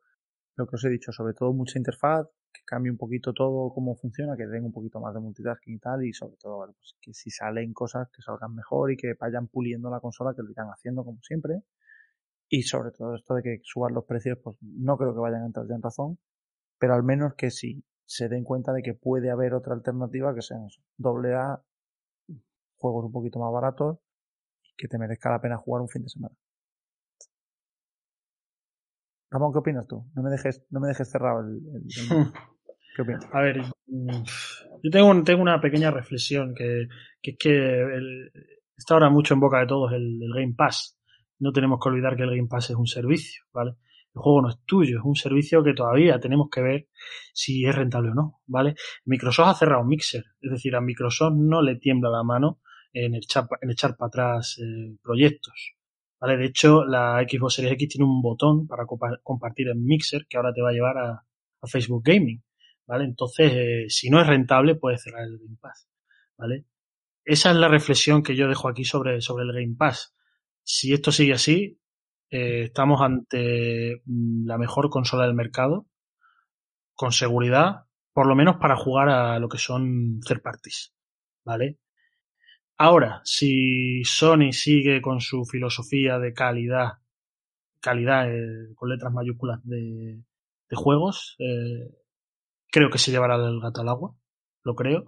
lo 0.55 0.67
que 0.67 0.75
os 0.75 0.83
he 0.83 0.89
dicho, 0.89 1.11
sobre 1.11 1.33
todo 1.33 1.53
mucha 1.53 1.77
interfaz, 1.79 2.27
que 2.51 2.61
cambie 2.65 2.91
un 2.91 2.97
poquito 2.97 3.33
todo 3.33 3.71
cómo 3.73 3.95
funciona, 3.95 4.35
que 4.35 4.45
den 4.45 4.65
un 4.65 4.73
poquito 4.73 4.99
más 4.99 5.13
de 5.13 5.21
multitasking 5.21 5.75
y 5.75 5.79
tal, 5.79 6.05
y 6.05 6.13
sobre 6.13 6.35
todo, 6.37 6.65
pues 6.65 6.97
que 7.01 7.13
si 7.13 7.29
salen 7.29 7.73
cosas 7.73 8.09
que 8.11 8.21
salgan 8.21 8.55
mejor 8.55 8.91
y 8.91 8.97
que 8.97 9.13
vayan 9.19 9.47
puliendo 9.47 9.89
la 9.89 10.01
consola, 10.01 10.33
que 10.35 10.41
lo 10.41 10.51
irán 10.51 10.67
haciendo 10.67 11.05
como 11.05 11.21
siempre. 11.21 11.61
Y 12.49 12.63
sobre 12.63 12.91
todo 12.91 13.15
esto 13.15 13.35
de 13.35 13.43
que 13.43 13.59
suban 13.63 13.93
los 13.93 14.05
precios, 14.05 14.37
pues 14.43 14.57
no 14.61 14.97
creo 14.97 15.13
que 15.13 15.19
vayan 15.19 15.43
a 15.43 15.45
entrar 15.45 15.67
ya 15.67 15.75
en 15.75 15.81
razón, 15.83 16.19
pero 16.79 16.95
al 16.95 17.03
menos 17.03 17.35
que 17.35 17.51
sí 17.51 17.83
se 18.09 18.27
den 18.27 18.43
cuenta 18.43 18.73
de 18.73 18.81
que 18.81 18.95
puede 18.95 19.29
haber 19.29 19.53
otra 19.53 19.75
alternativa 19.75 20.33
que 20.33 20.41
sean 20.41 20.65
eso, 20.65 20.81
doble 20.97 21.35
A, 21.35 21.61
juegos 22.77 23.05
un 23.05 23.11
poquito 23.11 23.37
más 23.39 23.53
baratos 23.53 23.99
y 24.63 24.75
que 24.75 24.87
te 24.87 24.97
merezca 24.97 25.29
la 25.29 25.39
pena 25.39 25.57
jugar 25.57 25.83
un 25.83 25.89
fin 25.89 26.01
de 26.01 26.09
semana. 26.09 26.35
Ramón, 29.29 29.51
¿qué 29.53 29.59
opinas 29.59 29.85
tú? 29.87 30.05
No 30.15 30.23
me 30.23 30.31
dejes, 30.31 30.65
no 30.71 30.79
me 30.79 30.87
dejes 30.87 31.07
cerrado 31.11 31.41
el, 31.41 31.57
el- 31.57 31.83
el- 31.83 32.33
¿Qué 32.95 33.01
opinas? 33.03 33.27
A 33.31 33.41
ver, 33.41 33.61
mm, 33.85 34.23
yo 34.81 34.91
tengo, 34.91 35.07
un- 35.09 35.23
tengo 35.23 35.41
una 35.43 35.61
pequeña 35.61 35.91
reflexión 35.91 36.55
que, 36.55 36.87
que 37.21 37.31
es 37.31 37.37
que 37.37 37.49
el- 37.81 38.31
está 38.75 38.95
ahora 38.95 39.11
mucho 39.11 39.35
en 39.35 39.39
boca 39.39 39.59
de 39.59 39.67
todos 39.67 39.91
el, 39.93 40.19
el 40.23 40.33
Game 40.33 40.55
Pass. 40.57 40.97
No 41.37 41.51
tenemos 41.51 41.79
que 41.79 41.89
olvidar 41.89 42.15
que 42.17 42.23
el 42.23 42.35
Game 42.35 42.47
Pass 42.49 42.71
es 42.71 42.75
un 42.75 42.87
servicio, 42.87 43.43
¿vale? 43.53 43.75
El 44.15 44.21
juego 44.21 44.41
no 44.41 44.49
es 44.49 44.57
tuyo, 44.65 44.99
es 44.99 45.05
un 45.05 45.15
servicio 45.15 45.63
que 45.63 45.73
todavía 45.73 46.19
tenemos 46.19 46.49
que 46.51 46.61
ver 46.61 46.87
si 47.33 47.65
es 47.65 47.75
rentable 47.75 48.09
o 48.11 48.13
no, 48.13 48.41
¿vale? 48.47 48.75
Microsoft 49.05 49.47
ha 49.49 49.53
cerrado 49.55 49.83
Mixer, 49.83 50.23
es 50.41 50.51
decir, 50.51 50.75
a 50.75 50.81
Microsoft 50.81 51.33
no 51.35 51.61
le 51.61 51.75
tiembla 51.75 52.09
la 52.09 52.23
mano 52.23 52.59
en 52.91 53.15
echar, 53.15 53.45
en 53.61 53.69
echar 53.71 53.95
para 53.95 54.07
atrás 54.07 54.57
eh, 54.59 54.97
proyectos, 55.01 55.75
¿vale? 56.19 56.37
De 56.37 56.45
hecho, 56.45 56.83
la 56.85 57.23
Xbox 57.29 57.53
Series 57.55 57.73
X 57.73 57.89
tiene 57.89 58.05
un 58.05 58.21
botón 58.21 58.67
para 58.67 58.83
compa- 58.85 59.19
compartir 59.23 59.67
en 59.69 59.85
Mixer 59.85 60.25
que 60.27 60.37
ahora 60.37 60.51
te 60.53 60.61
va 60.61 60.69
a 60.69 60.73
llevar 60.73 60.97
a, 60.97 61.11
a 61.61 61.67
Facebook 61.67 62.03
Gaming. 62.03 62.43
¿vale? 62.87 63.03
Entonces, 63.05 63.51
eh, 63.53 63.85
si 63.89 64.09
no 64.09 64.19
es 64.19 64.25
rentable, 64.25 64.73
puedes 64.73 65.03
cerrar 65.03 65.21
el 65.23 65.37
Game 65.37 65.57
Pass, 65.61 65.87
¿vale? 66.35 66.65
Esa 67.23 67.51
es 67.51 67.57
la 67.57 67.67
reflexión 67.67 68.23
que 68.23 68.35
yo 68.35 68.47
dejo 68.47 68.67
aquí 68.67 68.83
sobre, 68.83 69.21
sobre 69.21 69.43
el 69.43 69.53
Game 69.53 69.75
Pass. 69.77 70.15
Si 70.63 70.91
esto 70.91 71.11
sigue 71.11 71.33
así, 71.33 71.78
eh, 72.29 72.63
estamos 72.65 73.01
ante 73.01 74.01
mm, 74.05 74.45
la 74.45 74.57
mejor 74.57 74.89
consola 74.89 75.25
del 75.25 75.35
mercado, 75.35 75.87
con 76.93 77.11
seguridad, 77.11 77.85
por 78.13 78.27
lo 78.27 78.35
menos 78.35 78.57
para 78.57 78.75
jugar 78.75 79.09
a 79.09 79.39
lo 79.39 79.49
que 79.49 79.57
son 79.57 80.19
third 80.21 80.41
parties, 80.41 80.93
¿vale? 81.45 81.79
Ahora, 82.77 83.21
si 83.25 84.03
Sony 84.03 84.51
sigue 84.51 85.01
con 85.01 85.19
su 85.21 85.43
filosofía 85.45 86.17
de 86.19 86.33
calidad, 86.33 86.93
calidad 87.81 88.33
eh, 88.33 88.73
con 88.75 88.89
letras 88.89 89.13
mayúsculas 89.13 89.59
de, 89.63 90.23
de 90.69 90.75
juegos, 90.75 91.35
eh, 91.39 91.89
creo 92.71 92.89
que 92.89 92.97
se 92.97 93.11
llevará 93.11 93.35
el 93.35 93.59
gato 93.59 93.81
al 93.81 93.89
agua, 93.89 94.15
lo 94.63 94.75
creo. 94.75 95.05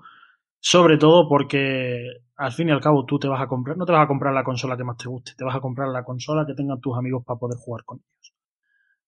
Sobre 0.64 0.98
todo 0.98 1.28
porque 1.28 2.06
al 2.38 2.52
fin 2.52 2.70
y 2.70 2.72
al 2.72 2.80
cabo 2.82 3.04
tú 3.06 3.18
te 3.20 3.28
vas 3.28 3.42
a 3.42 3.48
comprar, 3.48 3.78
no 3.78 3.86
te 3.86 3.92
vas 3.92 4.04
a 4.06 4.08
comprar 4.08 4.34
la 4.34 4.44
consola 4.44 4.78
que 4.78 4.84
más 4.84 4.96
te 4.98 5.10
guste, 5.10 5.34
te 5.36 5.44
vas 5.44 5.56
a 5.56 5.60
comprar 5.60 5.90
la 5.90 6.04
consola 6.04 6.46
que 6.46 6.54
tengan 6.54 6.80
tus 6.80 6.96
amigos 6.96 7.24
para 7.26 7.40
poder 7.40 7.58
jugar 7.58 7.84
con 7.84 7.98
ellos. 7.98 8.34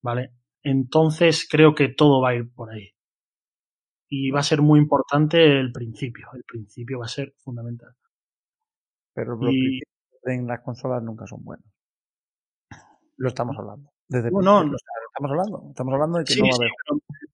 ¿Vale? 0.01 0.33
Entonces 0.63 1.47
creo 1.49 1.75
que 1.75 1.89
todo 1.89 2.21
va 2.21 2.29
a 2.29 2.35
ir 2.35 2.51
por 2.53 2.71
ahí. 2.71 2.89
Y 4.09 4.31
va 4.31 4.39
a 4.39 4.43
ser 4.43 4.61
muy 4.61 4.79
importante 4.79 5.59
el 5.59 5.71
principio. 5.71 6.27
El 6.33 6.43
principio 6.43 6.99
va 6.99 7.05
a 7.05 7.09
ser 7.09 7.33
fundamental. 7.37 7.93
Pero 9.13 9.35
los 9.35 9.53
Y- 9.53 9.81
en 10.25 10.47
las 10.47 10.61
consolas 10.61 11.03
nunca 11.03 11.27
son 11.27 11.43
buenos. 11.43 11.65
Lo 13.17 13.27
estamos 13.27 13.57
hablando. 13.57 13.91
Desde 14.07 14.31
No, 14.31 14.41
no, 14.41 14.75
estamos 14.75 15.31
hablando. 15.31 15.65
Estamos 15.69 15.93
hablando 15.93 16.17
de 16.17 16.25
que 16.25 16.33
Sí, 16.33 16.39
no 16.41 16.47
va 16.47 16.53
a 16.53 16.55
haber. 16.55 16.71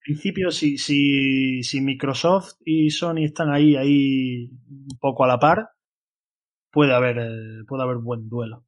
Principio, 0.03 0.51
si, 0.51 0.77
si, 0.77 1.63
si 1.63 1.81
Microsoft 1.81 2.53
y 2.65 2.89
Sony 2.89 3.23
están 3.25 3.49
ahí, 3.51 3.75
ahí 3.75 4.49
un 4.69 4.97
poco 4.99 5.23
a 5.23 5.27
la 5.27 5.39
par, 5.39 5.69
puede 6.71 6.93
haber, 6.93 7.17
eh, 7.19 7.63
puede 7.67 7.83
haber 7.83 7.97
buen 7.97 8.27
duelo. 8.29 8.65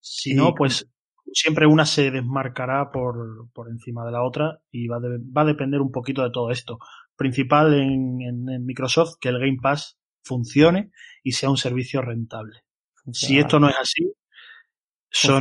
Si 0.00 0.34
no, 0.34 0.54
pues 0.54 0.88
siempre 1.32 1.66
una 1.66 1.84
se 1.86 2.10
desmarcará 2.10 2.90
por, 2.92 3.50
por 3.52 3.68
encima 3.68 4.04
de 4.06 4.12
la 4.12 4.22
otra 4.22 4.60
y 4.70 4.86
va, 4.86 4.96
a 4.98 5.00
de- 5.00 5.18
va 5.36 5.42
a 5.42 5.46
depender 5.46 5.80
un 5.80 5.90
poquito 5.90 6.22
de 6.22 6.30
todo 6.30 6.50
esto. 6.50 6.78
Principal 7.16 7.74
en, 7.74 8.20
en- 8.22 8.48
en 8.48 8.64
Microsoft 8.64 9.14
que 9.20 9.30
el 9.30 9.38
Game 9.40 9.58
Pass 9.60 9.98
funcione 10.22 10.90
y 11.22 11.32
sea 11.32 11.50
un 11.50 11.56
servicio 11.56 12.02
rentable. 12.02 12.60
Si 13.12 13.38
esto 13.38 13.58
no 13.60 13.68
es 13.68 13.76
así, 13.80 14.12
Sony. 15.10 15.40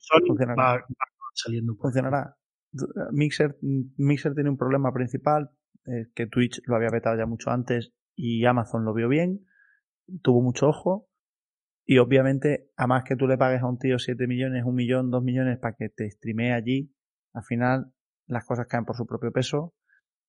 Sony 0.00 0.26
va, 0.62 0.74
va 0.76 0.84
saliendo. 1.34 1.74
funcionará. 1.76 2.36
Mixer, 3.12 3.58
Mixer 3.60 4.34
tiene 4.34 4.50
un 4.50 4.56
problema 4.56 4.92
principal, 4.92 5.50
eh, 5.86 6.06
que 6.14 6.26
Twitch 6.26 6.60
lo 6.66 6.76
había 6.76 6.90
vetado 6.90 7.16
ya 7.16 7.26
mucho 7.26 7.50
antes 7.50 7.92
y 8.14 8.44
Amazon 8.44 8.84
lo 8.84 8.94
vio 8.94 9.08
bien, 9.08 9.46
tuvo 10.22 10.42
mucho 10.42 10.68
ojo 10.68 11.08
y 11.84 11.98
obviamente 11.98 12.70
a 12.76 12.86
más 12.86 13.04
que 13.04 13.16
tú 13.16 13.26
le 13.26 13.38
pagues 13.38 13.62
a 13.62 13.66
un 13.66 13.78
tío 13.78 13.98
7 13.98 14.26
millones, 14.26 14.64
1 14.64 14.72
millón, 14.72 15.10
2 15.10 15.22
millones 15.22 15.58
para 15.58 15.76
que 15.76 15.88
te 15.88 16.10
streamee 16.10 16.52
allí, 16.52 16.92
al 17.32 17.44
final 17.44 17.92
las 18.26 18.44
cosas 18.44 18.66
caen 18.66 18.84
por 18.84 18.96
su 18.96 19.06
propio 19.06 19.32
peso 19.32 19.74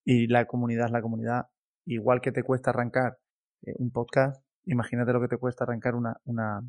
y 0.04 0.28
la 0.28 0.46
comunidad 0.46 0.86
es 0.86 0.92
la 0.92 1.02
comunidad. 1.02 1.48
Igual 1.86 2.22
que 2.22 2.32
te 2.32 2.44
cuesta 2.44 2.70
arrancar 2.70 3.18
eh, 3.64 3.74
un 3.78 3.92
podcast, 3.92 4.44
imagínate 4.66 5.14
lo 5.14 5.22
que 5.22 5.28
te 5.28 5.38
cuesta 5.38 5.64
arrancar 5.64 5.96
una, 5.96 6.18
una, 6.26 6.62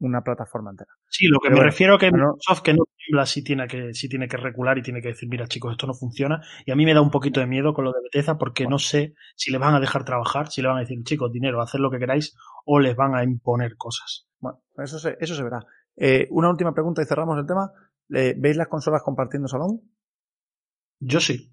una 0.00 0.22
plataforma 0.22 0.70
entera. 0.70 0.90
Sí, 1.08 1.26
lo 1.26 1.40
que 1.40 1.50
me 1.50 1.60
refiero 1.60 1.94
a 1.94 1.98
que 1.98 2.10
Microsoft 2.10 2.62
que 2.62 2.74
no 2.74 2.84
tiembla 2.96 3.26
si 3.26 3.42
tiene 3.42 3.66
que 3.66 3.94
si 3.94 4.08
tiene 4.08 4.28
que 4.28 4.36
recular 4.36 4.78
y 4.78 4.82
tiene 4.82 5.00
que 5.00 5.08
decir, 5.08 5.28
mira 5.28 5.46
chicos, 5.46 5.72
esto 5.72 5.86
no 5.86 5.94
funciona. 5.94 6.40
Y 6.64 6.70
a 6.70 6.76
mí 6.76 6.84
me 6.84 6.94
da 6.94 7.00
un 7.00 7.10
poquito 7.10 7.40
de 7.40 7.46
miedo 7.46 7.74
con 7.74 7.84
lo 7.84 7.92
de 7.92 8.00
Bethesda 8.02 8.38
porque 8.38 8.66
no 8.66 8.78
sé 8.78 9.14
si 9.36 9.50
le 9.50 9.58
van 9.58 9.74
a 9.74 9.80
dejar 9.80 10.04
trabajar, 10.04 10.48
si 10.48 10.62
le 10.62 10.68
van 10.68 10.78
a 10.78 10.80
decir, 10.80 11.02
chicos, 11.02 11.32
dinero, 11.32 11.60
haced 11.60 11.78
lo 11.78 11.90
que 11.90 11.98
queráis 11.98 12.36
o 12.64 12.78
les 12.78 12.94
van 12.96 13.14
a 13.14 13.24
imponer 13.24 13.76
cosas. 13.76 14.28
Bueno, 14.38 14.60
eso 14.76 14.98
se, 14.98 15.16
eso 15.20 15.34
se 15.34 15.42
verá. 15.42 15.60
Eh, 15.96 16.28
una 16.30 16.50
última 16.50 16.72
pregunta 16.72 17.02
y 17.02 17.06
cerramos 17.06 17.38
el 17.38 17.46
tema. 17.46 17.72
¿Veis 18.08 18.56
las 18.56 18.68
consolas 18.68 19.02
compartiendo 19.02 19.48
salón? 19.48 19.80
Yo 21.00 21.20
sí. 21.20 21.52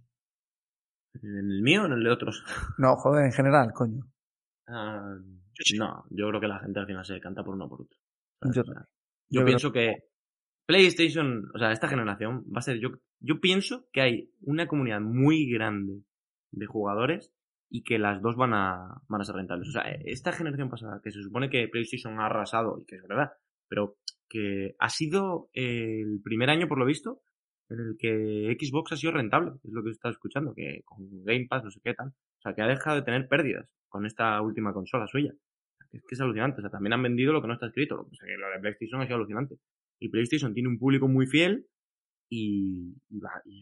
¿En 1.22 1.38
el 1.38 1.62
mío 1.62 1.84
o 1.84 1.86
en 1.86 1.94
el 1.94 2.04
de 2.04 2.12
otros? 2.12 2.44
No, 2.78 2.96
joder, 2.98 3.26
en 3.26 3.32
general, 3.32 3.72
coño. 3.74 4.04
Ah, 4.68 5.16
no, 5.78 6.06
yo 6.10 6.28
creo 6.30 6.42
que 6.42 6.48
la 6.48 6.60
gente 6.60 6.80
al 6.80 6.88
final 6.88 7.06
se 7.06 7.20
canta 7.20 7.44
por 7.44 7.56
uno 7.56 7.66
o 7.66 7.70
por 7.70 7.82
otro. 7.82 7.98
Yo, 8.42 8.64
yo, 9.30 9.46
pienso 9.46 9.72
que 9.72 10.04
PlayStation, 10.66 11.50
o 11.54 11.60
sea, 11.60 11.72
esta 11.72 11.88
generación 11.88 12.44
va 12.54 12.60
a 12.60 12.62
ser, 12.62 12.80
yo, 12.80 12.90
yo 13.20 13.40
pienso 13.40 13.88
que 13.92 14.02
hay 14.02 14.32
una 14.42 14.68
comunidad 14.68 15.02
muy 15.02 15.50
grande 15.50 16.04
de 16.52 16.66
jugadores 16.66 17.32
y 17.70 17.84
que 17.84 17.98
las 17.98 18.22
dos 18.22 18.36
van 18.36 18.54
a, 18.54 19.02
van 19.08 19.22
a 19.22 19.26
ser 19.26 19.36
rentables. 19.36 19.70
O 19.70 19.72
sea, 19.72 19.84
esta 20.06 20.32
generación 20.32 20.70
pasada, 20.70 21.02
que 21.04 21.12
se 21.12 21.22
supone 21.22 21.50
que 21.50 21.68
PlayStation 21.68 22.20
ha 22.20 22.28
arrasado, 22.28 22.80
y 22.80 22.86
que 22.86 22.96
es 22.96 23.02
verdad, 23.02 23.32
pero 23.68 23.98
que 24.30 24.76
ha 24.80 24.90
sido 24.90 25.50
el 25.54 26.22
primer 26.24 26.50
año, 26.50 26.68
por 26.68 26.78
lo 26.78 26.86
visto, 26.86 27.22
en 27.70 27.80
el 27.80 27.98
que 27.98 28.56
Xbox 28.60 28.92
ha 28.92 28.98
sido 28.98 29.14
rentable, 29.14 29.54
es 29.64 29.72
lo 29.72 29.84
que 29.84 29.90
está 29.90 30.10
escuchando, 30.10 30.54
que 30.54 30.82
con 30.86 31.24
Game 31.24 31.48
Pass, 31.50 31.64
no 31.64 31.72
sé 31.72 31.80
qué 31.84 31.94
tal. 31.94 32.10
O 32.10 32.42
sea, 32.42 32.54
que 32.54 32.62
ha 32.62 32.68
dejado 32.68 32.98
de 32.98 33.04
tener 33.04 33.28
pérdidas 33.28 33.68
con 33.88 34.06
esta 34.06 34.42
última 34.42 34.74
consola 34.74 35.08
suya. 35.08 35.34
Es 35.96 36.04
que 36.08 36.16
es 36.16 36.22
alucinante. 36.22 36.60
O 36.60 36.62
sea, 36.62 36.70
también 36.70 36.94
han 36.94 37.04
vendido 37.04 37.34
lo 37.34 37.42
que 37.42 37.48
no 37.48 37.54
está 37.54 37.68
escrito. 37.68 38.02
O 38.02 38.16
sea, 38.16 38.28
que 38.28 38.38
lo 38.38 38.50
de 38.50 38.60
PlayStation 38.60 39.02
ha 39.02 39.06
sido 39.06 39.18
alucinante. 39.18 39.56
Y 40.00 40.10
PlayStation 40.10 40.54
tiene 40.54 40.70
un 40.70 40.78
público 40.78 41.08
muy 41.08 41.26
fiel 41.26 41.68
y, 42.30 42.96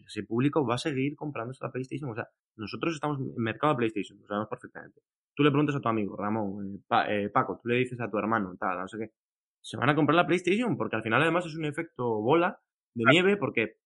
ese 0.06 0.24
público 0.24 0.66
va 0.66 0.74
a 0.74 0.78
seguir 0.78 1.14
comprándose 1.16 1.62
la 1.62 1.70
PlayStation. 1.70 2.10
O 2.10 2.14
sea, 2.14 2.28
nosotros 2.56 2.94
estamos 2.94 3.20
en 3.20 3.42
mercado 3.42 3.74
de 3.74 3.78
PlayStation, 3.78 4.18
lo 4.20 4.26
sabemos 4.26 4.48
perfectamente. 4.48 5.00
Tú 5.34 5.42
le 5.42 5.50
preguntas 5.50 5.76
a 5.76 5.80
tu 5.80 5.88
amigo, 5.88 6.16
Ramón, 6.16 6.76
eh, 6.76 7.24
eh, 7.24 7.28
Paco, 7.28 7.58
tú 7.60 7.68
le 7.68 7.76
dices 7.76 8.00
a 8.00 8.08
tu 8.08 8.18
hermano, 8.18 8.56
tal, 8.58 8.78
no 8.78 8.88
sé 8.88 8.98
qué. 8.98 9.10
Se 9.60 9.76
van 9.76 9.88
a 9.88 9.94
comprar 9.94 10.14
la 10.14 10.26
PlayStation 10.26 10.76
porque 10.76 10.96
al 10.96 11.02
final 11.02 11.22
además 11.22 11.46
es 11.46 11.56
un 11.56 11.64
efecto 11.64 12.20
bola 12.20 12.60
de 12.94 13.04
nieve 13.10 13.36
porque 13.36 13.78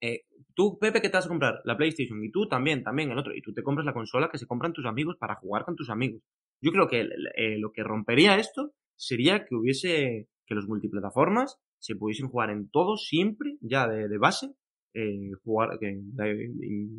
eh, 0.00 0.22
tú, 0.54 0.78
Pepe, 0.78 1.00
¿qué 1.00 1.08
te 1.08 1.16
vas 1.16 1.26
a 1.26 1.28
comprar? 1.28 1.60
La 1.64 1.76
PlayStation. 1.76 2.22
Y 2.24 2.30
tú 2.30 2.48
también, 2.48 2.82
también 2.82 3.10
el 3.10 3.18
otro. 3.18 3.34
Y 3.34 3.42
tú 3.42 3.52
te 3.52 3.62
compras 3.62 3.84
la 3.84 3.92
consola 3.92 4.30
que 4.30 4.38
se 4.38 4.46
compran 4.46 4.72
tus 4.72 4.86
amigos 4.86 5.16
para 5.18 5.34
jugar 5.34 5.64
con 5.64 5.76
tus 5.76 5.90
amigos. 5.90 6.22
Yo 6.60 6.72
creo 6.72 6.88
que 6.88 7.00
eh, 7.00 7.58
lo 7.58 7.72
que 7.72 7.82
rompería 7.82 8.36
esto 8.36 8.72
sería 8.94 9.44
que 9.44 9.54
hubiese, 9.54 10.28
que 10.46 10.54
los 10.54 10.66
multiplataformas 10.66 11.58
se 11.78 11.96
pudiesen 11.96 12.28
jugar 12.28 12.50
en 12.50 12.70
todo 12.70 12.96
siempre, 12.96 13.56
ya 13.60 13.86
de, 13.86 14.18
base, 14.18 14.48
eh, 14.94 15.30
jugar, 15.44 15.78
que, 15.78 15.90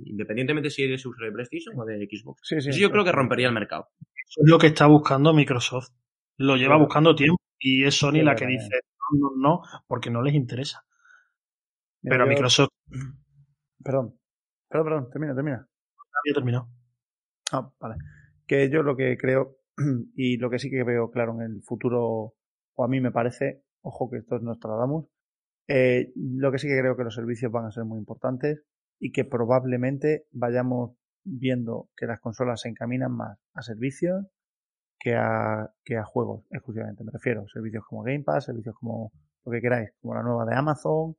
independientemente 0.05 0.69
si 0.69 0.83
eres 0.83 1.05
usuario 1.05 1.31
de 1.31 1.35
PlayStation 1.35 1.79
o 1.79 1.85
de 1.85 2.07
Xbox. 2.09 2.41
Sí, 2.43 2.61
sí, 2.61 2.69
Eso 2.69 2.79
yo 2.79 2.91
creo 2.91 3.03
que 3.03 3.11
rompería 3.11 3.47
el 3.47 3.53
mercado. 3.53 3.89
Eso 3.99 4.41
es 4.43 4.49
lo 4.49 4.57
que 4.59 4.67
está 4.67 4.85
buscando 4.85 5.33
Microsoft. 5.33 5.89
Lo 6.37 6.55
lleva 6.55 6.77
buscando 6.77 7.15
tiempo 7.15 7.41
y 7.59 7.83
es 7.83 7.95
Sony 7.95 8.21
la 8.21 8.35
que 8.35 8.45
dice 8.45 8.69
no, 9.11 9.31
no, 9.35 9.35
no, 9.37 9.61
porque 9.87 10.09
no 10.09 10.21
les 10.21 10.35
interesa. 10.35 10.85
Pero 12.01 12.23
a 12.23 12.27
Microsoft. 12.27 12.69
Perdón. 13.83 14.19
Perdón, 14.69 14.85
perdón, 14.85 15.09
termina, 15.09 15.33
termina. 15.33 15.67
Había 16.21 16.33
terminado. 16.33 16.69
Ah, 17.51 17.71
vale. 17.79 17.95
Que 18.47 18.69
yo 18.69 18.83
lo 18.83 18.95
que 18.95 19.17
creo, 19.17 19.57
y 20.15 20.37
lo 20.37 20.49
que 20.49 20.59
sí 20.59 20.69
que 20.69 20.83
veo 20.83 21.11
claro 21.11 21.33
en 21.35 21.41
el 21.41 21.61
futuro, 21.63 22.33
o 22.75 22.83
a 22.83 22.87
mí 22.87 23.01
me 23.01 23.11
parece, 23.11 23.63
ojo 23.81 24.09
que 24.09 24.17
esto 24.17 24.39
nos 24.39 24.59
trasladamos, 24.59 25.05
eh, 25.67 26.11
lo 26.15 26.51
que 26.51 26.59
sí 26.59 26.67
que 26.67 26.79
creo 26.79 26.95
que 26.95 27.03
los 27.03 27.15
servicios 27.15 27.51
van 27.51 27.65
a 27.65 27.71
ser 27.71 27.83
muy 27.83 27.99
importantes 27.99 28.63
y 28.99 29.11
que 29.11 29.25
probablemente 29.25 30.25
vayamos 30.31 30.95
viendo 31.23 31.89
que 31.95 32.05
las 32.07 32.21
consolas 32.21 32.61
se 32.61 32.69
encaminan 32.69 33.11
más 33.11 33.37
a 33.53 33.61
servicios 33.61 34.25
que 34.97 35.15
a, 35.15 35.69
que 35.83 35.97
a 35.97 36.05
juegos 36.05 36.45
exclusivamente. 36.51 37.03
Me 37.03 37.11
refiero 37.11 37.47
servicios 37.47 37.83
como 37.85 38.03
Game 38.03 38.23
Pass, 38.23 38.45
servicios 38.45 38.75
como 38.79 39.11
lo 39.45 39.51
que 39.51 39.61
queráis, 39.61 39.91
como 40.01 40.15
la 40.15 40.23
nueva 40.23 40.45
de 40.45 40.55
Amazon, 40.55 41.15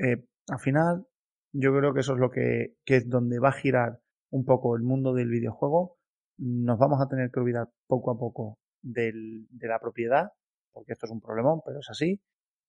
eh, 0.00 0.24
al 0.48 0.58
final, 0.58 1.06
yo 1.52 1.76
creo 1.76 1.92
que 1.92 2.00
eso 2.00 2.14
es 2.14 2.18
lo 2.20 2.30
que, 2.30 2.76
es 2.86 3.08
donde 3.08 3.38
va 3.38 3.50
a 3.50 3.52
girar 3.52 4.00
un 4.30 4.44
poco 4.44 4.76
el 4.76 4.82
mundo 4.82 5.12
del 5.14 5.28
videojuego. 5.28 5.98
Nos 6.40 6.78
vamos 6.78 7.00
a 7.00 7.08
tener 7.08 7.30
que 7.30 7.40
olvidar 7.40 7.68
poco 7.86 8.10
a 8.10 8.18
poco 8.18 8.58
de 8.82 9.12
la 9.60 9.78
propiedad, 9.78 10.32
porque 10.72 10.92
esto 10.92 11.06
es 11.06 11.12
un 11.12 11.20
problemón, 11.20 11.60
pero 11.64 11.80
es 11.80 11.88
así. 11.90 12.20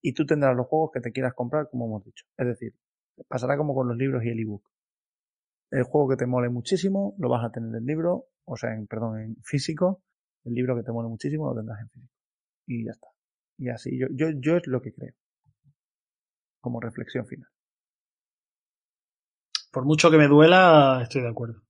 Y 0.01 0.13
tú 0.13 0.25
tendrás 0.25 0.55
los 0.55 0.67
juegos 0.67 0.91
que 0.93 0.99
te 0.99 1.11
quieras 1.11 1.33
comprar, 1.33 1.69
como 1.69 1.85
hemos 1.85 2.03
dicho. 2.03 2.25
Es 2.37 2.47
decir, 2.47 2.75
pasará 3.27 3.57
como 3.57 3.73
con 3.73 3.87
los 3.87 3.97
libros 3.97 4.23
y 4.23 4.29
el 4.29 4.39
ebook. 4.39 4.63
El 5.69 5.83
juego 5.83 6.09
que 6.09 6.17
te 6.17 6.25
mole 6.25 6.49
muchísimo, 6.49 7.15
lo 7.17 7.29
vas 7.29 7.45
a 7.45 7.51
tener 7.51 7.73
en 7.75 7.85
libro, 7.85 8.25
o 8.45 8.57
sea, 8.57 8.73
en, 8.73 8.87
perdón, 8.87 9.19
en 9.19 9.35
físico. 9.43 10.03
El 10.43 10.53
libro 10.53 10.75
que 10.75 10.83
te 10.83 10.91
mole 10.91 11.07
muchísimo, 11.07 11.47
lo 11.47 11.55
tendrás 11.55 11.79
en 11.81 11.89
físico. 11.89 12.13
Y 12.67 12.85
ya 12.85 12.91
está. 12.91 13.07
Y 13.57 13.69
así, 13.69 13.97
yo, 13.97 14.07
yo, 14.11 14.31
yo 14.31 14.57
es 14.57 14.67
lo 14.67 14.81
que 14.81 14.93
creo 14.93 15.13
como 16.61 16.79
reflexión 16.79 17.25
final. 17.25 17.49
Por 19.71 19.85
mucho 19.85 20.11
que 20.11 20.17
me 20.17 20.27
duela, 20.27 20.99
estoy 21.01 21.21
de 21.21 21.29
acuerdo. 21.29 21.61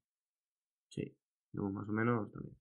Sí, 1.51 1.57
más 1.59 1.87
o 1.87 1.91
menos 1.91 2.31
también. 2.31 2.55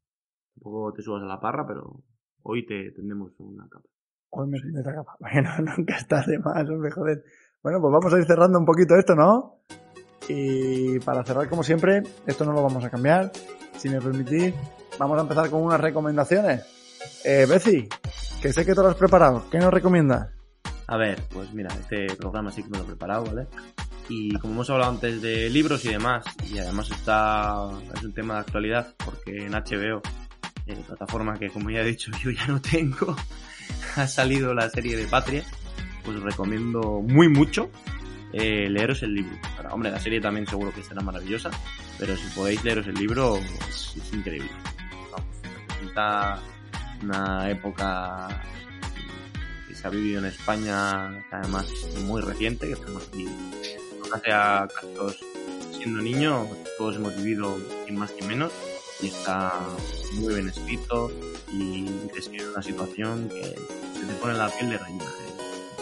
Tampoco 0.54 0.92
te 0.92 1.02
subas 1.02 1.22
a 1.22 1.26
la 1.26 1.40
parra, 1.40 1.66
pero 1.66 2.02
hoy 2.42 2.66
te 2.66 2.90
tendemos 2.92 3.32
una 3.38 3.68
capa. 3.68 3.86
Hoy 4.30 4.48
me 4.48 4.60
tendré 4.60 4.82
la 4.82 4.94
capa. 4.94 5.16
Bueno, 5.20 5.50
nunca 5.76 5.96
estás 5.96 6.26
de 6.26 6.38
más, 6.38 6.68
hombre, 6.68 6.90
joder. 6.90 7.24
Bueno, 7.62 7.80
pues 7.80 7.92
vamos 7.92 8.12
a 8.12 8.18
ir 8.18 8.24
cerrando 8.24 8.58
un 8.58 8.64
poquito 8.64 8.96
esto, 8.96 9.14
¿no? 9.14 9.60
Y 10.28 10.98
para 11.00 11.24
cerrar, 11.24 11.48
como 11.48 11.62
siempre, 11.62 12.02
esto 12.26 12.44
no 12.44 12.52
lo 12.52 12.62
vamos 12.62 12.84
a 12.84 12.90
cambiar. 12.90 13.32
Si 13.76 13.88
me 13.88 14.00
permitís, 14.00 14.54
vamos 14.98 15.18
a 15.18 15.22
empezar 15.22 15.50
con 15.50 15.62
unas 15.62 15.80
recomendaciones. 15.80 16.64
Eh, 17.24 17.46
Beci, 17.48 17.88
que 18.40 18.52
sé 18.52 18.64
que 18.64 18.74
te 18.74 18.80
lo 18.80 18.88
has 18.88 18.96
preparado. 18.96 19.44
¿Qué 19.50 19.58
nos 19.58 19.72
recomiendas? 19.72 20.30
A 20.86 20.96
ver, 20.96 21.20
pues 21.32 21.52
mira, 21.52 21.68
este 21.74 22.14
programa 22.16 22.50
sí 22.50 22.62
que 22.62 22.70
me 22.70 22.78
lo 22.78 22.84
he 22.84 22.86
preparado, 22.88 23.24
¿vale? 23.24 23.46
Y 24.10 24.36
como 24.38 24.54
hemos 24.54 24.70
hablado 24.70 24.90
antes 24.90 25.22
de 25.22 25.48
libros 25.48 25.84
y 25.84 25.90
demás, 25.90 26.24
y 26.52 26.58
además 26.58 26.90
está, 26.90 27.70
es 27.94 28.02
un 28.02 28.12
tema 28.12 28.34
de 28.34 28.40
actualidad, 28.40 28.92
porque 29.04 29.46
en 29.46 29.52
HBO, 29.52 30.02
en 30.66 30.82
plataforma 30.82 31.38
que 31.38 31.48
como 31.48 31.70
ya 31.70 31.82
he 31.82 31.84
dicho 31.84 32.10
yo 32.22 32.32
ya 32.32 32.48
no 32.48 32.60
tengo, 32.60 33.16
ha 33.96 34.08
salido 34.08 34.52
la 34.52 34.68
serie 34.68 34.96
de 34.96 35.06
Patria, 35.06 35.44
pues 36.04 36.20
recomiendo 36.20 37.00
muy 37.06 37.28
mucho 37.28 37.70
eh, 38.32 38.68
leeros 38.68 39.04
el 39.04 39.14
libro. 39.14 39.38
hombre, 39.70 39.92
la 39.92 40.00
serie 40.00 40.20
también 40.20 40.44
seguro 40.44 40.72
que 40.74 40.82
será 40.82 41.02
maravillosa, 41.02 41.50
pero 41.96 42.16
si 42.16 42.26
podéis 42.34 42.64
leeros 42.64 42.88
el 42.88 42.96
libro 42.96 43.38
es, 43.68 43.94
es 43.96 44.12
increíble. 44.12 44.50
Vamos, 45.12 45.36
representa 45.68 46.40
una 47.00 47.48
época 47.48 48.42
se 49.80 49.86
ha 49.86 49.90
vivido 49.90 50.18
en 50.18 50.26
España, 50.26 51.24
además 51.30 51.66
muy 52.04 52.20
reciente, 52.20 52.66
que 52.66 52.74
estamos 52.74 53.08
aquí 53.08 53.26
hace 54.12 54.32
a 54.32 54.68
todos 54.96 55.18
siendo 55.72 56.02
niño, 56.02 56.46
todos 56.76 56.96
hemos 56.96 57.16
vivido 57.16 57.56
en 57.86 57.96
más 57.96 58.10
que 58.12 58.24
menos, 58.24 58.52
y 59.00 59.08
está 59.08 59.52
muy 60.14 60.34
bien 60.34 60.48
escrito 60.48 61.10
y 61.50 61.86
describe 62.14 62.50
una 62.50 62.62
situación 62.62 63.28
que 63.28 63.42
se 63.42 64.06
te 64.06 64.14
pone 64.20 64.34
la 64.34 64.48
piel 64.50 64.70
de 64.70 64.78
reina, 64.78 65.04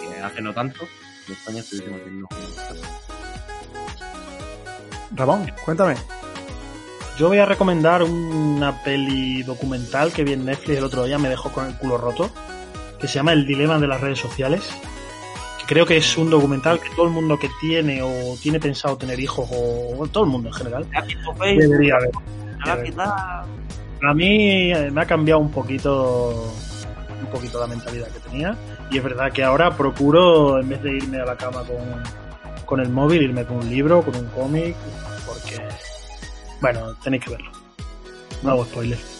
que 0.00 0.20
hace 0.20 0.40
no 0.40 0.54
tanto 0.54 0.86
en 1.26 1.32
España 1.32 1.60
estuviésemos 1.60 2.00
teniendo 2.02 2.28
Ramón, 5.12 5.50
cuéntame. 5.64 5.96
Yo 7.18 7.26
voy 7.26 7.38
a 7.38 7.46
recomendar 7.46 8.04
una 8.04 8.84
peli 8.84 9.42
documental 9.42 10.12
que 10.12 10.22
vi 10.22 10.34
en 10.34 10.44
Netflix 10.44 10.78
el 10.78 10.84
otro 10.84 11.04
día, 11.04 11.18
me 11.18 11.28
dejó 11.28 11.50
con 11.50 11.66
el 11.66 11.76
culo 11.76 11.98
roto 11.98 12.30
que 13.00 13.08
se 13.08 13.14
llama 13.14 13.32
El 13.32 13.46
dilema 13.46 13.78
de 13.78 13.88
las 13.88 14.00
redes 14.00 14.18
sociales. 14.18 14.70
Creo 15.68 15.84
que 15.84 15.98
es 15.98 16.16
un 16.16 16.30
documental 16.30 16.80
que 16.80 16.88
todo 16.96 17.06
el 17.06 17.12
mundo 17.12 17.38
que 17.38 17.50
tiene 17.60 18.02
o 18.02 18.36
tiene 18.40 18.58
pensado 18.58 18.96
tener 18.96 19.20
hijos 19.20 19.46
o 19.52 20.06
todo 20.10 20.24
el 20.24 20.30
mundo 20.30 20.48
en 20.48 20.54
general 20.54 20.86
debería 21.38 21.98
ver. 21.98 22.10
A 24.02 24.14
mí 24.14 24.72
eh, 24.72 24.90
me 24.90 25.02
ha 25.02 25.06
cambiado 25.06 25.40
un 25.40 25.50
poquito 25.50 26.52
un 27.20 27.26
poquito 27.30 27.60
la 27.60 27.66
mentalidad 27.66 28.08
que 28.08 28.20
tenía 28.20 28.56
y 28.90 28.96
es 28.96 29.04
verdad 29.04 29.30
que 29.30 29.44
ahora 29.44 29.76
procuro 29.76 30.58
en 30.58 30.70
vez 30.70 30.82
de 30.82 30.96
irme 30.96 31.18
a 31.20 31.26
la 31.26 31.36
cama 31.36 31.62
con, 31.64 32.02
con 32.64 32.80
el 32.80 32.88
móvil, 32.88 33.22
irme 33.22 33.44
con 33.44 33.58
un 33.58 33.68
libro, 33.68 34.02
con 34.02 34.16
un 34.16 34.26
cómic, 34.28 34.74
porque, 35.26 35.62
bueno, 36.62 36.94
tenéis 37.02 37.24
que 37.24 37.30
verlo. 37.30 37.50
No 38.42 38.52
hago 38.52 38.64
spoiler. 38.64 39.17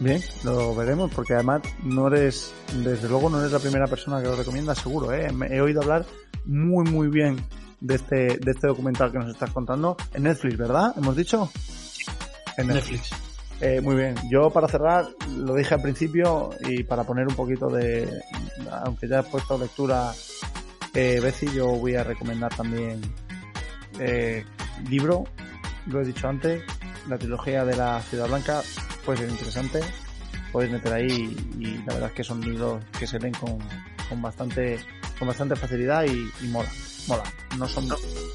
Bien, 0.00 0.22
lo 0.44 0.74
veremos 0.76 1.10
porque 1.12 1.34
además 1.34 1.62
no 1.82 2.06
eres, 2.06 2.52
desde 2.84 3.08
luego 3.08 3.28
no 3.30 3.40
eres 3.40 3.50
la 3.50 3.58
primera 3.58 3.86
persona 3.88 4.22
que 4.22 4.28
lo 4.28 4.36
recomienda, 4.36 4.74
seguro, 4.74 5.12
¿eh? 5.12 5.32
Me- 5.32 5.48
He 5.48 5.60
oído 5.60 5.82
hablar 5.82 6.06
muy 6.44 6.84
muy 6.88 7.08
bien 7.08 7.36
de 7.80 7.96
este, 7.96 8.16
de 8.38 8.50
este 8.52 8.68
documental 8.68 9.10
que 9.10 9.18
nos 9.18 9.30
estás 9.30 9.50
contando 9.50 9.96
en 10.14 10.22
Netflix, 10.22 10.56
¿verdad? 10.56 10.94
¿Hemos 10.96 11.16
dicho? 11.16 11.50
En 12.56 12.68
Netflix. 12.68 13.10
Eh, 13.60 13.80
muy 13.80 13.96
bien. 13.96 14.14
Yo 14.30 14.50
para 14.50 14.68
cerrar, 14.68 15.04
lo 15.36 15.54
dije 15.56 15.74
al 15.74 15.82
principio 15.82 16.50
y 16.60 16.84
para 16.84 17.02
poner 17.02 17.26
un 17.26 17.34
poquito 17.34 17.66
de, 17.68 18.08
aunque 18.84 19.08
ya 19.08 19.18
he 19.20 19.22
puesto 19.24 19.58
lectura, 19.58 20.12
eh, 20.94 21.18
Betsy, 21.20 21.46
yo 21.52 21.66
voy 21.66 21.96
a 21.96 22.04
recomendar 22.04 22.54
también 22.54 23.00
eh, 23.98 24.44
libro, 24.88 25.24
lo 25.86 26.00
he 26.00 26.04
dicho 26.04 26.28
antes, 26.28 26.62
la 27.08 27.18
trilogía 27.18 27.64
de 27.64 27.76
la 27.76 28.00
Ciudad 28.02 28.28
Blanca 28.28 28.62
puede 29.08 29.20
ser 29.20 29.30
interesante, 29.30 29.80
podéis 30.52 30.70
meter 30.70 30.92
ahí 30.92 31.34
y, 31.58 31.64
y 31.64 31.78
la 31.86 31.94
verdad 31.94 32.10
es 32.10 32.12
que 32.14 32.22
son 32.22 32.42
libros 32.42 32.84
que 32.98 33.06
se 33.06 33.18
leen 33.18 33.32
con, 33.32 33.58
con 34.06 34.20
bastante 34.20 34.78
con 35.18 35.28
bastante 35.28 35.56
facilidad 35.56 36.04
y, 36.04 36.30
y 36.44 36.48
mola, 36.48 36.68
mola. 37.06 37.22
No 37.56 37.66
son 37.66 37.88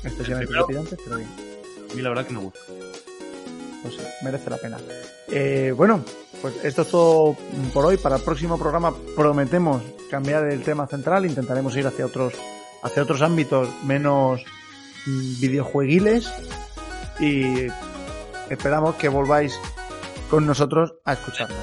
especialmente 0.04 0.52
trepidantes, 0.52 0.98
pero 1.04 1.18
bien 1.18 1.30
A 1.92 1.94
mí 1.94 2.02
la 2.02 2.10
verdad 2.10 2.26
que 2.26 2.34
me 2.34 2.40
gusta. 2.40 2.60
pues 3.84 3.94
sí, 3.94 4.02
merece 4.24 4.50
la 4.50 4.58
pena. 4.58 4.80
Eh, 5.28 5.76
bueno, 5.78 6.04
pues 6.42 6.56
esto 6.64 6.82
es 6.82 6.90
todo 6.90 7.38
por 7.72 7.86
hoy. 7.86 7.98
Para 7.98 8.16
el 8.16 8.24
próximo 8.24 8.58
programa 8.58 8.96
prometemos 9.16 9.84
cambiar 10.10 10.48
el 10.48 10.64
tema 10.64 10.88
central, 10.88 11.28
intentaremos 11.28 11.78
ir 11.78 11.86
hacia 11.86 12.08
otros, 12.08 12.34
hacia 12.82 13.04
otros 13.04 13.22
ámbitos 13.22 13.70
menos 13.84 14.44
mm, 15.06 15.40
videojueguiles 15.40 16.32
y 17.20 17.68
esperamos 18.50 18.96
que 18.96 19.08
volváis 19.08 19.54
con 20.34 20.48
nosotros 20.48 20.96
a 21.06 21.14
escucharnos. 21.14 21.60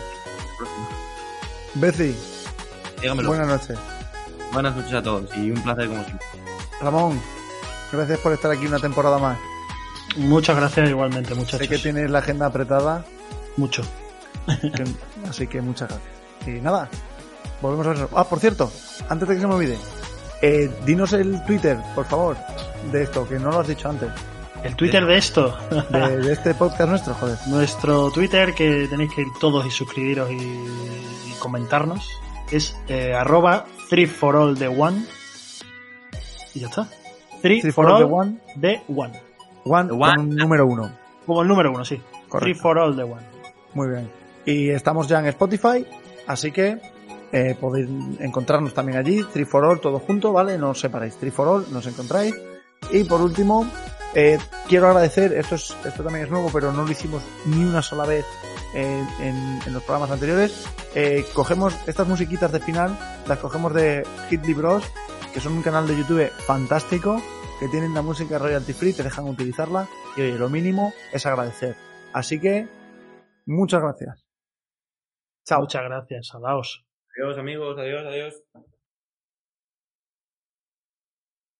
Beci, 1.75 2.14
Dígamelo. 3.01 3.29
buenas 3.31 3.49
noches. 3.49 3.77
Buenas 4.53 4.77
noches 4.77 4.95
a 4.95 5.03
todos 5.03 5.37
y 5.37 5.51
un 5.51 5.61
placer 5.61 5.89
como 5.89 6.05
siempre. 6.05 6.25
Ramón, 6.81 7.21
gracias 7.91 8.21
por 8.21 8.33
estar 8.33 8.49
aquí 8.53 8.66
una 8.68 8.79
temporada 8.79 9.18
más. 9.18 9.39
Muchas 10.18 10.55
gracias 10.55 10.89
igualmente, 10.89 11.31
Sé 11.31 11.35
muchachos. 11.35 11.66
que 11.66 11.79
tienes 11.79 12.09
la 12.12 12.21
agenda 12.21 12.47
apretada, 12.47 13.05
Mucho. 13.57 13.83
que- 14.47 14.85
así 15.29 15.49
que 15.49 15.61
muchas 15.61 15.89
gracias. 15.89 16.12
Y 16.47 16.61
nada, 16.61 16.89
volvemos 17.61 17.89
a 17.89 17.91
ver. 17.95 18.09
Ah, 18.14 18.23
por 18.23 18.39
cierto, 18.39 18.71
antes 19.09 19.27
de 19.29 19.35
que 19.35 19.41
se 19.41 19.49
me 19.49 19.55
olvide, 19.55 19.79
eh, 20.43 20.71
dinos 20.87 21.12
el 21.12 21.45
Twitter, 21.45 21.77
por 21.97 22.05
favor, 22.07 22.37
de 22.93 23.03
esto, 23.03 23.29
que 23.29 23.37
no 23.41 23.51
lo 23.51 23.59
has 23.59 23.66
dicho 23.66 23.89
antes, 23.89 24.11
El 24.63 24.77
Twitter 24.77 25.05
de 25.07 25.17
esto. 25.17 25.57
de, 25.91 26.17
de 26.19 26.33
este 26.33 26.55
podcast 26.55 26.89
nuestro, 26.91 27.15
joder. 27.15 27.39
Nuestro 27.49 28.11
Twitter, 28.11 28.55
que 28.55 28.87
tenéis 28.89 29.13
que 29.15 29.23
ir 29.23 29.29
todos 29.41 29.65
y 29.67 29.71
suscribiros 29.71 30.31
y, 30.31 30.35
y 30.37 31.33
comentarnos, 31.39 32.09
es 32.51 32.77
eh, 32.89 33.15
arroba 33.15 33.65
3 33.89 34.11
for 34.13 34.37
all 34.37 34.59
the 34.59 34.69
one. 34.69 35.05
Y 36.55 36.61
ya 36.61 36.69
está. 36.69 36.89
3 37.43 37.63
Three 37.63 37.73
for 37.73 37.87
for 37.87 37.87
all 37.87 37.93
all 37.93 37.99
the 38.09 38.15
one, 38.15 38.41
the 38.61 38.83
one. 38.89 39.13
one, 39.65 39.89
The 39.89 39.95
one. 39.95 40.15
con 40.17 40.29
un 40.29 40.37
número 40.37 40.67
uno. 40.67 40.93
Como 41.25 41.43
el 41.43 41.49
número 41.49 41.71
uno, 41.73 41.85
sí. 41.85 41.97
3 41.97 42.29
Correcto. 42.29 42.61
for 42.63 42.79
all 42.79 42.95
the 42.97 43.05
one. 43.05 43.23
Muy 43.75 43.89
bien. 43.89 44.11
Y 44.45 44.71
estamos 44.71 45.07
ya 45.09 45.21
en 45.21 45.27
Spotify, 45.27 45.87
así 46.27 46.51
que 46.51 46.79
eh, 47.33 47.57
podéis 47.59 47.89
encontrarnos 48.19 48.75
también 48.75 48.99
allí, 48.99 49.25
3 49.33 49.49
for 49.49 49.65
All, 49.65 49.81
todo 49.81 50.01
junto, 50.01 50.33
¿vale? 50.33 50.59
No 50.59 50.71
os 50.71 50.81
separéis, 50.81 51.17
3 51.17 51.33
for 51.33 51.49
All, 51.49 51.67
nos 51.73 51.87
encontráis. 51.87 52.35
Y 52.91 53.05
por 53.05 53.21
último, 53.21 53.67
eh, 54.15 54.39
quiero 54.69 54.89
agradecer, 54.89 55.33
esto, 55.33 55.55
es, 55.55 55.77
esto 55.85 56.03
también 56.03 56.25
es 56.27 56.31
nuevo, 56.31 56.51
pero 56.53 56.73
no 56.73 56.85
lo 56.85 56.91
hicimos 56.91 57.23
ni 57.47 57.65
una 57.65 57.83
sola 57.83 58.07
vez 58.07 58.25
en, 58.75 59.07
en- 59.21 59.61
en 59.67 59.73
los 59.73 59.83
programas 59.83 60.11
anteriores. 60.11 60.67
Eh, 60.95 61.25
cogemos 61.35 61.75
estas 61.87 62.07
musiquitas 62.09 62.51
de 62.53 62.61
final, 62.61 62.97
las 63.27 63.39
cogemos 63.39 63.73
de 63.75 64.07
Hitly 64.31 64.55
Bros, 64.55 64.85
que 65.33 65.41
son 65.41 65.53
un 65.53 65.63
canal 65.63 65.87
de 65.87 65.97
YouTube 65.97 66.31
fantástico, 66.47 67.23
que 67.61 67.69
tienen 67.69 67.95
la 67.95 68.03
música 68.03 68.39
royalty 68.39 68.73
free, 68.73 68.93
te 68.93 69.03
dejan 69.03 69.29
utilizarla, 69.29 69.87
y 70.17 70.23
oye, 70.23 70.39
lo 70.39 70.49
mínimo 70.49 70.93
es 71.13 71.27
agradecer. 71.27 71.77
Así 72.13 72.41
que, 72.41 72.67
muchas 73.47 73.81
gracias. 73.83 74.25
Chao. 75.47 75.61
Muchas 75.61 75.83
gracias. 75.83 76.31
Adaos. 76.35 76.85
Adiós 77.17 77.39
amigos, 77.39 77.77
adiós, 77.79 78.03
adiós. 78.07 78.35